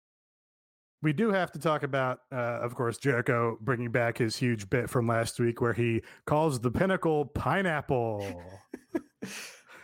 We 1.03 1.13
do 1.13 1.33
have 1.33 1.51
to 1.53 1.59
talk 1.59 1.83
about, 1.83 2.21
uh, 2.31 2.61
of 2.61 2.77
course, 2.77 2.97
Jericho 2.97 3.59
bringing 3.61 3.91
back 3.91 4.19
his 4.19 4.37
huge 4.37 4.71
bit 4.71 4.89
from 4.89 5.09
last 5.09 5.41
week 5.41 5.61
where 5.61 5.73
he 5.73 6.03
calls 6.27 6.61
the 6.61 6.71
pinnacle 6.71 7.25
pineapple. 7.25 8.41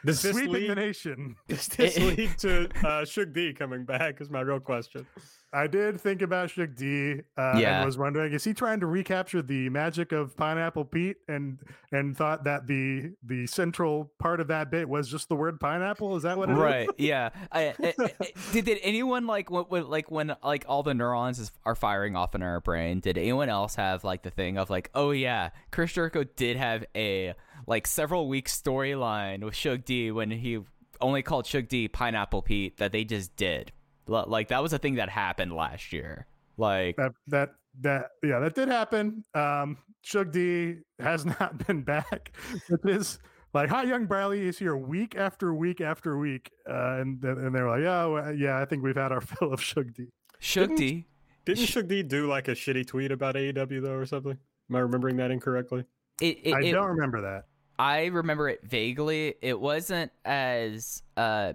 Does 0.04 0.22
this 0.22 0.36
Sweeping 0.36 0.52
lead, 0.52 0.70
the 0.70 0.74
nation. 0.76 1.34
Does 1.48 1.66
this 1.68 1.98
lead 2.16 2.38
to 2.38 2.68
uh, 2.86 3.04
Shug 3.04 3.32
D 3.32 3.52
coming 3.52 3.84
back? 3.84 4.20
Is 4.20 4.30
my 4.30 4.42
real 4.42 4.60
question. 4.60 5.06
I 5.52 5.66
did 5.66 5.98
think 6.00 6.20
about 6.20 6.50
Shug 6.50 6.74
D 6.76 7.20
uh, 7.36 7.54
Yeah. 7.56 7.78
and 7.78 7.86
was 7.86 7.96
wondering 7.96 8.32
is 8.34 8.44
he 8.44 8.52
trying 8.52 8.80
to 8.80 8.86
recapture 8.86 9.40
the 9.40 9.68
magic 9.70 10.12
of 10.12 10.36
Pineapple 10.36 10.84
Pete 10.84 11.16
and 11.26 11.58
and 11.90 12.16
thought 12.16 12.44
that 12.44 12.66
the 12.66 13.12
the 13.22 13.46
central 13.46 14.12
part 14.18 14.40
of 14.40 14.48
that 14.48 14.70
bit 14.70 14.88
was 14.88 15.08
just 15.10 15.28
the 15.30 15.36
word 15.36 15.58
pineapple? 15.58 16.16
Is 16.16 16.24
that 16.24 16.36
what 16.36 16.50
it 16.50 16.52
is? 16.52 16.58
right 16.58 16.88
yeah 16.98 17.30
I, 17.52 17.74
I- 17.82 17.94
I- 17.98 18.32
did, 18.52 18.64
did 18.66 18.78
anyone 18.82 19.26
like 19.26 19.50
what, 19.50 19.70
what 19.70 19.88
like 19.88 20.10
when 20.10 20.36
like 20.44 20.64
all 20.68 20.82
the 20.82 20.92
neurons 20.94 21.38
is, 21.38 21.50
are 21.64 21.74
firing 21.74 22.14
off 22.14 22.34
in 22.34 22.42
our 22.42 22.60
brain 22.60 23.00
did 23.00 23.16
anyone 23.16 23.48
else 23.48 23.74
have 23.76 24.04
like 24.04 24.22
the 24.22 24.30
thing 24.30 24.58
of 24.58 24.68
like 24.68 24.90
oh 24.94 25.12
yeah 25.12 25.50
chris 25.70 25.92
jericho 25.92 26.24
did 26.24 26.56
have 26.58 26.84
a 26.94 27.32
like 27.66 27.86
several 27.86 28.28
week 28.28 28.48
storyline 28.48 29.42
with 29.42 29.54
shug 29.54 29.84
d 29.84 30.10
when 30.10 30.30
he 30.30 30.58
only 31.00 31.22
called 31.22 31.46
shug 31.46 31.68
d 31.68 31.88
pineapple 31.88 32.42
pete 32.42 32.76
that 32.78 32.92
they 32.92 33.04
just 33.04 33.34
did 33.36 33.72
like 34.08 34.48
that 34.48 34.62
was 34.62 34.72
a 34.72 34.78
thing 34.78 34.96
that 34.96 35.08
happened 35.08 35.52
last 35.52 35.92
year 35.92 36.26
like 36.56 36.96
That 36.96 37.12
that 37.28 37.50
that 37.80 38.06
yeah, 38.22 38.40
that 38.40 38.54
did 38.54 38.68
happen. 38.68 39.24
Um 39.34 39.78
Shug 40.02 40.32
D 40.32 40.76
has 41.00 41.24
not 41.40 41.66
been 41.66 41.82
back. 41.82 42.32
It 42.68 42.80
is 42.84 43.18
like 43.54 43.68
Hot 43.70 43.86
Young 43.86 44.06
Bradley 44.06 44.46
is 44.46 44.58
here 44.58 44.76
week 44.76 45.16
after 45.16 45.52
week 45.54 45.80
after 45.80 46.16
week. 46.18 46.50
Uh, 46.68 46.98
and 47.00 47.22
and 47.24 47.54
they're 47.54 47.68
like, 47.68 47.82
yeah, 47.82 48.04
well, 48.06 48.32
yeah, 48.34 48.60
I 48.60 48.64
think 48.64 48.82
we've 48.82 48.96
had 48.96 49.12
our 49.12 49.20
fill 49.22 49.52
of 49.52 49.60
Shug 49.62 49.92
D. 49.94 50.06
shug 50.38 50.68
Didn't- 50.68 50.76
d 50.78 51.06
Didn't 51.44 51.66
Shug 51.66 51.88
D 51.88 52.02
do 52.02 52.26
like 52.26 52.48
a 52.48 52.52
shitty 52.52 52.86
tweet 52.86 53.10
about 53.12 53.34
AEW 53.36 53.82
though, 53.82 53.94
or 53.94 54.06
something? 54.06 54.38
Am 54.70 54.76
I 54.76 54.80
remembering 54.80 55.16
that 55.16 55.30
incorrectly? 55.30 55.84
it, 56.20 56.38
it, 56.44 56.54
I 56.54 56.60
it- 56.62 56.72
don't 56.72 56.88
remember 56.88 57.20
that. 57.22 57.44
I 57.80 58.06
remember 58.06 58.48
it 58.48 58.60
vaguely. 58.64 59.34
It 59.40 59.58
wasn't 59.60 60.10
as 60.24 61.02
uh, 61.16 61.52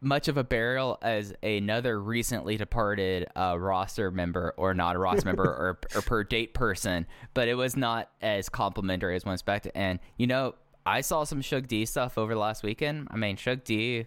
much 0.00 0.28
of 0.28 0.36
a 0.36 0.44
burial 0.44 0.98
as 1.02 1.34
another 1.42 2.00
recently 2.00 2.56
departed 2.56 3.26
uh, 3.34 3.56
roster 3.58 4.10
member, 4.10 4.54
or 4.56 4.74
not 4.74 4.96
a 4.96 4.98
roster 4.98 5.26
member, 5.26 5.44
or, 5.44 5.78
or 5.94 6.02
per 6.02 6.24
date 6.24 6.54
person, 6.54 7.06
but 7.34 7.48
it 7.48 7.54
was 7.54 7.76
not 7.76 8.10
as 8.20 8.48
complimentary 8.48 9.16
as 9.16 9.24
one 9.24 9.34
expected. 9.34 9.72
And 9.74 9.98
you 10.16 10.26
know, 10.26 10.54
I 10.86 11.00
saw 11.00 11.24
some 11.24 11.42
Shug 11.42 11.68
D 11.68 11.84
stuff 11.84 12.16
over 12.16 12.34
the 12.34 12.40
last 12.40 12.62
weekend. 12.62 13.08
I 13.10 13.16
mean, 13.16 13.36
Shug 13.36 13.64
D, 13.64 14.06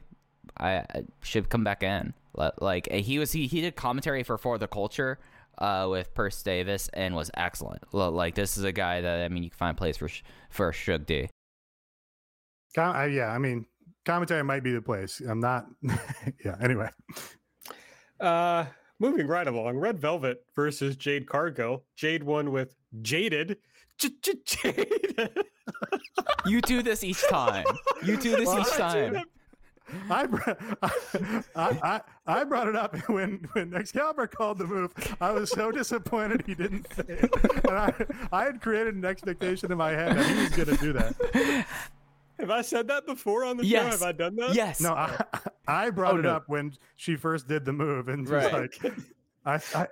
I, 0.57 0.77
I 0.77 1.03
should 1.21 1.49
come 1.49 1.63
back 1.63 1.83
in. 1.83 2.13
Like 2.33 2.89
he 2.89 3.19
was, 3.19 3.33
he, 3.33 3.47
he 3.47 3.61
did 3.61 3.75
commentary 3.75 4.23
for 4.23 4.37
For 4.37 4.57
the 4.57 4.67
Culture. 4.67 5.19
Uh, 5.57 5.87
with 5.91 6.11
Perce 6.15 6.41
Davis 6.41 6.89
and 6.93 7.13
was 7.13 7.29
excellent. 7.35 7.83
Like 7.93 8.33
this 8.33 8.57
is 8.57 8.63
a 8.63 8.71
guy 8.71 9.01
that 9.01 9.23
I 9.23 9.29
mean 9.29 9.43
you 9.43 9.49
can 9.51 9.57
find 9.57 9.75
a 9.75 9.77
place 9.77 9.97
for 9.97 10.09
for 10.49 10.73
Shug 10.73 11.05
D. 11.05 11.29
I, 12.77 13.07
yeah, 13.07 13.27
I 13.27 13.37
mean, 13.37 13.65
commentary 14.05 14.43
might 14.43 14.63
be 14.63 14.71
the 14.71 14.81
place. 14.81 15.21
I'm 15.21 15.39
not. 15.39 15.65
yeah. 16.45 16.55
Anyway, 16.61 16.89
Uh, 18.19 18.65
moving 18.99 19.27
right 19.27 19.47
along, 19.47 19.77
Red 19.77 19.99
Velvet 19.99 20.45
versus 20.55 20.95
Jade 20.95 21.27
Cargill. 21.27 21.83
Jade 21.95 22.23
won 22.23 22.51
with 22.51 22.75
Jaded. 23.01 23.57
Jade. 23.97 25.07
You 26.45 26.59
do 26.61 26.81
this 26.81 27.03
each 27.03 27.21
time. 27.27 27.65
You 28.03 28.17
do 28.17 28.35
this 28.35 28.49
each 28.53 28.71
time. 28.75 29.23
I, 30.09 30.25
br- 30.25 30.39
I, 30.81 31.41
I 31.55 32.01
I 32.25 32.43
brought 32.45 32.67
it 32.67 32.75
up 32.75 32.95
when 33.09 33.47
when 33.53 33.73
Excalibur 33.75 34.25
called 34.25 34.57
the 34.57 34.65
move. 34.65 34.91
I 35.21 35.31
was 35.31 35.51
so 35.51 35.71
disappointed 35.71 36.43
he 36.47 36.55
didn't 36.55 36.91
say 36.93 37.03
it. 37.07 37.31
And 37.67 37.77
I, 37.77 37.93
I 38.31 38.43
had 38.45 38.59
created 38.61 38.95
an 38.95 39.05
expectation 39.05 39.71
in 39.71 39.77
my 39.77 39.91
head 39.91 40.17
that 40.17 40.25
he 40.25 40.41
was 40.41 40.49
going 40.49 40.77
to 40.77 40.83
do 40.83 40.93
that. 40.93 41.65
Have 42.41 42.49
I 42.51 42.61
said 42.61 42.87
that 42.89 43.05
before 43.05 43.45
on 43.45 43.55
the 43.57 43.63
show? 43.65 43.83
Have 43.83 44.01
I 44.03 44.11
done 44.11 44.35
that? 44.35 44.53
Yes. 44.53 44.81
No, 44.81 44.93
I, 44.93 45.23
I 45.67 45.89
brought 45.89 46.15
Oh, 46.15 46.19
it 46.19 46.23
no. 46.23 46.31
up 46.35 46.43
when 46.47 46.73
she 46.97 47.15
first 47.15 47.47
did 47.47 47.63
the 47.65 47.71
move, 47.73 48.07
and 48.09 48.23
was 48.27 48.31
Right. 48.31 48.53
like, 48.53 48.93
I, 49.45 49.53
I, 49.75 49.87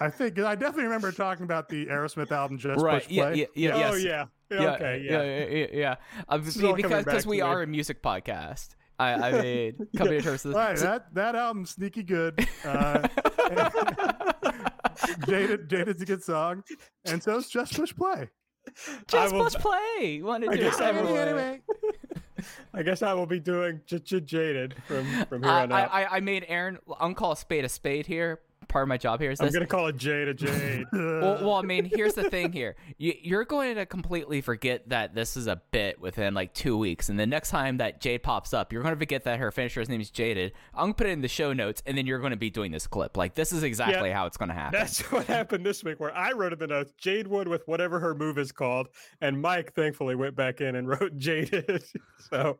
I 0.00 0.08
think 0.10 0.36
'cause 0.36 0.44
I 0.44 0.54
definitely 0.54 0.84
remember 0.84 1.10
talking 1.12 1.44
about 1.44 1.68
the 1.68 1.86
Aerosmith 1.86 2.30
album 2.30 2.56
Just 2.58 2.80
Right. 2.82 3.02
Push 3.02 3.10
Yeah. 3.10 3.24
Play. 3.30 3.34
Yeah. 3.36 3.46
Yeah. 3.54 3.74
Oh 3.90 3.94
yes. 3.94 4.02
yeah. 4.04 4.24
Yeah, 4.50 4.60
Yeah, 4.62 4.70
Okay. 4.74 5.02
Yeah. 5.04 5.22
Yeah. 5.22 5.22
Yeah. 5.22 5.56
yeah, 5.56 5.66
yeah. 5.72 5.94
Uh, 6.28 6.38
is 6.42 6.56
all 6.62 6.70
coming 6.70 6.82
because 6.82 7.04
because 7.04 7.26
we 7.26 7.36
me. 7.36 7.40
are 7.42 7.62
a 7.62 7.66
music 7.66 8.02
podcast. 8.02 8.76
I, 8.98 9.12
I 9.14 9.42
mean, 9.42 9.88
coming 9.96 10.18
to 10.18 10.22
terms 10.22 10.44
with 10.44 10.54
Right, 10.54 10.78
so- 10.78 10.84
that 10.84 11.12
that 11.14 11.34
album's 11.34 11.70
sneaky 11.70 12.02
good. 12.04 12.46
Uh, 12.64 13.08
Jaded, 15.26 15.68
Jaded's 15.68 16.02
a 16.02 16.06
good 16.06 16.22
song, 16.22 16.62
and 17.04 17.22
so 17.22 17.36
is 17.38 17.48
Just 17.48 17.74
Push 17.74 17.94
Play. 17.96 18.30
just 19.08 19.34
will- 19.34 19.44
push 19.44 19.54
play. 19.54 20.20
Want 20.22 20.44
to 20.44 20.50
I 20.50 20.56
do 20.56 20.62
guess 20.62 20.80
I 20.80 20.90
will. 20.92 21.16
Anyway, 21.16 21.60
uh, 21.68 22.42
I 22.74 22.82
guess 22.82 23.02
I 23.02 23.12
will 23.14 23.26
be 23.26 23.38
doing 23.40 23.80
j- 23.86 23.98
j- 24.00 24.20
Jaded 24.20 24.74
from 24.86 25.06
from 25.26 25.42
here 25.44 25.50
I, 25.52 25.62
on 25.62 25.72
out. 25.72 25.90
I, 25.92 26.02
I- 26.04 26.16
I 26.16 26.20
made 26.20 26.44
Aaron. 26.48 26.78
Gonna 26.98 27.14
call 27.14 27.32
a 27.32 27.36
spade 27.36 27.64
a 27.64 27.68
spade 27.68 28.06
here. 28.06 28.40
Part 28.68 28.82
of 28.82 28.88
my 28.88 28.96
job 28.96 29.20
here 29.20 29.30
is 29.30 29.38
this. 29.38 29.46
I'm 29.46 29.52
gonna 29.52 29.66
call 29.66 29.86
it 29.88 29.96
Jade 29.96 30.28
a 30.28 30.34
Jade. 30.34 30.86
well, 30.92 31.38
well, 31.42 31.54
I 31.54 31.62
mean, 31.62 31.84
here's 31.84 32.14
the 32.14 32.28
thing 32.30 32.52
here. 32.52 32.76
You, 32.98 33.14
you're 33.22 33.44
going 33.44 33.76
to 33.76 33.86
completely 33.86 34.40
forget 34.40 34.88
that 34.88 35.14
this 35.14 35.36
is 35.36 35.46
a 35.46 35.60
bit 35.70 36.00
within 36.00 36.34
like 36.34 36.54
two 36.54 36.76
weeks. 36.76 37.08
And 37.08 37.18
the 37.18 37.26
next 37.26 37.50
time 37.50 37.78
that 37.78 38.00
Jade 38.00 38.22
pops 38.22 38.54
up, 38.54 38.72
you're 38.72 38.82
going 38.82 38.94
to 38.94 38.98
forget 38.98 39.24
that 39.24 39.38
her 39.38 39.50
finisher's 39.50 39.88
name 39.88 40.00
is 40.00 40.10
Jaded. 40.10 40.52
I'm 40.74 40.84
going 40.84 40.92
to 40.92 40.96
put 40.96 41.06
it 41.06 41.10
in 41.10 41.20
the 41.20 41.28
show 41.28 41.52
notes, 41.52 41.82
and 41.86 41.96
then 41.96 42.06
you're 42.06 42.18
going 42.18 42.32
to 42.32 42.36
be 42.36 42.50
doing 42.50 42.72
this 42.72 42.86
clip. 42.86 43.16
Like, 43.16 43.34
this 43.34 43.52
is 43.52 43.62
exactly 43.62 44.10
how 44.10 44.26
it's 44.26 44.36
going 44.36 44.48
to 44.48 44.54
happen. 44.54 44.78
That's 44.78 45.00
what 45.12 45.26
happened 45.26 45.64
this 45.64 45.82
week, 45.84 46.00
where 46.00 46.14
I 46.16 46.32
wrote 46.32 46.52
in 46.52 46.58
the 46.58 46.66
notes 46.66 46.92
Jade 46.98 47.26
Wood 47.26 47.48
with 47.48 47.62
whatever 47.66 47.98
her 48.00 48.14
move 48.14 48.38
is 48.38 48.52
called, 48.52 48.88
and 49.20 49.40
Mike 49.40 49.74
thankfully 49.74 50.14
went 50.14 50.36
back 50.36 50.60
in 50.60 50.76
and 50.76 50.88
wrote 51.00 51.16
Jaded. 51.16 51.84
so, 52.30 52.58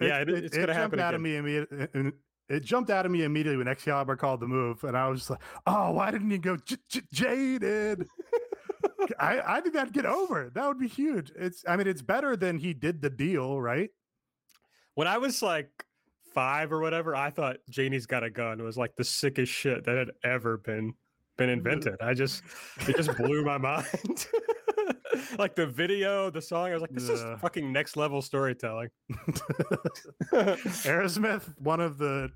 yeah, 0.00 0.18
it, 0.18 0.28
it, 0.28 0.44
it's 0.44 0.56
it 0.56 0.60
gonna 0.60 0.72
jumped 0.72 0.96
happen 0.96 1.00
out 1.00 1.14
again. 1.14 1.14
of 1.14 1.20
me 1.22 1.36
immediately. 1.36 2.12
It 2.52 2.62
jumped 2.64 2.90
out 2.90 3.06
of 3.06 3.12
me 3.12 3.24
immediately 3.24 3.56
when 3.56 3.68
Excalibur 3.68 4.14
called 4.14 4.40
the 4.40 4.46
move, 4.46 4.84
and 4.84 4.96
I 4.96 5.08
was 5.08 5.30
like, 5.30 5.40
"Oh, 5.66 5.92
why 5.92 6.10
didn't 6.10 6.30
you 6.30 6.38
go 6.38 6.56
J- 6.56 6.76
J- 6.88 7.00
jaded?" 7.12 8.06
I 9.18 9.56
I 9.56 9.60
think 9.60 9.74
that'd 9.74 9.94
get 9.94 10.04
over. 10.04 10.50
That 10.54 10.68
would 10.68 10.78
be 10.78 10.88
huge. 10.88 11.32
It's 11.34 11.64
I 11.66 11.76
mean, 11.76 11.86
it's 11.86 12.02
better 12.02 12.36
than 12.36 12.58
he 12.58 12.74
did 12.74 13.00
the 13.00 13.08
deal, 13.08 13.60
right? 13.60 13.90
When 14.94 15.08
I 15.08 15.16
was 15.16 15.42
like 15.42 15.70
five 16.34 16.72
or 16.72 16.80
whatever, 16.80 17.16
I 17.16 17.30
thought 17.30 17.56
Janie's 17.70 18.04
got 18.04 18.22
a 18.22 18.30
gun 18.30 18.62
was 18.62 18.76
like 18.76 18.96
the 18.96 19.04
sickest 19.04 19.50
shit 19.50 19.84
that 19.84 19.96
had 19.96 20.10
ever 20.22 20.58
been 20.58 20.92
been 21.38 21.48
mm-hmm. 21.48 21.66
invented. 21.66 21.96
I 22.02 22.12
just 22.12 22.42
it 22.86 22.96
just 22.96 23.16
blew 23.16 23.44
my 23.44 23.56
mind. 23.58 24.26
like 25.38 25.54
the 25.54 25.66
video, 25.66 26.30
the 26.30 26.42
song, 26.42 26.70
I 26.70 26.74
was 26.74 26.82
like, 26.82 26.92
this 26.92 27.08
is 27.08 27.22
fucking 27.40 27.72
next 27.72 27.96
level 27.96 28.22
storytelling. 28.22 28.88
Aerosmith, 30.32 31.58
one 31.58 31.80
of 31.80 31.98
the 31.98 32.30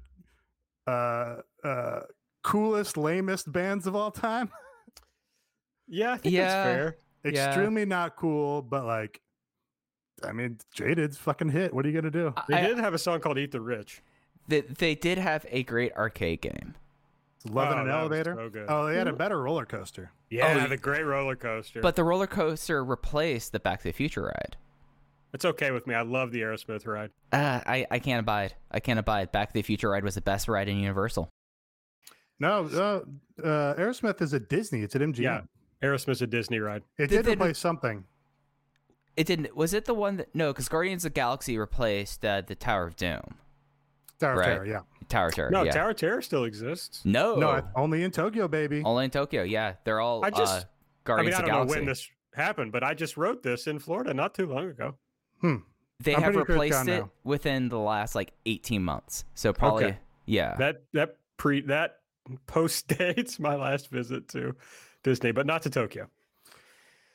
uh 0.87 1.37
uh 1.64 2.01
coolest, 2.43 2.97
lamest 2.97 3.51
bands 3.51 3.87
of 3.87 3.97
all 3.97 4.11
time. 4.11 4.51
yeah, 5.89 6.12
I 6.12 6.16
think 6.18 6.34
Yeah. 6.34 6.43
that's 6.49 6.64
fair. 6.64 6.97
Yeah. 7.24 7.47
Extremely 7.49 7.84
not 7.84 8.14
cool, 8.16 8.62
but 8.62 8.84
like, 8.84 9.20
I 10.22 10.32
mean, 10.32 10.59
Jaded's 10.74 11.16
fucking 11.18 11.49
hit. 11.49 11.74
What 11.74 11.84
are 11.84 11.89
you 11.89 11.95
gonna 11.95 12.11
do? 12.11 12.32
They 12.49 12.55
I- 12.57 12.66
did 12.66 12.78
have 12.78 12.95
a 12.95 12.99
song 12.99 13.20
called 13.20 13.39
"Eat 13.39 13.53
the 13.53 13.61
Rich." 13.61 14.03
They, 14.49 14.61
they 14.61 14.95
did 14.95 15.18
have 15.18 15.45
a 15.51 15.64
great 15.64 15.93
arcade 15.97 16.41
game. 16.41 16.74
Love 17.51 17.72
in 17.72 17.78
Oh, 17.78 17.82
an 17.82 17.89
elevator. 17.91 18.51
so. 18.53 18.64
Oh, 18.68 18.87
they 18.87 18.97
had 18.97 19.09
a 19.09 19.12
better 19.12 19.43
roller 19.43 19.66
coaster. 19.66 20.12
Yeah, 20.30 20.62
Oh, 20.64 20.68
the 20.68 20.76
great 20.76 21.03
roller 21.05 21.34
coaster. 21.37 21.80
But 21.80 21.97
the 21.97 22.05
roller 22.05 22.26
coaster 22.28 22.84
replaced 22.84 23.51
the 23.53 23.59
Back 23.61 23.80
to 23.80 23.89
the 23.89 23.93
Future 23.93 24.22
ride. 24.22 24.57
It's 25.37 25.45
okay 25.45 25.70
with 25.70 25.87
me. 25.87 25.95
I 25.95 26.01
love 26.01 26.32
the 26.32 26.41
Aerosmith 26.41 26.87
ride. 26.87 27.11
Uh, 27.30 27.61
I, 27.66 27.87
I 27.91 27.99
can't 27.99 28.20
abide. 28.20 28.55
I 28.70 28.80
can't 28.80 28.99
abide. 28.99 29.32
Back 29.32 29.49
to 29.49 29.53
the 29.53 29.61
Future 29.61 29.91
ride 29.91 30.03
was 30.03 30.14
the 30.14 30.22
best 30.22 30.49
ride 30.49 30.66
in 30.66 30.78
Universal. 30.78 31.28
No, 32.41 32.64
uh, 32.64 33.47
uh, 33.47 33.74
Aerosmith 33.74 34.22
is 34.22 34.32
at 34.32 34.49
Disney. 34.49 34.80
It's 34.80 34.97
at 34.97 35.03
MGM. 35.03 35.18
Yeah. 35.18 35.41
Aerosmith's 35.82 36.22
a 36.22 36.26
Disney 36.26 36.59
ride. 36.59 36.84
It 36.97 37.09
Did 37.09 37.16
did 37.18 37.24
they- 37.26 37.32
replace 37.34 37.59
something. 37.59 38.05
It 39.14 39.26
didn't. 39.26 39.55
Was 39.55 39.74
it 39.74 39.84
the 39.84 39.93
one 39.93 40.16
that? 40.16 40.34
No, 40.34 40.55
because 40.55 40.70
Guardians 40.70 41.05
of 41.05 41.12
the 41.12 41.20
Galaxy 41.20 41.59
replaced 41.59 42.24
uh, 42.24 42.41
the 42.47 42.55
Tower 42.55 42.87
of 42.87 42.97
Doom. 42.97 43.20
Tower 44.18 44.41
of 44.41 44.45
Terror, 44.47 44.66
yeah. 44.66 44.80
Tower 45.11 45.28
of 45.28 45.34
Terror. 45.34 45.51
No, 45.51 45.62
yeah. 45.64 45.72
Tower 45.72 45.91
of 45.91 45.97
Terror 45.97 46.22
still 46.22 46.45
exists. 46.45 47.03
No. 47.05 47.37
No, 47.37 47.62
only 47.74 48.03
in 48.05 48.11
Tokyo, 48.11 48.49
baby. 48.49 48.82
only 48.84 49.05
in 49.05 49.11
Tokyo. 49.11 49.43
Yeah, 49.43 49.74
they're 49.84 50.01
all. 50.01 50.24
I 50.24 50.30
just- 50.30 50.66
uh, 51.07 51.12
I 51.12 51.22
mean, 51.22 51.34
I 51.34 51.41
of 51.41 51.45
don't 51.47 51.68
know 51.68 51.74
when 51.74 51.84
this 51.84 52.09
happened, 52.34 52.72
but 52.72 52.82
I 52.82 52.95
just 52.95 53.16
wrote 53.18 53.43
this 53.43 53.66
in 53.66 53.78
Florida 53.78 54.14
not 54.14 54.34
too 54.34 54.47
long 54.47 54.68
ago. 54.68 54.97
Hmm. 55.41 55.57
they 56.01 56.14
I'm 56.14 56.22
have 56.22 56.32
pretty 56.34 56.47
sure 56.47 56.55
replaced 56.55 56.89
it 56.89 57.01
now. 57.01 57.11
within 57.24 57.68
the 57.68 57.78
last 57.78 58.14
like 58.14 58.32
18 58.47 58.82
months. 58.82 59.24
So 59.34 59.53
probably. 59.53 59.84
Okay. 59.87 59.99
Yeah. 60.26 60.55
That 60.59 60.82
that 60.93 61.16
pre 61.37 61.61
that 61.62 61.99
post 62.47 62.89
dates 62.99 63.39
my 63.39 63.55
last 63.55 63.89
visit 63.91 64.28
to 64.30 64.55
Disney, 65.03 65.32
but 65.32 65.47
not 65.47 65.62
to 65.62 65.70
Tokyo. 65.70 66.09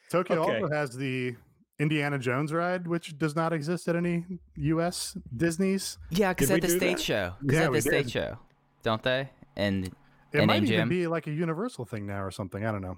Tokyo 0.10 0.42
Okay. 0.44 0.62
also 0.62 0.74
has 0.74 0.96
the 0.96 1.36
Indiana 1.80 2.20
Jones 2.20 2.54
ride, 2.54 2.86
which 2.88 3.18
does 3.18 3.36
not 3.36 3.54
exist 3.54 3.88
at 3.88 3.96
any 3.96 4.26
U.S. 4.56 5.18
Disney's. 5.36 5.98
yeah, 6.10 6.32
because 6.34 6.52
at 6.52 6.62
the 6.62 6.70
state 6.70 6.98
that? 6.98 7.02
show. 7.02 7.34
Because 7.42 7.60
Yeah, 7.60 7.66
at 7.66 7.72
the 7.74 7.82
stage 7.82 8.04
did. 8.06 8.12
show, 8.12 8.38
don't 8.84 9.02
they? 9.04 9.30
And 9.56 9.86
It 9.88 9.94
And 10.40 10.48
might 10.48 10.64
MGM? 10.64 10.72
even 10.72 10.90
be 10.90 11.08
like 11.08 11.28
a 11.28 11.32
Universal 11.32 11.86
thing 11.86 12.06
now 12.06 12.22
or 12.24 12.30
something. 12.32 12.66
I 12.66 12.72
don't 12.72 12.82
know. 12.82 12.98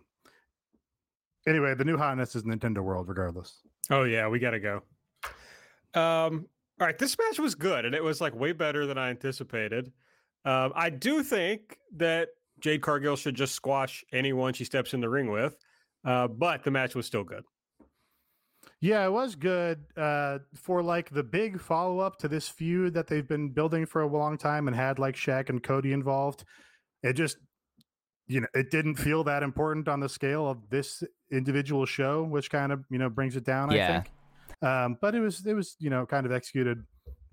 Anyway, 1.47 1.73
the 1.75 1.83
new 1.85 1.97
hotness 1.97 2.35
is 2.35 2.43
Nintendo 2.43 2.79
World, 2.79 3.07
regardless. 3.09 3.59
Oh 3.89 4.03
yeah, 4.03 4.27
we 4.27 4.39
gotta 4.39 4.59
go. 4.59 4.81
Um, 5.95 6.47
all 6.79 6.87
right, 6.87 6.97
this 6.97 7.17
match 7.17 7.39
was 7.39 7.55
good, 7.55 7.85
and 7.85 7.93
it 7.93 8.03
was 8.03 8.19
like 8.19 8.35
way 8.35 8.51
better 8.51 8.85
than 8.85 8.97
I 8.97 9.09
anticipated. 9.09 9.91
Um, 10.45 10.73
I 10.75 10.89
do 10.89 11.23
think 11.23 11.77
that 11.95 12.29
Jade 12.59 12.81
Cargill 12.81 13.15
should 13.15 13.35
just 13.35 13.53
squash 13.53 14.03
anyone 14.11 14.53
she 14.53 14.65
steps 14.65 14.93
in 14.93 15.01
the 15.01 15.09
ring 15.09 15.31
with, 15.31 15.55
uh, 16.05 16.27
but 16.27 16.63
the 16.63 16.71
match 16.71 16.95
was 16.95 17.05
still 17.05 17.23
good. 17.23 17.43
Yeah, 18.79 19.05
it 19.05 19.11
was 19.11 19.35
good 19.35 19.85
uh, 19.95 20.39
for 20.55 20.83
like 20.83 21.09
the 21.09 21.23
big 21.23 21.59
follow 21.59 21.99
up 21.99 22.17
to 22.19 22.27
this 22.27 22.49
feud 22.49 22.93
that 22.95 23.07
they've 23.07 23.27
been 23.27 23.49
building 23.49 23.85
for 23.85 24.01
a 24.01 24.07
long 24.07 24.37
time 24.37 24.67
and 24.67 24.75
had 24.75 24.99
like 24.99 25.15
Shaq 25.15 25.49
and 25.49 25.63
Cody 25.63 25.93
involved. 25.93 26.43
It 27.01 27.13
just, 27.13 27.37
you 28.27 28.41
know, 28.41 28.47
it 28.53 28.71
didn't 28.71 28.95
feel 28.95 29.23
that 29.25 29.43
important 29.43 29.87
on 29.87 29.99
the 29.99 30.09
scale 30.09 30.49
of 30.49 30.69
this 30.69 31.03
individual 31.31 31.85
show, 31.85 32.23
which 32.23 32.49
kind 32.49 32.71
of 32.71 32.83
you 32.89 32.97
know 32.97 33.09
brings 33.09 33.35
it 33.35 33.45
down. 33.45 33.71
I 33.71 33.75
think. 33.93 34.11
Um, 34.63 34.97
but 35.01 35.13
it 35.13 35.19
was 35.19 35.45
it 35.45 35.53
was 35.53 35.75
you 35.79 35.89
know 35.89 36.05
kind 36.05 36.25
of 36.25 36.31
executed 36.31 36.83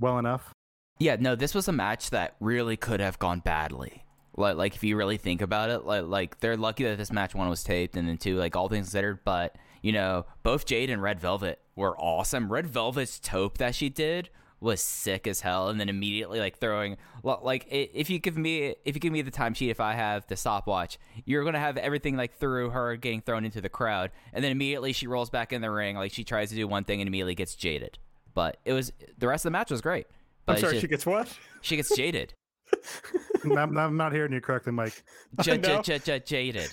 well 0.01 0.19
enough. 0.19 0.53
Yeah, 0.99 1.17
no, 1.19 1.35
this 1.35 1.55
was 1.55 1.69
a 1.69 1.73
match 1.73 2.11
that 2.11 2.37
really 2.41 2.77
could 2.77 3.01
have 3.01 3.19
gone 3.19 3.41
badly. 3.41 4.05
Like, 4.37 4.57
like 4.57 4.75
if 4.75 4.85
you 4.85 4.97
really 4.97 5.17
think 5.17 5.41
about 5.41 5.71
it, 5.71 5.85
like, 5.85 6.05
like 6.05 6.41
they're 6.41 6.57
lucky 6.57 6.85
that 6.85 6.99
this 6.99 7.11
match 7.11 7.35
one 7.35 7.49
was 7.49 7.65
taped, 7.65 7.97
and 7.97 8.07
then 8.07 8.19
two, 8.19 8.37
like 8.37 8.57
all 8.57 8.69
things 8.69 8.87
considered. 8.87 9.21
But 9.25 9.57
you 9.83 9.93
know, 9.93 10.27
both 10.43 10.67
Jade 10.67 10.91
and 10.91 11.03
Red 11.03 11.21
Velvet 11.21 11.61
were 11.77 11.97
awesome. 11.99 12.53
Red 12.53 12.67
Velvet's 12.67 13.19
tope 13.19 13.59
that 13.59 13.75
she 13.75 13.89
did 13.89 14.29
was 14.61 14.81
sick 14.83 15.27
as 15.27 15.41
hell, 15.41 15.69
and 15.69 15.81
then 15.81 15.89
immediately 15.89 16.39
like 16.39 16.59
throwing, 16.59 16.97
like 17.23 17.67
if 17.71 18.11
you 18.11 18.19
give 18.19 18.37
me 18.37 18.75
if 18.85 18.95
you 18.95 19.01
give 19.01 19.13
me 19.13 19.23
the 19.23 19.31
timesheet, 19.31 19.71
if 19.71 19.81
I 19.81 19.95
have 19.95 20.27
the 20.27 20.37
stopwatch, 20.37 20.99
you're 21.25 21.45
gonna 21.45 21.59
have 21.59 21.77
everything 21.79 22.17
like 22.17 22.37
through 22.39 22.71
her 22.71 22.97
getting 22.97 23.23
thrown 23.23 23.45
into 23.45 23.61
the 23.61 23.69
crowd, 23.71 24.11
and 24.33 24.45
then 24.45 24.53
immediately 24.53 24.93
she 24.93 25.07
rolls 25.07 25.31
back 25.31 25.53
in 25.53 25.63
the 25.63 25.71
ring, 25.71 25.97
like 25.97 26.13
she 26.13 26.25
tries 26.25 26.51
to 26.51 26.55
do 26.57 26.69
one 26.69 26.85
thing 26.85 27.01
and 27.01 27.09
immediately 27.09 27.35
gets 27.35 27.55
jaded. 27.55 27.99
But 28.35 28.59
it 28.65 28.73
was 28.75 28.93
the 29.19 29.27
rest 29.29 29.45
of 29.45 29.51
the 29.53 29.59
match 29.59 29.71
was 29.71 29.81
great. 29.81 30.07
But 30.47 30.57
I'm 30.57 30.61
sorry, 30.61 30.73
just- 30.75 30.83
she 30.83 30.89
gets 30.89 31.07
what? 31.07 31.37
she 31.63 31.77
gets 31.77 31.97
jaded. 31.97 32.35
I'm, 33.45 33.77
I'm 33.77 33.97
not 33.97 34.13
hearing 34.13 34.33
you 34.33 34.41
correctly, 34.41 34.73
Mike. 34.73 35.03
J- 35.43 35.59
j- 35.59 35.81
j- 35.83 35.99
j- 35.99 36.21
jaded. 36.21 36.71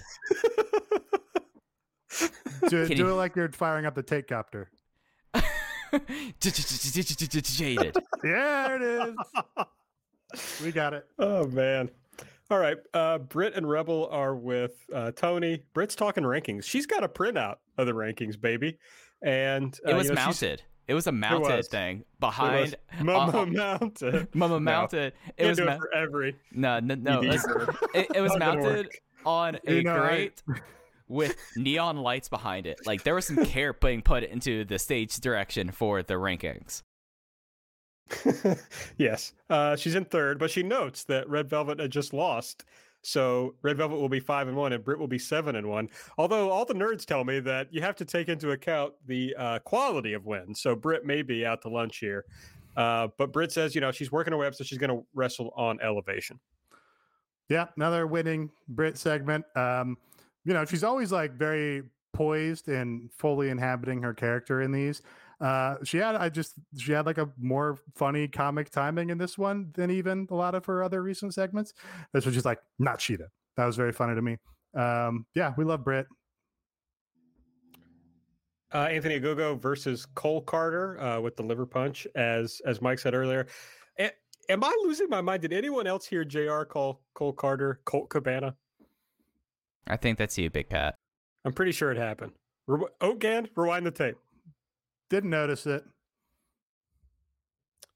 Do, 2.70 2.88
do 2.88 2.94
you- 2.96 3.10
it 3.10 3.14
like 3.14 3.36
you're 3.36 3.52
firing 3.52 3.86
up 3.86 3.96
the 3.96 4.04
take 4.04 4.28
copter. 4.28 4.70
Jaded. 6.40 7.96
Yeah, 8.24 8.76
it 8.76 8.82
is. 8.82 9.16
we 10.64 10.72
got 10.72 10.94
it. 10.94 11.06
Oh 11.20 11.48
man. 11.48 11.90
All 12.50 12.60
right. 12.60 12.78
Uh 12.94 13.20
and 13.36 13.70
Rebel 13.70 14.08
are 14.12 14.36
with 14.36 14.74
uh 14.94 15.12
Tony. 15.12 15.64
Britt's 15.74 15.96
talking 15.96 16.24
rankings. 16.24 16.64
She's 16.64 16.86
got 16.86 17.04
a 17.04 17.10
printout 17.10 17.56
of 17.78 17.86
the 17.88 17.94
rankings, 17.94 18.40
baby. 18.40 18.78
And 19.22 19.78
uh, 19.86 19.92
It 19.92 19.94
was 19.96 20.08
you 20.10 20.16
know, 20.16 20.26
mounted. 20.26 20.64
It 20.88 20.94
was 20.94 21.08
a 21.08 21.12
mounted 21.12 21.58
was. 21.58 21.68
thing 21.68 22.06
behind. 22.20 22.76
Mama 23.02 23.42
uh, 23.42 23.46
mounted. 23.46 24.34
Mama 24.34 24.60
mounted. 24.60 25.14
It 25.36 25.48
was 25.48 25.60
ma- 25.60 25.74
it 25.74 25.78
for 25.80 25.94
every. 25.94 26.36
no, 26.52 26.80
no, 26.80 26.96
no. 26.96 27.22
It, 27.22 28.08
it 28.16 28.22
was 28.22 28.38
mounted 28.38 28.88
on 29.26 29.60
a 29.68 29.84
grate 29.84 30.42
with 31.08 31.36
neon 31.56 31.98
lights 31.98 32.30
behind 32.30 32.66
it. 32.66 32.86
Like 32.86 33.04
there 33.04 33.16
was 33.16 33.26
some 33.26 33.46
care 33.46 33.74
being 33.74 34.02
put 34.02 34.24
into 34.24 34.66
the 34.66 34.80
stage 34.80 35.16
direction 35.18 35.72
for 35.72 36.04
the 36.04 36.16
rankings. 36.16 36.84
yes. 38.98 39.34
Uh, 39.50 39.76
she's 39.76 39.96
in 39.96 40.06
third, 40.06 40.40
but 40.40 40.50
she 40.52 40.64
notes 40.64 41.04
that 41.06 41.30
Red 41.30 41.50
Velvet 41.50 41.80
had 41.80 41.92
just 41.92 42.14
lost. 42.14 42.66
So 43.02 43.56
Red 43.62 43.78
Velvet 43.78 43.98
will 43.98 44.10
be 44.10 44.20
five 44.20 44.48
and 44.48 44.58
one, 44.58 44.74
and 44.74 44.84
Britt 44.84 45.00
will 45.00 45.08
be 45.08 45.20
seven 45.20 45.56
and 45.56 45.68
one. 45.68 45.90
Although 46.18 46.50
all 46.50 46.66
the 46.66 46.74
nerds 46.74 47.06
tell 47.06 47.24
me 47.24 47.40
that 47.42 47.72
you 47.72 47.82
have 47.82 47.96
to 47.98 48.06
take 48.06 48.28
into 48.28 48.52
account 48.52 48.94
the 49.06 49.36
uh, 49.38 49.60
quality 49.60 50.14
of 50.14 50.26
wins. 50.26 50.62
So 50.62 50.76
Britt 50.76 51.06
may 51.06 51.22
be 51.22 51.46
out 51.46 51.62
to 51.62 51.70
lunch 51.70 52.00
here, 52.00 52.26
uh, 52.76 53.08
but 53.18 53.32
Britt 53.32 53.52
says 53.52 53.76
you 53.76 53.82
know 53.82 53.92
she's 53.92 54.12
working 54.12 54.34
her 54.34 54.38
way 54.38 54.48
up, 54.48 54.56
so 54.56 54.64
she's 54.64 54.78
going 54.78 54.90
to 54.90 55.06
wrestle 55.14 55.54
on 55.56 55.80
elevation. 55.82 56.40
Yeah, 57.50 57.68
another 57.78 58.08
winning 58.08 58.50
Britt 58.68 58.98
segment. 58.98 59.46
Um, 59.56 59.98
you 60.48 60.54
know, 60.54 60.64
she's 60.64 60.84
always 60.86 61.12
like 61.12 61.34
very 61.34 61.84
poised 62.14 62.70
and 62.70 63.12
fully 63.12 63.50
inhabiting 63.50 64.02
her 64.02 64.14
character 64.14 64.62
in 64.62 64.72
these. 64.72 65.02
Uh, 65.42 65.76
she 65.84 65.98
had, 65.98 66.16
I 66.16 66.30
just, 66.30 66.54
she 66.78 66.94
had 66.94 67.06
like 67.06 67.18
a 67.18 67.30
more 67.38 67.78
funny 67.96 68.30
comic 68.30 68.70
timing 68.70 69.10
in 69.10 69.18
this 69.18 69.38
one 69.38 69.72
than 69.76 69.92
even 69.92 70.26
a 70.32 70.36
lot 70.36 70.56
of 70.56 70.66
her 70.66 70.82
other 70.84 71.04
recent 71.04 71.34
segments. 71.34 71.74
This 72.14 72.26
was 72.26 72.34
just 72.34 72.46
like 72.46 72.60
not 72.80 73.02
Sheeta. 73.02 73.28
That 73.58 73.66
was 73.66 73.76
very 73.76 73.92
funny 73.92 74.16
to 74.16 74.22
me. 74.22 74.38
Um, 74.74 75.26
yeah, 75.36 75.54
we 75.58 75.66
love 75.66 75.84
Britt. 75.84 76.08
Uh, 78.74 78.88
Anthony 78.90 79.20
Ogogo 79.20 79.62
versus 79.62 80.06
Cole 80.16 80.42
Carter 80.42 81.00
uh, 81.02 81.20
with 81.20 81.36
the 81.36 81.44
liver 81.44 81.66
punch, 81.66 82.08
as 82.16 82.62
as 82.66 82.82
Mike 82.82 83.00
said 83.00 83.14
earlier. 83.14 83.48
A- 84.00 84.12
am 84.50 84.64
I 84.64 84.76
losing 84.84 85.10
my 85.10 85.22
mind? 85.22 85.42
Did 85.42 85.54
anyone 85.54 85.88
else 85.88 86.06
hear 86.06 86.24
JR 86.24 86.64
call 86.64 87.02
Cole 87.14 87.34
Carter 87.34 87.82
Colt 87.86 88.10
Cabana? 88.10 88.56
I 89.88 89.98
think 89.98 90.18
that's 90.18 90.38
you, 90.38 90.50
Big 90.50 90.70
Pat. 90.70 90.96
I'm 91.46 91.54
pretty 91.54 91.72
sure 91.72 91.92
it 91.92 91.98
happened. 91.98 92.34
Re- 92.68 92.88
Oatgan, 93.02 93.48
rewind 93.56 93.86
the 93.86 93.92
tape. 93.92 94.18
Didn't 95.10 95.30
notice 95.30 95.66
it. 95.66 95.84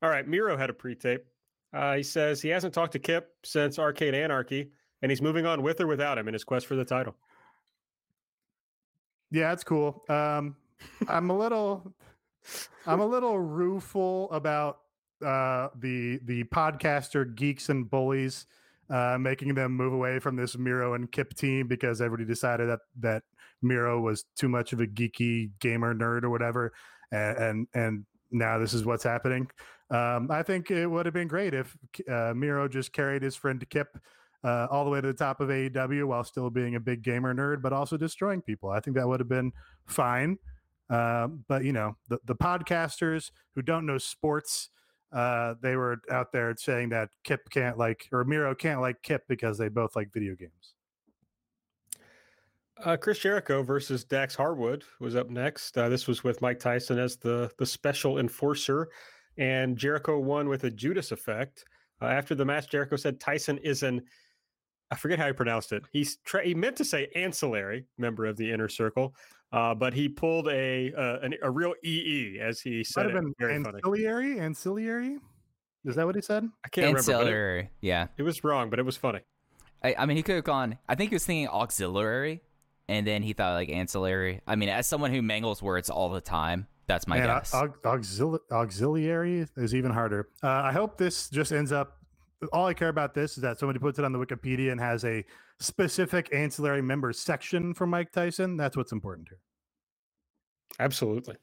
All 0.01 0.09
right, 0.09 0.27
Miro 0.27 0.57
had 0.57 0.69
a 0.69 0.73
pre-tape. 0.73 1.25
Uh, 1.73 1.95
he 1.95 2.03
says 2.03 2.41
he 2.41 2.49
hasn't 2.49 2.73
talked 2.73 2.93
to 2.93 2.99
Kip 2.99 3.29
since 3.43 3.77
Arcade 3.77 4.15
Anarchy, 4.15 4.71
and 5.01 5.11
he's 5.11 5.21
moving 5.21 5.45
on 5.45 5.61
with 5.61 5.79
or 5.79 5.87
without 5.87 6.17
him 6.17 6.27
in 6.27 6.33
his 6.33 6.43
quest 6.43 6.65
for 6.65 6.75
the 6.75 6.85
title. 6.85 7.15
Yeah, 9.29 9.53
it's 9.53 9.63
cool. 9.63 10.03
Um, 10.09 10.55
I'm 11.07 11.29
a 11.29 11.37
little, 11.37 11.93
I'm 12.85 12.99
a 12.99 13.05
little 13.05 13.39
rueful 13.39 14.29
about 14.31 14.79
uh, 15.25 15.69
the 15.79 16.19
the 16.25 16.43
podcaster 16.45 17.33
geeks 17.35 17.69
and 17.69 17.89
bullies, 17.89 18.47
uh, 18.91 19.17
making 19.19 19.53
them 19.53 19.71
move 19.71 19.93
away 19.93 20.19
from 20.19 20.35
this 20.35 20.57
Miro 20.57 20.93
and 20.93 21.11
Kip 21.11 21.33
team 21.33 21.67
because 21.67 22.01
everybody 22.01 22.27
decided 22.27 22.69
that 22.69 22.79
that 22.99 23.23
Miro 23.61 23.99
was 23.99 24.25
too 24.35 24.49
much 24.49 24.73
of 24.73 24.81
a 24.81 24.87
geeky 24.87 25.51
gamer 25.59 25.93
nerd 25.93 26.23
or 26.23 26.29
whatever, 26.29 26.73
and 27.11 27.37
and, 27.37 27.67
and 27.73 28.05
now 28.31 28.57
this 28.57 28.73
is 28.73 28.85
what's 28.85 29.03
happening. 29.03 29.47
Um, 29.89 30.29
I 30.31 30.41
think 30.43 30.71
it 30.71 30.87
would 30.87 31.05
have 31.05 31.13
been 31.13 31.27
great 31.27 31.53
if 31.53 31.77
uh, 32.09 32.33
Miro 32.35 32.67
just 32.67 32.93
carried 32.93 33.23
his 33.23 33.35
friend 33.35 33.63
Kip 33.69 33.97
uh, 34.43 34.67
all 34.71 34.85
the 34.85 34.89
way 34.89 35.01
to 35.01 35.07
the 35.07 35.13
top 35.13 35.41
of 35.41 35.49
AEW 35.49 36.05
while 36.05 36.23
still 36.23 36.49
being 36.49 36.75
a 36.75 36.79
big 36.79 37.03
gamer 37.03 37.33
nerd, 37.33 37.61
but 37.61 37.73
also 37.73 37.97
destroying 37.97 38.41
people. 38.41 38.69
I 38.69 38.79
think 38.79 38.95
that 38.97 39.07
would 39.07 39.19
have 39.19 39.29
been 39.29 39.51
fine. 39.85 40.37
Uh, 40.89 41.27
but 41.47 41.63
you 41.63 41.73
know, 41.73 41.95
the, 42.09 42.19
the 42.25 42.35
podcasters 42.35 43.31
who 43.55 43.61
don't 43.61 43.85
know 43.85 43.97
sports, 43.97 44.69
uh, 45.11 45.55
they 45.61 45.75
were 45.75 46.01
out 46.09 46.31
there 46.31 46.55
saying 46.57 46.89
that 46.89 47.09
Kip 47.23 47.49
can't 47.49 47.77
like 47.77 48.07
or 48.11 48.23
Miro 48.23 48.55
can't 48.55 48.81
like 48.81 49.01
Kip 49.01 49.23
because 49.27 49.57
they 49.57 49.69
both 49.69 49.95
like 49.95 50.13
video 50.13 50.35
games. 50.35 50.73
Uh, 52.83 52.97
Chris 52.97 53.19
Jericho 53.19 53.61
versus 53.61 54.03
Dax 54.03 54.35
Harwood 54.35 54.83
was 54.99 55.15
up 55.15 55.29
next. 55.29 55.77
Uh, 55.77 55.89
this 55.89 56.07
was 56.07 56.23
with 56.23 56.41
Mike 56.41 56.59
Tyson 56.59 56.97
as 56.97 57.17
the 57.17 57.51
the 57.57 57.65
special 57.65 58.19
enforcer, 58.19 58.89
and 59.37 59.77
Jericho 59.77 60.17
won 60.19 60.49
with 60.49 60.63
a 60.63 60.71
Judas 60.71 61.11
effect. 61.11 61.65
Uh, 62.01 62.05
after 62.05 62.33
the 62.33 62.45
match, 62.45 62.69
Jericho 62.69 62.95
said 62.95 63.19
Tyson 63.19 63.57
is 63.59 63.83
an 63.83 64.01
I 64.91 64.95
forget 64.95 65.19
how 65.19 65.27
he 65.27 65.33
pronounced 65.33 65.71
it. 65.71 65.83
He's 65.91 66.17
tra- 66.17 66.45
he 66.45 66.53
meant 66.53 66.75
to 66.77 66.85
say 66.85 67.09
ancillary 67.15 67.85
member 67.97 68.25
of 68.25 68.35
the 68.35 68.51
inner 68.51 68.67
circle, 68.67 69.15
uh, 69.51 69.73
but 69.75 69.93
he 69.93 70.07
pulled 70.09 70.47
a 70.47 70.93
uh, 70.93 71.19
an, 71.21 71.33
a 71.41 71.49
real 71.51 71.73
EE 71.83 72.39
as 72.41 72.61
he 72.61 72.83
said. 72.83 73.05
Might 73.05 73.15
have 73.15 73.17
it. 73.17 73.21
been 73.23 73.33
Very 73.39 73.63
funny. 73.63 73.75
ancillary, 73.77 74.39
ancillary. 74.39 75.17
Is 75.85 75.95
that 75.95 76.05
what 76.05 76.15
he 76.15 76.21
said? 76.21 76.47
I 76.63 76.69
can't 76.69 76.85
remember. 76.87 77.01
But 77.01 77.11
it, 77.11 77.15
Ancillary. 77.15 77.69
Yeah. 77.81 78.07
it 78.17 78.23
was 78.23 78.43
wrong, 78.43 78.69
but 78.69 78.77
it 78.79 78.85
was 78.85 78.97
funny. 78.97 79.21
I, 79.83 79.95
I 79.97 80.05
mean, 80.05 80.15
he 80.15 80.21
could 80.23 80.35
have 80.35 80.43
gone. 80.43 80.77
I 80.87 80.93
think 80.95 81.09
he 81.09 81.15
was 81.15 81.25
thinking 81.25 81.47
auxiliary, 81.47 82.41
and 82.87 83.05
then 83.07 83.23
he 83.23 83.33
thought 83.33 83.53
like 83.55 83.69
ancillary. 83.69 84.41
I 84.45 84.55
mean, 84.55 84.69
as 84.69 84.85
someone 84.85 85.11
who 85.11 85.23
mangles 85.23 85.61
words 85.61 85.89
all 85.89 86.09
the 86.09 86.21
time, 86.21 86.67
that's 86.85 87.07
my 87.07 87.17
Man, 87.17 87.27
guess. 87.27 87.53
au- 87.55 87.73
auxili- 87.83 88.39
auxiliary 88.51 89.47
is 89.57 89.73
even 89.73 89.91
harder. 89.91 90.29
Uh, 90.43 90.49
I 90.49 90.71
hope 90.71 90.97
this 90.97 91.29
just 91.29 91.51
ends 91.51 91.71
up. 91.71 91.97
All 92.53 92.65
I 92.67 92.73
care 92.75 92.89
about 92.89 93.13
this 93.13 93.37
is 93.37 93.41
that 93.43 93.59
somebody 93.59 93.79
puts 93.79 93.97
it 93.99 94.05
on 94.05 94.11
the 94.13 94.19
Wikipedia 94.19 94.71
and 94.71 94.79
has 94.79 95.03
a 95.05 95.23
specific 95.61 96.29
ancillary 96.33 96.81
members 96.81 97.19
section 97.19 97.73
for 97.73 97.87
Mike 97.87 98.11
Tyson. 98.11 98.57
That's 98.57 98.75
what's 98.75 98.91
important 98.91 99.29
here. 99.29 99.39
Absolutely. 100.79 101.35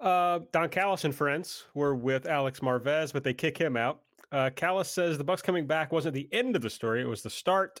Uh, 0.00 0.40
Don 0.52 0.68
Callis 0.68 1.04
and 1.04 1.14
friends 1.14 1.64
were 1.74 1.94
with 1.94 2.26
Alex 2.26 2.60
Marvez, 2.60 3.12
but 3.12 3.24
they 3.24 3.34
kick 3.34 3.56
him 3.56 3.76
out. 3.76 4.00
Uh, 4.32 4.50
Callis 4.54 4.90
says 4.90 5.16
the 5.16 5.24
Bucks 5.24 5.42
coming 5.42 5.66
back 5.66 5.92
wasn't 5.92 6.14
the 6.14 6.28
end 6.32 6.56
of 6.56 6.62
the 6.62 6.70
story; 6.70 7.00
it 7.02 7.08
was 7.08 7.22
the 7.22 7.30
start. 7.30 7.80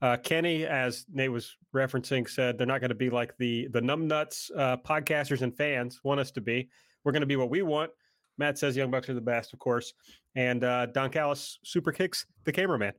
Uh, 0.00 0.16
Kenny, 0.16 0.64
as 0.64 1.04
Nate 1.12 1.30
was 1.30 1.56
referencing, 1.74 2.28
said 2.28 2.56
they're 2.56 2.66
not 2.66 2.80
going 2.80 2.88
to 2.90 2.94
be 2.94 3.10
like 3.10 3.36
the 3.36 3.68
the 3.68 3.80
numbnuts 3.80 4.50
uh, 4.56 4.78
podcasters 4.78 5.42
and 5.42 5.54
fans 5.54 6.00
want 6.02 6.20
us 6.20 6.30
to 6.32 6.40
be. 6.40 6.70
We're 7.04 7.12
going 7.12 7.20
to 7.20 7.26
be 7.26 7.36
what 7.36 7.50
we 7.50 7.62
want. 7.62 7.90
Matt 8.38 8.56
says 8.56 8.76
Young 8.76 8.90
Bucks 8.90 9.08
are 9.10 9.14
the 9.14 9.20
best, 9.20 9.52
of 9.52 9.58
course, 9.58 9.92
and 10.34 10.64
uh, 10.64 10.86
Don 10.86 11.10
Callis 11.10 11.58
super 11.62 11.92
kicks 11.92 12.26
the 12.44 12.52
cameraman. 12.52 12.94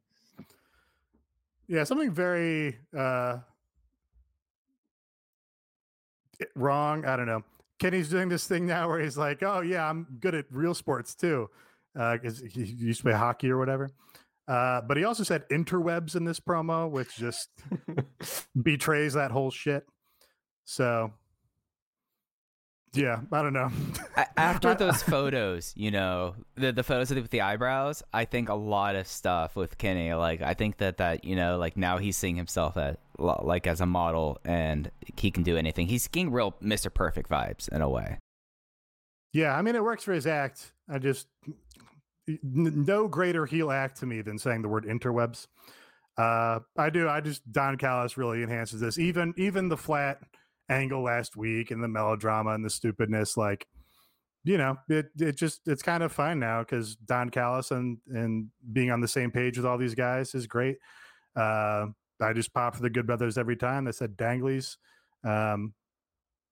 Yeah, 1.67 1.83
something 1.83 2.11
very 2.11 2.77
uh, 2.97 3.37
wrong. 6.55 7.05
I 7.05 7.15
don't 7.15 7.27
know. 7.27 7.43
Kenny's 7.79 8.09
doing 8.09 8.29
this 8.29 8.45
thing 8.45 8.65
now 8.65 8.87
where 8.87 8.99
he's 8.99 9.17
like, 9.17 9.41
"Oh 9.43 9.61
yeah, 9.61 9.89
I'm 9.89 10.05
good 10.19 10.35
at 10.35 10.45
real 10.51 10.73
sports 10.73 11.15
too," 11.15 11.49
because 11.93 12.39
he 12.39 12.63
he 12.65 12.73
used 12.73 12.99
to 12.99 13.03
play 13.03 13.13
hockey 13.13 13.49
or 13.49 13.57
whatever. 13.57 13.89
Uh, 14.47 14.81
but 14.81 14.97
he 14.97 15.03
also 15.03 15.23
said 15.23 15.47
interwebs 15.49 16.15
in 16.15 16.25
this 16.25 16.39
promo, 16.39 16.89
which 16.89 17.15
just 17.15 17.49
betrays 18.61 19.13
that 19.13 19.31
whole 19.31 19.49
shit. 19.51 19.85
So, 20.65 21.13
yeah, 22.93 23.21
I 23.31 23.41
don't 23.41 23.53
know. 23.53 23.71
After 24.37 24.75
those 24.75 25.01
photos, 25.03 25.73
you 25.77 25.91
know, 25.91 26.35
the 26.55 26.73
the 26.73 26.83
photos 26.83 27.09
with 27.09 27.29
the 27.29 27.41
eyebrows, 27.41 28.03
I 28.13 28.25
think 28.25 28.49
a 28.49 28.53
lot 28.53 28.95
of 28.95 29.07
stuff 29.07 29.55
with 29.55 29.77
Kenny. 29.77 30.13
Like, 30.13 30.41
I 30.41 30.53
think 30.53 30.77
that 30.77 30.97
that 30.97 31.23
you 31.23 31.35
know, 31.35 31.57
like 31.57 31.77
now 31.77 31.97
he's 31.99 32.17
seeing 32.17 32.35
himself 32.35 32.75
as 32.75 32.97
like 33.17 33.65
as 33.65 33.79
a 33.79 33.85
model, 33.85 34.39
and 34.43 34.91
he 35.15 35.31
can 35.31 35.43
do 35.43 35.55
anything. 35.55 35.87
He's 35.87 36.07
getting 36.07 36.31
real 36.31 36.55
Mr. 36.61 36.93
Perfect 36.93 37.29
vibes 37.29 37.69
in 37.69 37.81
a 37.81 37.89
way. 37.89 38.17
Yeah, 39.33 39.55
I 39.55 39.61
mean, 39.61 39.75
it 39.75 39.83
works 39.83 40.03
for 40.03 40.11
his 40.11 40.27
act. 40.27 40.73
I 40.89 40.97
just 40.97 41.27
n- 42.27 42.83
no 42.85 43.07
greater 43.07 43.45
heel 43.45 43.71
act 43.71 43.99
to 43.99 44.05
me 44.05 44.21
than 44.21 44.37
saying 44.37 44.63
the 44.63 44.67
word 44.67 44.85
interwebs. 44.85 45.47
Uh, 46.17 46.59
I 46.77 46.89
do. 46.89 47.07
I 47.07 47.21
just 47.21 47.49
Don 47.53 47.77
Callis 47.77 48.17
really 48.17 48.43
enhances 48.43 48.81
this. 48.81 48.99
Even 48.99 49.33
even 49.37 49.69
the 49.69 49.77
flat 49.77 50.19
angle 50.71 51.03
last 51.03 51.35
week 51.35 51.71
and 51.71 51.83
the 51.83 51.87
melodrama 51.87 52.51
and 52.51 52.65
the 52.65 52.69
stupidness, 52.69 53.37
like 53.37 53.67
you 54.43 54.57
know, 54.57 54.77
it 54.89 55.07
it 55.19 55.37
just 55.37 55.61
it's 55.67 55.83
kind 55.83 56.01
of 56.01 56.11
fine 56.11 56.39
now 56.39 56.61
because 56.61 56.95
Don 56.95 57.29
Callis 57.29 57.71
and 57.71 57.97
and 58.07 58.47
being 58.73 58.89
on 58.89 59.01
the 59.01 59.07
same 59.07 59.31
page 59.31 59.57
with 59.57 59.65
all 59.65 59.77
these 59.77 59.95
guys 59.95 60.33
is 60.33 60.47
great. 60.47 60.77
Uh, 61.35 61.87
I 62.19 62.33
just 62.33 62.53
pop 62.53 62.75
for 62.75 62.81
the 62.81 62.89
Good 62.89 63.05
Brothers 63.05 63.37
every 63.37 63.55
time. 63.55 63.85
They 63.85 63.91
said 63.91 64.17
Danglies. 64.17 64.77
Um, 65.23 65.73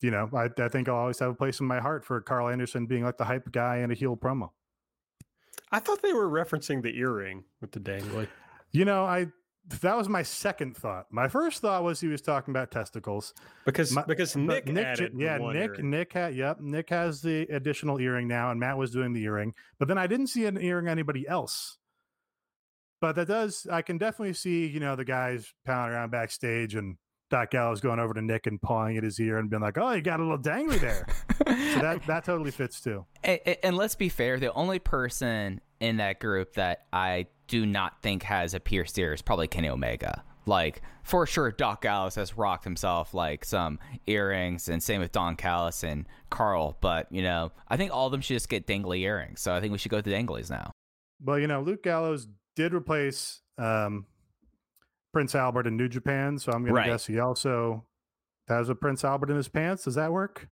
you 0.01 0.11
know, 0.11 0.29
I, 0.33 0.49
I 0.61 0.69
think 0.69 0.87
I'll 0.87 0.95
always 0.95 1.19
have 1.19 1.31
a 1.31 1.35
place 1.35 1.59
in 1.59 1.65
my 1.65 1.79
heart 1.79 2.05
for 2.05 2.21
Karl 2.21 2.49
Anderson 2.49 2.85
being 2.85 3.03
like 3.03 3.17
the 3.17 3.25
hype 3.25 3.51
guy 3.51 3.77
in 3.77 3.91
a 3.91 3.95
heel 3.95 4.15
promo. 4.15 4.49
I 5.71 5.79
thought 5.79 6.01
they 6.01 6.13
were 6.13 6.29
referencing 6.29 6.81
the 6.81 6.97
earring 6.97 7.43
with 7.61 7.71
the 7.71 7.79
dangly. 7.79 8.27
You 8.71 8.85
know, 8.85 9.03
I 9.03 9.27
that 9.81 9.95
was 9.95 10.09
my 10.09 10.23
second 10.23 10.75
thought. 10.75 11.05
My 11.11 11.27
first 11.27 11.61
thought 11.61 11.83
was 11.83 12.01
he 12.01 12.07
was 12.07 12.21
talking 12.21 12.51
about 12.51 12.71
testicles. 12.71 13.33
Because 13.65 13.91
My- 13.93 14.03
because 14.03 14.33
but 14.33 14.41
Nick, 14.41 14.65
j- 14.65 14.81
added 14.83 15.11
yeah, 15.15 15.37
one 15.37 15.53
Nick, 15.55 15.69
earring. 15.71 15.89
Nick 15.89 16.13
had, 16.13 16.35
yep, 16.35 16.59
Nick 16.59 16.89
has 16.89 17.21
the 17.21 17.41
additional 17.53 17.99
earring 17.99 18.27
now, 18.27 18.49
and 18.51 18.59
Matt 18.59 18.77
was 18.77 18.91
doing 18.91 19.13
the 19.13 19.23
earring. 19.23 19.53
But 19.77 19.87
then 19.87 19.97
I 19.97 20.07
didn't 20.07 20.27
see 20.27 20.45
an 20.45 20.59
earring 20.59 20.87
anybody 20.87 21.27
else. 21.27 21.77
But 23.01 23.15
that 23.15 23.27
does, 23.27 23.65
I 23.71 23.81
can 23.81 23.97
definitely 23.97 24.33
see, 24.33 24.65
you 24.67 24.79
know, 24.79 24.95
the 24.95 25.05
guys 25.05 25.53
pounding 25.65 25.95
around 25.95 26.09
backstage 26.11 26.75
and 26.75 26.97
Doc 27.29 27.51
Gallows 27.51 27.79
going 27.79 27.99
over 27.99 28.13
to 28.13 28.21
Nick 28.21 28.47
and 28.47 28.59
pawing 28.61 28.97
at 28.97 29.03
his 29.03 29.19
ear 29.19 29.37
and 29.37 29.49
being 29.51 29.61
like, 29.61 29.77
"Oh, 29.77 29.91
you 29.91 30.01
got 30.01 30.19
a 30.19 30.23
little 30.23 30.39
dangly 30.39 30.79
there." 30.79 31.05
so 31.37 31.79
that 31.81 32.01
that 32.07 32.25
totally 32.25 32.49
fits 32.51 32.81
too. 32.81 33.05
And, 33.23 33.39
and- 33.45 33.57
and 33.63 33.77
let's 33.77 33.95
be 33.95 34.09
fair, 34.09 34.39
the 34.39 34.51
only 34.53 34.79
person 34.79 35.61
in 35.79 35.97
that 35.97 36.19
group 36.19 36.53
that 36.55 36.87
I 36.91 37.27
do 37.49 37.65
not 37.65 38.01
think 38.01 38.23
has 38.23 38.53
a 38.53 38.59
pierced 38.61 38.97
ear 38.97 39.11
is 39.13 39.21
probably 39.21 39.47
Kenny 39.49 39.67
Omega. 39.69 40.23
Like 40.45 40.81
for 41.03 41.27
sure, 41.27 41.51
Doc 41.51 41.81
Gallows 41.81 42.15
has 42.15 42.37
rocked 42.37 42.63
himself 42.63 43.13
like 43.13 43.43
some 43.43 43.77
earrings, 44.07 44.69
and 44.69 44.81
same 44.81 45.01
with 45.01 45.11
Don 45.11 45.35
Callis 45.35 45.83
and 45.83 46.07
Karl. 46.29 46.77
But 46.81 47.11
you 47.11 47.21
know, 47.21 47.51
I 47.67 47.75
think 47.77 47.91
all 47.93 48.05
of 48.07 48.11
them 48.13 48.21
should 48.21 48.35
just 48.35 48.49
get 48.49 48.65
dangly 48.65 49.01
earrings. 49.01 49.41
So 49.41 49.53
I 49.53 49.59
think 49.59 49.73
we 49.73 49.77
should 49.77 49.91
go 49.91 49.97
to 49.97 50.09
the 50.09 50.15
danglies 50.15 50.49
now. 50.49 50.71
Well, 51.21 51.37
you 51.37 51.47
know, 51.47 51.61
Luke 51.61 51.83
Gallows 51.83 52.27
did 52.55 52.73
replace 52.73 53.41
um, 53.57 54.05
Prince 55.13 55.35
Albert 55.35 55.67
in 55.67 55.75
New 55.77 55.89
Japan, 55.89 56.39
so 56.39 56.51
I'm 56.51 56.63
going 56.63 56.73
Right. 56.73 56.85
to 56.85 56.91
guess 56.91 57.05
he 57.05 57.19
also 57.19 57.85
has 58.47 58.69
a 58.69 58.75
Prince 58.75 59.03
Albert 59.03 59.29
in 59.29 59.35
his 59.37 59.49
pants. 59.49 59.83
Does 59.83 59.95
that 59.95 60.11
work? 60.11 60.47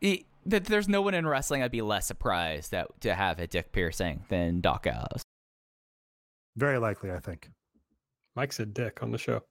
E- 0.00 0.24
th- 0.48 0.64
There's 0.64 0.88
no 0.88 1.02
one 1.02 1.14
in 1.14 1.26
wrestling 1.26 1.62
I'd 1.62 1.70
be 1.72 1.82
less 1.82 2.06
surprised 2.06 2.70
that 2.70 3.00
to 3.00 3.14
have 3.14 3.38
a 3.40 3.46
dick 3.46 3.72
piercing 3.72 4.24
than 4.28 4.60
Doc 4.60 4.84
Gallows. 4.84 5.22
Very 6.58 6.78
likely, 6.78 7.12
I 7.12 7.20
think. 7.20 7.48
Mike 8.34 8.52
said 8.52 8.74
dick 8.74 9.00
on 9.02 9.12
the 9.12 9.18
show. 9.18 9.42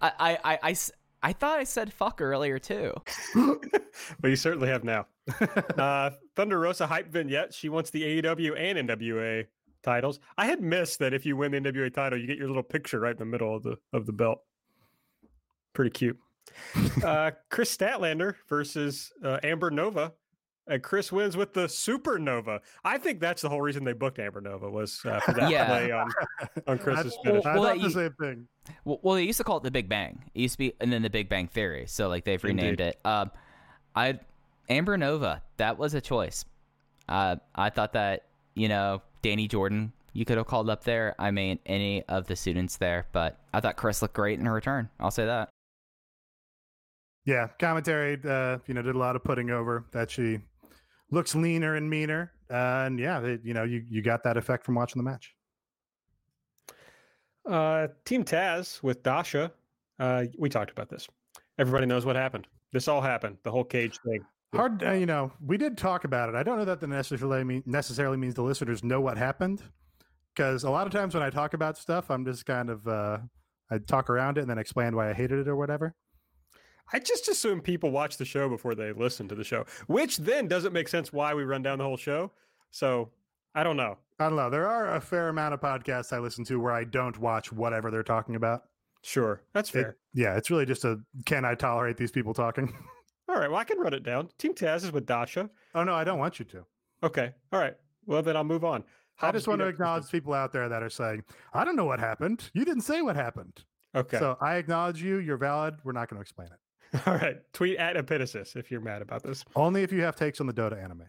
I 0.00 0.38
I 0.44 0.58
I 0.62 0.76
I 1.22 1.32
thought 1.32 1.58
I 1.58 1.64
said 1.64 1.92
fuck 1.92 2.22
earlier 2.22 2.58
too. 2.58 2.92
but 4.20 4.28
you 4.28 4.36
certainly 4.36 4.68
have 4.68 4.82
now. 4.82 5.06
uh, 5.78 6.10
Thunder 6.36 6.58
Rosa 6.58 6.86
hype 6.86 7.10
vignette. 7.12 7.52
She 7.52 7.68
wants 7.68 7.90
the 7.90 8.22
AEW 8.22 8.58
and 8.58 8.88
NWA 8.88 9.44
titles. 9.82 10.20
I 10.38 10.46
had 10.46 10.62
missed 10.62 11.00
that 11.00 11.12
if 11.12 11.26
you 11.26 11.36
win 11.36 11.52
the 11.52 11.60
NWA 11.60 11.92
title, 11.92 12.18
you 12.18 12.26
get 12.26 12.38
your 12.38 12.48
little 12.48 12.62
picture 12.62 13.00
right 13.00 13.12
in 13.12 13.18
the 13.18 13.26
middle 13.26 13.54
of 13.54 13.62
the 13.62 13.76
of 13.92 14.06
the 14.06 14.12
belt. 14.12 14.40
Pretty 15.74 15.90
cute. 15.90 16.18
uh, 17.04 17.32
Kris 17.50 17.76
Statlander 17.76 18.36
versus 18.48 19.12
uh, 19.22 19.38
Amber 19.42 19.70
Nova. 19.70 20.12
And 20.66 20.82
Kris 20.82 21.12
wins 21.12 21.36
with 21.36 21.52
the 21.52 21.66
Supernova. 21.66 22.60
I 22.84 22.96
think 22.96 23.20
that's 23.20 23.42
the 23.42 23.50
whole 23.50 23.60
reason 23.60 23.84
they 23.84 23.92
booked 23.92 24.18
Amber 24.18 24.40
Nova 24.40 24.70
was 24.70 24.98
uh, 25.04 25.20
for 25.20 25.32
that 25.34 25.50
Yeah. 25.50 25.66
play 25.66 25.90
on, 25.92 26.10
on 26.66 26.78
Kris's 26.78 27.14
I, 27.20 27.28
finish. 27.28 27.44
I 27.44 27.54
Well, 27.54 27.64
thought 27.64 27.76
you- 27.80 27.88
the 27.88 27.90
same 27.90 28.14
thing. 28.18 28.48
Well, 28.86 28.98
well, 29.02 29.14
they 29.16 29.24
used 29.24 29.36
to 29.36 29.44
call 29.44 29.58
it 29.58 29.62
the 29.62 29.70
Big 29.70 29.90
Bang. 29.90 30.24
It 30.34 30.40
used 30.40 30.54
to 30.54 30.58
be, 30.58 30.72
and 30.80 30.90
then 30.90 31.02
the 31.02 31.10
Big 31.10 31.28
Bang 31.28 31.48
Theory. 31.48 31.84
So 31.86 32.08
like 32.08 32.24
they've 32.24 32.42
renamed 32.42 32.80
Indeed. 32.80 32.96
it. 32.96 33.00
Um, 33.06 33.30
I 33.94 34.18
Amber 34.70 34.96
Nova. 34.96 35.42
That 35.58 35.76
was 35.76 35.92
a 35.92 36.00
choice. 36.00 36.46
Uh, 37.10 37.36
I 37.54 37.68
thought 37.68 37.92
that 37.92 38.24
you 38.54 38.68
know 38.68 39.02
Danny 39.20 39.46
Jordan 39.48 39.92
you 40.14 40.24
could 40.24 40.38
have 40.38 40.46
called 40.46 40.70
up 40.70 40.84
there. 40.84 41.14
I 41.18 41.30
mean 41.30 41.58
any 41.66 42.04
of 42.04 42.26
the 42.26 42.36
students 42.36 42.78
there, 42.78 43.06
but 43.12 43.38
I 43.52 43.60
thought 43.60 43.76
Kris 43.76 44.00
looked 44.00 44.14
great 44.14 44.38
in 44.40 44.46
her 44.46 44.54
return. 44.54 44.88
I'll 44.98 45.10
say 45.10 45.26
that. 45.26 45.50
Yeah, 47.26 47.48
commentary. 47.58 48.18
Uh, 48.26 48.58
you 48.66 48.72
know, 48.74 48.80
did 48.82 48.94
a 48.94 48.98
lot 48.98 49.14
of 49.16 49.24
putting 49.24 49.50
over 49.50 49.84
that 49.92 50.10
she 50.10 50.40
looks 51.10 51.34
leaner 51.34 51.74
and 51.74 51.88
meaner. 51.88 52.32
Uh, 52.50 52.84
and 52.86 52.98
yeah, 52.98 53.20
they, 53.20 53.38
you 53.42 53.54
know, 53.54 53.64
you 53.64 53.84
you 53.88 54.02
got 54.02 54.22
that 54.24 54.36
effect 54.36 54.64
from 54.64 54.74
watching 54.74 55.00
the 55.02 55.10
match. 55.10 55.34
Uh, 57.48 57.88
Team 58.04 58.24
Taz 58.24 58.82
with 58.82 59.02
Dasha. 59.02 59.52
Uh, 59.98 60.24
we 60.38 60.48
talked 60.48 60.70
about 60.70 60.88
this. 60.88 61.08
Everybody 61.58 61.86
knows 61.86 62.04
what 62.04 62.16
happened. 62.16 62.46
This 62.72 62.88
all 62.88 63.00
happened. 63.00 63.38
The 63.44 63.50
whole 63.50 63.64
cage 63.64 63.98
thing. 64.04 64.20
Hard, 64.54 64.84
uh, 64.84 64.92
you 64.92 65.06
know, 65.06 65.32
we 65.44 65.56
did 65.56 65.76
talk 65.76 66.04
about 66.04 66.28
it. 66.28 66.34
I 66.34 66.42
don't 66.42 66.58
know 66.58 66.64
that 66.64 66.80
the 66.80 66.86
necessarily 66.86 67.44
mean, 67.44 67.62
necessarily 67.66 68.16
means 68.16 68.34
the 68.34 68.42
listeners 68.42 68.84
know 68.84 69.00
what 69.00 69.18
happened, 69.18 69.62
because 70.34 70.64
a 70.64 70.70
lot 70.70 70.86
of 70.86 70.92
times 70.92 71.14
when 71.14 71.22
I 71.22 71.30
talk 71.30 71.54
about 71.54 71.76
stuff, 71.76 72.10
I'm 72.10 72.24
just 72.24 72.46
kind 72.46 72.70
of 72.70 72.86
uh, 72.86 73.18
I 73.70 73.78
talk 73.78 74.10
around 74.10 74.38
it 74.38 74.42
and 74.42 74.50
then 74.50 74.58
explain 74.58 74.94
why 74.94 75.10
I 75.10 75.12
hated 75.12 75.40
it 75.40 75.48
or 75.48 75.56
whatever. 75.56 75.94
I 76.92 76.98
just 76.98 77.28
assume 77.28 77.60
people 77.60 77.90
watch 77.90 78.16
the 78.16 78.24
show 78.24 78.48
before 78.48 78.74
they 78.74 78.92
listen 78.92 79.26
to 79.28 79.34
the 79.34 79.44
show, 79.44 79.64
which 79.86 80.18
then 80.18 80.48
doesn't 80.48 80.72
make 80.72 80.88
sense 80.88 81.12
why 81.12 81.34
we 81.34 81.44
run 81.44 81.62
down 81.62 81.78
the 81.78 81.84
whole 81.84 81.96
show. 81.96 82.30
So 82.70 83.10
I 83.54 83.64
don't 83.64 83.76
know. 83.76 83.96
I 84.18 84.24
don't 84.28 84.36
know. 84.36 84.50
There 84.50 84.68
are 84.68 84.94
a 84.94 85.00
fair 85.00 85.28
amount 85.28 85.54
of 85.54 85.60
podcasts 85.60 86.12
I 86.12 86.18
listen 86.18 86.44
to 86.44 86.60
where 86.60 86.72
I 86.72 86.84
don't 86.84 87.18
watch 87.18 87.52
whatever 87.52 87.90
they're 87.90 88.02
talking 88.02 88.36
about. 88.36 88.64
Sure, 89.02 89.42
that's 89.52 89.68
fair. 89.70 89.90
It, 89.90 89.96
yeah, 90.14 90.36
it's 90.36 90.50
really 90.50 90.66
just 90.66 90.84
a 90.84 90.98
can 91.26 91.44
I 91.44 91.54
tolerate 91.54 91.96
these 91.96 92.10
people 92.12 92.32
talking? 92.32 92.72
All 93.28 93.36
right, 93.36 93.50
well, 93.50 93.58
I 93.58 93.64
can 93.64 93.78
run 93.78 93.94
it 93.94 94.02
down. 94.02 94.28
Team 94.38 94.54
Taz 94.54 94.84
is 94.84 94.92
with 94.92 95.06
Dasha. 95.06 95.50
oh 95.74 95.84
no, 95.84 95.94
I 95.94 96.04
don't 96.04 96.18
want 96.18 96.38
you 96.38 96.44
to. 96.46 96.64
Okay, 97.02 97.32
all 97.52 97.60
right. 97.60 97.74
Well, 98.06 98.22
then 98.22 98.36
I'll 98.36 98.44
move 98.44 98.64
on. 98.64 98.84
I 99.20 99.30
just 99.32 99.46
want 99.46 99.60
to 99.60 99.66
acknowledge 99.66 100.10
people 100.10 100.32
out 100.32 100.52
there 100.52 100.68
that 100.68 100.82
are 100.82 100.90
saying, 100.90 101.22
I 101.52 101.64
don't 101.64 101.76
know 101.76 101.84
what 101.84 102.00
happened. 102.00 102.50
You 102.54 102.64
didn't 102.64 102.82
say 102.82 103.02
what 103.02 103.16
happened. 103.16 103.64
Okay. 103.94 104.18
So 104.18 104.36
I 104.40 104.56
acknowledge 104.56 105.02
you. 105.02 105.18
You're 105.18 105.36
valid. 105.36 105.76
We're 105.84 105.92
not 105.92 106.08
going 106.08 106.18
to 106.18 106.22
explain 106.22 106.48
it. 106.48 106.58
all 107.06 107.14
right. 107.14 107.36
Tweet 107.52 107.76
at 107.78 107.96
Epitasis 107.96 108.56
if 108.56 108.70
you're 108.70 108.80
mad 108.80 109.02
about 109.02 109.22
this. 109.22 109.44
Only 109.56 109.82
if 109.82 109.92
you 109.92 110.02
have 110.02 110.16
takes 110.16 110.40
on 110.40 110.46
the 110.46 110.52
Dota 110.52 110.82
anime. 110.82 111.04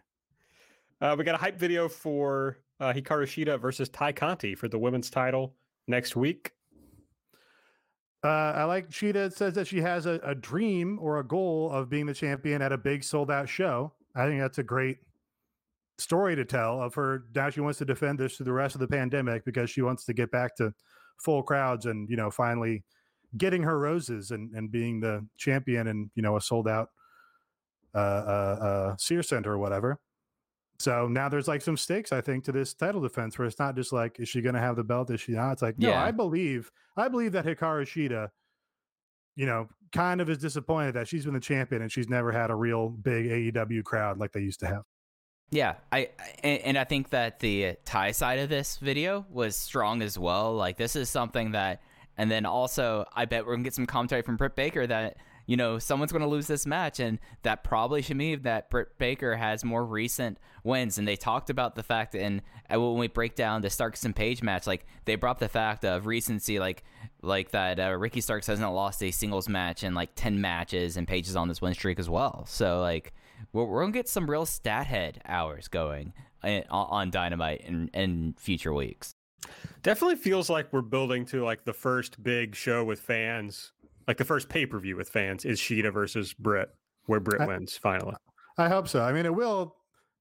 Uh, 1.01 1.15
we 1.17 1.23
got 1.23 1.35
a 1.35 1.37
hype 1.37 1.59
video 1.59 1.87
for 1.87 2.57
uh, 2.79 2.91
Hikaru 2.91 3.23
Shida 3.23 3.59
versus 3.59 3.89
Tay 3.89 4.13
Conti 4.13 4.55
for 4.55 4.67
the 4.67 4.79
women's 4.79 5.09
title 5.09 5.55
next 5.87 6.15
week. 6.15 6.51
Uh, 8.23 8.53
I 8.55 8.63
like 8.63 8.89
Shida 8.89 9.31
says 9.31 9.53
that 9.53 9.67
she 9.67 9.81
has 9.81 10.07
a, 10.07 10.19
a 10.23 10.33
dream 10.33 10.97
or 10.99 11.19
a 11.19 11.23
goal 11.23 11.69
of 11.71 11.89
being 11.89 12.07
the 12.07 12.13
champion 12.13 12.61
at 12.61 12.71
a 12.71 12.77
big 12.77 13.03
sold 13.03 13.29
out 13.29 13.47
show. 13.47 13.93
I 14.15 14.25
think 14.25 14.41
that's 14.41 14.57
a 14.57 14.63
great 14.63 14.97
story 15.99 16.35
to 16.35 16.43
tell 16.43 16.81
of 16.81 16.95
her. 16.95 17.25
Now 17.35 17.51
she 17.51 17.61
wants 17.61 17.77
to 17.79 17.85
defend 17.85 18.17
this 18.17 18.37
through 18.37 18.45
the 18.45 18.53
rest 18.53 18.73
of 18.73 18.81
the 18.81 18.87
pandemic 18.87 19.45
because 19.45 19.69
she 19.69 19.83
wants 19.83 20.05
to 20.05 20.13
get 20.13 20.31
back 20.31 20.55
to 20.55 20.73
full 21.23 21.43
crowds 21.43 21.85
and, 21.85 22.09
you 22.09 22.17
know, 22.17 22.31
finally 22.31 22.83
getting 23.37 23.63
her 23.63 23.77
roses 23.77 24.31
and, 24.31 24.53
and 24.53 24.71
being 24.71 24.99
the 24.99 25.25
champion 25.37 25.87
and, 25.87 26.09
you 26.15 26.21
know, 26.21 26.35
a 26.37 26.41
sold 26.41 26.67
out 26.67 26.89
uh, 27.93 27.97
uh, 27.97 28.01
uh, 28.61 28.95
Sears 28.97 29.29
Centre 29.29 29.53
or 29.53 29.57
whatever. 29.57 29.99
So 30.79 31.07
now 31.07 31.29
there's 31.29 31.47
like 31.47 31.61
some 31.61 31.77
stakes, 31.77 32.11
I 32.11 32.19
think, 32.21 32.43
to 32.45 32.51
this 32.51 32.73
title 32.73 33.01
defense 33.01 33.37
where 33.37 33.47
it's 33.47 33.59
not 33.59 33.75
just 33.75 33.93
like, 33.93 34.19
is 34.19 34.27
she 34.27 34.41
going 34.41 34.55
to 34.55 34.61
have 34.61 34.75
the 34.75 34.83
belt? 34.83 35.09
Is 35.09 35.21
she 35.21 35.31
not? 35.31 35.53
It's 35.53 35.61
like, 35.61 35.79
no, 35.79 35.89
Yeah. 35.89 36.03
I 36.03 36.11
believe, 36.11 36.69
I 36.97 37.07
believe 37.07 37.31
that 37.31 37.45
Hikaru 37.45 37.83
Shida, 37.83 38.29
you 39.35 39.45
know, 39.45 39.69
kind 39.93 40.19
of 40.19 40.29
is 40.29 40.37
disappointed 40.39 40.95
that 40.95 41.07
she's 41.07 41.23
been 41.23 41.33
the 41.33 41.39
champion 41.39 41.81
and 41.81 41.91
she's 41.91 42.09
never 42.09 42.31
had 42.31 42.51
a 42.51 42.55
real 42.55 42.89
big 42.89 43.53
AEW 43.53 43.83
crowd 43.83 44.17
like 44.17 44.33
they 44.33 44.41
used 44.41 44.59
to 44.59 44.67
have. 44.67 44.83
Yeah, 45.51 45.75
I 45.91 46.09
and 46.43 46.75
I 46.77 46.85
think 46.85 47.11
that 47.11 47.39
the 47.39 47.75
Tay 47.85 48.11
side 48.13 48.39
of 48.39 48.49
this 48.49 48.77
video 48.77 49.25
was 49.29 49.55
strong 49.55 50.01
as 50.01 50.17
well. 50.17 50.55
Like 50.55 50.75
this 50.75 50.95
is 50.95 51.07
something 51.07 51.51
that, 51.51 51.81
and 52.17 52.29
then 52.31 52.45
also 52.45 53.05
I 53.13 53.25
bet 53.25 53.45
we're 53.45 53.53
gonna 53.53 53.63
get 53.63 53.73
some 53.73 53.85
commentary 53.85 54.21
from 54.21 54.37
Britt 54.37 54.55
Baker 54.55 54.87
that 54.87 55.17
you 55.45 55.57
know 55.57 55.77
someone's 55.79 56.11
gonna 56.11 56.27
lose 56.27 56.47
this 56.47 56.65
match, 56.65 56.99
and 56.99 57.19
that 57.43 57.63
probably 57.63 58.01
should 58.01 58.17
mean 58.17 58.41
that 58.43 58.69
Britt 58.69 58.97
Baker 58.97 59.35
has 59.35 59.63
more 59.63 59.85
recent 59.85 60.39
wins. 60.63 60.97
And 60.97 61.07
they 61.07 61.15
talked 61.15 61.49
about 61.49 61.75
the 61.75 61.83
fact 61.83 62.13
that, 62.13 62.21
and 62.21 62.41
uh, 62.73 62.79
when 62.79 62.97
we 62.97 63.07
break 63.07 63.35
down 63.35 63.61
the 63.61 63.69
Starks 63.69 64.05
and 64.05 64.15
Page 64.15 64.41
match, 64.41 64.65
like 64.67 64.85
they 65.05 65.15
brought 65.15 65.39
the 65.39 65.49
fact 65.49 65.85
of 65.85 66.07
recency, 66.07 66.59
like 66.59 66.83
like 67.21 67.51
that 67.51 67.79
uh, 67.79 67.91
Ricky 67.91 68.21
Starks 68.21 68.47
hasn't 68.47 68.71
lost 68.73 69.03
a 69.03 69.11
singles 69.11 69.47
match 69.47 69.83
in 69.83 69.93
like 69.93 70.11
ten 70.15 70.41
matches, 70.41 70.97
and 70.97 71.07
Page 71.07 71.27
is 71.27 71.35
on 71.35 71.47
this 71.47 71.61
win 71.61 71.73
streak 71.73 71.99
as 71.99 72.09
well. 72.09 72.45
So 72.47 72.81
like 72.81 73.13
we're, 73.53 73.65
we're 73.65 73.81
gonna 73.81 73.91
get 73.93 74.09
some 74.09 74.29
real 74.29 74.45
stat 74.45 74.87
head 74.87 75.21
hours 75.25 75.67
going 75.67 76.13
uh, 76.43 76.61
on 76.69 76.87
on 76.89 77.11
Dynamite 77.11 77.61
in, 77.61 77.89
in 77.93 78.35
future 78.37 78.73
weeks. 78.73 79.14
Definitely 79.83 80.15
feels 80.15 80.49
like 80.49 80.71
we're 80.73 80.81
building 80.81 81.25
to 81.25 81.43
like 81.43 81.63
the 81.63 81.73
first 81.73 82.21
big 82.23 82.55
show 82.55 82.83
with 82.83 82.99
fans, 82.99 83.71
like 84.07 84.17
the 84.17 84.25
first 84.25 84.49
pay 84.49 84.65
per 84.65 84.79
view 84.79 84.95
with 84.95 85.09
fans 85.09 85.45
is 85.45 85.59
Shida 85.59 85.93
versus 85.93 86.33
Britt, 86.33 86.69
where 87.05 87.19
Britt 87.19 87.41
I- 87.41 87.45
wins 87.45 87.77
finally. 87.77 88.15
I 88.57 88.69
hope 88.69 88.87
so. 88.87 89.01
I 89.01 89.11
mean, 89.11 89.25
it 89.25 89.35
will. 89.35 89.75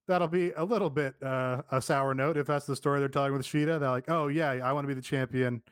That'll 0.07 0.29
be 0.29 0.51
a 0.51 0.65
little 0.65 0.91
bit 0.91 1.15
uh, 1.23 1.63
a 1.71 1.81
sour 1.81 2.13
note 2.15 2.37
if 2.37 2.47
that's 2.47 2.67
the 2.67 2.77
story 2.77 3.01
they're 3.01 3.09
telling 3.09 3.33
with 3.33 3.47
Shida. 3.47 3.81
They're 3.81 3.89
like, 3.89 4.11
oh 4.11 4.29
yeah, 4.29 4.51
I 4.51 4.73
want 4.73 4.85
to 4.85 4.89
be 4.89 4.95
the 4.95 5.01
champion 5.01 5.63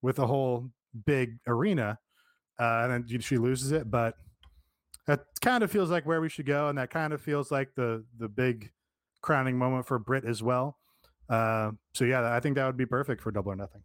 with 0.00 0.18
a 0.20 0.26
whole 0.26 0.70
big 1.04 1.36
arena, 1.46 1.98
uh, 2.58 2.88
and 2.88 2.92
then 3.08 3.20
she 3.20 3.36
loses 3.36 3.72
it. 3.72 3.90
But 3.90 4.14
that 5.06 5.26
kind 5.42 5.62
of 5.62 5.70
feels 5.70 5.90
like 5.90 6.06
where 6.06 6.22
we 6.22 6.30
should 6.30 6.46
go, 6.46 6.68
and 6.68 6.78
that 6.78 6.88
kind 6.88 7.12
of 7.12 7.20
feels 7.20 7.50
like 7.50 7.74
the 7.74 8.04
the 8.18 8.28
big 8.28 8.70
crowning 9.20 9.58
moment 9.58 9.86
for 9.86 9.98
Britt 9.98 10.24
as 10.24 10.42
well. 10.42 10.78
Uh, 11.28 11.72
so 11.94 12.04
yeah, 12.04 12.34
I 12.34 12.40
think 12.40 12.56
that 12.56 12.66
would 12.66 12.76
be 12.76 12.86
perfect 12.86 13.20
for 13.22 13.30
Double 13.30 13.52
or 13.52 13.56
Nothing. 13.56 13.82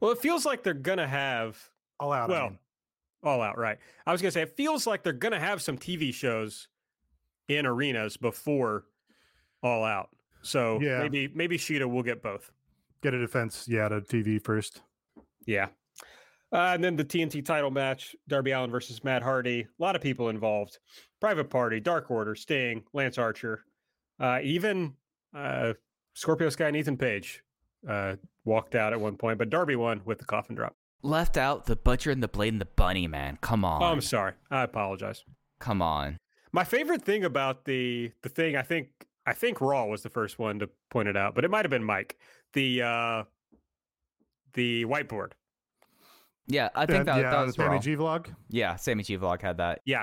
Well, 0.00 0.10
it 0.10 0.18
feels 0.18 0.44
like 0.46 0.62
they're 0.62 0.74
gonna 0.74 1.06
have 1.06 1.58
All 1.98 2.12
out. 2.12 2.30
I 2.30 2.32
well, 2.32 2.48
mean. 2.50 2.58
all 3.22 3.42
out, 3.42 3.58
right? 3.58 3.78
I 4.06 4.12
was 4.12 4.20
gonna 4.22 4.32
say 4.32 4.42
it 4.42 4.56
feels 4.56 4.86
like 4.86 5.02
they're 5.04 5.12
gonna 5.12 5.38
have 5.40 5.62
some 5.62 5.76
TV 5.78 6.12
shows 6.12 6.68
in 7.48 7.66
arenas 7.66 8.16
before 8.16 8.86
all 9.62 9.84
out. 9.84 10.08
So 10.42 10.80
Yeah. 10.80 10.98
maybe 11.00 11.28
maybe 11.28 11.58
Shida 11.58 11.88
will 11.88 12.02
get 12.02 12.22
both. 12.22 12.50
get 13.02 13.14
a 13.14 13.18
defense. 13.18 13.66
Yeah, 13.68 13.88
to 13.88 14.00
TV 14.00 14.38
first. 14.38 14.82
Yeah. 15.46 15.68
Uh, 16.52 16.72
and 16.74 16.82
then 16.82 16.96
the 16.96 17.04
TNT 17.04 17.40
title 17.44 17.70
match, 17.70 18.16
Darby 18.26 18.50
Allin 18.50 18.70
versus 18.72 19.04
Matt 19.04 19.22
Hardy. 19.22 19.60
A 19.60 19.66
lot 19.82 19.94
of 19.94 20.02
people 20.02 20.28
involved. 20.30 20.78
Private 21.20 21.48
Party, 21.48 21.78
Dark 21.78 22.10
Order, 22.10 22.34
Sting, 22.34 22.82
Lance 22.92 23.18
Archer, 23.18 23.64
uh, 24.18 24.40
even 24.42 24.94
uh, 25.34 25.74
Scorpio 26.14 26.48
Sky 26.50 26.68
and 26.68 26.76
Ethan 26.76 26.96
Page 26.96 27.42
uh, 27.88 28.16
walked 28.44 28.74
out 28.74 28.92
at 28.92 29.00
one 29.00 29.16
point, 29.16 29.38
but 29.38 29.50
Darby 29.50 29.76
won 29.76 30.02
with 30.04 30.18
the 30.18 30.24
coffin 30.24 30.54
drop. 30.56 30.74
Left 31.02 31.36
out 31.38 31.64
the 31.66 31.76
butcher 31.76 32.10
and 32.10 32.22
the 32.22 32.28
blade 32.28 32.52
and 32.52 32.60
the 32.60 32.66
bunny, 32.76 33.06
man. 33.06 33.38
Come 33.40 33.64
on, 33.64 33.82
Oh, 33.82 33.86
I'm 33.86 34.00
sorry. 34.02 34.32
I 34.50 34.62
apologize. 34.62 35.24
come 35.58 35.80
on. 35.80 36.18
My 36.52 36.64
favorite 36.64 37.02
thing 37.02 37.24
about 37.24 37.64
the 37.64 38.10
the 38.22 38.28
thing, 38.28 38.56
I 38.56 38.62
think 38.62 38.88
I 39.24 39.32
think 39.32 39.60
Raw 39.60 39.86
was 39.86 40.02
the 40.02 40.10
first 40.10 40.38
one 40.38 40.58
to 40.58 40.68
point 40.90 41.08
it 41.08 41.16
out, 41.16 41.34
but 41.36 41.44
it 41.44 41.50
might 41.50 41.64
have 41.64 41.70
been 41.70 41.84
Mike. 41.84 42.16
The 42.54 42.82
uh 42.82 43.22
the 44.54 44.84
whiteboard. 44.86 45.32
Yeah, 46.48 46.68
I 46.74 46.86
think 46.86 47.02
Uh, 47.02 47.04
that, 47.14 47.16
yeah, 47.20 47.30
that 47.30 47.40
the 47.40 47.46
was 47.46 47.54
Sammy 47.54 47.68
wrong. 47.70 47.80
G 47.82 47.96
vlog. 47.96 48.34
Yeah, 48.48 48.74
Sammy 48.76 49.04
G 49.04 49.16
vlog 49.16 49.40
had 49.40 49.58
that. 49.58 49.80
Yeah. 49.84 50.02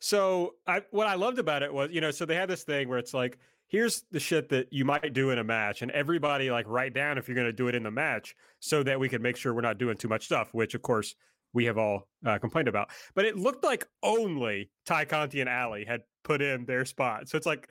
So 0.00 0.54
I 0.66 0.82
what 0.92 1.08
I 1.08 1.14
loved 1.16 1.38
about 1.40 1.62
it 1.64 1.72
was, 1.74 1.90
you 1.90 2.00
know, 2.00 2.12
so 2.12 2.24
they 2.24 2.36
had 2.36 2.48
this 2.48 2.62
thing 2.62 2.88
where 2.88 2.98
it's 2.98 3.12
like, 3.12 3.38
here's 3.68 4.02
the 4.10 4.18
shit 4.20 4.48
that 4.48 4.72
you 4.72 4.84
might 4.84 5.12
do 5.12 5.30
in 5.30 5.38
a 5.38 5.44
match, 5.44 5.82
and 5.82 5.90
everybody 5.92 6.50
like 6.50 6.66
write 6.68 6.94
down 6.94 7.18
if 7.18 7.28
you're 7.28 7.36
gonna 7.36 7.52
do 7.52 7.68
it 7.68 7.74
in 7.74 7.82
the 7.84 7.90
match 7.90 8.34
so 8.60 8.82
that 8.82 8.98
we 8.98 9.08
can 9.08 9.22
make 9.22 9.36
sure 9.36 9.54
we're 9.54 9.60
not 9.60 9.78
doing 9.78 9.96
too 9.96 10.08
much 10.08 10.24
stuff, 10.24 10.52
which 10.52 10.74
of 10.74 10.82
course 10.82 11.14
we 11.52 11.64
have 11.66 11.78
all 11.78 12.08
uh, 12.26 12.38
complained 12.38 12.68
about. 12.68 12.90
But 13.14 13.24
it 13.24 13.36
looked 13.36 13.64
like 13.64 13.86
only 14.02 14.70
Tay 14.84 15.04
Conti 15.04 15.40
and 15.40 15.48
ali 15.48 15.84
had 15.84 16.00
put 16.24 16.42
in 16.42 16.64
their 16.66 16.84
spot. 16.84 17.28
So 17.28 17.36
it's 17.36 17.46
like 17.46 17.68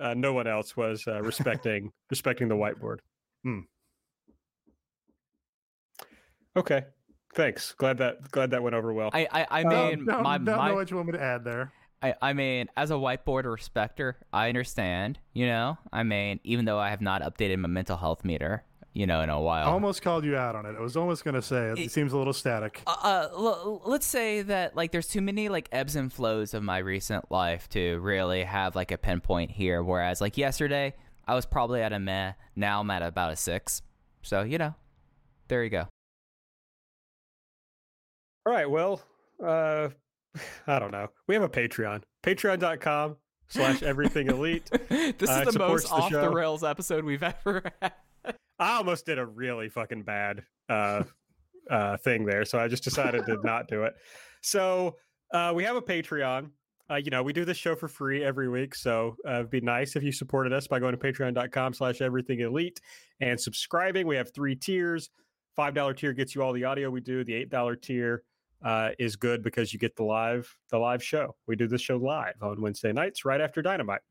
uh, 0.00 0.14
no 0.14 0.32
one 0.32 0.46
else 0.46 0.76
was 0.76 1.04
uh, 1.08 1.20
respecting 1.22 1.90
respecting 2.10 2.48
the 2.48 2.54
whiteboard. 2.54 2.98
Hmm. 3.42 3.60
Okay. 6.56 6.84
Thanks. 7.34 7.72
Glad 7.78 7.98
that 7.98 8.30
glad 8.30 8.50
that 8.50 8.62
went 8.62 8.74
over 8.74 8.92
well. 8.92 9.10
I 9.12 9.26
I, 9.30 9.46
I 9.50 9.62
Um, 9.62 9.68
mean, 9.68 10.04
don't, 10.06 10.22
my 10.22 10.38
don't 10.38 10.56
my 10.56 10.68
know 10.68 10.74
what 10.74 10.90
you 10.90 10.96
want 10.96 11.08
me 11.08 11.12
to 11.12 11.22
add 11.22 11.44
there. 11.44 11.72
I, 12.02 12.14
I 12.22 12.32
mean, 12.32 12.68
as 12.76 12.90
a 12.90 12.94
whiteboard 12.94 13.44
respecter, 13.44 14.16
I 14.32 14.48
understand. 14.48 15.18
You 15.34 15.46
know, 15.46 15.78
I 15.92 16.02
mean, 16.02 16.40
even 16.44 16.64
though 16.64 16.78
I 16.78 16.90
have 16.90 17.00
not 17.02 17.22
updated 17.22 17.58
my 17.58 17.68
mental 17.68 17.96
health 17.96 18.24
meter, 18.24 18.64
you 18.94 19.06
know, 19.06 19.20
in 19.20 19.28
a 19.30 19.40
while. 19.40 19.68
I 19.68 19.70
almost 19.70 20.00
called 20.02 20.24
you 20.24 20.36
out 20.36 20.56
on 20.56 20.64
it. 20.66 20.74
I 20.76 20.80
was 20.80 20.96
almost 20.96 21.24
going 21.24 21.34
to 21.34 21.42
say 21.42 21.68
it, 21.70 21.78
It- 21.78 21.90
seems 21.92 22.12
a 22.12 22.18
little 22.18 22.32
static. 22.32 22.82
uh, 22.86 22.96
uh, 23.02 23.28
l- 23.32 23.82
let's 23.84 24.06
say 24.06 24.42
that 24.42 24.74
like 24.74 24.92
there's 24.92 25.08
too 25.08 25.20
many 25.20 25.48
like 25.48 25.68
ebbs 25.72 25.94
and 25.94 26.12
flows 26.12 26.54
of 26.54 26.62
my 26.62 26.78
recent 26.78 27.30
life 27.30 27.68
to 27.70 27.98
really 28.00 28.44
have 28.44 28.74
like 28.74 28.90
a 28.90 28.98
pinpoint 28.98 29.50
here. 29.52 29.82
Whereas 29.82 30.20
like 30.20 30.36
yesterday, 30.38 30.94
I 31.28 31.34
was 31.34 31.44
probably 31.46 31.82
at 31.82 31.92
a 31.92 31.98
meh. 32.00 32.32
Now 32.56 32.80
I'm 32.80 32.90
at 32.90 33.02
about 33.02 33.32
a 33.32 33.36
six. 33.36 33.82
So 34.22 34.42
you 34.42 34.58
know, 34.58 34.74
there 35.48 35.62
you 35.62 35.70
go. 35.70 35.86
All 38.46 38.52
right. 38.54 38.68
Well, 38.68 39.02
uh, 39.44 39.90
I 40.66 40.78
don't 40.78 40.92
know. 40.92 41.08
We 41.26 41.34
have 41.34 41.42
a 41.44 41.48
Patreon. 41.48 42.02
Patreon.com 42.24 43.16
slash 43.48 43.82
everything 43.82 44.28
elite. 44.28 44.70
this 44.88 45.28
Uh, 45.28 45.44
is 45.46 45.52
the 45.54 45.58
most 45.58 45.88
the 45.88 45.94
off 45.94 46.10
the 46.10 46.30
rails 46.30 46.62
episode 46.64 47.04
we've 47.04 47.22
ever 47.46 47.62
had. 47.80 47.92
I 48.58 48.76
almost 48.76 49.06
did 49.06 49.18
a 49.18 49.26
really 49.26 49.68
fucking 49.68 50.02
bad 50.02 50.42
uh, 50.68 51.04
uh, 51.70 51.96
thing 51.98 52.24
there. 52.26 52.44
So 52.44 52.58
I 52.58 52.68
just 52.68 52.84
decided 52.84 53.24
to 53.26 53.38
not 53.42 53.68
do 53.68 53.84
it. 53.84 53.94
So 54.42 54.96
uh, 55.32 55.52
we 55.54 55.64
have 55.64 55.76
a 55.76 55.82
Patreon. 55.82 56.50
uh, 56.90 56.96
you 56.96 57.10
know, 57.10 57.22
we 57.22 57.32
do 57.32 57.44
this 57.44 57.56
show 57.56 57.74
for 57.74 57.88
free 57.88 58.22
every 58.24 58.48
week, 58.48 58.74
so 58.74 59.16
uh, 59.26 59.34
it'd 59.34 59.50
be 59.50 59.60
nice 59.60 59.96
if 59.96 60.02
you 60.02 60.12
supported 60.12 60.52
us 60.52 60.66
by 60.66 60.78
going 60.78 60.92
to 60.92 60.98
patreon.com 60.98 61.72
slash 61.72 62.00
everything 62.02 62.40
elite 62.40 62.80
and 63.20 63.40
subscribing. 63.40 64.06
We 64.06 64.16
have 64.16 64.32
three 64.34 64.56
tiers. 64.56 65.08
$5 65.58 65.96
tier 65.96 66.12
gets 66.12 66.34
you 66.34 66.42
all 66.42 66.52
the 66.52 66.64
audio 66.64 66.90
we 66.90 67.00
do. 67.00 67.22
The 67.24 67.44
$8 67.46 67.80
tier 67.82 68.22
uh, 68.64 68.90
is 68.98 69.16
good 69.16 69.42
because 69.42 69.72
you 69.72 69.78
get 69.78 69.96
the 69.96 70.04
live 70.04 70.54
the 70.70 70.78
live 70.78 71.02
show. 71.02 71.34
We 71.46 71.56
do 71.56 71.66
this 71.66 71.80
show 71.80 71.96
live 71.96 72.34
on 72.42 72.60
Wednesday 72.60 72.92
nights 72.92 73.24
right 73.24 73.40
after 73.40 73.62
Dynamite. 73.62 74.02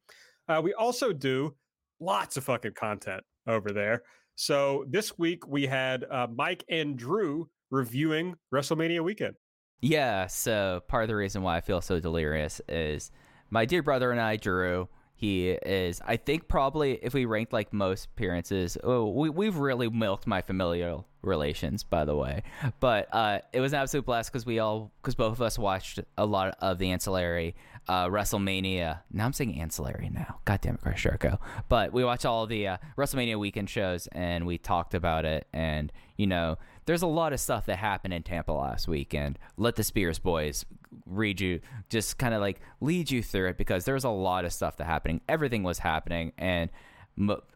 Uh, 0.48 0.62
we 0.64 0.74
also 0.74 1.14
do 1.14 1.56
lots 2.00 2.38
of 2.38 2.44
fucking 2.44 2.74
content 2.74 3.24
over 3.48 3.72
there. 3.72 4.04
So 4.36 4.86
this 4.90 5.18
week 5.18 5.48
we 5.48 5.68
had 5.68 6.06
uh, 6.10 6.28
Mike 6.34 6.64
and 6.70 6.98
Drew 6.98 7.50
reviewing 7.72 8.36
WrestleMania 8.54 9.02
weekend. 9.04 9.36
Yeah, 9.82 10.28
so 10.28 10.82
part 10.88 11.04
of 11.04 11.08
the 11.10 11.16
reason 11.16 11.42
why 11.42 11.58
I 11.58 11.62
feel 11.62 11.82
so 11.82 12.00
delirious 12.00 12.62
is 12.68 13.12
my 13.50 13.66
dear 13.66 13.84
brother 13.84 14.12
and 14.12 14.20
I, 14.20 14.36
Drew. 14.38 14.90
He 15.20 15.50
is, 15.50 16.02
I 16.08 16.16
think, 16.16 16.48
probably 16.48 16.94
if 17.02 17.14
we 17.14 17.26
ranked 17.26 17.52
like 17.52 17.74
most 17.74 18.06
appearances, 18.06 18.78
oh, 18.86 19.10
we 19.10 19.30
we've 19.30 19.58
really 19.58 19.90
milked 19.90 20.26
my 20.26 20.42
familial 20.42 21.10
relations, 21.22 21.84
by 21.84 22.06
the 22.06 22.16
way. 22.16 22.44
But 22.80 23.14
uh, 23.14 23.40
it 23.52 23.60
was 23.60 23.74
an 23.74 23.80
absolute 23.80 24.06
blast 24.06 24.32
because 24.32 24.46
we 24.46 24.60
all, 24.60 24.94
because 25.02 25.16
both 25.16 25.34
of 25.34 25.42
us 25.42 25.60
watched 25.60 26.00
a 26.18 26.26
lot 26.26 26.58
of 26.62 26.78
the 26.78 26.92
ancillary 26.92 27.58
uh, 27.90 28.06
WrestleMania. 28.08 29.02
Now 29.12 29.26
I'm 29.26 29.34
saying 29.34 29.60
ancillary 29.60 30.10
now. 30.10 30.40
God 30.46 30.62
damn 30.62 30.76
it, 30.76 30.82
Chris 30.82 31.02
Jericho. 31.02 31.38
But 31.68 31.92
we 31.92 32.06
watched 32.06 32.26
all 32.26 32.48
the 32.48 32.70
uh, 32.70 32.78
WrestleMania 32.98 33.38
weekend 33.38 33.70
shows 33.70 34.08
and 34.14 34.46
we 34.46 34.58
talked 34.58 34.94
about 34.94 35.26
it. 35.26 35.48
And 35.52 35.92
you 36.16 36.28
know, 36.28 36.58
there's 36.90 37.04
a 37.04 37.08
lot 37.08 37.34
of 37.34 37.40
stuff 37.40 37.68
that 37.68 37.78
happened 37.78 38.16
in 38.16 38.24
Tampa 38.24 38.52
last 38.52 38.88
weekend. 38.88 39.38
Let 39.58 39.76
the 39.76 39.84
Spears 39.84 40.18
boys 40.18 40.66
read 41.06 41.40
you, 41.40 41.60
just 41.88 42.18
kind 42.18 42.34
of 42.34 42.42
like 42.42 42.62
lead 42.82 43.12
you 43.12 43.22
through 43.22 43.50
it 43.50 43.60
because 43.60 43.86
there's 43.86 44.06
a 44.06 44.10
lot 44.10 44.44
of 44.44 44.52
stuff 44.52 44.78
that 44.78 44.86
happening. 44.86 45.22
Everything 45.30 45.62
was 45.62 45.78
happening, 45.78 46.32
and 46.40 46.72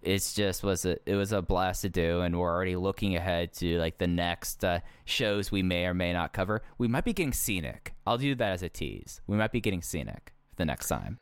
it's 0.03 0.35
just 0.35 0.61
was 0.61 0.85
a 0.85 0.97
it 1.09 1.15
was 1.15 1.31
a 1.31 1.41
blast 1.41 1.81
to 1.81 1.89
do. 1.89 2.21
And 2.21 2.39
we're 2.39 2.53
already 2.53 2.75
looking 2.75 3.15
ahead 3.15 3.53
to 3.53 3.79
like 3.79 3.97
the 3.97 4.05
next 4.05 4.63
uh, 4.63 4.81
shows 5.05 5.51
we 5.51 5.63
may 5.63 5.87
or 5.87 5.95
may 5.95 6.13
not 6.13 6.31
cover. 6.31 6.61
We 6.77 6.87
might 6.87 7.03
be 7.03 7.13
getting 7.13 7.33
scenic. 7.33 7.95
I'll 8.05 8.19
do 8.19 8.35
that 8.35 8.51
as 8.51 8.61
a 8.61 8.69
tease. 8.69 9.19
We 9.25 9.35
might 9.35 9.51
be 9.51 9.61
getting 9.61 9.81
scenic 9.81 10.31
the 10.57 10.65
next 10.65 10.89
time. 10.89 11.17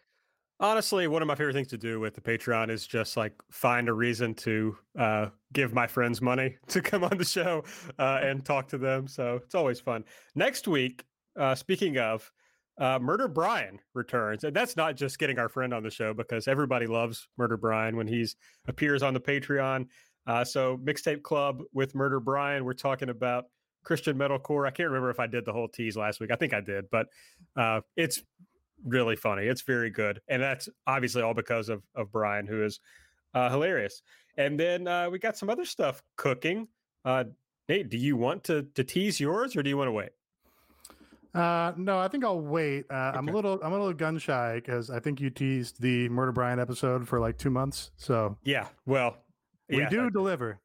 Honestly, 0.61 1.07
one 1.07 1.23
of 1.23 1.27
my 1.27 1.33
favorite 1.33 1.53
things 1.53 1.69
to 1.69 1.77
do 1.77 1.99
with 1.99 2.13
the 2.13 2.21
Patreon 2.21 2.69
is 2.69 2.85
just 2.85 3.17
like 3.17 3.33
find 3.49 3.89
a 3.89 3.93
reason 3.93 4.35
to 4.35 4.77
uh, 4.97 5.25
give 5.53 5.73
my 5.73 5.87
friends 5.87 6.21
money 6.21 6.55
to 6.67 6.83
come 6.83 7.03
on 7.03 7.17
the 7.17 7.25
show 7.25 7.63
uh, 7.97 8.19
and 8.23 8.45
talk 8.45 8.67
to 8.67 8.77
them. 8.77 9.07
So 9.07 9.39
it's 9.43 9.55
always 9.55 9.79
fun. 9.79 10.05
Next 10.35 10.67
week, 10.67 11.03
uh, 11.35 11.55
speaking 11.55 11.97
of, 11.97 12.31
uh, 12.79 12.99
Murder 12.99 13.27
Brian 13.27 13.79
returns, 13.95 14.43
and 14.43 14.55
that's 14.55 14.77
not 14.77 14.95
just 14.95 15.17
getting 15.17 15.39
our 15.39 15.49
friend 15.49 15.73
on 15.73 15.81
the 15.81 15.89
show 15.89 16.13
because 16.13 16.47
everybody 16.47 16.85
loves 16.85 17.27
Murder 17.37 17.57
Brian 17.57 17.97
when 17.97 18.07
he's 18.07 18.35
appears 18.67 19.01
on 19.01 19.15
the 19.15 19.19
Patreon. 19.19 19.87
Uh, 20.27 20.43
so 20.43 20.77
Mixtape 20.77 21.23
Club 21.23 21.63
with 21.73 21.95
Murder 21.95 22.19
Brian, 22.19 22.65
we're 22.65 22.73
talking 22.73 23.09
about 23.09 23.45
Christian 23.83 24.15
metalcore. 24.15 24.67
I 24.67 24.71
can't 24.71 24.89
remember 24.89 25.09
if 25.09 25.19
I 25.19 25.25
did 25.25 25.43
the 25.43 25.53
whole 25.53 25.67
tease 25.67 25.97
last 25.97 26.19
week. 26.19 26.29
I 26.31 26.35
think 26.35 26.53
I 26.53 26.61
did, 26.61 26.85
but 26.91 27.07
uh, 27.55 27.81
it's 27.97 28.21
really 28.85 29.15
funny. 29.15 29.43
It's 29.43 29.61
very 29.61 29.89
good, 29.89 30.21
and 30.27 30.41
that's 30.41 30.69
obviously 30.87 31.21
all 31.21 31.33
because 31.33 31.69
of 31.69 31.83
of 31.95 32.11
Brian, 32.11 32.47
who 32.47 32.63
is 32.63 32.79
uh, 33.33 33.49
hilarious. 33.49 34.01
And 34.37 34.59
then 34.59 34.87
uh, 34.87 35.09
we 35.09 35.19
got 35.19 35.37
some 35.37 35.49
other 35.49 35.65
stuff 35.65 36.01
cooking. 36.15 36.67
Uh, 37.03 37.25
Nate, 37.67 37.89
do 37.89 37.97
you 37.97 38.17
want 38.17 38.43
to 38.45 38.63
to 38.75 38.83
tease 38.83 39.19
yours, 39.19 39.55
or 39.55 39.63
do 39.63 39.69
you 39.69 39.77
want 39.77 39.87
to 39.87 39.93
wait? 39.93 40.09
Uh, 41.33 41.71
no, 41.77 41.97
I 41.97 42.07
think 42.09 42.25
I'll 42.25 42.41
wait. 42.41 42.85
Uh, 42.89 42.93
okay. 42.93 43.17
I'm 43.17 43.29
a 43.29 43.31
little, 43.31 43.59
I'm 43.63 43.71
a 43.71 43.77
little 43.77 43.93
gun 43.93 44.17
shy 44.17 44.55
because 44.55 44.89
I 44.89 44.99
think 44.99 45.21
you 45.21 45.29
teased 45.29 45.81
the 45.81 46.09
Murder 46.09 46.33
Brian 46.33 46.59
episode 46.59 47.07
for 47.07 47.19
like 47.19 47.37
two 47.37 47.49
months. 47.49 47.91
So 47.95 48.37
yeah, 48.43 48.67
well, 48.85 49.17
we 49.69 49.79
yeah, 49.79 49.89
do 49.89 50.09
deliver. 50.09 50.59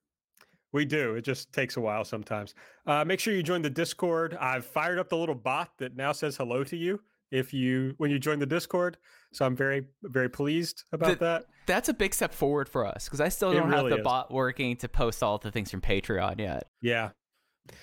We 0.72 0.84
do. 0.84 1.14
It 1.14 1.22
just 1.22 1.52
takes 1.52 1.76
a 1.76 1.80
while 1.80 2.04
sometimes. 2.04 2.54
Uh, 2.86 3.04
make 3.04 3.20
sure 3.20 3.32
you 3.32 3.42
join 3.42 3.62
the 3.62 3.70
Discord. 3.70 4.36
I've 4.38 4.66
fired 4.66 4.98
up 4.98 5.08
the 5.08 5.16
little 5.16 5.34
bot 5.34 5.70
that 5.78 5.96
now 5.96 6.12
says 6.12 6.36
hello 6.36 6.64
to 6.64 6.76
you 6.76 7.00
if 7.30 7.52
you 7.52 7.94
when 7.98 8.10
you 8.10 8.18
join 8.18 8.38
the 8.38 8.46
Discord. 8.46 8.96
So 9.32 9.44
I'm 9.44 9.56
very 9.56 9.86
very 10.02 10.28
pleased 10.28 10.84
about 10.92 11.18
the, 11.18 11.24
that. 11.24 11.44
That's 11.66 11.88
a 11.88 11.94
big 11.94 12.14
step 12.14 12.32
forward 12.32 12.68
for 12.68 12.86
us 12.86 13.04
because 13.04 13.20
I 13.20 13.28
still 13.28 13.52
don't 13.52 13.68
really 13.68 13.90
have 13.90 13.90
the 13.90 13.98
is. 13.98 14.04
bot 14.04 14.32
working 14.32 14.76
to 14.78 14.88
post 14.88 15.22
all 15.22 15.38
the 15.38 15.50
things 15.50 15.70
from 15.70 15.80
Patreon 15.80 16.38
yet. 16.40 16.68
Yeah. 16.80 17.10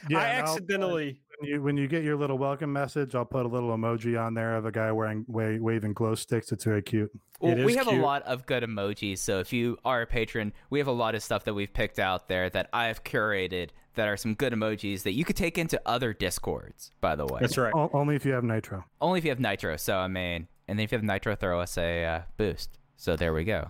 Yeah, 0.10 0.20
I 0.20 0.26
accidentally 0.26 1.20
when 1.40 1.50
you 1.50 1.62
when 1.62 1.78
you 1.78 1.88
get 1.88 2.04
your 2.04 2.16
little 2.16 2.38
welcome 2.38 2.72
message, 2.72 3.16
I'll 3.16 3.26
put 3.26 3.46
a 3.46 3.50
little 3.50 3.70
emoji 3.70 4.20
on 4.20 4.34
there 4.34 4.56
of 4.56 4.66
a 4.66 4.72
guy 4.72 4.92
wearing 4.92 5.26
wa- 5.28 5.58
waving 5.60 5.94
glow 5.94 6.16
sticks. 6.16 6.52
It's 6.52 6.64
very 6.64 6.82
cute. 6.82 7.12
Well, 7.40 7.56
we 7.56 7.76
have 7.76 7.88
cute. 7.88 8.00
a 8.00 8.04
lot 8.04 8.24
of 8.24 8.46
good 8.46 8.64
emojis, 8.64 9.18
so 9.20 9.40
if 9.40 9.52
you 9.52 9.78
are 9.84 10.02
a 10.02 10.08
patron, 10.08 10.54
we 10.70 10.80
have 10.80 10.88
a 10.88 10.94
lot 10.94 11.16
of 11.16 11.24
stuff 11.24 11.44
that 11.44 11.54
we've 11.54 11.74
picked 11.74 12.00
out 12.00 12.30
there 12.30 12.50
that 12.50 12.70
I've 12.72 13.04
curated 13.04 13.70
that 13.96 14.08
are 14.08 14.18
some 14.18 14.34
good 14.34 14.54
emojis 14.54 15.04
that 15.04 15.14
you 15.14 15.26
could 15.26 15.36
take 15.36 15.58
into 15.58 15.82
other 15.86 16.14
discords. 16.14 16.92
By 17.02 17.16
the 17.16 17.26
way, 17.26 17.40
that's 17.42 17.58
right. 17.58 17.74
O- 17.76 17.90
only 17.94 18.16
if 18.16 18.26
you 18.26 18.34
have 18.34 18.44
Nitro. 18.44 18.84
Only 19.02 19.20
if 19.20 19.26
you 19.26 19.32
have 19.32 19.40
Nitro. 19.40 19.78
So 19.78 19.98
I 19.98 20.08
mean, 20.08 20.48
and 20.68 20.80
then 20.80 20.84
if 20.84 20.92
you 20.92 20.98
have 20.98 21.06
Nitro, 21.06 21.36
throw 21.36 21.60
us 21.60 21.78
a 21.78 22.06
uh, 22.06 22.22
boost. 22.38 22.78
So 22.98 23.16
there 23.16 23.34
we 23.34 23.44
go. 23.44 23.70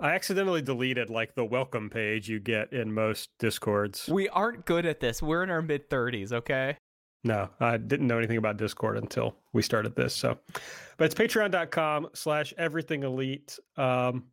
I 0.00 0.14
accidentally 0.14 0.62
deleted 0.62 1.10
like 1.10 1.34
the 1.34 1.44
welcome 1.44 1.90
page 1.90 2.28
you 2.28 2.38
get 2.38 2.72
in 2.72 2.92
most 2.92 3.30
discords. 3.40 4.08
We 4.08 4.28
aren't 4.28 4.64
good 4.64 4.86
at 4.86 5.00
this. 5.00 5.20
We're 5.20 5.42
in 5.42 5.50
our 5.50 5.60
mid 5.62 5.90
30s, 5.90 6.32
okay? 6.32 6.76
No, 7.24 7.48
I 7.58 7.78
didn't 7.78 8.06
know 8.06 8.16
anything 8.16 8.36
about 8.36 8.58
Discord 8.58 8.96
until 8.96 9.34
we 9.52 9.60
started 9.60 9.96
this. 9.96 10.14
So, 10.14 10.38
but 10.96 11.06
it's 11.06 11.16
patreon.com 11.16 12.10
slash 12.14 12.54
everything 12.56 13.02
elite. 13.02 13.58
Um, 13.76 14.26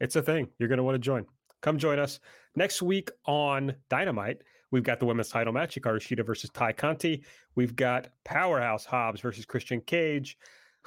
it's 0.00 0.16
a 0.16 0.22
thing. 0.22 0.48
You're 0.58 0.68
going 0.68 0.78
to 0.78 0.82
want 0.82 0.96
to 0.96 1.00
join. 1.00 1.26
Come 1.62 1.78
join 1.78 2.00
us 2.00 2.18
next 2.56 2.82
week 2.82 3.10
on 3.24 3.74
Dynamite. 3.88 4.42
We've 4.70 4.82
got 4.82 5.00
the 5.00 5.06
women's 5.06 5.30
title 5.30 5.52
match, 5.52 5.74
Hikaru 5.74 5.96
Shida 5.96 6.24
versus 6.24 6.50
Tay 6.50 6.72
Conti. 6.72 7.24
We've 7.54 7.74
got 7.74 8.08
Powerhouse 8.24 8.84
Hobbs 8.84 9.20
versus 9.20 9.44
Christian 9.44 9.80
Cage. 9.80 10.36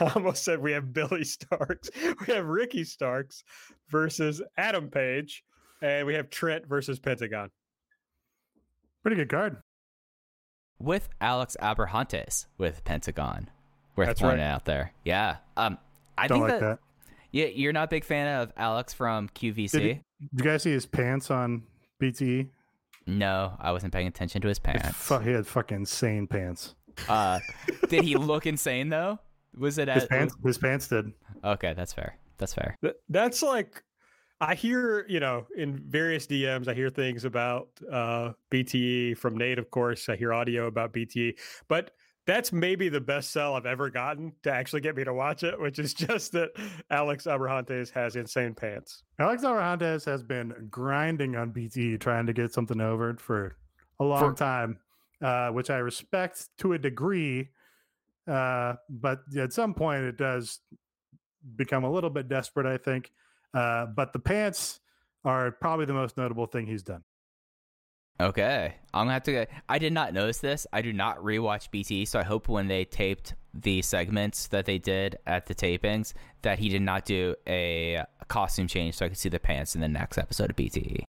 I 0.00 0.12
almost 0.14 0.44
said 0.44 0.60
we 0.60 0.72
have 0.72 0.92
Billy 0.92 1.24
Starks. 1.24 1.90
We 2.26 2.34
have 2.34 2.46
Ricky 2.46 2.84
Starks 2.84 3.44
versus 3.88 4.42
Adam 4.56 4.88
Page, 4.88 5.44
and 5.82 6.06
we 6.06 6.14
have 6.14 6.30
Trent 6.30 6.66
versus 6.66 6.98
Pentagon. 6.98 7.50
Pretty 9.02 9.16
good 9.16 9.28
card. 9.28 9.56
With 10.78 11.08
Alex 11.20 11.56
Abrahantes 11.60 12.46
with 12.58 12.84
Pentagon. 12.84 13.50
Worth 13.94 14.08
That's 14.08 14.20
pointing 14.20 14.40
right. 14.40 14.46
out 14.46 14.64
there. 14.64 14.92
Yeah. 15.04 15.36
Um 15.56 15.78
I 16.16 16.26
Don't 16.26 16.38
think 16.38 16.50
like 16.50 16.60
that, 16.60 16.66
that, 16.66 16.78
Yeah, 17.30 17.46
you're 17.46 17.72
not 17.72 17.84
a 17.84 17.88
big 17.88 18.04
fan 18.04 18.40
of 18.40 18.52
Alex 18.56 18.92
from 18.92 19.28
QVC. 19.30 19.70
Did, 19.70 19.82
he, 19.82 19.88
did 19.88 20.02
you 20.32 20.44
guys 20.44 20.62
see 20.62 20.72
his 20.72 20.86
pants 20.86 21.30
on 21.30 21.62
BTE? 22.00 22.48
No, 23.06 23.56
I 23.58 23.72
wasn't 23.72 23.92
paying 23.92 24.06
attention 24.06 24.42
to 24.42 24.48
his 24.48 24.58
pants. 24.58 24.96
Fu- 24.96 25.18
he 25.18 25.30
had 25.32 25.46
fucking 25.46 25.78
insane 25.78 26.26
pants. 26.26 26.74
Uh, 27.08 27.40
did 27.88 28.04
he 28.04 28.16
look 28.16 28.46
insane 28.46 28.88
though? 28.88 29.18
Was 29.56 29.78
it 29.78 29.88
his 29.88 30.06
pants? 30.06 30.34
His 30.44 30.58
pants 30.58 30.88
did. 30.88 31.12
Okay, 31.44 31.74
that's 31.74 31.92
fair. 31.92 32.16
That's 32.38 32.54
fair. 32.54 32.78
That's 33.08 33.42
like 33.42 33.82
I 34.40 34.54
hear, 34.54 35.06
you 35.08 35.20
know, 35.20 35.46
in 35.56 35.78
various 35.86 36.26
DMs, 36.26 36.66
I 36.66 36.74
hear 36.74 36.90
things 36.90 37.24
about 37.24 37.68
uh, 37.90 38.32
BTE 38.50 39.16
from 39.16 39.36
Nate, 39.36 39.58
of 39.58 39.70
course. 39.70 40.08
I 40.08 40.16
hear 40.16 40.32
audio 40.32 40.66
about 40.66 40.92
BTE, 40.92 41.38
but 41.68 41.92
that's 42.26 42.52
maybe 42.52 42.88
the 42.88 43.00
best 43.00 43.30
sell 43.30 43.54
I've 43.54 43.66
ever 43.66 43.90
gotten 43.90 44.32
to 44.42 44.52
actually 44.52 44.80
get 44.80 44.96
me 44.96 45.04
to 45.04 45.12
watch 45.12 45.42
it, 45.42 45.60
which 45.60 45.78
is 45.78 45.94
just 45.94 46.32
that 46.32 46.50
Alex 46.90 47.24
Abrahantes 47.24 47.90
has 47.90 48.16
insane 48.16 48.54
pants. 48.54 49.02
Alex 49.18 49.42
Abrahantes 49.42 50.04
has 50.04 50.22
been 50.22 50.68
grinding 50.70 51.36
on 51.36 51.52
BTE, 51.52 52.00
trying 52.00 52.26
to 52.26 52.32
get 52.32 52.52
something 52.52 52.80
over 52.80 53.14
for 53.18 53.56
a 54.00 54.04
long 54.04 54.32
for- 54.32 54.36
time 54.36 54.78
uh, 55.22 55.50
which 55.50 55.70
I 55.70 55.76
respect 55.78 56.48
to 56.58 56.72
a 56.72 56.78
degree. 56.78 57.50
Uh, 58.26 58.74
but 58.88 59.20
at 59.36 59.52
some 59.52 59.74
point, 59.74 60.02
it 60.02 60.16
does 60.16 60.60
become 61.56 61.84
a 61.84 61.90
little 61.90 62.10
bit 62.10 62.28
desperate, 62.28 62.66
I 62.66 62.76
think. 62.76 63.12
Uh, 63.54 63.86
but 63.86 64.12
the 64.12 64.18
pants 64.18 64.80
are 65.24 65.52
probably 65.52 65.86
the 65.86 65.92
most 65.92 66.16
notable 66.16 66.46
thing 66.46 66.66
he's 66.66 66.82
done. 66.82 67.02
Okay, 68.20 68.74
I'm 68.94 69.06
gonna 69.06 69.14
have 69.14 69.22
to. 69.24 69.46
I 69.68 69.78
did 69.78 69.92
not 69.92 70.12
notice 70.12 70.38
this. 70.38 70.66
I 70.72 70.82
do 70.82 70.92
not 70.92 71.18
rewatch 71.18 71.70
BT, 71.70 72.04
so 72.04 72.20
I 72.20 72.22
hope 72.22 72.48
when 72.48 72.68
they 72.68 72.84
taped 72.84 73.34
the 73.54 73.82
segments 73.82 74.48
that 74.48 74.64
they 74.64 74.78
did 74.78 75.18
at 75.26 75.46
the 75.46 75.54
tapings 75.54 76.12
that 76.42 76.58
he 76.58 76.68
did 76.68 76.82
not 76.82 77.04
do 77.04 77.34
a 77.48 78.04
costume 78.28 78.68
change, 78.68 78.96
so 78.96 79.06
I 79.06 79.08
could 79.08 79.18
see 79.18 79.28
the 79.28 79.40
pants 79.40 79.74
in 79.74 79.80
the 79.80 79.88
next 79.88 80.18
episode 80.18 80.50
of 80.50 80.56
BT. 80.56 81.04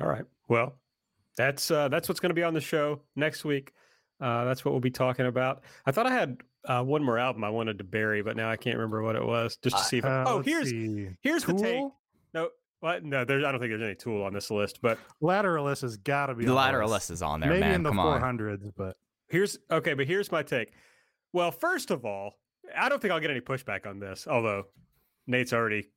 All 0.00 0.08
right. 0.08 0.24
Well, 0.48 0.74
that's 1.36 1.70
uh, 1.70 1.88
that's 1.88 2.08
what's 2.08 2.20
going 2.20 2.30
to 2.30 2.34
be 2.34 2.42
on 2.42 2.54
the 2.54 2.60
show 2.60 3.00
next 3.16 3.44
week. 3.44 3.72
Uh, 4.20 4.44
that's 4.44 4.64
what 4.64 4.72
we'll 4.72 4.80
be 4.80 4.90
talking 4.90 5.26
about. 5.26 5.62
I 5.86 5.92
thought 5.92 6.06
I 6.06 6.12
had 6.12 6.38
uh, 6.66 6.82
one 6.82 7.02
more 7.02 7.18
album 7.18 7.44
I 7.44 7.50
wanted 7.50 7.78
to 7.78 7.84
bury, 7.84 8.22
but 8.22 8.36
now 8.36 8.50
I 8.50 8.56
can't 8.56 8.76
remember 8.76 9.02
what 9.02 9.16
it 9.16 9.24
was. 9.24 9.58
Just 9.62 9.78
to 9.78 9.84
see 9.84 9.98
if 9.98 10.04
uh, 10.04 10.24
oh 10.26 10.42
here's 10.42 10.70
see. 10.70 11.08
here's 11.22 11.44
Tool? 11.44 11.56
the 11.56 11.62
take. 11.62 11.82
No, 12.34 12.50
what? 12.80 13.04
No, 13.04 13.24
there's 13.24 13.44
I 13.44 13.50
don't 13.52 13.60
think 13.60 13.70
there's 13.70 13.82
any 13.82 13.94
Tool 13.94 14.22
on 14.24 14.32
this 14.32 14.50
list, 14.50 14.80
but 14.82 14.98
Lateralus 15.22 15.82
has 15.82 15.96
got 15.96 16.26
to 16.26 16.34
be. 16.34 16.44
The 16.44 16.54
on 16.56 16.74
Lateralus 16.74 17.10
is 17.10 17.22
on 17.22 17.40
there, 17.40 17.50
Maybe 17.50 17.60
man. 17.60 17.74
in 17.76 17.82
the 17.82 17.90
Come 17.90 17.98
400s, 17.98 18.62
on. 18.64 18.72
but 18.76 18.96
Here's 19.28 19.58
okay, 19.70 19.94
but 19.94 20.06
here's 20.06 20.32
my 20.32 20.42
take. 20.42 20.72
Well, 21.32 21.52
first 21.52 21.90
of 21.92 22.04
all, 22.04 22.34
I 22.76 22.88
don't 22.88 23.00
think 23.00 23.12
I'll 23.12 23.20
get 23.20 23.30
any 23.30 23.40
pushback 23.40 23.86
on 23.86 24.00
this, 24.00 24.26
although 24.28 24.64
Nate's 25.26 25.52
already 25.52 25.88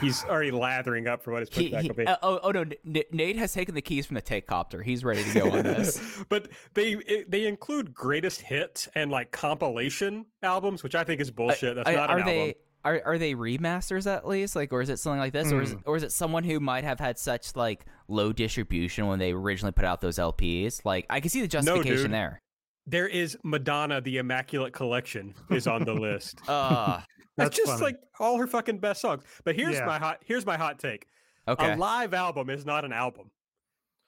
he's 0.00 0.24
already 0.24 0.50
lathering 0.50 1.06
up 1.08 1.22
for 1.22 1.32
what 1.32 1.40
his 1.40 1.48
He, 1.50 1.70
pushback 1.70 1.82
he- 1.82 1.88
will 1.88 1.94
be. 1.96 2.06
uh, 2.06 2.16
oh, 2.22 2.40
oh 2.42 2.50
no, 2.50 2.60
N- 2.86 3.02
Nate 3.12 3.36
has 3.36 3.52
taken 3.52 3.74
the 3.74 3.82
keys 3.82 4.06
from 4.06 4.14
the 4.14 4.20
take 4.20 4.46
copter. 4.46 4.82
He's 4.82 5.04
ready 5.04 5.22
to 5.24 5.34
go 5.40 5.50
on 5.50 5.62
this. 5.62 6.24
but 6.28 6.48
they 6.74 6.92
it- 6.94 7.30
they 7.30 7.46
include 7.46 7.94
greatest 7.94 8.40
hits 8.40 8.88
and 8.94 9.10
like 9.10 9.30
compilation 9.30 10.26
albums, 10.42 10.82
which 10.82 10.94
I 10.94 11.04
think 11.04 11.20
is 11.20 11.30
bullshit. 11.30 11.76
That's 11.76 11.88
I- 11.88 11.94
not 11.94 12.10
are 12.10 12.18
an 12.18 12.26
they 12.26 12.40
album. 12.40 12.54
Are 12.84 13.00
are 13.04 13.18
they 13.18 13.34
remasters 13.34 14.06
at 14.10 14.26
least? 14.26 14.54
Like, 14.56 14.72
or 14.72 14.82
is 14.82 14.88
it 14.90 14.98
something 14.98 15.18
like 15.20 15.32
this, 15.32 15.50
or 15.52 15.62
is 15.62 15.72
Hmm. 15.72 15.78
or 15.86 15.96
is 15.96 16.02
it 16.02 16.12
someone 16.12 16.44
who 16.44 16.60
might 16.60 16.84
have 16.84 17.00
had 17.00 17.18
such 17.18 17.56
like 17.56 17.84
low 18.08 18.32
distribution 18.32 19.06
when 19.06 19.18
they 19.18 19.32
originally 19.32 19.72
put 19.72 19.84
out 19.84 20.00
those 20.00 20.18
LPs? 20.18 20.84
Like, 20.84 21.06
I 21.10 21.20
can 21.20 21.30
see 21.30 21.40
the 21.40 21.48
justification 21.48 21.96
dude. 22.02 22.12
there. 22.12 22.40
There 22.86 23.08
is 23.08 23.36
Madonna, 23.42 24.00
the 24.02 24.18
Immaculate 24.18 24.74
Collection 24.74 25.34
is 25.50 25.66
on 25.66 25.84
the 25.84 25.94
list. 26.08 26.38
Uh, 26.46 26.98
That's, 26.98 27.06
That's 27.36 27.56
just 27.56 27.72
funny. 27.72 27.82
like 27.84 27.96
all 28.20 28.36
her 28.38 28.46
fucking 28.46 28.78
best 28.78 29.00
songs. 29.00 29.22
But 29.44 29.56
here's 29.56 29.74
Yeah. 29.76 29.86
my 29.86 29.98
hot 29.98 30.18
here's 30.26 30.44
my 30.44 30.56
hot 30.58 30.78
take. 30.78 31.06
okay. 31.48 31.72
A 31.72 31.76
live 31.76 32.12
album 32.14 32.50
is 32.50 32.64
not 32.66 32.84
an 32.84 32.92
album. 32.92 33.30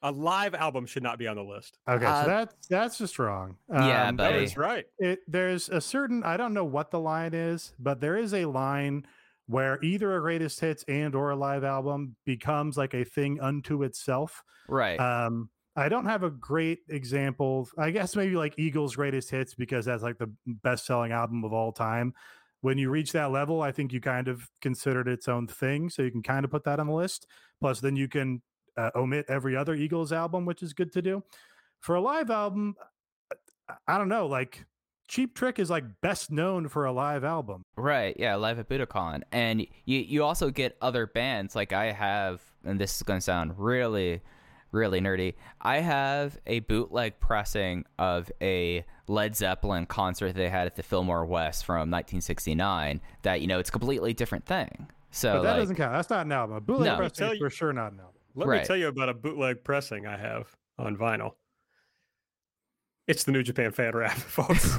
A 0.03 0.13
live 0.13 0.55
album 0.55 0.87
should 0.87 1.03
not 1.03 1.19
be 1.19 1.27
on 1.27 1.37
the 1.37 1.43
list. 1.43 1.79
Okay, 1.89 2.05
Uh, 2.05 2.23
so 2.23 2.29
that's 2.29 2.67
that's 2.69 2.99
just 2.99 3.19
wrong. 3.19 3.57
Yeah, 3.69 4.09
Um, 4.09 4.17
but- 4.17 4.31
Buddy. 4.33 4.45
is 4.45 4.57
right. 4.57 4.85
it, 4.99 5.21
there's 5.27 5.69
a 5.69 5.81
certain 5.81 6.23
I 6.23 6.37
don't 6.37 6.53
know 6.55 6.65
what 6.65 6.91
the 6.91 7.01
line 7.01 7.33
is, 7.35 7.73
but 7.79 8.01
there 8.01 8.17
is 8.17 8.35
a 8.35 8.45
line 8.45 9.07
where 9.47 9.79
either 9.83 10.17
a 10.17 10.21
greatest 10.21 10.61
hits 10.61 10.85
and 10.89 11.15
or 11.15 11.31
a 11.31 11.37
live 11.37 11.65
album 11.65 12.17
becomes 12.25 12.77
like 12.77 12.95
a 12.95 13.05
thing 13.05 13.41
unto 13.41 13.83
itself. 13.85 14.43
right. 14.69 14.99
Um, 15.01 15.49
I 15.79 15.89
don't 15.91 16.07
have 16.07 16.23
a 16.23 16.31
great 16.31 16.81
example. 16.89 17.69
I 17.79 17.91
guess 17.91 18.17
maybe 18.17 18.35
like 18.35 18.55
Eagles' 18.59 18.97
greatest 18.97 19.31
hits 19.31 19.55
because 19.55 19.85
that's 19.85 20.03
like 20.03 20.17
the 20.19 20.33
best 20.47 20.87
selling 20.87 21.13
album 21.13 21.45
of 21.45 21.53
all 21.53 21.71
time. 21.71 22.15
When 22.63 22.79
you 22.79 22.89
reach 22.91 23.13
that 23.13 23.31
level, 23.31 23.61
I 23.61 23.73
think 23.73 23.93
you 23.93 24.01
kind 24.01 24.27
of 24.29 24.49
considered 24.63 25.07
its 25.07 25.29
own 25.29 25.47
thing. 25.47 25.91
So 25.91 26.01
you 26.03 26.11
can 26.11 26.23
kind 26.23 26.45
of 26.47 26.51
put 26.51 26.65
that 26.65 26.81
on 26.81 26.87
the 26.87 26.95
list. 26.95 27.27
Plus, 27.61 27.81
then 27.81 27.95
you 27.95 28.09
can 28.09 28.41
uh, 28.77 28.91
omit 28.95 29.27
every 29.29 29.57
other 29.57 29.75
Eagles 29.75 30.13
album, 30.13 30.45
which 30.45 30.63
is 30.63 30.73
good 30.73 30.93
to 30.93 31.03
do. 31.03 31.23
For 31.81 31.95
a 31.95 32.01
live 32.01 32.31
album, 32.31 32.75
I- 33.69 33.75
I 33.87 33.99
don't 33.99 34.09
know. 34.09 34.27
Like 34.27 34.65
Cheap 35.09 35.35
Trick 35.37 35.59
is 35.59 35.71
like 35.71 35.85
best 36.01 36.31
known 36.31 36.69
for 36.69 36.85
a 36.85 36.93
live 36.93 37.23
album. 37.25 37.63
Right, 37.77 38.17
yeah, 38.19 38.35
live 38.37 38.59
at 38.59 38.69
Budokan, 38.69 39.23
and 39.33 39.61
you 39.85 39.99
you 40.01 40.25
also 40.25 40.51
get 40.51 40.77
other 40.81 41.07
bands. 41.07 41.55
Like 41.55 41.73
I 41.73 41.93
have, 41.93 42.43
and 42.65 42.81
this 42.81 42.97
is 42.97 43.03
going 43.03 43.19
to 43.19 43.25
sound 43.25 43.55
really, 43.57 44.21
really 44.73 45.01
nerdy. 45.01 45.35
I 45.61 45.79
have 45.79 46.39
a 46.47 46.59
bootleg 46.61 47.21
pressing 47.21 47.85
of 48.01 48.31
a 48.43 48.85
Led 49.07 49.37
Zeppelin 49.37 49.87
concert 49.87 50.33
they 50.33 50.49
had 50.49 50.67
at 50.67 50.75
the 50.75 50.83
Fillmore 50.83 51.25
West 51.25 51.65
from 51.65 51.89
1969. 51.91 53.01
That 53.23 53.41
you 53.41 53.47
know, 53.47 53.59
it's 53.61 53.69
a 53.69 53.73
completely 53.73 54.13
different 54.13 54.45
thing. 54.47 54.89
So 55.13 55.35
But 55.35 55.43
that 55.43 55.51
like, 55.53 55.61
doesn't 55.61 55.77
count. 55.77 55.93
That's 55.93 56.11
not 56.11 56.27
an 56.27 56.33
album. 56.33 56.57
A 56.57 56.61
bootleg 56.61 56.87
No. 56.87 56.97
pressing 56.97 57.31
is 57.33 57.39
for 57.39 57.49
sure 57.51 57.73
not 57.73 57.93
an 57.93 58.01
album. 58.01 58.13
Let 58.37 58.49
Right. 58.49 58.61
me 58.61 58.67
tell 58.67 58.77
you 58.77 58.89
about 58.89 59.09
a 59.09 59.15
bootleg 59.15 59.65
pressing 59.65 60.07
I 60.07 60.17
have 60.19 60.55
on 60.79 60.97
vinyl. 60.97 61.33
It's 63.09 63.25
the 63.25 63.33
New 63.33 63.43
Japan 63.43 63.73
fan 63.73 63.97
rap, 63.97 64.13
folks. 64.17 64.77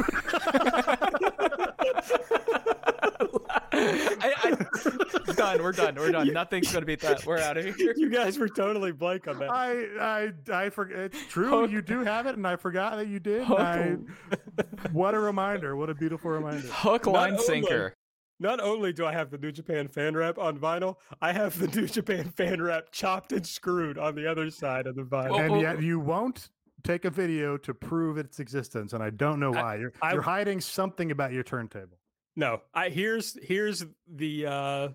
I, 3.71 4.33
I, 4.43 5.33
done. 5.33 5.61
We're 5.63 5.71
done. 5.71 5.95
We're 5.95 6.11
done. 6.11 6.33
Nothing's 6.33 6.71
going 6.71 6.81
to 6.81 6.85
beat 6.85 6.99
that. 7.01 7.25
We're 7.25 7.37
out 7.39 7.57
of 7.57 7.75
here. 7.75 7.93
you 7.97 8.09
guys 8.09 8.37
were 8.37 8.49
totally 8.49 8.91
blank 8.91 9.27
on 9.27 9.39
that. 9.39 9.49
I 9.49 10.31
I 10.49 10.65
I 10.65 10.69
forget. 10.69 10.97
It's 10.99 11.25
true. 11.27 11.67
You 11.67 11.81
do 11.81 12.03
have 12.03 12.25
it, 12.27 12.35
and 12.35 12.45
I 12.45 12.55
forgot 12.55 12.97
that 12.97 13.07
you 13.07 13.19
did. 13.19 13.43
I, 13.43 13.97
what 14.91 15.13
a 15.15 15.19
reminder! 15.19 15.75
What 15.75 15.89
a 15.89 15.95
beautiful 15.95 16.31
reminder. 16.31 16.67
Hook, 16.71 17.05
Not 17.05 17.13
line, 17.13 17.31
only- 17.33 17.43
sinker. 17.45 17.93
Not 18.39 18.59
only 18.59 18.93
do 18.93 19.05
I 19.05 19.13
have 19.13 19.31
the 19.31 19.37
New 19.37 19.51
Japan 19.51 19.87
fan 19.87 20.15
rap 20.15 20.37
on 20.37 20.59
vinyl, 20.59 20.97
I 21.21 21.31
have 21.33 21.57
the 21.59 21.67
New 21.79 21.87
Japan 21.87 22.25
fan 22.29 22.61
rap 22.61 22.91
chopped 22.91 23.31
and 23.31 23.45
screwed 23.45 23.97
on 23.97 24.15
the 24.15 24.29
other 24.29 24.49
side 24.51 24.85
of 24.87 24.95
the 24.95 25.01
vinyl. 25.03 25.39
And 25.39 25.59
yet 25.61 25.81
you 25.81 25.99
won't 25.99 26.49
take 26.83 27.05
a 27.05 27.09
video 27.09 27.57
to 27.57 27.73
prove 27.73 28.17
its 28.17 28.39
existence, 28.39 28.93
and 28.93 29.01
I 29.03 29.09
don't 29.09 29.39
know 29.39 29.53
I- 29.53 29.61
why. 29.63 29.75
You're 29.77 29.93
I- 30.01 30.13
you're 30.13 30.21
hiding 30.21 30.61
something 30.61 31.11
about 31.11 31.33
your 31.33 31.43
turntable. 31.43 31.97
No, 32.35 32.61
I 32.75 32.89
here's 32.89 33.35
here's 33.43 33.83
the 34.07 34.45
uh 34.45 34.89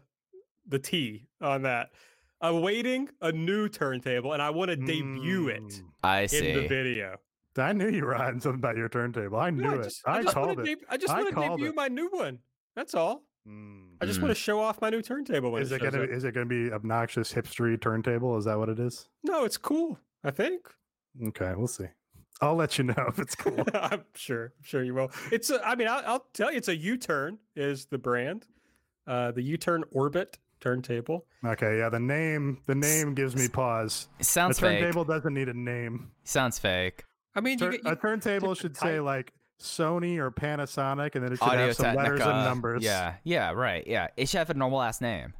the 0.69 0.78
T 0.78 1.27
on 1.40 1.62
that. 1.62 1.90
I'm 2.40 2.55
Awaiting 2.56 3.09
a 3.20 3.31
new 3.32 3.69
turntable, 3.69 4.32
and 4.32 4.43
I 4.43 4.51
want 4.51 4.70
to 4.70 4.77
debut 4.77 5.48
it 5.48 5.62
Mm. 5.64 5.82
I 6.05 6.20
in 6.32 6.55
the 6.62 6.66
video. 6.69 7.16
I 7.56 7.73
knew 7.73 7.89
you 7.89 8.05
were 8.05 8.14
hiding 8.14 8.40
something 8.40 8.59
about 8.60 8.77
your 8.77 8.89
turntable. 8.89 9.39
I 9.39 9.51
knew 9.51 9.62
No, 9.62 9.74
it. 9.74 9.82
just- 9.85 10.02
I, 10.06 10.23
just 10.23 10.35
wanna 10.36 10.55
called 10.55 10.66
it. 10.66 10.70
deb- 10.81 10.86
I 10.89 10.97
just 10.97 11.12
I 11.12 11.16
want 11.19 11.28
to 11.28 11.35
called 11.35 11.51
debut 11.59 11.70
it. 11.70 11.74
my 11.77 11.89
new 11.89 12.09
one. 12.09 12.39
That's 12.77 12.94
all. 12.94 13.24
Mm. 13.48 13.97
I 14.01 14.06
just 14.06 14.19
Mm. 14.20 14.23
want 14.24 14.36
to 14.36 14.40
show 14.40 14.60
off 14.60 14.81
my 14.81 14.90
new 14.90 15.02
turntable 15.02 15.51
when 15.52 15.62
Is 15.62 15.73
it 15.73 15.82
it 15.82 15.90
gonna 15.90 16.05
up. 16.05 16.10
is 16.10 16.24
it 16.24 16.32
gonna 16.32 16.47
be 16.47 16.73
obnoxious 16.73 17.32
hipstery 17.32 17.81
turntable? 17.81 18.36
Is 18.36 18.44
that 18.44 18.59
what 18.59 18.69
it 18.69 18.78
is? 18.78 19.09
No, 19.24 19.44
it's 19.44 19.56
cool. 19.56 19.98
I 20.23 20.31
think. 20.31 20.69
Okay, 21.28 21.52
we'll 21.56 21.66
see. 21.66 21.86
I'll 22.40 22.55
let 22.56 22.78
you 22.78 22.85
know 22.85 22.94
if 23.09 23.19
it's 23.19 23.35
cool. 23.35 23.64
I'm 23.74 24.05
sure. 24.14 24.52
I'm 24.59 24.62
sure 24.64 24.82
you 24.82 24.94
will. 24.94 25.10
It's. 25.31 25.51
A, 25.51 25.64
I 25.66 25.74
mean, 25.74 25.89
I'll, 25.89 26.02
I'll 26.06 26.27
tell 26.32 26.51
you. 26.51 26.59
It's 26.59 26.69
a 26.69 26.77
U-turn 26.77 27.39
is 27.56 27.86
the 27.86 27.98
brand. 27.98 28.47
Uh, 29.06 29.32
the 29.32 29.43
U-turn 29.43 29.85
Orbit 29.93 30.39
turntable. 30.60 31.27
okay, 31.44 31.78
yeah. 31.78 31.89
The 31.89 31.98
name 32.01 32.59
the 32.66 32.74
name 32.77 33.14
gives 33.14 33.35
me 33.35 33.48
pause. 33.48 34.09
It 34.14 34.19
The 34.20 34.24
sounds 34.24 34.60
fake. 34.60 34.81
turntable 34.81 35.05
doesn't 35.05 35.35
need 35.35 35.48
a 35.48 35.55
name. 35.55 36.12
Sounds 36.24 36.59
fake. 36.60 37.05
I 37.35 37.40
mean, 37.40 37.55
you 37.59 37.66
Tur- 37.66 37.70
get, 37.73 37.85
you, 37.85 37.90
a 37.90 37.97
turntable 37.97 38.55
should 38.55 38.77
say 38.77 39.01
like 39.01 39.32
Sony 39.62 40.18
or 40.18 40.30
Panasonic, 40.30 41.14
and 41.14 41.24
then 41.24 41.32
it 41.32 41.36
should 41.39 41.48
Audio 41.48 41.66
have 41.68 41.76
some 41.76 41.94
letters 41.97 42.20
and 42.20 42.44
numbers. 42.44 42.82
Yeah, 42.82 43.14
yeah, 43.24 43.52
right. 43.52 43.86
Yeah, 43.86 44.09
it 44.16 44.28
should 44.28 44.39
have 44.39 44.51
a 44.51 44.55
normal 44.55 44.82
ass 44.82 45.01
name. 45.01 45.34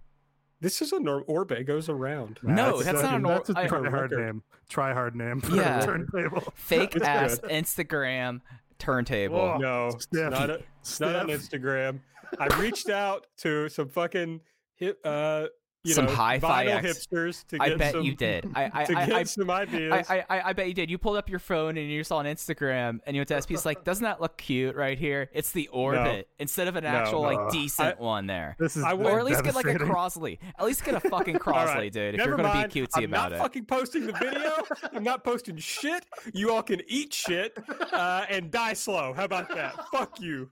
this 0.61 0.81
is 0.81 0.93
a 0.93 1.01
nor- 1.01 1.23
Orbit. 1.27 1.59
It 1.59 1.65
goes 1.65 1.89
around. 1.89 2.39
No, 2.43 2.78
That's, 2.78 2.85
that's 2.85 3.03
not 3.03 3.15
a 3.15 3.19
nor- 3.19 3.32
That's 3.35 3.51
a 3.51 3.59
I- 3.59 3.66
try 3.66 3.90
hard 3.90 4.12
name. 4.12 4.43
Try 4.69 4.93
hard 4.93 5.15
name 5.16 5.40
for 5.40 5.55
Yeah. 5.57 5.81
turntable. 5.85 6.40
Fake 6.55 6.94
It's 6.97 7.05
ass 7.05 7.39
good. 7.39 7.51
Instagram 7.51 8.40
turntable. 8.78 9.36
Whoa. 9.36 9.59
No, 9.59 9.89
it's 9.89 10.05
Stiff. 10.05 10.31
not, 10.31 10.51
a, 10.51 10.62
it's 10.81 11.01
not 11.01 11.16
on 11.16 11.27
Instagram. 11.28 12.01
I 12.39 12.47
reached 12.59 12.89
out 12.89 13.27
to 13.39 13.69
some 13.69 13.89
fucking 13.89 14.40
hip, 14.77 14.99
uh, 15.05 15.47
you 15.85 15.95
Some 15.95 16.05
know, 16.07 16.13
hi-fi 16.15 16.67
vinyl 16.67 16.85
ex- 16.85 17.07
hipsters 17.09 17.45
to 17.49 17.57
I 17.61 17.75
bet 17.75 17.93
some, 17.95 18.03
you 18.03 18.15
did. 18.15 18.49
I 18.55 18.65
I 18.73 18.85
to 18.85 18.97
I, 18.99 19.07
get 19.07 19.15
I, 19.17 19.23
some 19.25 19.51
ideas. 19.51 20.07
I, 20.09 20.25
I, 20.31 20.41
I 20.51 20.53
bet 20.53 20.69
you 20.69 20.75
did. 20.75 20.89
You 20.91 20.97
pulled 20.97 21.17
up 21.17 21.29
your 21.29 21.41
phone 21.41 21.77
and 21.77 21.91
you 21.91 22.05
saw 22.05 22.19
on 22.19 22.25
Instagram 22.25 23.01
and 23.05 23.17
you 23.17 23.21
went 23.21 23.29
to 23.31 23.43
SP. 23.43 23.51
It's 23.51 23.67
like, 23.67 23.83
doesn't 23.85 24.05
that 24.05 24.21
look 24.21 24.37
cute 24.37 24.77
right 24.77 24.97
here? 24.97 25.29
It's 25.33 25.51
the 25.51 25.67
orbit 25.69 26.29
instead 26.39 26.69
of 26.69 26.77
an 26.77 26.85
No. 26.85 26.91
actual 26.91 27.23
like 27.23 27.39
Uh, 27.39 27.51
decent 27.51 27.99
one 27.99 28.29
there. 28.29 28.55
This 28.61 28.77
is 28.77 28.85
I 28.85 28.93
would- 28.93 29.07
Or 29.07 29.19
at 29.19 29.25
least 29.25 29.43
get 29.43 29.57
like 29.57 29.67
a 29.67 29.75
Crosley. 29.75 30.39
At 30.57 30.65
least 30.67 30.85
get 30.85 30.95
a 30.95 31.01
fucking 31.01 31.35
Crosley, 31.41 31.75
right, 31.75 31.93
dude. 31.93 32.15
If 32.15 32.19
never 32.19 32.31
you're 32.31 32.37
gonna 32.37 32.49
mind. 32.55 32.73
be 32.73 32.81
cutesy 32.83 32.99
I'm 32.99 33.05
about 33.07 33.31
not 33.31 33.33
it. 33.33 33.39
fucking 33.43 33.65
posting 33.65 34.07
the 34.07 34.13
video. 34.13 34.53
I'm 34.93 35.03
not 35.03 35.25
posting 35.25 35.57
shit. 35.57 36.05
You 36.33 36.53
all 36.53 36.63
can 36.63 36.81
eat 36.87 37.13
shit 37.13 37.59
uh, 37.93 38.25
and 38.31 38.53
die 38.53 38.75
slow. 38.75 39.13
How 39.15 39.25
about 39.25 39.49
that? 39.57 39.89
Fuck 39.91 40.21
you. 40.21 40.49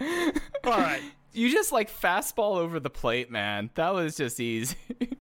All 0.00 0.78
right. 0.78 1.02
You 1.38 1.50
just 1.50 1.70
like 1.70 1.90
fastball 1.90 2.56
over 2.56 2.80
the 2.80 2.90
plate, 2.90 3.30
man. 3.30 3.70
That 3.76 3.94
was 3.94 4.16
just 4.16 4.40
easy. 4.40 4.76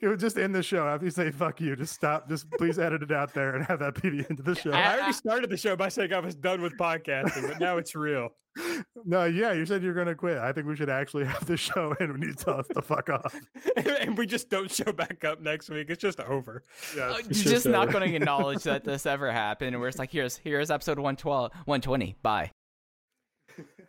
It 0.00 0.08
would 0.08 0.18
just 0.18 0.36
end 0.36 0.56
the 0.56 0.62
show 0.62 0.88
after 0.88 1.04
you 1.04 1.10
say 1.12 1.30
"fuck 1.30 1.60
you." 1.60 1.76
Just 1.76 1.92
stop. 1.94 2.28
Just 2.28 2.50
please 2.58 2.80
edit 2.80 3.02
it 3.02 3.12
out 3.12 3.32
there 3.32 3.54
and 3.54 3.64
have 3.66 3.78
that 3.78 4.02
be 4.02 4.10
the 4.10 4.26
end 4.28 4.40
of 4.40 4.44
the 4.44 4.56
show. 4.56 4.72
I 4.72 4.96
already 4.96 5.12
started 5.12 5.50
the 5.50 5.56
show 5.56 5.76
by 5.76 5.88
saying 5.88 6.12
I 6.12 6.18
was 6.18 6.34
done 6.34 6.62
with 6.62 6.76
podcasting, 6.76 7.46
but 7.46 7.60
now 7.60 7.76
it's 7.76 7.94
real. 7.94 8.30
No, 9.04 9.24
yeah, 9.24 9.52
you 9.52 9.64
said 9.64 9.84
you're 9.84 9.94
gonna 9.94 10.16
quit. 10.16 10.36
I 10.38 10.52
think 10.52 10.66
we 10.66 10.74
should 10.74 10.90
actually 10.90 11.24
have 11.26 11.46
the 11.46 11.56
show 11.56 11.94
and 12.00 12.14
we 12.14 12.26
need 12.26 12.36
to 12.36 12.44
tell 12.44 12.58
us 12.58 12.66
to 12.74 12.82
fuck 12.82 13.08
off. 13.08 13.32
and 13.76 14.18
we 14.18 14.26
just 14.26 14.50
don't 14.50 14.68
show 14.68 14.90
back 14.90 15.24
up 15.24 15.40
next 15.40 15.70
week. 15.70 15.90
It's 15.90 16.02
just 16.02 16.18
over. 16.18 16.64
Yeah, 16.96 17.10
You're 17.10 17.20
it's 17.20 17.28
just, 17.28 17.44
just, 17.44 17.66
not 17.66 17.88
uh, 17.88 17.92
going 17.92 18.10
to 18.10 18.16
acknowledge 18.16 18.64
that 18.64 18.82
this 18.82 19.06
ever 19.06 19.30
happened. 19.30 19.76
And 19.76 19.80
we're 19.80 19.88
just 19.88 20.00
like, 20.00 20.10
here's 20.10 20.38
here's 20.38 20.72
episode 20.72 20.98
112, 20.98 21.52
120. 21.66 22.16
Bye. 22.20 22.50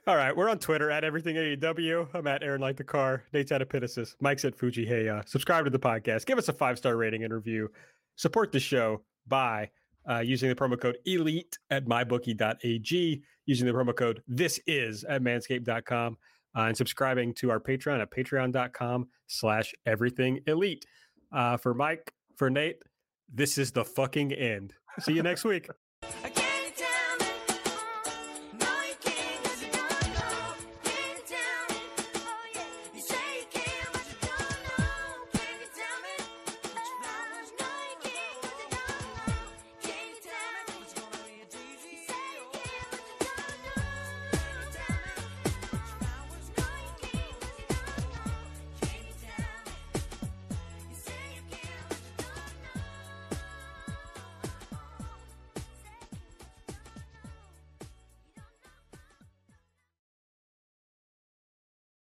All 0.10 0.16
right, 0.16 0.36
we're 0.36 0.50
on 0.50 0.58
Twitter 0.58 0.90
at 0.90 1.04
everything 1.04 1.36
AEW. 1.36 2.16
I'm 2.16 2.26
at 2.26 2.42
Aaron 2.42 2.62
Like 2.62 2.78
the 2.78 2.84
Car. 2.84 3.26
Nate's 3.32 3.52
at 3.52 3.62
Epitasis. 3.62 4.16
Mike's 4.20 4.44
at 4.44 4.56
Fuji. 4.56 4.84
Hey, 4.84 5.08
uh, 5.08 5.22
subscribe 5.28 5.66
to 5.66 5.70
the 5.70 5.78
podcast. 5.78 6.26
Give 6.26 6.40
us 6.40 6.50
a 6.50 6.54
five 6.54 6.80
star 6.80 6.98
rating 6.98 7.26
and 7.26 7.32
review. 7.32 7.70
Support 8.16 8.52
the 8.52 8.60
show 8.60 9.04
by 9.28 9.70
uh, 10.10 10.22
using 10.22 10.50
the 10.50 10.56
promo 10.56 10.82
code 10.82 10.98
ELITE 11.08 11.60
at 11.70 11.86
mybookie.ag, 11.86 13.22
using 13.46 13.68
the 13.68 13.72
promo 13.72 13.96
code 13.96 14.24
This 14.28 14.60
Is 14.66 15.04
at 15.04 15.22
manscaped.com, 15.22 16.18
uh, 16.58 16.62
and 16.62 16.76
subscribing 16.76 17.32
to 17.36 17.52
our 17.52 17.60
Patreon 17.60 18.02
at 18.02 18.10
patreon.com 18.10 19.10
slash 19.28 19.76
everything 19.86 20.40
elite. 20.48 20.88
Uh, 21.32 21.56
for 21.56 21.76
Mike, 21.76 22.12
for 22.36 22.50
Nate, 22.50 22.82
this 23.32 23.60
is 23.60 23.72
the 23.72 23.86
fucking 23.86 24.34
end. 24.34 24.74
See 25.02 25.14
you 25.14 25.22
next 25.22 25.44
week. 25.44 25.70